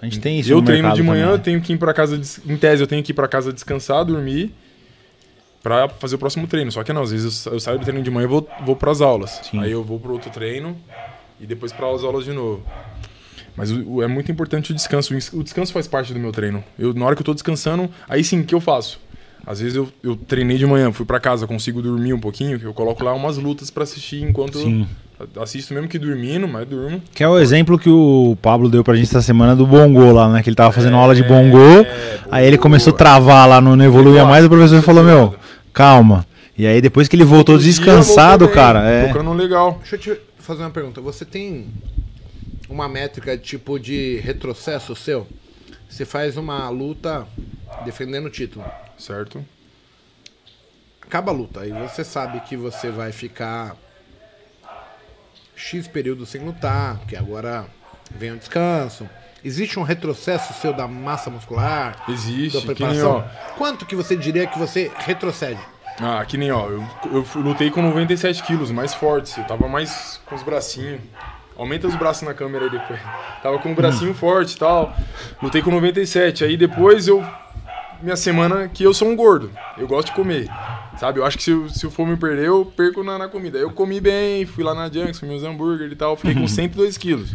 A 0.00 0.04
gente 0.06 0.18
tem 0.20 0.38
isso 0.40 0.50
eu 0.50 0.56
no 0.58 0.64
treino 0.64 0.92
de 0.94 1.02
manhã, 1.02 1.24
também, 1.24 1.36
eu 1.38 1.42
tenho 1.42 1.60
que 1.60 1.72
ir 1.74 1.78
pra 1.78 1.92
casa, 1.92 2.20
em 2.46 2.56
tese, 2.56 2.82
eu 2.82 2.86
tenho 2.86 3.02
que 3.02 3.12
ir 3.12 3.14
pra 3.14 3.28
casa 3.28 3.52
descansar, 3.52 4.04
dormir, 4.04 4.54
pra 5.62 5.88
fazer 5.88 6.14
o 6.14 6.18
próximo 6.18 6.46
treino. 6.46 6.72
Só 6.72 6.82
que 6.82 6.92
não, 6.92 7.02
às 7.02 7.10
vezes 7.12 7.44
eu, 7.46 7.52
eu 7.54 7.60
saio 7.60 7.78
do 7.78 7.84
treino 7.84 8.02
de 8.02 8.10
manhã 8.10 8.24
e 8.24 8.28
vou, 8.28 8.48
vou 8.64 8.74
pras 8.76 9.00
aulas. 9.02 9.40
Sim. 9.50 9.60
Aí 9.60 9.70
eu 9.70 9.84
vou 9.84 10.00
pro 10.00 10.12
outro 10.12 10.30
treino 10.30 10.76
e 11.38 11.46
depois 11.46 11.70
para 11.72 11.86
as 11.94 12.02
aulas 12.02 12.24
de 12.24 12.32
novo. 12.32 12.62
Mas 13.56 13.70
o- 13.70 13.82
o- 13.96 14.02
é 14.02 14.06
muito 14.06 14.32
importante 14.32 14.70
o 14.70 14.74
descanso. 14.74 15.12
O 15.34 15.42
descanso 15.42 15.72
faz 15.72 15.86
parte 15.86 16.14
do 16.14 16.18
meu 16.18 16.32
treino. 16.32 16.64
Eu, 16.78 16.94
na 16.94 17.04
hora 17.04 17.14
que 17.14 17.20
eu 17.20 17.26
tô 17.26 17.34
descansando, 17.34 17.90
aí 18.08 18.24
sim, 18.24 18.40
o 18.40 18.44
que 18.44 18.54
eu 18.54 18.60
faço? 18.60 18.98
Às 19.46 19.60
vezes 19.60 19.76
eu, 19.76 19.88
eu 20.02 20.14
treinei 20.16 20.58
de 20.58 20.66
manhã, 20.66 20.92
fui 20.92 21.04
pra 21.06 21.18
casa, 21.18 21.46
consigo 21.46 21.80
dormir 21.82 22.12
um 22.12 22.20
pouquinho, 22.20 22.58
que 22.58 22.64
eu 22.64 22.74
coloco 22.74 23.02
lá 23.02 23.12
umas 23.14 23.36
lutas 23.36 23.70
pra 23.70 23.82
assistir 23.84 24.22
enquanto 24.22 24.58
Sim. 24.58 24.86
eu 25.34 25.42
assisto 25.42 25.74
mesmo 25.74 25.88
que 25.88 25.98
dormindo, 25.98 26.46
mas 26.46 26.66
durmo. 26.68 27.02
Que 27.14 27.22
é 27.24 27.28
o 27.28 27.38
exemplo 27.38 27.78
que 27.78 27.88
o 27.88 28.36
Pablo 28.40 28.68
deu 28.68 28.84
pra 28.84 28.94
gente 28.94 29.06
essa 29.08 29.22
semana 29.22 29.56
do 29.56 29.66
Bongo 29.66 30.12
lá, 30.12 30.28
né? 30.30 30.42
Que 30.42 30.48
ele 30.50 30.56
tava 30.56 30.72
fazendo 30.72 30.96
aula 30.96 31.14
de 31.14 31.22
É, 31.22 31.26
Bongo. 31.26 31.58
aí 32.30 32.46
ele 32.46 32.58
começou 32.58 32.92
a 32.92 32.96
travar 32.96 33.48
lá 33.48 33.60
no 33.60 33.74
Não 33.76 33.84
Evoluía 33.84 34.24
Mais. 34.24 34.44
O 34.44 34.48
professor 34.48 34.82
falou: 34.82 35.02
Meu, 35.02 35.34
calma. 35.72 36.26
E 36.56 36.66
aí 36.66 36.80
depois 36.80 37.08
que 37.08 37.16
ele 37.16 37.24
voltou 37.24 37.54
Outro 37.54 37.66
descansado, 37.66 38.46
cara. 38.48 38.82
É. 38.88 39.08
Tocando 39.08 39.32
legal. 39.32 39.78
Deixa 39.80 39.96
eu 39.96 39.98
te 39.98 40.20
fazer 40.38 40.62
uma 40.62 40.70
pergunta. 40.70 41.00
Você 41.00 41.24
tem 41.24 41.66
uma 42.68 42.88
métrica 42.88 43.36
tipo 43.38 43.78
de 43.78 44.20
retrocesso 44.22 44.94
seu? 44.94 45.26
Você 45.90 46.04
faz 46.04 46.36
uma 46.36 46.68
luta 46.70 47.26
defendendo 47.84 48.26
o 48.26 48.30
título. 48.30 48.64
Certo? 48.96 49.44
Acaba 51.02 51.32
a 51.32 51.34
luta 51.34 51.66
e 51.66 51.72
você 51.72 52.04
sabe 52.04 52.40
que 52.40 52.56
você 52.56 52.90
vai 52.90 53.10
ficar 53.10 53.76
X 55.56 55.88
período 55.88 56.24
sem 56.24 56.40
lutar, 56.42 56.98
que 57.08 57.16
agora 57.16 57.66
vem 58.10 58.30
o 58.32 58.36
descanso. 58.38 59.08
Existe 59.44 59.78
um 59.78 59.82
retrocesso 59.82 60.52
seu 60.54 60.72
da 60.72 60.86
massa 60.86 61.30
muscular? 61.30 62.04
Existe. 62.08 62.52
Da 62.52 62.64
nem, 62.64 62.74
preparação? 62.74 63.18
ó, 63.18 63.54
Quanto 63.56 63.84
que 63.84 63.96
você 63.96 64.16
diria 64.16 64.46
que 64.46 64.58
você 64.58 64.90
retrocede? 64.98 65.60
Ah, 65.98 66.24
que 66.24 66.38
nem, 66.38 66.50
ó, 66.50 66.68
eu, 66.68 66.86
eu 67.12 67.26
lutei 67.36 67.70
com 67.70 67.82
97 67.82 68.42
quilos, 68.44 68.70
mais 68.70 68.94
fortes. 68.94 69.36
Eu 69.36 69.44
tava 69.44 69.68
mais 69.68 70.20
com 70.26 70.34
os 70.34 70.42
bracinhos. 70.42 71.00
Aumenta 71.60 71.86
os 71.86 71.94
braços 71.94 72.22
na 72.22 72.32
câmera 72.32 72.64
aí 72.64 72.70
depois. 72.70 72.98
Tava 73.42 73.58
com 73.58 73.70
o 73.70 73.74
bracinho 73.74 74.14
forte 74.14 74.54
e 74.54 74.58
tal. 74.58 74.96
Lutei 75.42 75.60
com 75.60 75.70
97. 75.70 76.42
Aí 76.42 76.56
depois 76.56 77.06
eu. 77.06 77.22
Minha 78.02 78.16
semana 78.16 78.66
que 78.66 78.82
eu 78.82 78.94
sou 78.94 79.06
um 79.08 79.14
gordo. 79.14 79.50
Eu 79.76 79.86
gosto 79.86 80.06
de 80.06 80.14
comer. 80.14 80.48
Sabe? 80.98 81.20
Eu 81.20 81.24
acho 81.26 81.36
que 81.36 81.44
se, 81.44 81.68
se 81.68 81.84
eu 81.84 81.90
for 81.90 82.06
me 82.06 82.16
perder, 82.16 82.46
eu 82.46 82.64
perco 82.64 83.04
na, 83.04 83.18
na 83.18 83.28
comida. 83.28 83.58
Eu 83.58 83.70
comi 83.72 84.00
bem, 84.00 84.46
fui 84.46 84.64
lá 84.64 84.74
na 84.74 84.88
Junks, 84.88 85.20
comi 85.20 85.34
os 85.34 85.44
hambúrguer 85.44 85.92
e 85.92 85.94
tal. 85.94 86.16
Fiquei 86.16 86.34
com 86.34 86.48
102 86.48 86.96
quilos. 86.96 87.34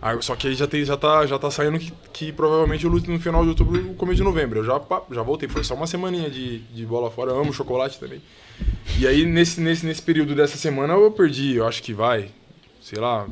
Aí, 0.00 0.16
só 0.22 0.34
que 0.34 0.48
aí 0.48 0.54
já, 0.54 0.66
tem, 0.66 0.82
já, 0.82 0.96
tá, 0.96 1.26
já 1.26 1.38
tá 1.38 1.50
saindo 1.50 1.78
que, 1.78 1.92
que 2.14 2.32
provavelmente 2.32 2.86
eu 2.86 2.90
luto 2.90 3.10
no 3.10 3.20
final 3.20 3.42
de 3.42 3.50
outubro 3.50 3.82
começo 3.96 4.16
de 4.16 4.22
novembro. 4.22 4.60
Eu 4.60 4.64
já, 4.64 4.80
já 5.10 5.22
voltei, 5.22 5.46
foi 5.46 5.62
só 5.62 5.74
uma 5.74 5.86
semaninha 5.86 6.30
de, 6.30 6.60
de 6.60 6.86
bola 6.86 7.10
fora. 7.10 7.32
Eu 7.32 7.40
amo 7.40 7.52
chocolate 7.52 8.00
também. 8.00 8.22
E 8.98 9.06
aí, 9.06 9.26
nesse, 9.26 9.60
nesse, 9.60 9.84
nesse 9.84 10.00
período 10.00 10.34
dessa 10.34 10.56
semana, 10.56 10.94
eu 10.94 11.10
perdi, 11.10 11.56
eu 11.56 11.66
acho 11.66 11.82
que 11.82 11.92
vai, 11.92 12.30
sei 12.86 13.00
lá, 13.00 13.28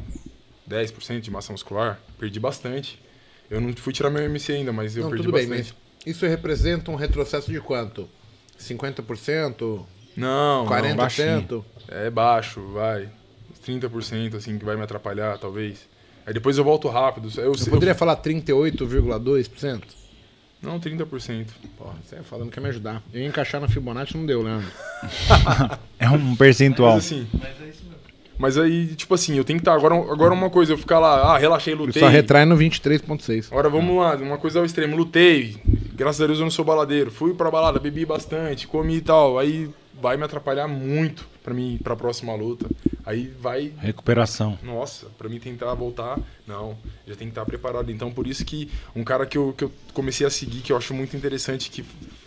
10% 0.69 1.21
de 1.21 1.31
massa 1.31 1.53
muscular. 1.53 2.01
Perdi 2.19 2.41
bastante. 2.41 3.01
Eu 3.49 3.61
não 3.61 3.73
fui 3.77 3.93
tirar 3.93 4.11
meu 4.11 4.23
MC 4.25 4.53
ainda, 4.53 4.73
mas 4.73 4.97
eu 4.97 5.05
Não, 5.05 5.11
perdi 5.11 5.25
tudo 5.25 5.33
bem, 5.33 5.47
bastante. 5.47 5.75
mas 6.05 6.07
isso 6.07 6.27
representa 6.27 6.91
um 6.91 6.97
retrocesso 6.97 7.53
de 7.53 7.61
quanto? 7.61 8.09
50%? 8.59 9.87
Não, 10.17 10.65
não, 10.65 10.67
40%? 10.67 11.65
É 11.89 12.11
baixo, 12.11 12.61
vai. 12.73 13.09
Uns 13.53 13.61
30% 13.65 14.35
assim 14.35 14.59
que 14.59 14.65
vai 14.65 14.75
me 14.77 14.83
atrapalhar, 14.83 15.39
talvez. 15.39 15.89
Aí 16.27 16.35
depois 16.35 16.59
eu 16.59 16.65
volto 16.65 16.89
rápido. 16.89 17.29
Eu, 17.37 17.53
Eu 17.53 17.71
poderia 17.71 17.95
falar 17.95 18.17
38,2%? 18.17 19.83
Não, 20.61 20.81
30%. 20.81 21.47
Porra, 21.79 21.95
você 22.03 22.17
ia 22.17 22.23
falando 22.25 22.51
que 22.51 22.59
ia 22.59 22.63
me 22.63 22.71
ajudar. 22.71 23.03
Eu 23.13 23.21
ia 23.21 23.29
encaixar 23.29 23.61
na 23.61 23.69
Fibonacci, 23.69 24.17
não 24.17 24.27
deu, 24.27 24.43
Leandro. 24.43 24.67
É 25.97 26.11
um 26.11 26.35
percentual. 26.35 26.95
Mas 26.97 27.07
assim. 27.07 27.27
Mas 27.33 27.61
aí, 28.59 28.89
tipo 28.95 29.15
assim, 29.15 29.37
eu 29.37 29.45
tenho 29.45 29.59
que 29.59 29.63
estar. 29.63 29.75
Agora, 29.75 29.95
agora 29.95 30.33
uma 30.35 30.51
coisa, 30.51 30.73
eu 30.73 30.79
ficar 30.79 30.99
lá, 30.99 31.35
ah, 31.35 31.39
relaxei, 31.39 31.73
Eu 31.75 31.79
lutei. 31.79 32.01
só 32.01 32.09
retrai 32.09 32.45
no 32.45 32.57
23,6%. 32.57 33.47
Agora 33.51 33.69
vamos 33.69 33.97
lá, 33.97 34.17
uma 34.17 34.39
coisa 34.39 34.59
ao 34.59 34.65
extremo, 34.65 34.97
lutei. 34.97 35.57
Graças 35.95 36.21
a 36.21 36.27
Deus 36.27 36.39
eu 36.39 36.45
não 36.45 36.51
sou 36.51 36.65
baladeiro. 36.65 37.11
Fui 37.11 37.35
pra 37.35 37.51
balada, 37.51 37.79
bebi 37.79 38.05
bastante, 38.05 38.67
comi 38.67 38.97
e 38.97 39.01
tal. 39.01 39.39
Aí 39.39 39.71
vai 40.01 40.17
me 40.17 40.25
atrapalhar 40.25 40.67
muito 40.67 41.27
pra 41.43 41.55
mim 41.55 41.79
pra 41.83 41.95
próxima 41.95 42.35
luta. 42.35 42.67
Aí 43.07 43.31
vai 43.41 43.73
Recuperação. 43.79 44.59
nossa, 44.63 45.07
pra 45.19 45.29
mim 45.29 45.39
tentar 45.39 45.73
voltar, 45.75 46.19
não, 46.47 46.75
já 47.07 47.15
tem 47.15 47.29
que 47.29 47.33
estar 47.33 47.45
preparado. 47.45 47.91
Então, 47.93 48.11
por 48.11 48.27
isso 48.27 48.45
que 48.45 48.71
um 48.97 49.05
cara 49.05 49.27
que 49.27 49.37
eu, 49.39 49.55
que 49.57 49.65
eu 49.65 49.73
comecei 49.93 50.27
a 50.27 50.31
seguir, 50.31 50.63
que 50.63 50.73
eu 50.73 50.77
acho 50.77 50.93
muito 50.95 51.15
interessante, 51.17 51.71
que 51.71 51.85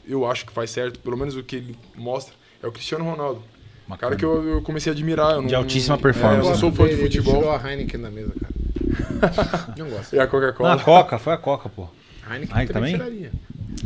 eu 0.08 0.26
acho 0.26 0.46
que 0.46 0.52
faz 0.54 0.70
certo, 0.70 1.00
pelo 1.00 1.18
menos 1.18 1.36
o 1.36 1.44
que 1.44 1.56
ele 1.58 1.76
mostra, 1.96 2.34
é 2.62 2.68
o 2.68 2.72
Cristiano 2.72 3.04
Ronaldo. 3.04 3.42
Um 3.90 3.96
cara 3.98 4.16
que 4.16 4.26
eu, 4.26 4.44
eu 4.48 4.62
comecei 4.62 4.92
a 4.92 4.94
admirar. 4.96 5.36
eu 5.36 5.44
De 5.44 5.52
não- 5.54 5.60
altíssima 5.60 5.96
é, 5.96 6.00
performance. 6.00 6.44
eu 6.46 6.50
não 6.52 6.56
sou 6.60 6.72
fã 6.72 6.84
de 6.86 6.92
Ele- 6.94 7.02
Ele 7.02 7.04
futebol. 7.10 7.36
tirou 7.38 7.52
a 7.56 7.72
Heineken 7.72 8.02
da 8.02 8.12
mesa, 8.12 8.34
cara. 8.40 9.74
não 9.78 9.90
gosto. 9.90 10.16
E 10.16 10.20
a 10.20 10.28
Coca-Cola. 10.28 10.74
a 10.74 10.80
Coca, 10.80 11.18
foi 11.20 11.34
a 11.34 11.38
Coca, 11.38 11.70
pô. 11.70 11.88
Heineken 12.30 12.56
Ai, 12.56 12.68
também, 12.68 12.98
também? 12.98 13.18
tiraria. 13.20 13.32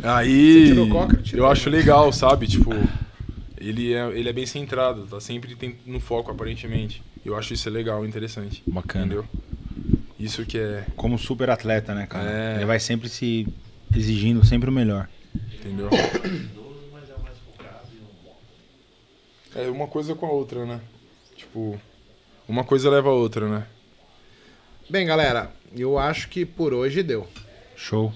Aí, 0.02 0.62
Você 0.62 0.68
tirou 0.72 0.88
Coca, 0.88 1.20
eu 1.32 1.38
eu 1.38 1.46
acho 1.46 1.70
legal, 1.70 2.12
sabe? 2.12 2.46
Tipo, 2.48 2.70
ele 3.58 3.92
é, 3.94 4.08
ele 4.10 4.28
é 4.28 4.32
bem 4.32 4.46
centrado, 4.46 5.06
tá 5.06 5.20
sempre 5.20 5.54
tem- 5.54 5.76
no 5.86 6.00
foco, 6.00 6.30
aparentemente. 6.30 7.02
Eu 7.24 7.36
acho 7.36 7.54
isso 7.54 7.70
legal, 7.70 8.04
interessante. 8.04 8.62
Bacana. 8.66 9.04
Entendeu? 9.06 9.24
Isso 10.18 10.44
que 10.44 10.58
é, 10.58 10.84
Como 10.96 11.16
super 11.18 11.50
atleta, 11.50 11.94
né, 11.94 12.06
cara? 12.06 12.28
É. 12.28 12.56
Ele 12.56 12.64
vai 12.64 12.80
sempre 12.80 13.08
se 13.08 13.46
exigindo 13.94 14.44
sempre 14.44 14.68
o 14.68 14.72
melhor. 14.72 15.08
entendeu? 15.54 15.88
mas 16.92 17.08
é 17.10 17.14
o 17.14 17.22
mais 17.22 17.38
focado 17.38 17.86
e 17.92 17.98
um 18.00 18.30
É 19.54 19.68
uma 19.68 19.86
coisa 19.86 20.14
com 20.14 20.26
a 20.26 20.30
outra, 20.30 20.64
né? 20.64 20.80
Tipo, 21.36 21.78
uma 22.48 22.64
coisa 22.64 22.90
leva 22.90 23.08
a 23.10 23.12
outra, 23.12 23.48
né? 23.48 23.64
Bem, 24.88 25.06
galera, 25.06 25.50
eu 25.76 25.98
acho 25.98 26.28
que 26.28 26.44
por 26.44 26.72
hoje 26.72 27.02
deu. 27.02 27.26
Show. 27.76 28.12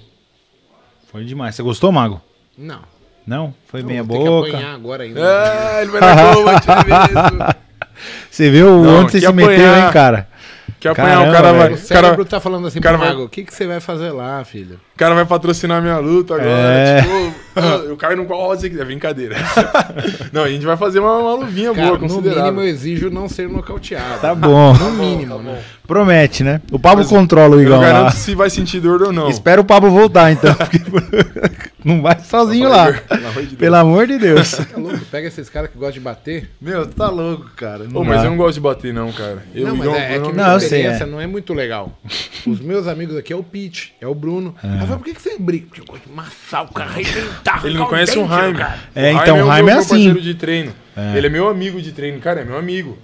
Foi 1.11 1.25
demais. 1.25 1.55
Você 1.55 1.63
gostou, 1.63 1.93
Mago? 1.93 2.21
Não. 2.57 2.81
Não? 3.27 3.55
Foi 3.67 3.83
meia 3.83 4.05
ter 4.05 4.13
que 4.13 4.19
boca. 4.19 4.49
apanhar 4.51 4.75
agora 4.75 5.03
ainda. 5.05 5.21
É, 5.21 5.83
ele 5.83 5.91
vai 5.91 6.01
dar 6.01 6.17
mesmo. 6.17 7.57
Você 8.31 8.51
viu 8.51 8.83
Não, 8.83 9.01
onde 9.01 9.13
você 9.13 9.21
que 9.21 9.27
se 9.27 9.33
meteu, 9.33 9.53
apanhar. 9.55 9.87
hein, 9.87 9.93
cara? 9.93 10.29
Quer 10.79 10.91
apanhar, 10.91 11.21
o 11.21 11.33
Caramba, 11.33 11.33
cara 11.33 11.53
vai. 11.53 11.61
O 11.61 11.75
O 11.75 11.77
cara, 11.77 11.79
cérebro 11.79 12.25
tá 12.27 12.41
falando 12.41 12.67
assim 12.67 12.79
cara 12.81 12.99
pro 12.99 13.07
Mago, 13.07 13.25
o 13.25 13.29
que, 13.31 13.43
que 13.43 13.55
você 13.55 13.67
vai 13.67 13.81
fazer 13.81 14.11
lá, 14.11 14.45
filho? 14.45 14.79
o 14.95 14.99
cara 14.99 15.15
vai 15.15 15.25
patrocinar 15.25 15.81
minha 15.81 15.97
luta 15.99 16.35
agora. 16.35 16.51
É. 16.51 17.01
Tipo, 17.03 17.15
ah, 17.15 17.46
eu 17.89 17.97
caio 17.97 18.17
no 18.17 18.27
qual 18.27 18.41
roda 18.41 18.61
você 18.61 18.69
quiser. 18.69 18.83
É 18.83 18.85
brincadeira. 18.85 19.37
Não, 20.33 20.45
a 20.45 20.49
gente 20.49 20.65
vai 20.65 20.77
fazer 20.77 20.99
uma, 21.01 21.19
uma 21.19 21.35
luvinha 21.35 21.73
Cara, 21.73 21.87
boa, 21.87 21.99
no 21.99 22.09
considerável. 22.09 22.45
mínimo 22.45 22.61
eu 22.61 22.69
exijo 22.69 23.11
não 23.11 23.29
ser 23.29 23.49
nocauteado. 23.49 24.21
Tá 24.21 24.35
bom. 24.35 24.75
No 24.75 24.91
mínimo, 24.93 25.39
né? 25.39 25.63
Promete, 25.87 26.43
né? 26.43 26.61
O 26.73 26.79
Pablo 26.79 27.05
Mas 27.05 27.09
controla 27.11 27.57
o 27.57 27.61
Eu 27.61 27.63
Igão 27.63 27.77
não 27.77 27.83
lá. 27.83 27.93
garanto 27.93 28.13
se 28.17 28.35
vai 28.35 28.51
sentir 28.51 28.81
dor 28.81 29.03
ou 29.03 29.13
não. 29.13 29.29
Espera 29.29 29.61
o 29.61 29.65
Pablo 29.65 29.91
voltar, 29.91 30.33
então. 30.33 30.53
porque 30.57 30.81
não 31.85 32.03
vai 32.03 32.19
sozinho 32.21 32.69
lá. 32.69 32.93
Pelo 32.93 33.27
amor 33.27 33.43
de 33.43 33.47
Deus. 33.49 33.57
Pelo 33.59 33.75
amor 33.77 34.07
de 34.07 34.19
Deus. 34.19 34.51
Tá 34.53 34.65
louco? 34.79 34.99
Pega 35.11 35.29
esses 35.29 35.49
caras 35.49 35.71
que 35.71 35.77
gostam 35.79 35.95
de 35.95 36.01
bater. 36.01 36.51
Meu, 36.61 36.87
tu 36.87 36.95
tá 36.97 37.09
louco, 37.09 37.51
cara. 37.57 37.87
Ô, 37.95 38.03
mas 38.05 38.25
eu 38.25 38.31
não 38.31 38.37
gosto 38.37 38.55
de 38.55 38.61
bater, 38.61 38.93
não, 38.93 39.13
cara. 39.13 39.45
Eu, 39.55 39.69
não, 39.69 39.77
mas 39.77 39.87
Igão, 39.87 39.95
é, 39.97 40.05
é 40.05 40.09
que 40.15 40.19
Bruno, 40.19 40.35
minha 40.35 40.47
Não, 40.47 40.55
eu 40.55 40.61
sei, 40.61 40.67
experiência 40.81 41.05
é. 41.05 41.07
não 41.07 41.21
é 41.21 41.27
muito 41.27 41.55
legal. 41.55 41.99
Os 42.47 42.61
meus 42.61 42.87
amigos 42.87 43.17
aqui 43.17 43.33
é 43.33 43.37
o 43.37 43.43
Pete, 43.43 43.95
é 44.01 44.07
o 44.07 44.15
Bruno. 44.15 44.55
Eu 44.63 44.87
falo, 44.87 44.99
por 44.99 45.05
que, 45.05 45.15
que 45.15 45.23
você 45.23 45.37
briga? 45.39 45.67
Porque 45.67 45.81
eu 45.81 45.85
gosto 45.87 46.07
de 46.09 46.13
massar 46.13 46.65
o 46.65 46.73
cara, 46.73 46.91
arrebentar. 46.91 47.65
Ele 47.65 47.79
não 47.79 47.87
conhece 47.87 48.19
o 48.19 48.23
dente, 48.23 48.35
Jaime. 48.35 48.59
cara. 48.59 48.79
É, 48.95 49.15
O 49.15 49.23
então, 49.23 49.35
o 49.35 49.39
meu- 49.45 49.53
é 49.53 49.63
meu 49.63 49.79
assim. 49.79 49.89
parceiro 49.89 50.21
de 50.21 50.35
treino. 50.35 50.73
Ele 51.15 51.27
é 51.27 51.31
meu 51.31 51.49
amigo 51.49 51.81
de 51.81 51.93
treino. 51.93 52.19
Cara, 52.21 52.41
é 52.41 52.45
meu 52.45 52.57
amigo. 52.59 52.97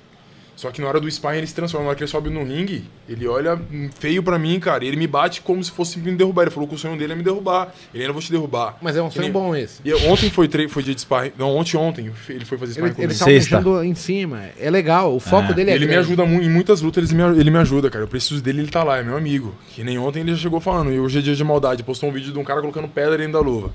Só 0.63 0.71
que 0.71 0.81
na 0.81 0.87
hora 0.87 1.01
do 1.01 1.11
sparring 1.11 1.39
ele 1.39 1.47
se 1.49 1.55
transforma. 1.57 1.83
Na 1.87 1.89
hora 1.91 1.97
que 1.97 2.05
ele 2.05 2.11
sobe 2.11 2.31
no 2.31 2.45
ringue, 2.45 2.85
ele 3.09 3.27
olha 3.27 3.61
feio 3.99 4.23
pra 4.23 4.39
mim, 4.39 4.61
cara. 4.61 4.85
E 4.85 4.87
ele 4.87 4.97
me 4.97 5.09
bate 5.09 5.41
como 5.41 5.63
se 5.65 5.73
fosse 5.73 5.99
me 5.99 6.13
derrubar. 6.15 6.43
Ele 6.43 6.53
falou 6.53 6.69
que 6.69 6.77
o 6.77 6.79
sonho 6.79 6.97
dele 6.97 7.15
é 7.15 7.17
me 7.17 7.23
derrubar. 7.25 7.75
Ele 7.93 8.05
ainda 8.05 8.13
vou 8.13 8.23
te 8.23 8.31
derrubar. 8.31 8.77
Mas 8.81 8.97
é 8.97 9.03
um 9.03 9.11
sonho 9.11 9.23
nem- 9.25 9.33
bom 9.33 9.57
esse. 9.57 9.81
E 9.85 9.93
ontem 10.07 10.31
foi, 10.31 10.47
tre... 10.47 10.69
foi 10.69 10.85
dia 10.85 10.95
de 10.95 11.01
sparring. 11.01 11.33
Não, 11.37 11.49
ontem, 11.57 11.77
ontem. 11.77 12.13
Ele 12.29 12.45
foi 12.45 12.57
fazer 12.57 12.79
Ele, 12.81 12.91
sparring 12.91 13.03
ele 13.03 13.15
comigo. 13.15 13.19
tá 13.19 13.27
mexendo 13.27 13.83
em 13.85 13.95
cima. 13.97 14.43
É 14.57 14.71
legal. 14.71 15.17
O 15.17 15.19
foco 15.19 15.49
Ah. 15.51 15.53
dele 15.53 15.73
é 15.73 15.75
Ele 15.75 15.87
me 15.87 15.93
grande. 15.95 16.07
ajuda 16.07 16.25
muito, 16.25 16.45
em 16.47 16.51
muitas 16.51 16.81
lutas 16.81 17.11
ele 17.11 17.21
me, 17.21 17.41
ele 17.41 17.51
me 17.51 17.59
ajuda, 17.59 17.91
cara. 17.91 18.05
Eu 18.05 18.09
preciso 18.09 18.41
dele, 18.41 18.61
ele 18.61 18.71
tá 18.71 18.85
lá, 18.85 18.99
é 18.99 19.03
meu 19.03 19.17
amigo. 19.17 19.53
Que 19.75 19.83
nem 19.83 19.99
ontem 19.99 20.21
ele 20.21 20.31
já 20.33 20.43
chegou 20.43 20.61
falando, 20.61 20.93
e 20.93 21.01
hoje 21.01 21.19
é 21.19 21.23
dia 21.23 21.35
de 21.35 21.43
maldade. 21.43 21.83
Postou 21.83 22.09
um 22.09 22.13
vídeo 22.13 22.33
de 22.33 22.39
um 22.39 22.45
cara 22.45 22.61
colocando 22.61 22.87
pedra 22.87 23.19
dentro 23.19 23.33
da 23.33 23.41
luva. 23.41 23.73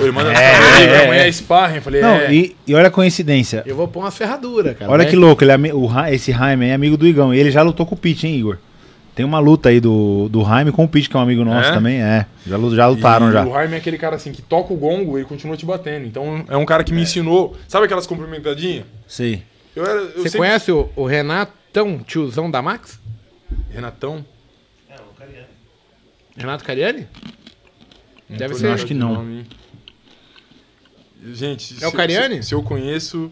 Ele 0.00 0.10
manda 0.10 0.32
É, 0.32 1.04
amanhã 1.04 1.22
é. 1.22 1.28
é 1.28 1.32
sparring. 1.32 1.76
Eu 1.76 1.82
falei, 1.82 2.00
Não, 2.00 2.14
é. 2.16 2.32
e, 2.34 2.56
e 2.66 2.74
olha 2.74 2.88
a 2.88 2.90
coincidência. 2.90 3.62
Eu 3.66 3.76
vou 3.76 3.86
pôr 3.88 4.00
umas 4.00 4.16
ferraduras, 4.16 4.76
cara. 4.76 4.90
Olha 4.90 5.02
Vai- 5.04 5.10
que 5.10 5.16
louco, 5.16 5.44
ele 5.44 5.52
é, 5.52 5.74
o, 5.74 5.88
esse 6.08 6.32
Jaime 6.32 6.66
é 6.68 6.74
amigo 6.74 6.96
do 6.96 7.06
Igão. 7.06 7.32
E 7.34 7.38
ele 7.38 7.50
já 7.50 7.62
lutou 7.62 7.84
com 7.84 7.94
o 7.94 7.98
Pete, 7.98 8.26
hein, 8.26 8.36
Igor? 8.38 8.58
Tem 9.14 9.24
uma 9.24 9.38
luta 9.38 9.68
aí 9.70 9.80
do, 9.80 10.28
do 10.28 10.44
Jaime 10.44 10.72
com 10.72 10.84
o 10.84 10.88
Pete, 10.88 11.08
que 11.08 11.16
é 11.16 11.18
um 11.18 11.22
amigo 11.22 11.44
nosso 11.44 11.70
É? 11.70 11.72
também. 11.72 12.02
É. 12.02 12.26
Já, 12.46 12.58
já 12.58 12.86
lutaram 12.86 13.28
E 13.30 13.32
já. 13.32 13.44
O 13.46 13.52
Jaime 13.52 13.74
é 13.74 13.76
aquele 13.78 13.98
cara 13.98 14.16
assim 14.16 14.32
que 14.32 14.42
toca 14.42 14.72
o 14.72 14.76
gongo 14.76 15.16
e 15.16 15.20
ele 15.20 15.28
continua 15.28 15.56
te 15.56 15.64
batendo. 15.66 16.06
Então 16.06 16.44
é 16.48 16.56
um 16.56 16.64
cara 16.66 16.82
que 16.84 16.92
me 16.92 17.02
ensinou. 17.02 17.56
Sabe 17.68 17.84
aquelas 17.86 18.06
cumprimentadinhas? 18.06 18.84
Sei. 19.06 19.42
Eu 19.74 19.84
era. 19.84 20.00
Eu 20.00 20.08
Você 20.14 20.22
sempre- 20.24 20.38
conhece 20.38 20.72
o, 20.72 20.88
o 20.96 21.04
Renatão, 21.06 21.98
tiozão 22.06 22.50
da 22.50 22.60
Max? 22.62 22.98
Renatão? 23.70 24.24
É, 24.90 24.94
o 24.94 25.14
Cariani. 25.18 25.46
Renato 26.36 26.64
Cariani? 26.64 27.06
Deve 28.28 28.54
ser. 28.54 28.62
ligado 28.62 28.74
acho 28.74 28.86
que 28.86 28.94
não. 28.94 29.14
nome. 29.14 29.46
Gente, 31.34 31.82
É 31.82 31.88
o 31.88 31.92
Cariani? 31.92 32.42
Se, 32.42 32.50
se 32.50 32.54
eu 32.54 32.62
conheço, 32.62 33.30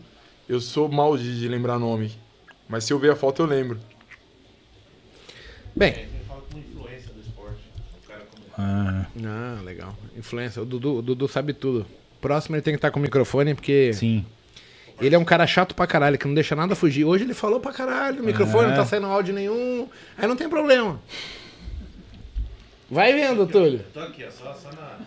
eu 0.48 0.60
sou 0.60 0.88
mal 0.88 1.16
de, 1.16 1.38
de 1.38 1.48
lembrar 1.48 1.78
nome. 1.78 2.12
Mas 2.68 2.84
se 2.84 2.92
eu 2.92 2.98
ver 2.98 3.12
a 3.12 3.16
foto, 3.16 3.42
eu 3.42 3.46
lembro. 3.46 3.78
Bem, 5.76 5.92
Ele 5.92 6.08
fala 6.26 6.42
como 6.50 6.62
influência 6.62 7.12
do 7.12 7.20
esporte. 7.20 7.60
O 8.02 8.08
cara 8.08 8.22
como. 8.30 8.46
Ah, 8.56 9.06
ah, 9.24 9.62
legal. 9.62 9.96
Influência. 10.16 10.62
O 10.62 10.64
Dudu, 10.64 10.96
o 10.98 11.02
Dudu 11.02 11.28
sabe 11.28 11.52
tudo. 11.52 11.86
Próximo 12.20 12.56
ele 12.56 12.62
tem 12.62 12.72
que 12.72 12.78
estar 12.78 12.90
com 12.90 12.98
o 12.98 13.02
microfone, 13.02 13.54
porque 13.54 13.92
sim. 13.92 14.24
ele 15.00 15.14
é 15.14 15.18
um 15.18 15.24
cara 15.24 15.46
chato 15.46 15.74
pra 15.74 15.86
caralho, 15.86 16.16
que 16.18 16.26
não 16.26 16.34
deixa 16.34 16.56
nada 16.56 16.74
fugir. 16.74 17.04
Hoje 17.04 17.24
ele 17.24 17.34
falou 17.34 17.60
pra 17.60 17.72
caralho, 17.72 18.22
o 18.22 18.26
microfone 18.26 18.64
É. 18.64 18.68
não 18.68 18.76
tá 18.76 18.86
saindo 18.86 19.06
áudio 19.06 19.34
nenhum. 19.34 19.86
Aí 20.16 20.26
não 20.26 20.36
tem 20.36 20.48
problema. 20.48 21.00
Vai 22.90 23.12
vendo, 23.12 23.46
Túlio. 23.46 23.80
Eu 23.80 23.92
tô 23.92 24.00
aqui, 24.00 24.24
ó, 24.24 24.30
só, 24.30 24.54
só 24.54 24.70
na. 24.72 24.98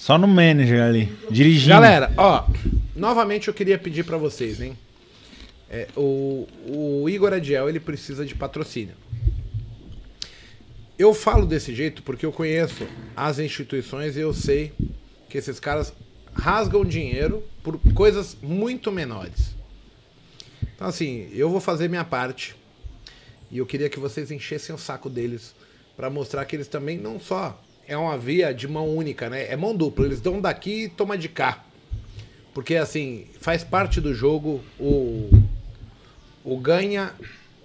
Só 0.00 0.16
no 0.16 0.26
manager 0.26 0.82
ali. 0.82 1.14
Dirigindo. 1.30 1.74
Galera, 1.74 2.10
ó, 2.16 2.48
novamente 2.96 3.48
eu 3.48 3.54
queria 3.54 3.76
pedir 3.76 4.02
pra 4.02 4.16
vocês, 4.16 4.58
hein? 4.58 4.74
É, 5.68 5.88
o, 5.94 6.48
o 6.66 7.06
Igor 7.06 7.34
Adiel, 7.34 7.68
ele 7.68 7.78
precisa 7.78 8.24
de 8.24 8.34
patrocínio. 8.34 8.94
Eu 10.98 11.12
falo 11.12 11.44
desse 11.44 11.74
jeito 11.74 12.02
porque 12.02 12.24
eu 12.24 12.32
conheço 12.32 12.88
as 13.14 13.38
instituições 13.38 14.16
e 14.16 14.20
eu 14.20 14.32
sei 14.32 14.72
que 15.28 15.36
esses 15.36 15.60
caras 15.60 15.92
rasgam 16.32 16.82
dinheiro 16.82 17.44
por 17.62 17.78
coisas 17.92 18.38
muito 18.40 18.90
menores. 18.90 19.54
Então, 20.74 20.88
assim, 20.88 21.28
eu 21.30 21.50
vou 21.50 21.60
fazer 21.60 21.90
minha 21.90 22.04
parte 22.04 22.56
e 23.50 23.58
eu 23.58 23.66
queria 23.66 23.90
que 23.90 24.00
vocês 24.00 24.30
enchessem 24.30 24.74
o 24.74 24.78
saco 24.78 25.10
deles 25.10 25.54
pra 25.94 26.08
mostrar 26.08 26.46
que 26.46 26.56
eles 26.56 26.68
também 26.68 26.96
não 26.96 27.20
só 27.20 27.62
é 27.90 27.96
uma 27.96 28.16
via 28.16 28.54
de 28.54 28.66
mão 28.68 28.88
única, 28.96 29.28
né? 29.28 29.46
É 29.52 29.56
mão 29.56 29.76
dupla. 29.76 30.06
Eles 30.06 30.20
dão 30.20 30.40
daqui 30.40 30.84
e 30.84 30.88
toma 30.88 31.18
de 31.18 31.28
cá. 31.28 31.64
Porque 32.54 32.76
assim, 32.76 33.26
faz 33.40 33.62
parte 33.64 34.00
do 34.00 34.14
jogo 34.14 34.62
o 34.78 35.28
o 36.42 36.56
ganha, 36.56 37.12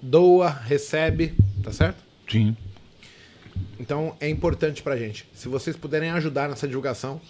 doa, 0.01 0.49
recebe, 0.49 1.33
tá 1.63 1.71
certo? 1.71 1.97
Sim. 2.29 2.55
Então 3.79 4.15
é 4.19 4.27
importante 4.29 4.81
pra 4.83 4.97
gente. 4.97 5.25
Se 5.33 5.47
vocês 5.47 5.75
puderem 5.77 6.09
ajudar 6.11 6.49
nessa 6.49 6.67
divulgação, 6.67 7.21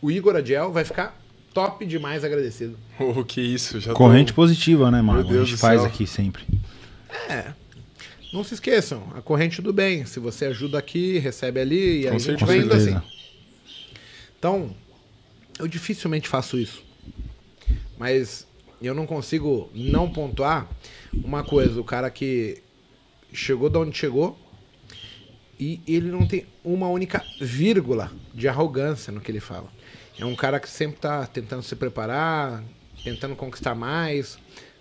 o 0.00 0.10
Igor 0.10 0.36
Adiel 0.36 0.72
vai 0.72 0.84
ficar 0.84 1.20
top 1.52 1.84
demais 1.84 2.24
agradecido. 2.24 2.78
Oh, 2.98 3.24
que 3.24 3.40
isso, 3.40 3.80
já 3.80 3.90
tô- 3.92 3.98
Corrente 3.98 4.32
positiva, 4.32 4.88
né, 4.90 5.02
Deus 5.32 5.42
a 5.42 5.50
gente 5.50 5.58
faz 5.58 5.80
céu. 5.80 5.90
aqui 5.90 6.06
sempre. 6.06 6.44
Não 8.34 8.42
se 8.42 8.54
esqueçam, 8.54 9.06
a 9.14 9.22
corrente 9.22 9.62
do 9.62 9.72
bem. 9.72 10.04
Se 10.04 10.18
você 10.18 10.46
ajuda 10.46 10.76
aqui, 10.76 11.18
recebe 11.18 11.60
ali 11.60 12.00
e 12.00 12.08
Com 12.08 12.16
a 12.16 12.18
gente 12.18 12.44
vai 12.44 12.56
indo 12.58 12.74
assim. 12.74 12.86
certeza. 12.86 13.04
Então, 14.36 14.74
eu 15.56 15.68
dificilmente 15.68 16.28
faço 16.28 16.58
isso. 16.58 16.82
Mas 17.96 18.44
eu 18.82 18.92
não 18.92 19.06
consigo 19.06 19.70
não 19.72 20.10
pontuar 20.10 20.68
uma 21.12 21.44
coisa, 21.44 21.80
o 21.80 21.84
cara 21.84 22.10
que 22.10 22.60
chegou 23.32 23.70
de 23.70 23.78
onde 23.78 23.96
chegou 23.96 24.36
e 25.58 25.80
ele 25.86 26.10
não 26.10 26.26
tem 26.26 26.44
uma 26.64 26.88
única 26.88 27.24
vírgula 27.40 28.10
de 28.34 28.48
arrogância 28.48 29.12
no 29.12 29.20
que 29.20 29.30
ele 29.30 29.38
fala. 29.38 29.70
É 30.18 30.24
um 30.24 30.34
cara 30.34 30.58
que 30.58 30.68
sempre 30.68 30.96
está 30.96 31.24
tentando 31.24 31.62
se 31.62 31.76
preparar, 31.76 32.64
tentando 33.04 33.36
conquistar 33.36 33.76
mais, 33.76 34.36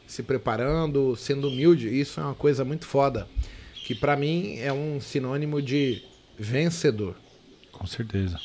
se 0.07 0.23
preparando, 0.23 1.15
sendo 1.15 1.47
humilde. 1.49 1.87
Isso 1.87 2.19
é 2.19 2.23
uma 2.23 2.35
coisa 2.35 2.63
muito 2.63 2.85
foda, 2.85 3.27
que 3.73 3.95
pra 3.95 4.15
mim 4.15 4.57
é 4.59 4.71
um 4.71 4.99
sinônimo 4.99 5.61
de 5.61 6.03
vencedor. 6.37 7.15
Com 7.71 7.85
certeza. 7.85 8.39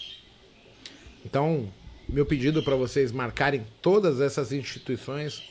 Então, 1.25 1.69
meu 2.09 2.25
pedido 2.25 2.63
para 2.63 2.75
vocês 2.75 3.13
marcarem 3.13 3.67
todas 3.83 4.21
essas 4.21 4.53
instituições, 4.53 5.43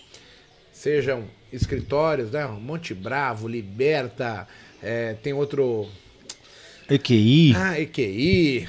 sejam 0.72 1.26
escritórios, 1.52 2.32
né? 2.32 2.46
Monte 2.48 2.94
Bravo, 2.94 3.48
Liberta, 3.48 4.48
é, 4.82 5.14
tem 5.14 5.34
outro. 5.34 5.88
EQI. 6.90 7.54
Ah, 7.56 7.80
EQI. 7.80 8.68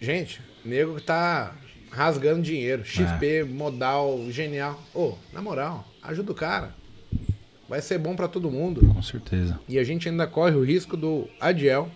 Gente, 0.00 0.40
nego 0.64 0.96
que 0.96 1.02
tá 1.02 1.54
rasgando 1.90 2.42
dinheiro. 2.42 2.84
XP, 2.84 3.44
modal, 3.44 4.26
genial. 4.30 4.82
Ô, 4.94 5.16
na 5.32 5.40
moral, 5.40 5.86
ajuda 6.02 6.32
o 6.32 6.34
cara. 6.34 6.74
Vai 7.68 7.80
ser 7.80 7.98
bom 7.98 8.14
para 8.14 8.28
todo 8.28 8.50
mundo. 8.50 8.86
Com 8.92 9.02
certeza. 9.02 9.58
E 9.68 9.78
a 9.78 9.84
gente 9.84 10.08
ainda 10.08 10.26
corre 10.26 10.54
o 10.56 10.62
risco 10.64 10.96
do 10.96 11.26
Adiel 11.40 11.90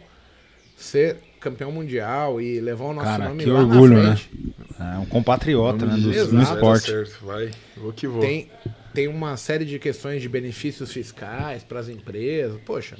ser 0.77 1.19
campeão 1.41 1.71
mundial 1.71 2.41
e 2.41 2.61
levar 2.61 2.85
o 2.85 2.93
nosso 2.95 3.07
Cara, 3.07 3.29
nome 3.29 3.45
que 3.45 3.51
lá 3.51 3.61
orgulho, 3.61 4.03
na 4.03 4.11
né? 4.11 4.17
frente. 4.17 4.55
É 4.79 4.99
um 4.99 5.07
compatriota, 5.07 5.87
né? 5.87 5.95
Do, 5.97 6.33
no 6.33 6.45
Vai 6.45 6.55
esporte. 6.55 6.87
certo, 6.91 7.25
vai. 7.25 7.51
Vou 7.77 7.93
que 7.93 8.07
vou. 8.07 8.21
Tem, 8.21 8.51
tem 8.95 9.09
uma 9.09 9.37
série 9.37 9.65
de 9.65 9.79
questões 9.79 10.21
de 10.23 10.29
benefícios 10.29 10.93
fiscais 10.93 11.63
para 11.63 11.81
as 11.81 11.89
empresas. 11.89 12.59
Poxa, 12.65 12.97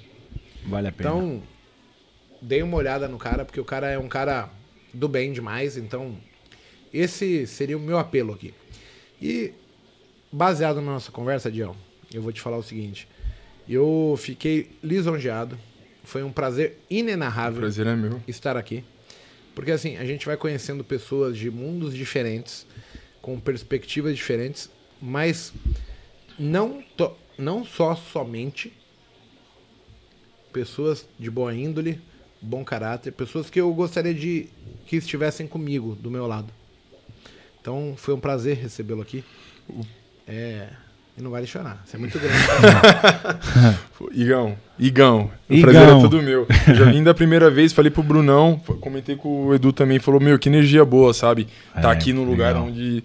Vale 0.67 0.89
a 0.89 0.93
pena. 0.93 1.11
então 1.11 1.43
dei 2.41 2.63
uma 2.63 2.77
olhada 2.77 3.09
no 3.09 3.19
cara, 3.19 3.45
porque 3.45 3.61
o 3.61 3.65
cara 3.65 3.89
é 3.91 3.99
um 3.99 4.09
cara 4.09 4.49
do 4.93 5.09
bem 5.09 5.33
demais. 5.33 5.77
Então, 5.77 6.17
esse 6.93 7.47
seria 7.47 7.77
o 7.77 7.81
meu 7.81 7.99
apelo 7.99 8.33
aqui. 8.35 8.55
E 9.21 9.53
baseado 10.33 10.77
na 10.77 10.93
nossa 10.93 11.11
conversa, 11.13 11.51
Dião, 11.51 11.77
eu 12.13 12.23
vou 12.23 12.33
te 12.33 12.41
falar 12.41 12.57
o 12.59 12.63
seguinte. 12.63 13.09
Eu 13.69 14.15
fiquei 14.19 14.71
lisonjeado. 14.83 15.59
Foi 16.05 16.23
um 16.23 16.31
prazer 16.31 16.79
O 16.89 16.95
inenarrável 16.95 17.61
prazer 17.61 17.87
é 17.87 17.97
meu. 17.97 18.23
estar 18.29 18.57
aqui. 18.57 18.85
Porque 19.55 19.73
assim, 19.73 19.97
a 19.97 20.05
gente 20.05 20.25
vai 20.27 20.37
conhecendo 20.37 20.85
pessoas 20.85 21.37
de 21.37 21.51
mundos 21.51 21.95
diferentes, 21.95 22.67
com 23.21 23.41
perspectivas 23.41 24.15
diferentes, 24.17 24.71
mas 25.03 25.53
não, 26.39 26.81
to- 26.97 27.17
não 27.37 27.65
só 27.65 27.97
somente 27.97 28.73
pessoas 30.53 31.07
de 31.19 31.31
boa 31.31 31.55
índole, 31.55 32.01
bom 32.41 32.65
caráter, 32.65 33.13
pessoas 33.13 33.51
que 33.51 33.61
eu 33.61 33.73
gostaria 33.75 34.15
de 34.15 34.49
que 34.87 34.97
estivessem 34.97 35.47
comigo, 35.47 35.95
do 35.97 36.11
meu 36.11 36.27
lado. 36.27 36.53
Então 37.61 37.95
foi 37.97 38.15
um 38.15 38.21
prazer 38.21 38.57
recebê-lo 38.59 39.03
aqui. 39.03 39.25
É, 40.29 40.67
e 41.17 41.23
não 41.23 41.31
vale 41.31 41.47
chorar, 41.47 41.83
você 41.85 41.97
é 41.97 41.99
muito 42.01 42.19
grande. 42.19 42.35
Igão, 44.13 44.57
Igão, 44.79 45.31
o 45.49 45.55
Igão. 45.55 45.71
prazer 45.73 45.89
é 45.97 46.01
todo 46.01 46.23
meu. 46.23 46.47
Eu 46.69 46.75
já 46.75 46.85
vim 46.87 47.03
da 47.03 47.15
primeira 47.15 47.51
vez, 47.51 47.73
falei 47.73 47.91
pro 47.91 48.03
Brunão, 48.03 48.61
comentei 48.81 49.17
com 49.17 49.47
o 49.47 49.55
Edu 49.55 49.73
também, 49.73 49.99
falou, 49.99 50.21
meu, 50.21 50.39
que 50.39 50.49
energia 50.49 50.85
boa, 50.85 51.15
sabe? 51.15 51.49
Tá 51.75 51.91
É, 51.91 51.93
aqui 51.93 52.13
no 52.13 52.25
lugar 52.25 52.49
legal. 52.55 52.65
onde 52.67 53.03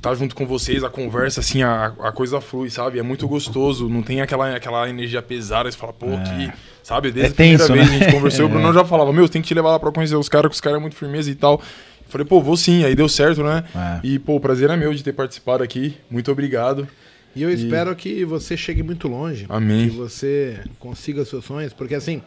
tá 0.00 0.14
junto 0.14 0.34
com 0.34 0.46
vocês, 0.46 0.82
a 0.82 0.88
conversa, 0.88 1.40
assim, 1.40 1.62
a, 1.62 1.92
a 2.00 2.10
coisa 2.10 2.40
flui, 2.40 2.70
sabe? 2.70 2.98
É 2.98 3.02
muito 3.02 3.28
gostoso, 3.28 3.88
não 3.90 4.02
tem 4.02 4.22
aquela, 4.22 4.56
aquela 4.56 4.88
energia 4.88 5.20
pesada, 5.20 5.70
você 5.70 5.76
fala, 5.76 5.92
pô, 5.92 6.06
que, 6.06 6.50
sabe? 6.82 7.10
Desde 7.10 7.28
É 7.28 7.32
a 7.32 7.34
primeira 7.34 7.58
tenso, 7.66 7.72
vez 7.74 7.90
né? 7.90 7.96
a 7.96 7.98
gente 7.98 8.12
conversou, 8.14 8.46
o 8.46 8.48
É. 8.48 8.52
Brunão 8.52 8.72
já 8.72 8.86
falava, 8.86 9.12
meu, 9.12 9.26
você 9.26 9.34
tem 9.34 9.42
que 9.42 9.48
te 9.48 9.54
levar 9.54 9.72
lá 9.72 9.78
pra 9.78 9.92
conhecer 9.92 10.16
os 10.16 10.30
caras, 10.30 10.48
que 10.48 10.54
os 10.54 10.60
caras 10.62 10.78
é 10.78 10.80
muito 10.80 10.96
firmeza 10.96 11.30
e 11.30 11.34
tal. 11.34 11.60
Falei, 12.08 12.26
pô, 12.26 12.40
vou 12.40 12.56
sim, 12.56 12.84
aí 12.84 12.94
deu 12.94 13.08
certo, 13.08 13.42
né? 13.42 13.64
É. 13.74 14.00
E, 14.06 14.18
pô, 14.18 14.36
o 14.36 14.40
prazer 14.40 14.70
é 14.70 14.76
meu 14.76 14.94
de 14.94 15.02
ter 15.02 15.12
participado 15.12 15.62
aqui, 15.62 15.96
muito 16.10 16.30
obrigado. 16.30 16.86
E 17.36 17.42
eu 17.42 17.50
espero 17.50 17.94
que 17.94 18.24
você 18.24 18.56
chegue 18.56 18.82
muito 18.82 19.06
longe. 19.08 19.44
Amém. 19.50 19.90
Que 19.90 19.96
você 19.96 20.58
consiga 20.78 21.22
seus 21.22 21.44
sonhos. 21.44 21.74
Porque 21.74 21.94
assim, 21.94 22.22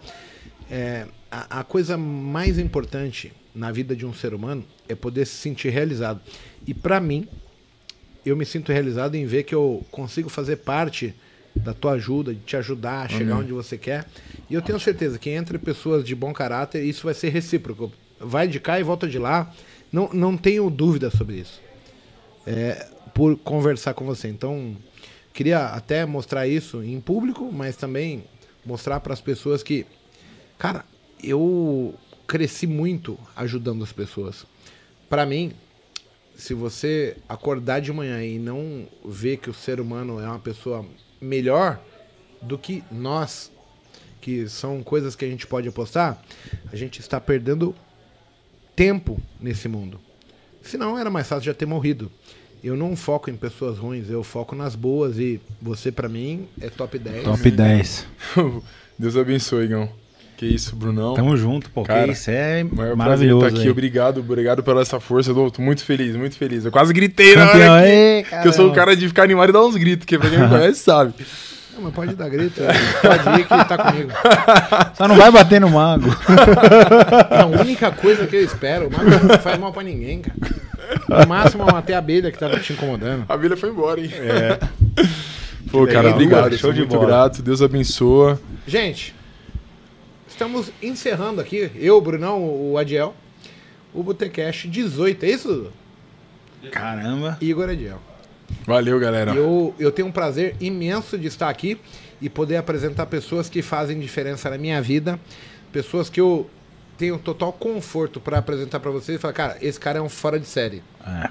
é, 0.69 1.07
a, 1.31 1.61
a 1.61 1.63
coisa 1.63 1.97
mais 1.97 2.59
importante 2.59 3.33
na 3.55 3.71
vida 3.71 3.95
de 3.95 4.05
um 4.05 4.13
ser 4.13 4.35
humano 4.35 4.63
é 4.87 4.93
poder 4.93 5.25
se 5.25 5.33
sentir 5.33 5.69
realizado. 5.69 6.21
E 6.67 6.75
pra 6.75 6.99
mim, 6.99 7.27
eu 8.23 8.37
me 8.37 8.45
sinto 8.45 8.71
realizado 8.71 9.15
em 9.15 9.25
ver 9.25 9.43
que 9.43 9.55
eu 9.55 9.83
consigo 9.89 10.29
fazer 10.29 10.57
parte 10.57 11.15
da 11.55 11.73
tua 11.73 11.93
ajuda, 11.93 12.33
de 12.33 12.41
te 12.41 12.55
ajudar 12.55 13.05
a 13.05 13.09
chegar 13.09 13.37
onde 13.37 13.51
você 13.51 13.77
quer. 13.77 14.05
E 14.47 14.53
eu 14.53 14.61
tenho 14.61 14.79
certeza 14.79 15.17
que 15.17 15.31
entre 15.31 15.57
pessoas 15.57 16.05
de 16.05 16.13
bom 16.13 16.31
caráter, 16.31 16.83
isso 16.83 17.03
vai 17.05 17.15
ser 17.15 17.29
recíproco. 17.29 17.91
Vai 18.19 18.47
de 18.47 18.59
cá 18.59 18.79
e 18.79 18.83
volta 18.83 19.07
de 19.07 19.17
lá. 19.17 19.51
Não, 19.91 20.09
não 20.13 20.37
tenho 20.37 20.69
dúvida 20.69 21.09
sobre 21.09 21.35
isso. 21.37 21.61
É, 22.45 22.87
por 23.13 23.37
conversar 23.37 23.93
com 23.93 24.05
você. 24.05 24.27
Então, 24.27 24.75
queria 25.33 25.65
até 25.67 26.05
mostrar 26.05 26.47
isso 26.47 26.83
em 26.83 26.99
público, 26.99 27.51
mas 27.51 27.75
também 27.75 28.23
mostrar 28.65 28.99
para 28.99 29.13
as 29.13 29.21
pessoas 29.21 29.63
que, 29.63 29.85
cara, 30.57 30.85
eu 31.23 31.93
cresci 32.27 32.67
muito 32.67 33.17
ajudando 33.35 33.83
as 33.83 33.91
pessoas. 33.91 34.45
Para 35.09 35.25
mim, 35.25 35.51
se 36.35 36.53
você 36.53 37.17
acordar 37.27 37.81
de 37.81 37.91
manhã 37.91 38.23
e 38.23 38.39
não 38.39 38.87
ver 39.03 39.37
que 39.37 39.49
o 39.49 39.53
ser 39.53 39.81
humano 39.81 40.19
é 40.19 40.25
uma 40.25 40.39
pessoa 40.39 40.85
melhor 41.19 41.81
do 42.41 42.57
que 42.57 42.83
nós, 42.91 43.51
que 44.21 44.47
são 44.47 44.81
coisas 44.81 45.15
que 45.15 45.25
a 45.25 45.27
gente 45.27 45.47
pode 45.47 45.67
apostar, 45.67 46.21
a 46.71 46.75
gente 46.75 46.99
está 46.99 47.19
perdendo 47.19 47.75
tempo 48.79 49.19
nesse 49.41 49.67
mundo. 49.67 49.99
Senão 50.63 50.97
era 50.97 51.09
mais 51.09 51.27
fácil 51.27 51.43
já 51.43 51.53
ter 51.53 51.65
morrido. 51.65 52.09
Eu 52.63 52.77
não 52.77 52.95
foco 52.95 53.29
em 53.29 53.35
pessoas 53.35 53.77
ruins, 53.77 54.09
eu 54.09 54.23
foco 54.23 54.55
nas 54.55 54.73
boas 54.73 55.17
e 55.19 55.41
você 55.61 55.91
pra 55.91 56.07
mim 56.07 56.47
é 56.61 56.69
top 56.69 56.97
10. 56.97 57.23
Top 57.25 57.51
10. 57.51 58.07
Deus 58.97 59.17
abençoe, 59.17 59.65
Igão. 59.65 59.89
Que 60.37 60.45
isso, 60.45 60.77
Brunão. 60.77 61.13
Tamo 61.13 61.35
junto, 61.35 61.69
pô. 61.71 61.83
Cara, 61.83 62.05
que 62.05 62.13
isso 62.13 62.31
é 62.31 62.63
Maior 62.63 62.95
maravilhoso. 62.95 63.39
prazer 63.41 63.47
estar 63.47 63.47
aqui. 63.47 63.67
aí. 63.67 63.69
Obrigado, 63.69 64.19
obrigado 64.21 64.63
pela 64.63 64.81
essa 64.81 64.97
força. 64.97 65.31
Eu 65.31 65.51
tô 65.51 65.61
muito 65.61 65.83
feliz, 65.83 66.15
muito 66.15 66.37
feliz. 66.37 66.63
Eu 66.63 66.71
quase 66.71 66.93
gritei 66.93 67.35
na 67.35 67.47
Campeão, 67.47 67.73
hora 67.73 67.89
ei, 67.89 68.23
que, 68.23 68.47
eu 68.47 68.53
sou 68.53 68.69
o 68.69 68.73
cara 68.73 68.95
de 68.95 69.09
ficar 69.09 69.23
animado 69.23 69.49
e 69.49 69.51
dar 69.53 69.65
uns 69.65 69.75
gritos, 69.75 70.05
que 70.05 70.17
pra 70.17 70.29
quem 70.29 70.39
me 70.39 70.47
conhece 70.47 70.79
sabe. 70.79 71.13
Não, 71.79 71.85
mas 71.85 71.93
pode 71.93 72.13
dar 72.13 72.27
grito, 72.27 72.61
pode 73.01 73.39
ir 73.39 73.43
que 73.43 73.65
tá 73.65 73.77
comigo. 73.77 74.11
Só 74.95 75.07
não 75.07 75.15
vai 75.15 75.31
bater 75.31 75.61
no 75.61 75.69
mago. 75.69 76.09
É 77.31 77.41
a 77.41 77.45
única 77.45 77.89
coisa 77.91 78.27
que 78.27 78.35
eu 78.35 78.43
espero, 78.43 78.89
mas 78.91 79.23
não 79.23 79.39
faz 79.39 79.57
mal 79.57 79.71
pra 79.71 79.81
ninguém, 79.81 80.21
cara. 80.21 80.37
No 81.21 81.27
máximo 81.27 81.63
eu 81.63 81.67
matei 81.71 81.95
a 81.95 81.99
abelha 81.99 82.31
que 82.31 82.37
tava 82.37 82.59
te 82.59 82.73
incomodando. 82.73 83.23
A 83.29 83.37
Bíblia 83.37 83.55
foi 83.55 83.69
embora, 83.69 84.01
hein? 84.01 84.11
É. 84.13 84.59
Pô, 85.71 85.85
Que 85.85 85.93
cara, 85.93 86.09
obrigado. 86.09 86.49
show 86.49 86.57
Show 86.57 86.73
de 86.73 86.79
muito 86.79 86.95
bola. 86.95 87.05
grato. 87.07 87.41
Deus 87.41 87.61
abençoa. 87.61 88.39
Gente, 88.67 89.15
estamos 90.27 90.71
encerrando 90.81 91.39
aqui, 91.39 91.71
eu, 91.75 91.95
o 91.97 92.01
Brunão, 92.01 92.43
o 92.43 92.77
Adiel, 92.77 93.15
o 93.93 94.03
Botecast 94.03 94.67
18, 94.67 95.23
é 95.25 95.29
isso? 95.29 95.67
Caramba. 96.71 97.37
Igor 97.39 97.69
Adiel. 97.69 98.01
Valeu, 98.65 98.99
galera. 98.99 99.31
Eu, 99.33 99.73
eu 99.79 99.91
tenho 99.91 100.07
um 100.07 100.11
prazer 100.11 100.55
imenso 100.59 101.17
de 101.17 101.27
estar 101.27 101.49
aqui 101.49 101.79
e 102.21 102.29
poder 102.29 102.57
apresentar 102.57 103.05
pessoas 103.05 103.49
que 103.49 103.61
fazem 103.61 103.99
diferença 103.99 104.49
na 104.49 104.57
minha 104.57 104.81
vida, 104.81 105.19
pessoas 105.71 106.09
que 106.09 106.19
eu 106.19 106.49
tenho 106.97 107.17
total 107.17 107.53
conforto 107.53 108.19
para 108.19 108.37
apresentar 108.39 108.79
para 108.79 108.91
vocês 108.91 109.17
e 109.17 109.21
falar, 109.21 109.33
cara, 109.33 109.57
esse 109.61 109.79
cara 109.79 109.99
é 109.99 110.01
um 110.01 110.09
fora 110.09 110.39
de 110.39 110.45
série. 110.45 110.83
É. 111.07 111.29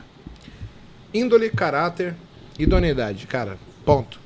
Índole, 1.12 1.50
caráter, 1.50 2.14
idoneidade, 2.58 3.26
cara. 3.26 3.56
Ponto. 3.84 4.18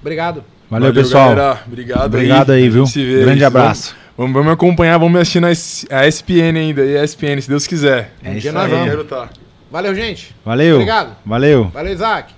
Obrigado. 0.00 0.44
Valeu, 0.70 0.92
pessoal. 0.92 1.30
galera. 1.34 1.62
Obrigado, 1.66 2.04
Obrigado 2.06 2.50
aí, 2.52 2.60
A 2.62 2.64
gente 2.64 2.72
viu? 2.72 2.86
se 2.86 3.04
vê. 3.04 3.20
Grande 3.22 3.44
abraço. 3.44 3.96
Vamos, 4.16 4.32
vamos 4.32 4.46
me 4.46 4.52
acompanhar, 4.52 4.98
vamos 4.98 5.12
me 5.14 5.20
assistir 5.20 5.40
na 5.40 5.50
S- 5.50 5.86
a 5.90 6.06
ESPN 6.06 6.58
ainda, 6.58 6.84
e 6.84 6.96
a 6.96 7.04
ESPN, 7.04 7.40
se 7.40 7.48
Deus 7.48 7.66
quiser. 7.66 8.12
É 8.22 8.30
Um 8.30 8.32
dia 8.32 8.38
isso 8.38 8.52
nós 8.52 8.72
aí. 8.72 8.88
vamos. 8.90 9.28
Valeu, 9.70 9.94
gente. 9.94 10.34
Valeu. 10.44 10.76
Obrigado. 10.76 11.16
Valeu. 11.24 11.64
Valeu, 11.68 11.92
Isaac. 11.92 12.35